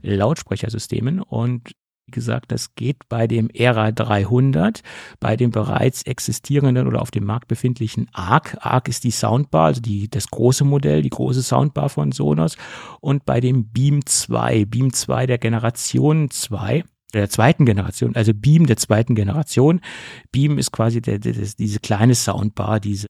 Lautsprechersystemen 0.02 1.20
und 1.22 1.72
wie 2.06 2.12
gesagt, 2.12 2.52
das 2.52 2.76
geht 2.76 3.08
bei 3.08 3.26
dem 3.26 3.50
Era 3.52 3.90
300, 3.90 4.82
bei 5.18 5.36
dem 5.36 5.50
bereits 5.50 6.02
existierenden 6.02 6.86
oder 6.86 7.02
auf 7.02 7.10
dem 7.10 7.24
Markt 7.24 7.48
befindlichen 7.48 8.08
ARC. 8.12 8.56
ARC 8.60 8.88
ist 8.88 9.02
die 9.02 9.10
Soundbar, 9.10 9.66
also 9.66 9.80
die, 9.80 10.08
das 10.08 10.28
große 10.28 10.64
Modell, 10.64 11.02
die 11.02 11.10
große 11.10 11.42
Soundbar 11.42 11.88
von 11.88 12.12
Sonos. 12.12 12.56
Und 13.00 13.24
bei 13.24 13.40
dem 13.40 13.72
Beam 13.72 14.06
2, 14.06 14.66
Beam 14.66 14.92
2 14.92 15.26
der 15.26 15.38
Generation 15.38 16.30
2, 16.30 16.84
der 17.12 17.28
zweiten 17.28 17.66
Generation, 17.66 18.14
also 18.14 18.32
Beam 18.34 18.66
der 18.66 18.76
zweiten 18.76 19.16
Generation. 19.16 19.80
Beam 20.30 20.58
ist 20.58 20.70
quasi 20.70 21.02
der, 21.02 21.18
der, 21.18 21.32
diese 21.32 21.80
kleine 21.80 22.14
Soundbar, 22.14 22.78
diese, 22.78 23.08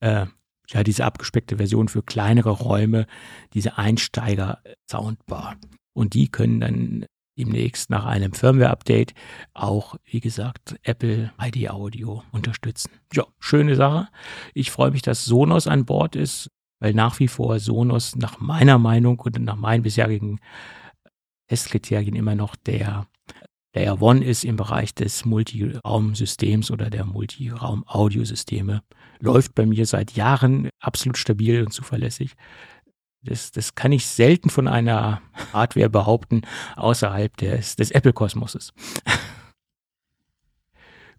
äh, 0.00 0.26
ja, 0.68 0.82
diese 0.82 1.04
abgespeckte 1.04 1.56
Version 1.56 1.88
für 1.88 2.02
kleinere 2.02 2.50
Räume, 2.50 3.06
diese 3.52 3.78
Einsteiger-Soundbar. 3.78 5.56
Und 5.92 6.14
die 6.14 6.28
können 6.28 6.60
dann 6.60 7.06
demnächst 7.38 7.90
nach 7.90 8.04
einem 8.04 8.32
Firmware-Update 8.32 9.14
auch, 9.54 9.96
wie 10.04 10.20
gesagt, 10.20 10.76
Apple 10.82 11.32
ID 11.40 11.70
Audio 11.70 12.22
unterstützen. 12.32 12.90
Ja, 13.12 13.26
schöne 13.38 13.76
Sache. 13.76 14.08
Ich 14.54 14.70
freue 14.70 14.92
mich, 14.92 15.02
dass 15.02 15.24
Sonos 15.24 15.66
an 15.66 15.84
Bord 15.84 16.16
ist, 16.16 16.50
weil 16.80 16.94
nach 16.94 17.18
wie 17.18 17.28
vor 17.28 17.58
Sonos 17.58 18.16
nach 18.16 18.40
meiner 18.40 18.78
Meinung 18.78 19.18
und 19.20 19.38
nach 19.40 19.56
meinen 19.56 19.82
bisherigen 19.82 20.40
Testkriterien 21.48 22.14
immer 22.14 22.34
noch 22.34 22.56
der 22.56 23.06
Layer 23.74 24.00
One 24.00 24.24
ist 24.24 24.44
im 24.44 24.56
Bereich 24.56 24.94
des 24.94 25.24
Multiraumsystems 25.24 26.70
oder 26.70 26.90
der 26.90 27.04
Multiraum-Audiosysteme. 27.04 28.82
Läuft 29.20 29.54
bei 29.54 29.66
mir 29.66 29.86
seit 29.86 30.12
Jahren 30.12 30.68
absolut 30.80 31.18
stabil 31.18 31.62
und 31.62 31.72
zuverlässig. 31.72 32.34
Das, 33.22 33.52
das 33.52 33.74
kann 33.74 33.92
ich 33.92 34.06
selten 34.06 34.50
von 34.50 34.68
einer 34.68 35.22
Hardware 35.52 35.88
behaupten, 35.88 36.42
außerhalb 36.76 37.36
des, 37.38 37.76
des 37.76 37.90
Apple-Kosmoses. 37.90 38.72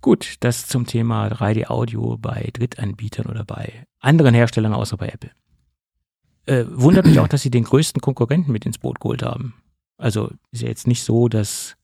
Gut, 0.02 0.36
das 0.42 0.68
zum 0.68 0.86
Thema 0.86 1.28
3D-Audio 1.28 2.18
bei 2.18 2.52
Drittanbietern 2.54 3.26
oder 3.26 3.44
bei 3.44 3.88
anderen 4.00 4.36
Herstellern 4.36 4.74
außer 4.74 4.98
bei 4.98 5.08
Apple. 5.08 5.32
Äh, 6.46 6.66
wundert 6.70 7.08
mich 7.08 7.20
auch, 7.20 7.28
dass 7.28 7.42
sie 7.42 7.50
den 7.50 7.64
größten 7.64 8.02
Konkurrenten 8.02 8.52
mit 8.52 8.68
ins 8.68 8.78
Boot 8.78 9.00
geholt 9.00 9.24
haben. 9.24 9.56
Also 9.98 10.32
ist 10.52 10.62
ja 10.62 10.68
jetzt 10.68 10.86
nicht 10.86 11.02
so, 11.02 11.28
dass, 11.28 11.76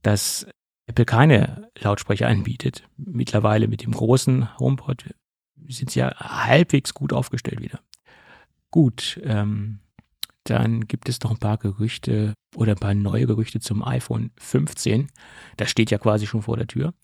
dass 0.00 0.46
Apple 0.86 1.04
keine 1.04 1.68
Lautsprecher 1.78 2.28
anbietet. 2.28 2.88
Mittlerweile 2.96 3.68
mit 3.68 3.82
dem 3.82 3.92
großen 3.92 4.58
HomePod 4.58 5.14
sind 5.72 5.90
sie 5.90 6.00
ja 6.00 6.14
halbwegs 6.16 6.94
gut 6.94 7.12
aufgestellt 7.12 7.60
wieder. 7.60 7.80
Gut, 8.70 9.20
ähm, 9.24 9.80
dann 10.44 10.86
gibt 10.86 11.08
es 11.08 11.20
noch 11.20 11.30
ein 11.30 11.38
paar 11.38 11.58
Gerüchte 11.58 12.34
oder 12.56 12.72
ein 12.72 12.78
paar 12.78 12.94
neue 12.94 13.26
Gerüchte 13.26 13.60
zum 13.60 13.84
iPhone 13.84 14.30
15. 14.38 15.08
Das 15.56 15.70
steht 15.70 15.90
ja 15.90 15.98
quasi 15.98 16.26
schon 16.26 16.42
vor 16.42 16.56
der 16.56 16.66
Tür. 16.66 16.94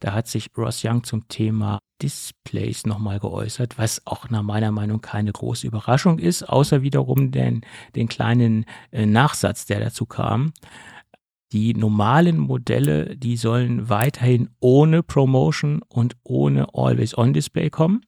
Da 0.00 0.12
hat 0.12 0.28
sich 0.28 0.50
Ross 0.56 0.84
Young 0.84 1.02
zum 1.02 1.26
Thema 1.28 1.80
Displays 2.00 2.86
nochmal 2.86 3.18
geäußert, 3.18 3.78
was 3.78 4.06
auch 4.06 4.30
nach 4.30 4.42
meiner 4.42 4.70
Meinung 4.70 5.00
keine 5.00 5.32
große 5.32 5.66
Überraschung 5.66 6.20
ist, 6.20 6.48
außer 6.48 6.82
wiederum 6.82 7.32
den, 7.32 7.62
den 7.96 8.08
kleinen 8.08 8.64
äh, 8.92 9.06
Nachsatz, 9.06 9.66
der 9.66 9.80
dazu 9.80 10.06
kam. 10.06 10.52
Die 11.52 11.74
normalen 11.74 12.38
Modelle, 12.38 13.16
die 13.16 13.36
sollen 13.36 13.88
weiterhin 13.88 14.50
ohne 14.60 15.02
Promotion 15.02 15.80
und 15.88 16.14
ohne 16.22 16.74
Always-On-Display 16.74 17.70
kommen. 17.70 18.02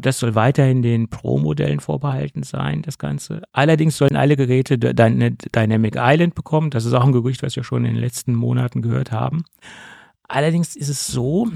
Das 0.00 0.18
soll 0.18 0.34
weiterhin 0.34 0.82
den 0.82 1.08
Pro-Modellen 1.08 1.78
vorbehalten 1.78 2.42
sein, 2.42 2.82
das 2.82 2.98
Ganze. 2.98 3.42
Allerdings 3.52 3.96
sollen 3.96 4.16
alle 4.16 4.36
Geräte 4.36 4.76
Dynamic 4.76 5.94
Island 5.96 6.34
bekommen. 6.34 6.70
Das 6.70 6.84
ist 6.84 6.94
auch 6.94 7.04
ein 7.04 7.12
Gerücht, 7.12 7.44
was 7.44 7.54
wir 7.54 7.62
schon 7.62 7.84
in 7.84 7.94
den 7.94 8.00
letzten 8.00 8.34
Monaten 8.34 8.82
gehört 8.82 9.12
haben. 9.12 9.44
Allerdings 10.26 10.74
ist 10.74 10.88
es 10.88 11.06
so, 11.06 11.48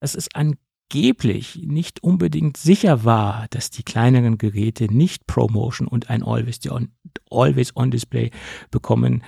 dass 0.00 0.16
es 0.16 0.26
angeblich 0.34 1.60
nicht 1.64 2.02
unbedingt 2.02 2.56
sicher 2.56 3.04
war, 3.04 3.46
dass 3.50 3.70
die 3.70 3.84
kleineren 3.84 4.36
Geräte 4.36 4.92
nicht 4.92 5.28
ProMotion 5.28 5.86
und 5.86 6.10
ein 6.10 6.24
Always-On-Display 6.24 8.32
bekommen. 8.72 9.22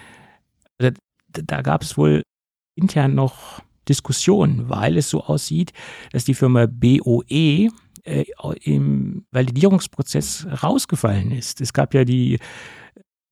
Da, 1.45 1.63
gab 1.63 1.83
es 1.83 1.97
wohl 1.97 2.23
intern 2.77 3.15
noch 3.15 3.61
Diskussionen, 3.89 4.69
weil 4.69 4.97
es 4.97 5.11
so 5.11 5.23
aussieht, 5.25 5.73
dass 6.13 6.25
die 6.25 6.35
Firma 6.35 6.67
BOE 6.67 7.69
äh, 8.05 8.25
im 8.63 9.27
Validierungsprozess 9.31 10.47
rausgefallen 10.63 11.31
ist. 11.31 11.61
Es 11.61 11.73
gab 11.73 11.95
ja 11.95 12.05
die, 12.05 12.39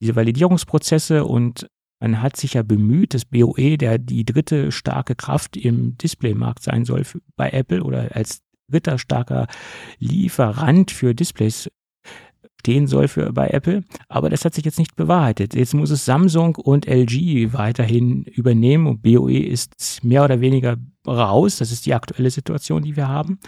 diese 0.01 0.17
Validierungsprozesse 0.17 1.25
und 1.25 1.67
man 2.01 2.21
hat 2.21 2.37
sich 2.37 2.55
ja 2.55 2.63
bemüht, 2.63 3.15
dass 3.15 3.25
BOE, 3.25 3.79
der 3.79 3.99
die 3.99 4.25
dritte 4.25 4.73
starke 4.73 5.15
Kraft 5.15 5.57
im 5.57 5.97
Displaymarkt 5.97 6.63
sein 6.63 6.85
soll 6.85 7.05
für, 7.05 7.21
bei 7.37 7.51
Apple 7.51 7.83
oder 7.83 8.15
als 8.15 8.43
dritter 8.71 8.99
starker 8.99 9.47
Lieferant 9.99 10.91
für 10.91 11.15
Displays 11.15 11.71
stehen 12.65 12.87
soll 12.87 13.09
für, 13.09 13.31
bei 13.33 13.49
Apple. 13.49 13.85
Aber 14.09 14.31
das 14.31 14.45
hat 14.45 14.55
sich 14.55 14.65
jetzt 14.65 14.79
nicht 14.79 14.97
bewahrheitet. 14.97 15.55
Jetzt 15.55 15.75
muss 15.75 15.91
es 15.91 16.07
Samsung 16.07 16.57
und 16.57 16.87
LG 16.87 17.53
weiterhin 17.53 18.23
übernehmen 18.25 18.87
und 18.87 19.03
BOE 19.03 19.39
ist 19.39 20.03
mehr 20.03 20.25
oder 20.25 20.41
weniger 20.41 20.79
raus. 21.07 21.59
Das 21.59 21.71
ist 21.71 21.85
die 21.85 21.93
aktuelle 21.93 22.31
Situation, 22.31 22.83
die 22.83 22.97
wir 22.97 23.07
haben. 23.07 23.39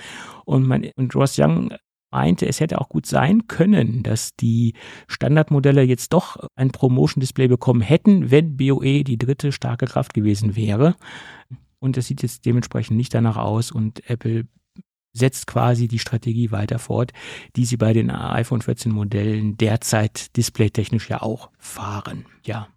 Und, 0.45 0.67
man, 0.67 0.85
und 0.97 1.15
Ross 1.15 1.39
Young 1.39 1.73
meinte, 2.11 2.47
es 2.47 2.61
hätte 2.61 2.79
auch 2.79 2.91
gut 2.91 3.07
sein 3.07 3.49
können, 3.49 4.03
dass 4.03 4.37
die 4.37 4.75
Standardmodelle 5.09 5.83
jetzt 5.83 6.13
doch 6.13 6.37
ein 6.55 6.71
Promotion-Display 6.71 7.49
bekommen 7.49 7.81
hätten, 7.81 8.31
wenn 8.31 8.59
BOE 8.59 9.03
die 9.03 9.19
dritte 9.19 9.51
starke 9.51 9.87
Kraft 9.87 10.13
gewesen 10.13 10.57
wäre. 10.57 10.95
Und 11.79 11.97
das 11.97 12.07
sieht 12.07 12.23
jetzt 12.23 12.45
dementsprechend 12.45 12.99
nicht 12.99 13.15
danach 13.15 13.39
aus 13.39 13.71
und 13.71 14.09
Apple 14.11 14.47
setzt 15.17 15.47
quasi 15.47 15.89
die 15.89 15.99
Strategie 15.99 16.51
weiter 16.51 16.79
fort, 16.79 17.13
die 17.57 17.65
sie 17.65 17.77
bei 17.77 17.93
den 17.93 18.11
iPhone 18.11 18.63
14 18.63 18.93
Modellen 18.93 19.57
derzeit 19.57 20.37
displaytechnisch 20.37 21.09
ja 21.09 21.23
auch 21.23 21.51
fahren. 21.59 22.27
Ja. 22.45 22.69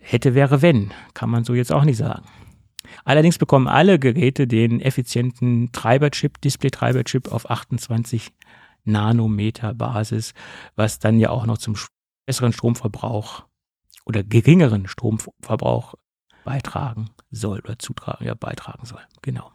Hätte 0.00 0.34
wäre 0.34 0.62
wenn, 0.62 0.92
kann 1.14 1.30
man 1.30 1.44
so 1.44 1.54
jetzt 1.54 1.72
auch 1.72 1.84
nicht 1.84 1.98
sagen. 1.98 2.24
Allerdings 3.04 3.38
bekommen 3.38 3.68
alle 3.68 3.98
Geräte 3.98 4.46
den 4.46 4.80
effizienten 4.80 5.70
Treiberchip, 5.72 6.40
Display-Treiberchip 6.40 7.30
auf 7.30 7.50
28 7.50 8.32
Nanometer 8.84 9.74
Basis, 9.74 10.32
was 10.76 10.98
dann 10.98 11.18
ja 11.18 11.30
auch 11.30 11.46
noch 11.46 11.58
zum 11.58 11.76
besseren 12.26 12.52
Stromverbrauch 12.52 13.44
oder 14.06 14.22
geringeren 14.22 14.88
Stromverbrauch 14.88 15.94
beitragen 16.44 17.10
soll 17.30 17.60
oder 17.60 17.78
zutragen, 17.78 18.26
ja, 18.26 18.34
beitragen 18.34 18.86
soll. 18.86 19.02
Genau. 19.20 19.50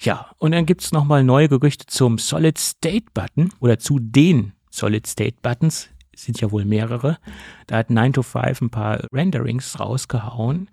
Ja, 0.00 0.30
und 0.38 0.52
dann 0.52 0.66
gibt's 0.66 0.92
nochmal 0.92 1.24
neue 1.24 1.48
Gerüchte 1.48 1.86
zum 1.86 2.18
Solid-State-Button 2.18 3.52
oder 3.60 3.78
zu 3.78 3.98
den 3.98 4.52
Solid-State-Buttons. 4.70 5.88
Sind 6.16 6.40
ja 6.40 6.50
wohl 6.52 6.64
mehrere. 6.64 7.18
Da 7.66 7.76
hat 7.76 7.90
9 7.90 8.12
to 8.12 8.22
5 8.22 8.60
ein 8.60 8.70
paar 8.70 9.04
Renderings 9.12 9.80
rausgehauen, 9.80 10.68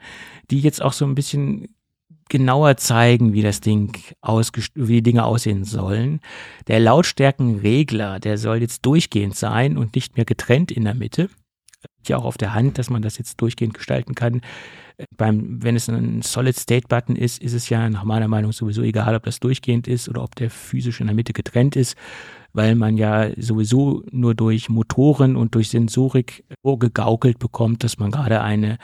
die 0.52 0.60
jetzt 0.60 0.82
auch 0.82 0.94
so 0.94 1.06
ein 1.06 1.16
bisschen 1.16 1.76
genauer 2.30 2.78
zeigen, 2.78 3.34
wie 3.34 3.42
das 3.42 3.60
Ding 3.60 3.98
wie 4.24 4.94
die 4.94 5.04
Dinge 5.04 5.26
aussehen 5.26 5.66
sollen. 5.66 6.22
Der 6.68 6.80
Lautstärkenregler, 6.80 8.20
der 8.20 8.38
soll 8.38 8.62
jetzt 8.62 8.86
durchgehend 8.86 9.36
sein 9.36 9.78
und 9.78 9.96
nicht 9.96 10.16
mehr 10.16 10.26
getrennt 10.26 10.72
in 10.72 10.86
der 10.86 10.96
Mitte. 10.96 11.30
Ja 12.08 12.18
auch 12.18 12.26
auf 12.26 12.38
der 12.38 12.54
Hand, 12.54 12.78
dass 12.78 12.90
man 12.90 13.02
das 13.02 13.18
jetzt 13.18 13.40
durchgehend 13.42 13.74
gestalten 13.74 14.16
kann 14.16 14.42
beim, 15.18 15.62
wenn 15.64 15.76
es 15.76 15.90
ein 15.90 16.22
Solid-State-Button 16.22 17.16
ist, 17.16 17.42
ist 17.42 17.54
es 17.54 17.70
ja 17.70 17.90
nach 17.90 18.04
meiner 18.04 18.28
Meinung 18.28 18.52
sowieso 18.52 18.82
egal, 18.82 19.16
ob 19.16 19.24
das 19.24 19.40
durchgehend 19.40 19.88
ist 19.88 20.10
oder 20.10 20.24
ob 20.24 20.36
der 20.36 20.50
physisch 20.50 21.00
in 21.00 21.08
der 21.08 21.16
Mitte 21.16 21.34
getrennt 21.34 21.76
ist, 21.76 21.96
weil 22.54 22.76
man 22.76 22.98
ja 22.98 23.30
sowieso 23.38 24.04
nur 24.12 24.36
durch 24.36 24.70
Motoren 24.70 25.36
und 25.36 25.56
durch 25.56 25.70
Sensorik 25.70 26.44
vorgegaukelt 26.62 27.40
bekommt, 27.40 27.84
dass 27.84 27.98
man 27.98 28.12
gerade 28.12 28.42
eine, 28.42 28.78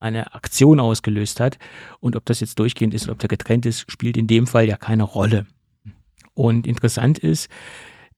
eine 0.00 0.34
Aktion 0.34 0.80
ausgelöst 0.80 1.40
hat. 1.40 1.58
Und 2.00 2.16
ob 2.16 2.24
das 2.24 2.40
jetzt 2.40 2.58
durchgehend 2.58 2.94
ist 2.94 3.04
oder 3.04 3.12
ob 3.12 3.18
der 3.18 3.28
getrennt 3.28 3.66
ist, 3.66 3.90
spielt 3.90 4.16
in 4.16 4.26
dem 4.26 4.46
Fall 4.46 4.66
ja 4.66 4.76
keine 4.76 5.02
Rolle. 5.02 5.46
Und 6.34 6.66
interessant 6.66 7.18
ist, 7.18 7.48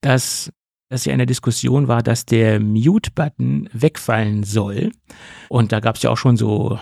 dass 0.02 0.52
dass 0.90 1.04
ja 1.04 1.12
in 1.12 1.18
der 1.18 1.26
Diskussion 1.26 1.88
war, 1.88 2.02
dass 2.02 2.26
der 2.26 2.60
Mute-Button 2.60 3.70
wegfallen 3.72 4.42
soll. 4.42 4.92
Und 5.48 5.72
da 5.72 5.80
gab 5.80 5.96
es 5.96 6.02
ja 6.02 6.10
auch 6.10 6.16
schon 6.16 6.36
so 6.36 6.78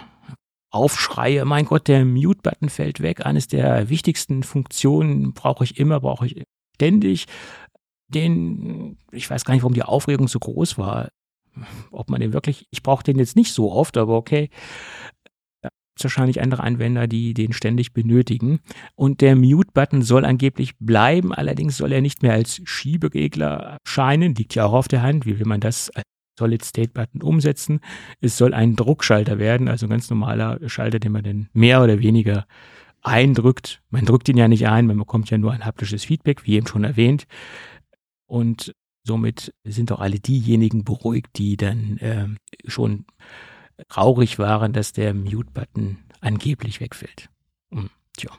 Aufschreie, 0.70 1.44
mein 1.44 1.66
Gott, 1.66 1.88
der 1.88 2.04
Mute-Button 2.04 2.70
fällt 2.70 3.00
weg. 3.00 3.24
Eines 3.24 3.48
der 3.48 3.90
wichtigsten 3.90 4.42
Funktionen 4.42 5.34
brauche 5.34 5.64
ich 5.64 5.78
immer, 5.78 6.00
brauche 6.00 6.26
ich 6.26 6.42
ständig. 6.74 7.26
Den, 8.08 8.96
ich 9.12 9.28
weiß 9.28 9.44
gar 9.44 9.54
nicht, 9.54 9.62
warum 9.62 9.74
die 9.74 9.82
Aufregung 9.82 10.26
so 10.26 10.38
groß 10.38 10.78
war. 10.78 11.10
Ob 11.90 12.08
man 12.08 12.20
den 12.20 12.32
wirklich, 12.32 12.66
ich 12.70 12.82
brauche 12.82 13.04
den 13.04 13.18
jetzt 13.18 13.36
nicht 13.36 13.52
so 13.52 13.72
oft, 13.72 13.98
aber 13.98 14.16
okay. 14.16 14.48
Wahrscheinlich 16.04 16.40
andere 16.40 16.62
Anwender, 16.62 17.06
die 17.06 17.34
den 17.34 17.52
ständig 17.52 17.92
benötigen. 17.92 18.60
Und 18.94 19.20
der 19.20 19.36
Mute-Button 19.36 20.02
soll 20.02 20.24
angeblich 20.24 20.76
bleiben, 20.78 21.34
allerdings 21.34 21.76
soll 21.76 21.92
er 21.92 22.00
nicht 22.00 22.22
mehr 22.22 22.32
als 22.32 22.60
Schieberegler 22.64 23.78
scheinen. 23.86 24.34
Liegt 24.34 24.54
ja 24.54 24.66
auch 24.66 24.72
auf 24.72 24.88
der 24.88 25.02
Hand. 25.02 25.26
Wie 25.26 25.38
will 25.38 25.46
man 25.46 25.60
das 25.60 25.90
als 25.90 26.04
Solid-State-Button 26.38 27.20
umsetzen. 27.20 27.80
Es 28.20 28.38
soll 28.38 28.54
ein 28.54 28.76
Druckschalter 28.76 29.38
werden, 29.38 29.68
also 29.68 29.86
ein 29.86 29.90
ganz 29.90 30.08
normaler 30.08 30.58
Schalter, 30.68 30.98
den 30.98 31.12
man 31.12 31.24
dann 31.24 31.48
mehr 31.52 31.82
oder 31.82 31.98
weniger 31.98 32.46
eindrückt. 33.02 33.82
Man 33.90 34.04
drückt 34.04 34.28
ihn 34.28 34.36
ja 34.36 34.48
nicht 34.48 34.66
ein, 34.66 34.86
man 34.86 34.98
bekommt 34.98 35.30
ja 35.30 35.38
nur 35.38 35.52
ein 35.52 35.64
haptisches 35.64 36.04
Feedback, 36.04 36.44
wie 36.44 36.54
eben 36.54 36.66
schon 36.66 36.84
erwähnt. 36.84 37.26
Und 38.26 38.74
somit 39.04 39.52
sind 39.64 39.92
auch 39.92 40.00
alle 40.00 40.20
diejenigen 40.20 40.84
beruhigt, 40.84 41.30
die 41.36 41.56
dann 41.56 41.98
äh, 41.98 42.28
schon 42.66 43.04
traurig 43.88 44.38
waren, 44.38 44.72
dass 44.72 44.92
der 44.92 45.14
Mute-Button 45.14 45.98
angeblich 46.20 46.80
wegfällt. 46.80 47.28
Hm. 47.70 47.90
Tja, 48.16 48.30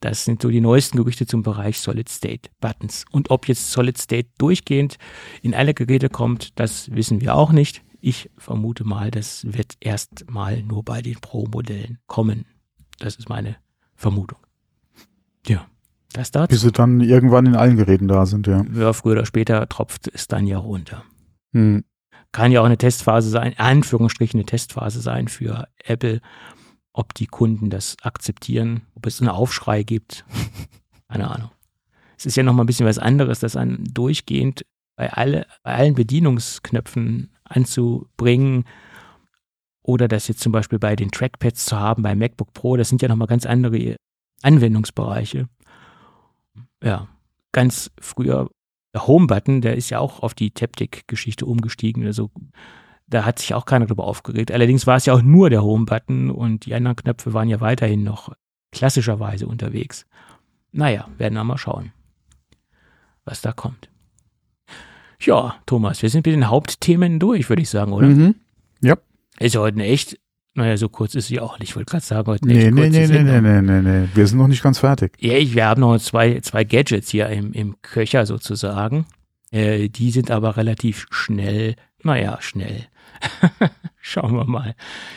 das 0.00 0.24
sind 0.24 0.40
so 0.40 0.48
die 0.48 0.62
neuesten 0.62 0.96
Gerüchte 0.96 1.26
zum 1.26 1.42
Bereich 1.42 1.78
Solid 1.80 2.08
State 2.08 2.48
Buttons. 2.60 3.04
Und 3.10 3.30
ob 3.30 3.46
jetzt 3.46 3.70
Solid 3.72 3.98
State 3.98 4.30
durchgehend 4.38 4.96
in 5.42 5.54
alle 5.54 5.74
Geräte 5.74 6.08
kommt, 6.08 6.58
das 6.58 6.90
wissen 6.92 7.20
wir 7.20 7.34
auch 7.34 7.52
nicht. 7.52 7.82
Ich 8.00 8.30
vermute 8.38 8.84
mal, 8.84 9.10
das 9.10 9.44
wird 9.44 9.74
erst 9.80 10.30
mal 10.30 10.62
nur 10.62 10.82
bei 10.82 11.02
den 11.02 11.16
Pro-Modellen 11.20 11.98
kommen. 12.06 12.46
Das 12.98 13.16
ist 13.16 13.28
meine 13.28 13.56
Vermutung. 13.94 14.38
Ja, 15.46 15.66
das 16.12 16.30
dazu. 16.30 16.48
Bis 16.48 16.62
sie 16.62 16.72
dann 16.72 17.00
irgendwann 17.00 17.46
in 17.46 17.56
allen 17.56 17.76
Geräten 17.76 18.08
da 18.08 18.24
sind, 18.24 18.46
ja. 18.46 18.64
Ja, 18.72 18.92
früher 18.92 19.12
oder 19.12 19.26
später 19.26 19.68
tropft 19.68 20.08
es 20.08 20.26
dann 20.26 20.46
ja 20.46 20.58
runter. 20.58 21.04
Hm. 21.52 21.84
Kann 22.32 22.52
ja 22.52 22.60
auch 22.60 22.66
eine 22.66 22.78
Testphase 22.78 23.30
sein, 23.30 23.54
Anführungsstrichen 23.58 24.38
eine 24.38 24.46
Testphase 24.46 25.00
sein 25.00 25.28
für 25.28 25.68
Apple 25.84 26.20
ob 26.98 27.14
die 27.14 27.28
Kunden 27.28 27.70
das 27.70 27.96
akzeptieren, 28.02 28.82
ob 28.96 29.06
es 29.06 29.20
einen 29.20 29.30
Aufschrei 29.30 29.84
gibt. 29.84 30.24
Keine 31.08 31.30
Ahnung. 31.30 31.50
Es 32.18 32.26
ist 32.26 32.36
ja 32.36 32.42
noch 32.42 32.52
mal 32.52 32.64
ein 32.64 32.66
bisschen 32.66 32.86
was 32.86 32.98
anderes, 32.98 33.38
das 33.38 33.54
an 33.54 33.84
durchgehend 33.92 34.66
bei, 34.96 35.12
alle, 35.12 35.46
bei 35.62 35.76
allen 35.76 35.94
Bedienungsknöpfen 35.94 37.30
anzubringen 37.44 38.64
oder 39.82 40.08
das 40.08 40.26
jetzt 40.26 40.40
zum 40.40 40.50
Beispiel 40.50 40.80
bei 40.80 40.96
den 40.96 41.12
Trackpads 41.12 41.66
zu 41.66 41.78
haben, 41.78 42.02
bei 42.02 42.16
MacBook 42.16 42.52
Pro, 42.52 42.76
das 42.76 42.88
sind 42.88 43.00
ja 43.00 43.06
noch 43.06 43.14
mal 43.14 43.26
ganz 43.26 43.46
andere 43.46 43.94
Anwendungsbereiche. 44.42 45.48
Ja, 46.82 47.06
ganz 47.52 47.92
früher 48.00 48.50
der 48.94 49.06
Home-Button, 49.06 49.60
der 49.60 49.76
ist 49.76 49.90
ja 49.90 49.98
auch 49.98 50.20
auf 50.20 50.34
die 50.34 50.50
Taptic-Geschichte 50.50 51.46
umgestiegen. 51.46 52.06
Also 52.06 52.30
da 53.06 53.24
hat 53.24 53.38
sich 53.38 53.54
auch 53.54 53.64
keiner 53.64 53.86
drüber 53.86 54.04
aufgeregt. 54.04 54.52
Allerdings 54.52 54.86
war 54.86 54.96
es 54.96 55.06
ja 55.06 55.14
auch 55.14 55.22
nur 55.22 55.50
der 55.50 55.62
Home-Button 55.62 56.30
und 56.30 56.66
die 56.66 56.74
anderen 56.74 56.96
Knöpfe 56.96 57.32
waren 57.32 57.48
ja 57.48 57.60
weiterhin 57.60 58.04
noch 58.04 58.32
klassischerweise 58.72 59.46
unterwegs. 59.46 60.06
Naja, 60.72 61.08
werden 61.16 61.34
wir 61.34 61.44
mal 61.44 61.58
schauen, 61.58 61.92
was 63.24 63.40
da 63.40 63.52
kommt. 63.52 63.88
Ja, 65.20 65.56
Thomas, 65.66 66.02
wir 66.02 66.10
sind 66.10 66.26
mit 66.26 66.34
den 66.34 66.48
Hauptthemen 66.48 67.18
durch, 67.18 67.48
würde 67.48 67.62
ich 67.62 67.70
sagen, 67.70 67.92
oder? 67.92 68.06
Mhm. 68.06 68.34
Ja. 68.80 68.96
Ist 69.40 69.54
ja 69.54 69.60
heute 69.60 69.76
eine 69.76 69.86
echt, 69.86 70.18
naja, 70.58 70.76
so 70.76 70.88
kurz 70.88 71.14
ist 71.14 71.28
sie 71.28 71.40
auch 71.40 71.58
nicht. 71.58 71.70
Ich 71.70 71.76
wollte 71.76 71.90
gerade 71.90 72.04
sagen, 72.04 72.26
heute 72.26 72.44
eine 72.44 72.70
nee, 72.70 72.70
nee, 72.70 72.88
nee, 72.90 73.06
nee, 73.06 73.22
nee, 73.22 73.40
nee, 73.40 73.62
nee, 73.62 73.80
nee. 73.80 74.08
Wir 74.14 74.26
sind 74.26 74.38
noch 74.38 74.48
nicht 74.48 74.62
ganz 74.62 74.78
fertig. 74.78 75.16
Ja, 75.20 75.34
ich, 75.34 75.54
wir 75.54 75.66
haben 75.66 75.80
noch 75.80 75.98
zwei, 75.98 76.40
zwei 76.40 76.64
Gadgets 76.64 77.10
hier 77.10 77.28
im, 77.28 77.52
im 77.52 77.80
Köcher 77.82 78.26
sozusagen. 78.26 79.06
Äh, 79.50 79.88
die 79.88 80.10
sind 80.10 80.30
aber 80.30 80.56
relativ 80.56 81.06
schnell, 81.10 81.76
naja, 82.02 82.38
schnell. 82.40 82.86
Schauen 84.00 84.34
wir 84.34 84.44
mal. 84.44 84.74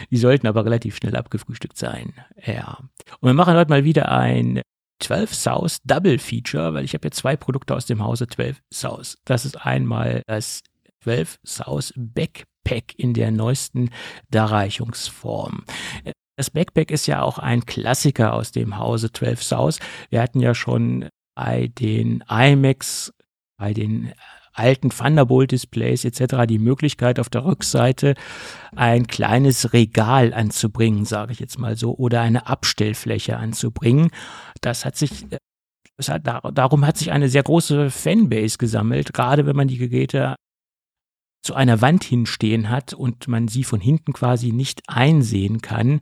Die 0.09 0.18
sollten 0.18 0.47
aber 0.47 0.65
relativ 0.65 0.95
schnell 0.95 1.15
abgefrühstückt 1.15 1.77
sein. 1.77 2.13
Ja. 2.45 2.77
Und 3.19 3.30
wir 3.30 3.34
machen 3.34 3.55
heute 3.55 3.69
mal 3.69 3.84
wieder 3.84 4.11
ein 4.11 4.61
12 4.99 5.34
South 5.34 5.77
Double 5.84 6.19
Feature, 6.19 6.73
weil 6.73 6.85
ich 6.85 6.93
habe 6.93 7.07
ja 7.07 7.11
zwei 7.11 7.35
Produkte 7.35 7.76
aus 7.76 7.85
dem 7.85 8.03
Hause 8.03 8.27
12 8.27 8.61
South. 8.73 9.18
Das 9.26 9.45
ist 9.45 9.65
einmal 9.65 10.23
das 10.27 10.61
12 11.03 11.39
South 11.45 11.93
Backpack 12.63 12.93
in 12.97 13.13
der 13.13 13.31
neuesten 13.31 13.89
Darreichungsform. 14.29 15.63
Das 16.38 16.49
Backpack 16.49 16.91
ist 16.91 17.07
ja 17.07 17.21
auch 17.21 17.38
ein 17.38 17.65
Klassiker 17.65 18.33
aus 18.33 18.51
dem 18.51 18.77
Hause 18.77 19.11
12 19.11 19.43
South. 19.43 19.79
Wir 20.09 20.21
hatten 20.21 20.39
ja 20.39 20.55
schon 20.55 21.09
bei 21.35 21.67
den 21.67 22.23
iMacs, 22.29 23.13
bei 23.57 23.73
den 23.73 24.13
alten 24.53 24.89
Thunderbolt-Displays 24.89 26.03
etc. 26.03 26.45
die 26.47 26.59
Möglichkeit, 26.59 27.19
auf 27.19 27.29
der 27.29 27.45
Rückseite 27.45 28.15
ein 28.75 29.07
kleines 29.07 29.71
Regal 29.71 30.33
anzubringen, 30.33 31.05
sage 31.05 31.31
ich 31.31 31.39
jetzt 31.39 31.57
mal 31.57 31.77
so, 31.77 31.95
oder 31.95 32.21
eine 32.21 32.47
Abstellfläche 32.47 33.38
anzubringen. 33.38 34.09
Das 34.61 34.83
hat 34.83 34.97
sich 34.97 35.25
hat, 36.07 36.25
darum 36.25 36.85
hat 36.85 36.97
sich 36.97 37.11
eine 37.11 37.29
sehr 37.29 37.43
große 37.43 37.91
Fanbase 37.91 38.57
gesammelt, 38.57 39.13
gerade 39.13 39.45
wenn 39.45 39.55
man 39.55 39.67
die 39.67 39.77
Geräte 39.77 40.35
zu 41.41 41.55
einer 41.55 41.81
Wand 41.81 42.03
hinstehen 42.03 42.69
hat 42.69 42.93
und 42.93 43.27
man 43.27 43.47
sie 43.47 43.63
von 43.63 43.80
hinten 43.80 44.13
quasi 44.13 44.51
nicht 44.51 44.84
einsehen 44.88 45.61
kann, 45.61 46.01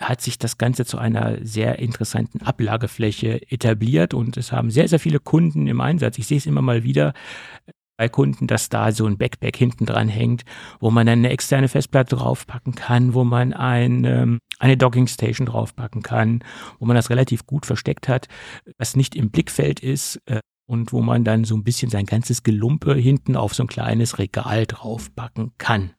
hat 0.00 0.20
sich 0.20 0.38
das 0.38 0.58
Ganze 0.58 0.84
zu 0.84 0.98
einer 0.98 1.44
sehr 1.44 1.78
interessanten 1.78 2.42
Ablagefläche 2.42 3.50
etabliert 3.50 4.14
und 4.14 4.36
es 4.36 4.52
haben 4.52 4.70
sehr, 4.70 4.88
sehr 4.88 5.00
viele 5.00 5.20
Kunden 5.20 5.66
im 5.66 5.80
Einsatz. 5.80 6.18
Ich 6.18 6.26
sehe 6.26 6.38
es 6.38 6.46
immer 6.46 6.62
mal 6.62 6.84
wieder, 6.84 7.14
bei 7.98 8.08
Kunden, 8.08 8.46
dass 8.46 8.68
da 8.70 8.92
so 8.92 9.04
ein 9.06 9.18
Backpack 9.18 9.56
hinten 9.56 9.84
dran 9.84 10.08
hängt, 10.08 10.44
wo 10.80 10.90
man 10.90 11.06
dann 11.06 11.18
eine 11.18 11.30
externe 11.30 11.68
Festplatte 11.68 12.16
draufpacken 12.16 12.74
kann, 12.74 13.12
wo 13.12 13.24
man 13.24 13.52
ein, 13.52 14.04
ähm, 14.04 14.38
eine 14.60 14.76
Dockingstation 14.76 15.46
draufpacken 15.46 16.02
kann, 16.02 16.44
wo 16.78 16.86
man 16.86 16.94
das 16.94 17.10
relativ 17.10 17.44
gut 17.44 17.66
versteckt 17.66 18.08
hat, 18.08 18.28
was 18.78 18.94
nicht 18.94 19.16
im 19.16 19.30
Blickfeld 19.30 19.80
ist 19.80 20.22
äh, 20.26 20.40
und 20.68 20.92
wo 20.92 21.00
man 21.00 21.24
dann 21.24 21.44
so 21.44 21.56
ein 21.56 21.64
bisschen 21.64 21.90
sein 21.90 22.04
ganzes 22.04 22.42
Gelumpe 22.42 22.94
hinten 22.94 23.36
auf 23.36 23.54
so 23.54 23.64
ein 23.64 23.68
kleines 23.68 24.18
Regal 24.18 24.66
draufpacken 24.66 25.52
kann. 25.56 25.94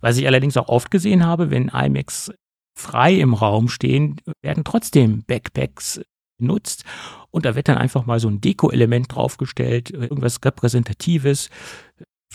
Was 0.00 0.16
ich 0.16 0.26
allerdings 0.26 0.56
auch 0.56 0.68
oft 0.68 0.90
gesehen 0.90 1.26
habe, 1.26 1.50
wenn 1.50 1.68
iMacs 1.68 2.32
frei 2.78 3.14
im 3.14 3.34
Raum 3.34 3.68
stehen, 3.68 4.20
werden 4.40 4.64
trotzdem 4.64 5.24
Backpacks 5.24 6.00
nutzt. 6.38 6.84
Und 7.30 7.44
da 7.44 7.56
wird 7.56 7.68
dann 7.68 7.78
einfach 7.78 8.06
mal 8.06 8.20
so 8.20 8.28
ein 8.28 8.40
Deko-Element 8.40 9.14
draufgestellt, 9.14 9.90
irgendwas 9.90 10.38
Repräsentatives, 10.44 11.50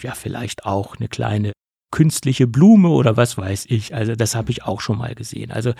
ja, 0.01 0.13
vielleicht 0.13 0.65
auch 0.65 0.97
eine 0.97 1.07
kleine 1.07 1.53
künstliche 1.91 2.47
Blume 2.47 2.89
oder 2.89 3.17
was 3.17 3.37
weiß 3.37 3.65
ich. 3.69 3.95
Also 3.95 4.15
das 4.15 4.35
habe 4.35 4.51
ich 4.51 4.63
auch 4.63 4.81
schon 4.81 4.97
mal 4.97 5.15
gesehen. 5.15 5.51
Also 5.51 5.73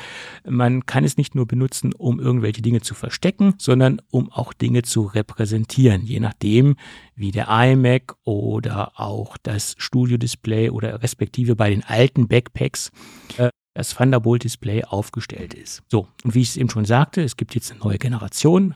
man 0.45 0.85
kann 0.85 1.03
es 1.03 1.17
nicht 1.17 1.35
nur 1.35 1.45
benutzen, 1.45 1.93
um 1.93 2.19
irgendwelche 2.19 2.61
Dinge 2.61 2.81
zu 2.81 2.95
verstecken, 2.95 3.55
sondern 3.57 4.01
um 4.09 4.31
auch 4.31 4.53
Dinge 4.53 4.83
zu 4.83 5.03
repräsentieren, 5.03 6.03
je 6.03 6.19
nachdem, 6.19 6.75
wie 7.15 7.31
der 7.31 7.47
iMac 7.49 8.15
oder 8.23 8.99
auch 8.99 9.37
das 9.43 9.75
Studio-Display 9.77 10.69
oder 10.69 11.01
respektive 11.03 11.55
bei 11.55 11.69
den 11.69 11.83
alten 11.83 12.27
Backpacks 12.27 12.91
äh, 13.37 13.49
das 13.73 13.93
Thunderbolt-Display 13.95 14.85
aufgestellt 14.85 15.53
ist. 15.53 15.83
So, 15.87 16.07
und 16.23 16.33
wie 16.33 16.41
ich 16.41 16.49
es 16.49 16.57
eben 16.57 16.69
schon 16.69 16.85
sagte, 16.85 17.21
es 17.21 17.37
gibt 17.37 17.53
jetzt 17.53 17.71
eine 17.71 17.81
neue 17.81 17.97
Generation 17.97 18.73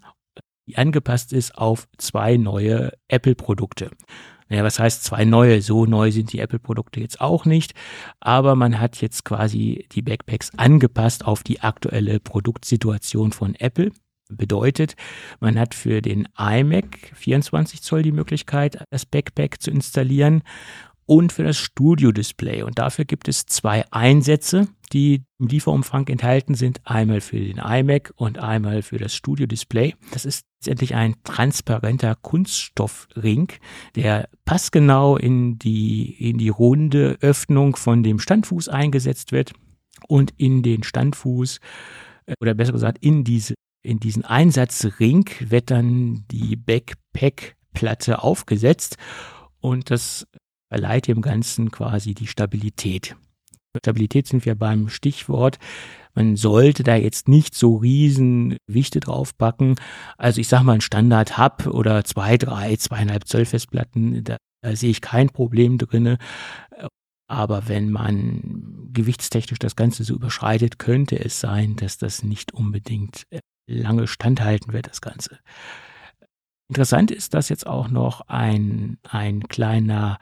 die 0.68 0.78
angepasst 0.78 1.34
ist 1.34 1.58
auf 1.58 1.88
zwei 1.98 2.38
neue 2.38 2.94
Apple-Produkte. 3.08 3.92
Naja, 4.52 4.66
was 4.66 4.80
heißt 4.80 5.06
zwei 5.06 5.24
neue? 5.24 5.62
So 5.62 5.86
neu 5.86 6.12
sind 6.12 6.34
die 6.34 6.40
Apple-Produkte 6.40 7.00
jetzt 7.00 7.22
auch 7.22 7.46
nicht. 7.46 7.74
Aber 8.20 8.58
man 8.58 8.82
hat 8.82 9.00
jetzt 9.00 9.24
quasi 9.24 9.88
die 9.94 10.02
Backpacks 10.02 10.52
angepasst 10.58 11.24
auf 11.26 11.42
die 11.42 11.62
aktuelle 11.62 12.20
Produktsituation 12.20 13.32
von 13.32 13.56
Apple. 13.56 13.94
Bedeutet, 14.30 14.96
man 15.40 15.58
hat 15.58 15.74
für 15.74 16.02
den 16.02 16.28
iMac 16.38 17.14
24 17.14 17.82
Zoll 17.82 18.02
die 18.04 18.12
Möglichkeit, 18.12 18.84
das 18.90 19.06
Backpack 19.06 19.62
zu 19.62 19.72
installieren 19.72 20.44
und 21.06 21.32
für 21.32 21.44
das 21.44 21.58
Studio-Display. 21.58 22.64
Und 22.64 22.78
dafür 22.78 23.06
gibt 23.06 23.30
es 23.30 23.46
zwei 23.46 23.86
Einsätze, 23.92 24.68
die 24.94 25.24
im 25.40 25.48
Lieferumfang 25.48 26.08
enthalten 26.08 26.56
sind. 26.56 26.82
Einmal 26.84 27.22
für 27.22 27.40
den 27.40 27.58
iMac 27.58 28.14
und 28.16 28.40
einmal 28.40 28.82
für 28.82 28.98
das 28.98 29.16
Studio-Display. 29.16 29.96
Das 30.12 30.26
ist 30.26 30.46
letztendlich 30.60 30.96
ein 30.96 31.16
transparenter 31.24 32.16
Kunststoffring, 32.16 33.50
der 33.96 34.30
passgenau 34.46 35.18
in 35.18 35.58
die, 35.58 36.30
in 36.30 36.38
die 36.38 36.50
runde 36.50 37.18
Öffnung 37.22 37.76
von 37.76 38.04
dem 38.04 38.20
Standfuß 38.20 38.70
eingesetzt 38.70 39.32
wird 39.32 39.54
und 40.08 40.34
in 40.38 40.64
den 40.64 40.84
Standfuß 40.84 41.60
äh, 42.26 42.34
oder 42.40 42.54
besser 42.54 42.74
gesagt 42.74 42.98
in 43.02 43.24
diese 43.24 43.56
in 43.84 44.00
diesen 44.00 44.24
Einsatzring 44.24 45.28
wird 45.40 45.72
dann 45.72 46.26
die 46.32 46.56
Backpack-Platte 46.56 48.22
aufgesetzt 48.22 48.98
und 49.60 49.90
das 49.90 50.28
verleiht 50.70 51.08
dem 51.08 51.22
Ganzen 51.22 51.72
quasi 51.72 52.14
die 52.14 52.28
Stabilität. 52.28 53.16
Stabilität 53.80 54.28
sind 54.28 54.46
wir 54.46 54.56
beim 54.56 54.90
Stichwort. 54.90 55.58
Man 56.14 56.36
sollte 56.36 56.84
da 56.84 56.96
jetzt 56.96 57.28
nicht 57.28 57.56
so 57.56 57.78
riesen 57.78 58.58
Gewichte 58.68 59.00
draufpacken. 59.00 59.76
Also 60.18 60.42
ich 60.42 60.48
sage 60.48 60.66
mal 60.66 60.74
ein 60.74 60.82
Standard 60.82 61.38
Hub 61.38 61.68
oder 61.68 62.04
zwei, 62.04 62.38
drei, 62.38 62.76
zweieinhalb 62.76 63.28
Zoll 63.28 63.46
Festplatten, 63.46 64.24
da, 64.24 64.38
da 64.62 64.76
sehe 64.76 64.90
ich 64.90 65.02
kein 65.02 65.30
Problem 65.30 65.78
drinne. 65.78 66.18
Aber 67.30 67.70
wenn 67.70 67.92
man 67.92 68.90
gewichtstechnisch 68.92 69.60
das 69.60 69.78
Ganze 69.78 70.04
so 70.04 70.16
überschreitet, 70.16 70.80
könnte 70.80 71.18
es 71.18 71.40
sein, 71.40 71.78
dass 71.78 71.98
das 71.98 72.24
nicht 72.24 72.54
unbedingt 72.54 73.24
äh, 73.30 73.40
lange 73.68 74.08
standhalten 74.08 74.74
wird, 74.74 74.88
das 74.88 75.00
Ganze. 75.00 75.40
Interessant 76.68 77.10
ist, 77.10 77.34
dass 77.34 77.48
jetzt 77.48 77.68
auch 77.68 77.88
noch 77.88 78.22
ein, 78.28 78.98
ein 79.10 79.48
kleiner 79.48 80.20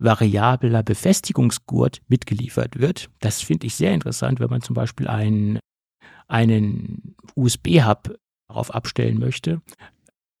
variabler 0.00 0.82
Befestigungsgurt 0.82 2.00
mitgeliefert 2.08 2.78
wird. 2.80 3.10
Das 3.20 3.42
finde 3.42 3.66
ich 3.66 3.76
sehr 3.76 3.92
interessant, 3.92 4.40
wenn 4.40 4.50
man 4.50 4.62
zum 4.62 4.74
Beispiel 4.74 5.06
einen, 5.06 5.60
einen 6.26 7.14
USB-Hub 7.36 8.16
darauf 8.48 8.74
abstellen 8.74 9.18
möchte, 9.18 9.60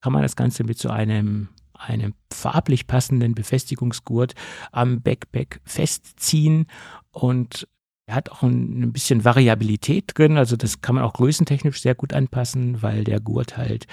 kann 0.02 0.12
man 0.12 0.22
das 0.22 0.34
Ganze 0.34 0.64
mit 0.64 0.78
so 0.78 0.88
einem, 0.88 1.48
einem 1.74 2.14
farblich 2.32 2.86
passenden 2.86 3.34
Befestigungsgurt 3.34 4.34
am 4.72 5.02
Backpack 5.02 5.60
festziehen 5.64 6.66
und 7.12 7.68
er 8.06 8.16
hat 8.16 8.30
auch 8.30 8.42
ein, 8.42 8.82
ein, 8.82 8.92
bisschen 8.92 9.24
Variabilität 9.24 10.12
drin, 10.14 10.36
also 10.36 10.56
das 10.56 10.80
kann 10.80 10.96
man 10.96 11.04
auch 11.04 11.12
größentechnisch 11.12 11.80
sehr 11.80 11.94
gut 11.94 12.12
anpassen, 12.12 12.82
weil 12.82 13.04
der 13.04 13.20
Gurt 13.20 13.56
halt 13.56 13.86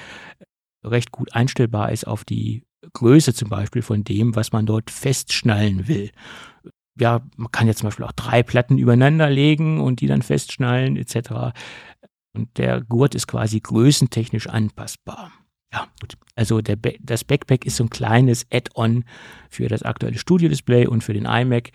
recht 0.84 1.12
gut 1.12 1.34
einstellbar 1.34 1.92
ist 1.92 2.08
auf 2.08 2.24
die 2.26 2.64
Größe 2.94 3.34
zum 3.34 3.50
Beispiel 3.50 3.82
von 3.82 4.04
dem, 4.04 4.36
was 4.36 4.52
man 4.52 4.66
dort 4.66 4.92
festschnallen 4.92 5.88
will. 5.88 6.12
Ja, 7.00 7.22
man 7.36 7.52
kann 7.52 7.68
jetzt 7.68 7.80
zum 7.80 7.88
Beispiel 7.88 8.06
auch 8.06 8.12
drei 8.12 8.44
Platten 8.44 8.78
übereinander 8.78 9.30
legen 9.30 9.80
und 9.80 10.02
die 10.02 10.08
dann 10.08 10.22
festschnallen 10.22 10.98
etc. 10.98 11.54
Und 12.34 12.58
der 12.58 12.82
Gurt 12.82 13.16
ist 13.16 13.28
quasi 13.28 13.60
größentechnisch 13.60 14.48
anpassbar. 14.48 15.32
Ja, 15.74 15.88
gut. 16.00 16.18
Also 16.36 16.62
der 16.62 16.78
das 17.02 17.24
Backpack 17.24 17.66
ist 17.66 17.76
so 17.76 17.84
ein 17.84 17.90
kleines 17.90 18.46
Add-on 18.52 19.04
für 19.50 19.68
das 19.68 19.84
aktuelle 19.84 20.18
Studio-Display 20.18 20.88
und 20.88 21.04
für 21.04 21.14
den 21.14 21.26
iMac. 21.26 21.72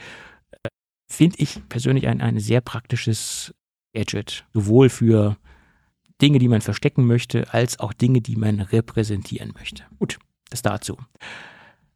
Finde 1.11 1.37
ich 1.39 1.61
persönlich 1.69 2.07
ein, 2.07 2.20
ein 2.20 2.39
sehr 2.39 2.62
praktisches 2.62 3.55
Gadget. 3.95 4.47
Sowohl 4.55 4.89
für 4.89 5.37
Dinge, 6.23 6.39
die 6.39 6.49
man 6.49 6.62
verstecken 6.62 7.07
möchte, 7.07 7.53
als 7.53 7.81
auch 7.81 7.93
Dinge, 7.93 8.23
die 8.23 8.37
man 8.37 8.61
repräsentieren 8.61 9.53
möchte. 9.59 9.85
Gut, 9.99 10.19
das 10.53 10.62
dazu. 10.62 10.97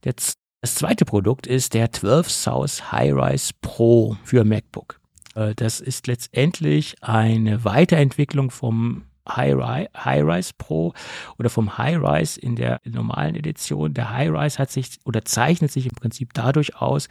Jetzt 0.04 0.38
das 0.60 0.74
zweite 0.74 1.04
Produkt 1.04 1.46
ist 1.46 1.74
der 1.74 1.92
12 1.92 2.30
South 2.30 2.92
High-Rise 2.92 3.52
Pro 3.60 4.16
für 4.24 4.44
MacBook. 4.44 5.00
Äh, 5.34 5.54
das 5.54 5.80
ist 5.80 6.06
letztendlich 6.06 6.96
eine 7.02 7.64
Weiterentwicklung 7.64 8.50
vom 8.50 9.04
High-Rise 9.28 10.52
Pro 10.56 10.92
oder 11.38 11.50
vom 11.50 11.78
High-Rise 11.78 12.40
in 12.40 12.56
der 12.56 12.80
normalen 12.84 13.34
Edition. 13.34 13.94
Der 13.94 14.10
High-Rise 14.10 14.58
hat 14.58 14.70
sich 14.70 14.98
oder 15.04 15.24
zeichnet 15.24 15.72
sich 15.72 15.86
im 15.86 15.94
Prinzip 15.94 16.32
dadurch 16.34 16.76
aus, 16.76 17.08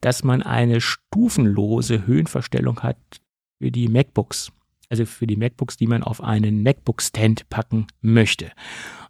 dass 0.00 0.24
man 0.24 0.42
eine 0.42 0.80
stufenlose 0.80 2.06
Höhenverstellung 2.06 2.80
hat 2.82 2.96
für 3.60 3.70
die 3.70 3.88
MacBooks 3.88 4.52
also 4.88 5.04
für 5.04 5.26
die 5.26 5.36
MacBooks, 5.36 5.76
die 5.76 5.86
man 5.86 6.02
auf 6.02 6.22
einen 6.22 6.62
MacBook-Stand 6.62 7.48
packen 7.48 7.86
möchte. 8.00 8.50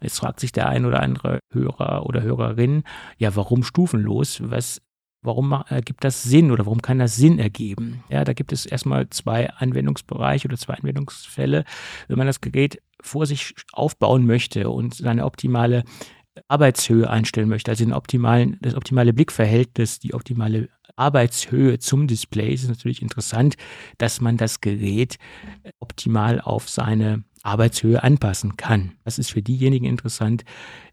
Jetzt 0.00 0.18
fragt 0.18 0.40
sich 0.40 0.52
der 0.52 0.68
ein 0.68 0.84
oder 0.84 1.00
andere 1.00 1.40
Hörer 1.52 2.06
oder 2.06 2.22
Hörerin, 2.22 2.82
ja, 3.16 3.34
warum 3.36 3.62
stufenlos? 3.62 4.40
Was, 4.42 4.80
warum 5.22 5.52
ergibt 5.68 6.04
das 6.04 6.22
Sinn 6.22 6.50
oder 6.50 6.66
warum 6.66 6.82
kann 6.82 6.98
das 6.98 7.16
Sinn 7.16 7.38
ergeben? 7.38 8.02
Ja, 8.08 8.24
da 8.24 8.32
gibt 8.32 8.52
es 8.52 8.66
erstmal 8.66 9.08
zwei 9.10 9.50
Anwendungsbereiche 9.50 10.48
oder 10.48 10.56
zwei 10.56 10.74
Anwendungsfälle. 10.74 11.64
Wenn 12.08 12.18
man 12.18 12.26
das 12.26 12.40
Gerät 12.40 12.82
vor 13.00 13.26
sich 13.26 13.54
aufbauen 13.72 14.26
möchte 14.26 14.70
und 14.70 14.94
seine 14.94 15.24
optimale 15.24 15.84
Arbeitshöhe 16.46 17.08
einstellen 17.10 17.48
möchte, 17.48 17.70
also 17.70 17.84
den 17.84 17.92
optimalen, 17.92 18.58
das 18.60 18.74
optimale 18.74 19.12
Blickverhältnis, 19.12 19.98
die 19.98 20.14
optimale 20.14 20.68
Arbeitshöhe 20.98 21.78
zum 21.78 22.06
Display 22.06 22.52
ist 22.52 22.64
es 22.64 22.68
natürlich 22.68 23.02
interessant, 23.02 23.56
dass 23.98 24.20
man 24.20 24.36
das 24.36 24.60
Gerät 24.60 25.16
optimal 25.78 26.40
auf 26.40 26.68
seine 26.68 27.24
Arbeitshöhe 27.42 28.02
anpassen 28.02 28.56
kann. 28.56 28.92
Das 29.04 29.18
ist 29.18 29.30
für 29.30 29.42
diejenigen 29.42 29.84
interessant, 29.84 30.44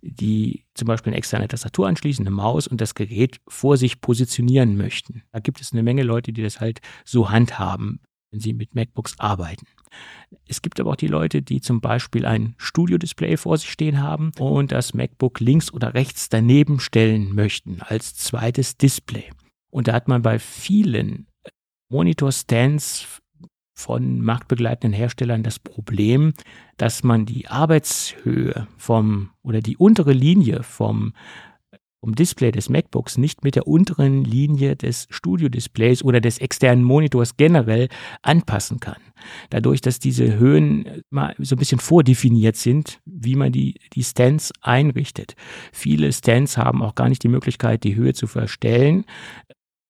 die 0.02 0.66
zum 0.74 0.88
Beispiel 0.88 1.12
eine 1.12 1.18
externe 1.18 1.48
Tastatur 1.48 1.88
anschließen, 1.88 2.26
eine 2.26 2.36
Maus 2.36 2.68
und 2.68 2.82
das 2.82 2.96
Gerät 2.96 3.40
vor 3.48 3.78
sich 3.78 4.02
positionieren 4.02 4.78
möchten. 4.78 5.24
Da 5.32 5.40
gibt 5.40 5.60
es 5.62 5.74
eine 5.74 5.84
Menge 5.84 6.04
Leute, 6.04 6.34
die 6.34 6.44
das 6.44 6.60
halt 6.60 6.80
so 7.04 7.30
handhaben, 7.30 8.00
wenn 8.32 8.40
sie 8.40 8.54
mit 8.54 8.76
MacBooks 8.76 9.20
arbeiten. 9.20 9.66
Es 10.48 10.62
gibt 10.62 10.80
aber 10.80 10.92
auch 10.92 10.96
die 10.98 11.08
Leute, 11.08 11.42
die 11.42 11.62
zum 11.62 11.82
Beispiel 11.82 12.26
ein 12.26 12.56
Studio-Display 12.58 13.38
vor 13.38 13.58
sich 13.58 13.72
stehen 13.72 14.02
haben 14.02 14.32
und 14.38 14.72
das 14.72 14.94
MacBook 14.94 15.40
links 15.40 15.72
oder 15.74 15.94
rechts 15.94 16.30
daneben 16.30 16.80
stellen 16.80 17.34
möchten 17.34 17.82
als 17.82 18.16
zweites 18.16 18.78
Display. 18.78 19.30
Und 19.76 19.90
da 19.90 19.94
hat 19.94 20.08
man 20.08 20.22
bei 20.22 20.40
vielen 20.40 21.28
Monitor-Stands 21.92 23.20
von 23.78 24.22
marktbegleitenden 24.22 24.98
Herstellern 24.98 25.44
das 25.44 25.60
Problem, 25.60 26.34
dass 26.78 27.04
man 27.04 27.26
die 27.26 27.50
Arbeitshöhe 27.50 28.70
vom 28.78 29.32
oder 29.44 29.60
die 29.60 29.76
untere 29.76 30.14
Linie 30.14 30.64
vom 30.64 31.12
vom 32.06 32.14
Display 32.14 32.52
des 32.52 32.70
MacBooks 32.70 33.18
nicht 33.18 33.44
mit 33.44 33.56
der 33.56 33.68
unteren 33.68 34.24
Linie 34.24 34.76
des 34.76 35.08
Studio-Displays 35.10 36.04
oder 36.04 36.22
des 36.22 36.38
externen 36.38 36.84
Monitors 36.84 37.36
generell 37.36 37.90
anpassen 38.22 38.80
kann. 38.80 39.02
Dadurch, 39.50 39.82
dass 39.82 39.98
diese 39.98 40.38
Höhen 40.38 41.02
mal 41.10 41.34
so 41.40 41.56
ein 41.56 41.58
bisschen 41.58 41.80
vordefiniert 41.80 42.58
sind, 42.58 43.02
wie 43.06 43.36
man 43.36 43.52
die, 43.52 43.80
die 43.94 44.04
Stands 44.04 44.54
einrichtet. 44.62 45.34
Viele 45.74 46.14
Stands 46.14 46.58
haben 46.58 46.84
auch 46.84 46.94
gar 46.94 47.10
nicht 47.10 47.24
die 47.24 47.28
Möglichkeit, 47.28 47.84
die 47.84 47.96
Höhe 47.96 48.14
zu 48.14 48.28
verstellen. 48.28 49.06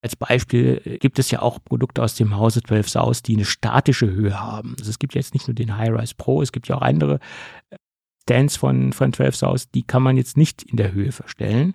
Als 0.05 0.15
Beispiel 0.15 0.99
gibt 1.01 1.17
es 1.17 1.31
ja 1.31 1.41
auch 1.41 1.57
Produkte 1.65 2.03
aus 2.03 2.13
dem 2.13 2.37
Hause 2.37 2.61
12 2.61 2.89
South, 2.89 3.23
die 3.23 3.37
eine 3.37 3.43
statische 3.43 4.05
Höhe 4.05 4.39
haben. 4.39 4.75
Also 4.77 4.91
es 4.91 4.99
gibt 4.99 5.15
jetzt 5.15 5.33
nicht 5.33 5.47
nur 5.47 5.55
den 5.55 5.79
High-Rise 5.79 6.13
Pro, 6.15 6.43
es 6.43 6.51
gibt 6.51 6.67
ja 6.67 6.75
auch 6.75 6.83
andere 6.83 7.17
Stands 8.21 8.55
von, 8.55 8.93
von 8.93 9.13
12 9.13 9.35
South, 9.35 9.71
die 9.71 9.81
kann 9.81 10.03
man 10.03 10.15
jetzt 10.15 10.37
nicht 10.37 10.61
in 10.61 10.77
der 10.77 10.91
Höhe 10.91 11.11
verstellen. 11.11 11.73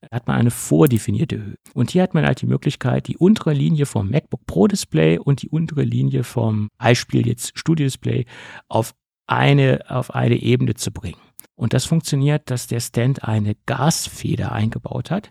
Da 0.00 0.16
hat 0.16 0.26
man 0.26 0.34
eine 0.34 0.50
vordefinierte 0.50 1.36
Höhe. 1.36 1.54
Und 1.72 1.92
hier 1.92 2.02
hat 2.02 2.14
man 2.14 2.26
halt 2.26 2.40
die 2.40 2.46
Möglichkeit, 2.46 3.06
die 3.06 3.16
untere 3.16 3.52
Linie 3.52 3.86
vom 3.86 4.10
MacBook 4.10 4.44
Pro 4.44 4.66
Display 4.66 5.16
und 5.16 5.42
die 5.42 5.48
untere 5.48 5.84
Linie 5.84 6.24
vom 6.24 6.70
Beispiel 6.78 7.28
jetzt 7.28 7.56
Studio 7.56 7.86
Display 7.86 8.26
auf 8.66 8.92
eine, 9.28 9.84
auf 9.88 10.16
eine 10.16 10.42
Ebene 10.42 10.74
zu 10.74 10.90
bringen. 10.90 11.20
Und 11.54 11.74
das 11.74 11.84
funktioniert, 11.84 12.50
dass 12.50 12.66
der 12.66 12.80
Stand 12.80 13.22
eine 13.22 13.54
Gasfeder 13.66 14.50
eingebaut 14.50 15.12
hat 15.12 15.30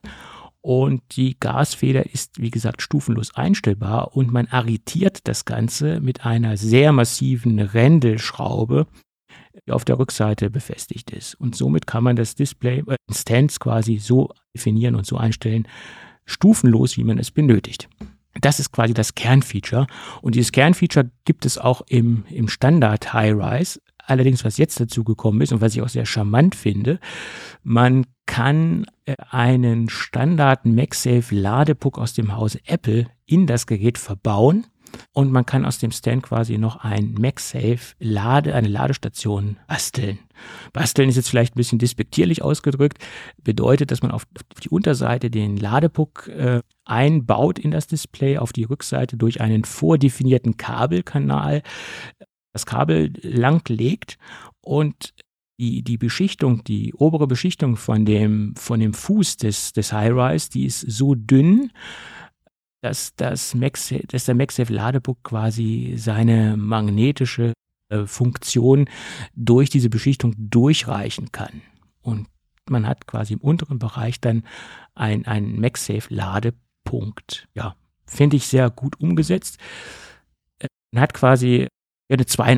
und 0.68 1.02
die 1.16 1.40
Gasfeder 1.40 2.14
ist, 2.14 2.42
wie 2.42 2.52
gesagt, 2.52 2.82
stufenlos 2.82 3.34
einstellbar 3.34 4.18
und 4.18 4.34
man 4.34 4.48
arretiert 4.48 5.26
das 5.26 5.46
Ganze 5.46 6.02
mit 6.02 6.26
einer 6.26 6.58
sehr 6.58 6.92
massiven 6.92 7.58
Rändelschraube, 7.58 8.86
die 9.66 9.72
auf 9.72 9.86
der 9.86 9.98
Rückseite 9.98 10.50
befestigt 10.50 11.12
ist. 11.12 11.36
Und 11.36 11.56
somit 11.56 11.88
kann 11.88 12.04
man 12.04 12.18
das 12.18 12.36
Display, 12.36 12.84
äh, 12.86 12.98
Stands 13.10 13.62
quasi 13.62 13.98
so 13.98 14.34
definieren 14.54 14.96
und 14.96 15.06
so 15.06 15.16
einstellen, 15.16 15.70
stufenlos, 16.26 16.98
wie 16.98 17.06
man 17.06 17.18
es 17.18 17.32
benötigt. 17.32 17.88
Das 18.42 18.60
ist 18.60 18.74
quasi 18.74 18.94
das 18.94 19.16
Kernfeature. 19.16 19.88
Und 20.22 20.36
dieses 20.36 20.52
Kernfeature 20.52 21.10
gibt 21.24 21.46
es 21.46 21.58
auch 21.58 21.82
im, 21.88 22.26
im 22.30 22.50
Standard 22.50 23.14
High-Rise, 23.14 23.80
allerdings, 24.00 24.44
was 24.44 24.58
jetzt 24.58 24.82
dazu 24.82 25.06
gekommen 25.06 25.40
ist 25.40 25.54
und 25.54 25.62
was 25.62 25.78
ich 25.78 25.82
auch 25.82 25.88
sehr 25.88 26.06
charmant 26.06 26.56
finde, 26.56 27.00
man 27.64 28.06
kann 28.38 28.86
äh, 29.06 29.16
einen 29.32 29.90
Standard 29.90 30.64
MagSafe 30.64 31.34
Ladepuck 31.34 31.98
aus 31.98 32.14
dem 32.14 32.36
Hause 32.36 32.60
Apple 32.68 33.08
in 33.26 33.48
das 33.48 33.66
Gerät 33.66 33.98
verbauen 33.98 34.68
und 35.12 35.32
man 35.32 35.44
kann 35.44 35.66
aus 35.66 35.80
dem 35.80 35.90
Stand 35.90 36.22
quasi 36.22 36.60
noch 36.60 36.76
ein 36.76 37.16
MagSafe 37.18 37.96
Lade, 37.98 38.54
eine 38.54 38.68
Ladestation 38.68 39.58
basteln. 39.68 40.20
Basteln 40.72 41.10
ist 41.10 41.16
jetzt 41.16 41.30
vielleicht 41.32 41.56
ein 41.56 41.58
bisschen 41.58 41.80
despektierlich 41.80 42.44
ausgedrückt, 42.44 43.00
bedeutet, 43.42 43.90
dass 43.90 44.04
man 44.04 44.12
auf 44.12 44.28
die 44.64 44.70
Unterseite 44.70 45.32
den 45.32 45.58
Ladepuck 45.58 46.28
äh, 46.28 46.62
einbaut 46.86 47.58
in 47.58 47.72
das 47.72 47.88
Display, 47.88 48.38
auf 48.38 48.54
die 48.54 48.66
Rückseite 48.66 49.18
durch 49.18 49.42
einen 49.42 49.64
vordefinierten 49.64 50.58
Kabelkanal 50.58 51.64
das 52.54 52.68
Kabel 52.68 53.14
langlegt 53.24 54.20
und 54.62 55.16
die, 55.60 55.82
die 55.82 55.98
Beschichtung, 55.98 56.64
die 56.64 56.94
obere 56.94 57.28
Beschichtung 57.28 57.78
von 57.78 58.06
dem, 58.06 58.56
von 58.56 58.80
dem 58.80 58.94
Fuß 58.94 59.38
des, 59.38 59.74
des 59.74 59.92
High-Rise, 59.92 60.52
die 60.52 60.66
ist 60.66 60.82
so 60.82 61.16
dünn, 61.16 61.72
dass, 62.82 63.16
das 63.16 63.56
MagSafe, 63.56 64.06
dass 64.08 64.26
der 64.26 64.36
MagSafe 64.36 64.72
Ladebook 64.72 65.24
quasi 65.24 65.96
seine 65.98 66.58
magnetische 66.58 67.54
äh, 67.90 68.06
Funktion 68.06 68.90
durch 69.36 69.70
diese 69.70 69.90
Beschichtung 69.90 70.36
durchreichen 70.38 71.32
kann. 71.32 71.62
Und 72.02 72.28
man 72.70 72.86
hat 72.86 73.08
quasi 73.08 73.34
im 73.34 73.40
unteren 73.40 73.80
Bereich 73.80 74.22
dann 74.22 74.44
ein, 74.94 75.26
ein 75.26 75.60
MagSafe 75.60 76.14
Ladepunkt. 76.14 77.48
Ja, 77.56 77.76
finde 78.06 78.36
ich 78.38 78.48
sehr 78.48 78.70
gut 78.70 79.00
umgesetzt. 79.00 79.58
Äh, 80.60 80.68
man 80.92 81.02
hat 81.02 81.16
quasi 81.16 81.68
eine 82.10 82.26
2 82.26 82.54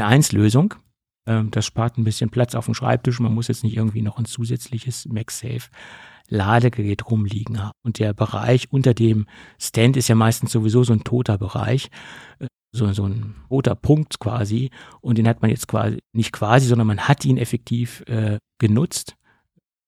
in 1.25 1.31
1 1.31 1.35
Lösung. 1.35 1.45
Ähm, 1.45 1.51
das 1.51 1.65
spart 1.65 1.97
ein 1.97 2.03
bisschen 2.03 2.29
Platz 2.29 2.55
auf 2.55 2.65
dem 2.65 2.73
Schreibtisch. 2.73 3.19
Man 3.19 3.33
muss 3.33 3.47
jetzt 3.47 3.63
nicht 3.63 3.75
irgendwie 3.75 4.01
noch 4.01 4.17
ein 4.17 4.25
zusätzliches 4.25 5.05
MagSafe 5.05 5.69
Ladegerät 6.29 7.09
rumliegen 7.09 7.63
haben. 7.63 7.73
Und 7.83 7.99
der 7.99 8.13
Bereich 8.13 8.71
unter 8.71 8.93
dem 8.93 9.25
Stand 9.59 9.97
ist 9.97 10.07
ja 10.07 10.15
meistens 10.15 10.51
sowieso 10.51 10.83
so 10.83 10.93
ein 10.93 11.03
toter 11.03 11.37
Bereich, 11.37 11.89
äh, 12.39 12.47
so, 12.71 12.91
so 12.93 13.07
ein 13.07 13.35
roter 13.49 13.75
Punkt 13.75 14.19
quasi. 14.19 14.69
Und 15.01 15.17
den 15.17 15.27
hat 15.27 15.41
man 15.41 15.49
jetzt 15.49 15.67
quasi, 15.67 15.99
nicht 16.13 16.31
quasi, 16.31 16.67
sondern 16.67 16.87
man 16.87 17.07
hat 17.07 17.25
ihn 17.25 17.37
effektiv 17.37 18.01
äh, 18.07 18.37
genutzt. 18.59 19.15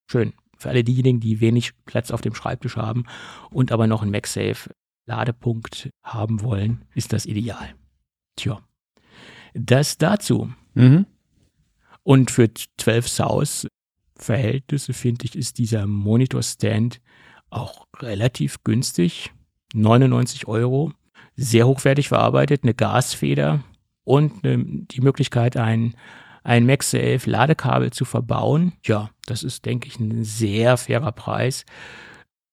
Schön. 0.10 0.34
Für 0.58 0.70
alle 0.70 0.84
diejenigen, 0.84 1.20
die 1.20 1.42
wenig 1.42 1.74
Platz 1.86 2.12
auf 2.12 2.22
dem 2.22 2.36
Schreibtisch 2.36 2.76
haben 2.76 3.06
und 3.50 3.72
aber 3.72 3.88
noch 3.88 4.02
einen 4.02 4.12
MagSafe 4.12 4.70
Ladepunkt 5.08 5.90
haben 6.04 6.42
wollen, 6.42 6.86
ist 6.94 7.14
das 7.14 7.26
ideal. 7.26 7.74
Tja. 8.36 8.62
Das 9.54 9.98
dazu. 9.98 10.54
Mhm. 10.74 11.06
Und 12.04 12.32
für 12.32 12.50
12 12.78 13.08
South 13.08 13.68
Verhältnisse, 14.16 14.94
finde 14.94 15.26
ich, 15.26 15.36
ist 15.36 15.58
dieser 15.58 15.88
Monitor-Stand 15.88 17.02
auch 17.50 17.88
relativ 18.00 18.64
günstig. 18.64 19.32
99 19.74 20.48
Euro. 20.48 20.94
Sehr 21.36 21.66
hochwertig 21.66 22.10
verarbeitet, 22.10 22.64
eine 22.64 22.74
Gasfeder 22.74 23.64
und 24.04 24.44
eine, 24.44 24.64
die 24.64 25.02
Möglichkeit, 25.02 25.58
ein, 25.58 25.96
ein 26.44 26.66
MagSafe 26.66 27.22
Ladekabel 27.26 27.92
zu 27.92 28.06
verbauen. 28.06 28.74
Ja, 28.86 29.10
das 29.26 29.44
ist, 29.44 29.66
denke 29.66 29.88
ich, 29.88 30.00
ein 30.00 30.24
sehr 30.24 30.78
fairer 30.78 31.12
Preis 31.12 31.66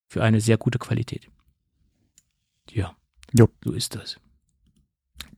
für 0.08 0.22
eine 0.22 0.40
sehr 0.40 0.56
gute 0.56 0.78
Qualität. 0.78 1.28
Ja, 2.70 2.94
jo. 3.32 3.48
so 3.64 3.72
ist 3.72 3.94
das. 3.94 4.18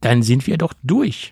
Dann 0.00 0.22
sind 0.22 0.46
wir 0.46 0.58
doch 0.58 0.74
durch. 0.82 1.30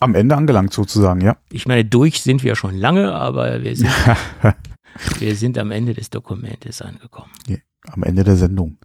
Am 0.00 0.14
Ende 0.14 0.36
angelangt 0.36 0.72
sozusagen, 0.72 1.20
ja. 1.20 1.36
Ich 1.50 1.66
meine, 1.66 1.84
durch 1.84 2.22
sind 2.22 2.42
wir 2.42 2.56
schon 2.56 2.76
lange, 2.76 3.14
aber 3.14 3.62
wir 3.62 3.76
sind, 3.76 3.90
wir 5.18 5.36
sind 5.36 5.58
am 5.58 5.70
Ende 5.70 5.94
des 5.94 6.10
Dokumentes 6.10 6.80
angekommen. 6.82 7.30
Ja, 7.46 7.58
am 7.88 8.02
Ende 8.02 8.24
der 8.24 8.36
Sendung. 8.36 8.78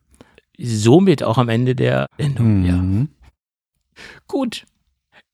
Somit 0.58 1.24
auch 1.24 1.38
am 1.38 1.50
Ende 1.50 1.76
der 1.76 2.08
Sendung, 2.18 2.60
mhm. 2.60 2.66
ja. 2.66 4.04
Gut, 4.28 4.66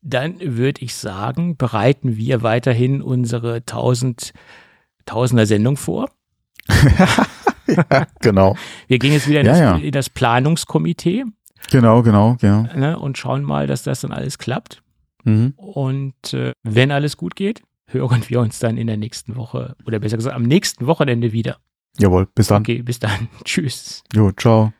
dann 0.01 0.39
würde 0.39 0.81
ich 0.81 0.95
sagen, 0.95 1.57
bereiten 1.57 2.15
wir 2.15 2.43
weiterhin 2.43 3.01
unsere 3.01 3.55
1000, 3.55 4.33
Tausender 5.05 5.45
Sendung 5.45 5.77
vor. 5.77 6.09
ja, 7.67 8.07
genau. 8.19 8.55
Wir 8.87 8.99
gehen 8.99 9.13
jetzt 9.13 9.27
wieder 9.27 9.41
in, 9.41 9.47
ja, 9.47 9.73
das, 9.73 9.81
in 9.81 9.91
das, 9.91 10.09
Planungskomitee. 10.09 11.25
Genau, 11.69 12.01
genau, 12.03 12.37
genau. 12.39 12.63
Ne, 12.75 12.97
und 12.97 13.17
schauen 13.17 13.43
mal, 13.43 13.67
dass 13.67 13.83
das 13.83 14.01
dann 14.01 14.11
alles 14.11 14.37
klappt. 14.37 14.80
Mhm. 15.23 15.53
Und 15.55 16.33
äh, 16.33 16.53
wenn 16.63 16.91
alles 16.91 17.17
gut 17.17 17.35
geht, 17.35 17.61
hören 17.87 18.23
wir 18.27 18.39
uns 18.39 18.59
dann 18.59 18.77
in 18.77 18.87
der 18.87 18.97
nächsten 18.97 19.35
Woche 19.35 19.75
oder 19.85 19.99
besser 19.99 20.17
gesagt 20.17 20.35
am 20.35 20.43
nächsten 20.43 20.87
Wochenende 20.87 21.31
wieder. 21.31 21.57
Jawohl, 21.97 22.27
bis 22.33 22.47
dann. 22.47 22.61
Okay, 22.61 22.81
bis 22.81 22.99
dann. 22.99 23.27
Tschüss. 23.43 24.03
Jo, 24.13 24.31
ciao. 24.31 24.73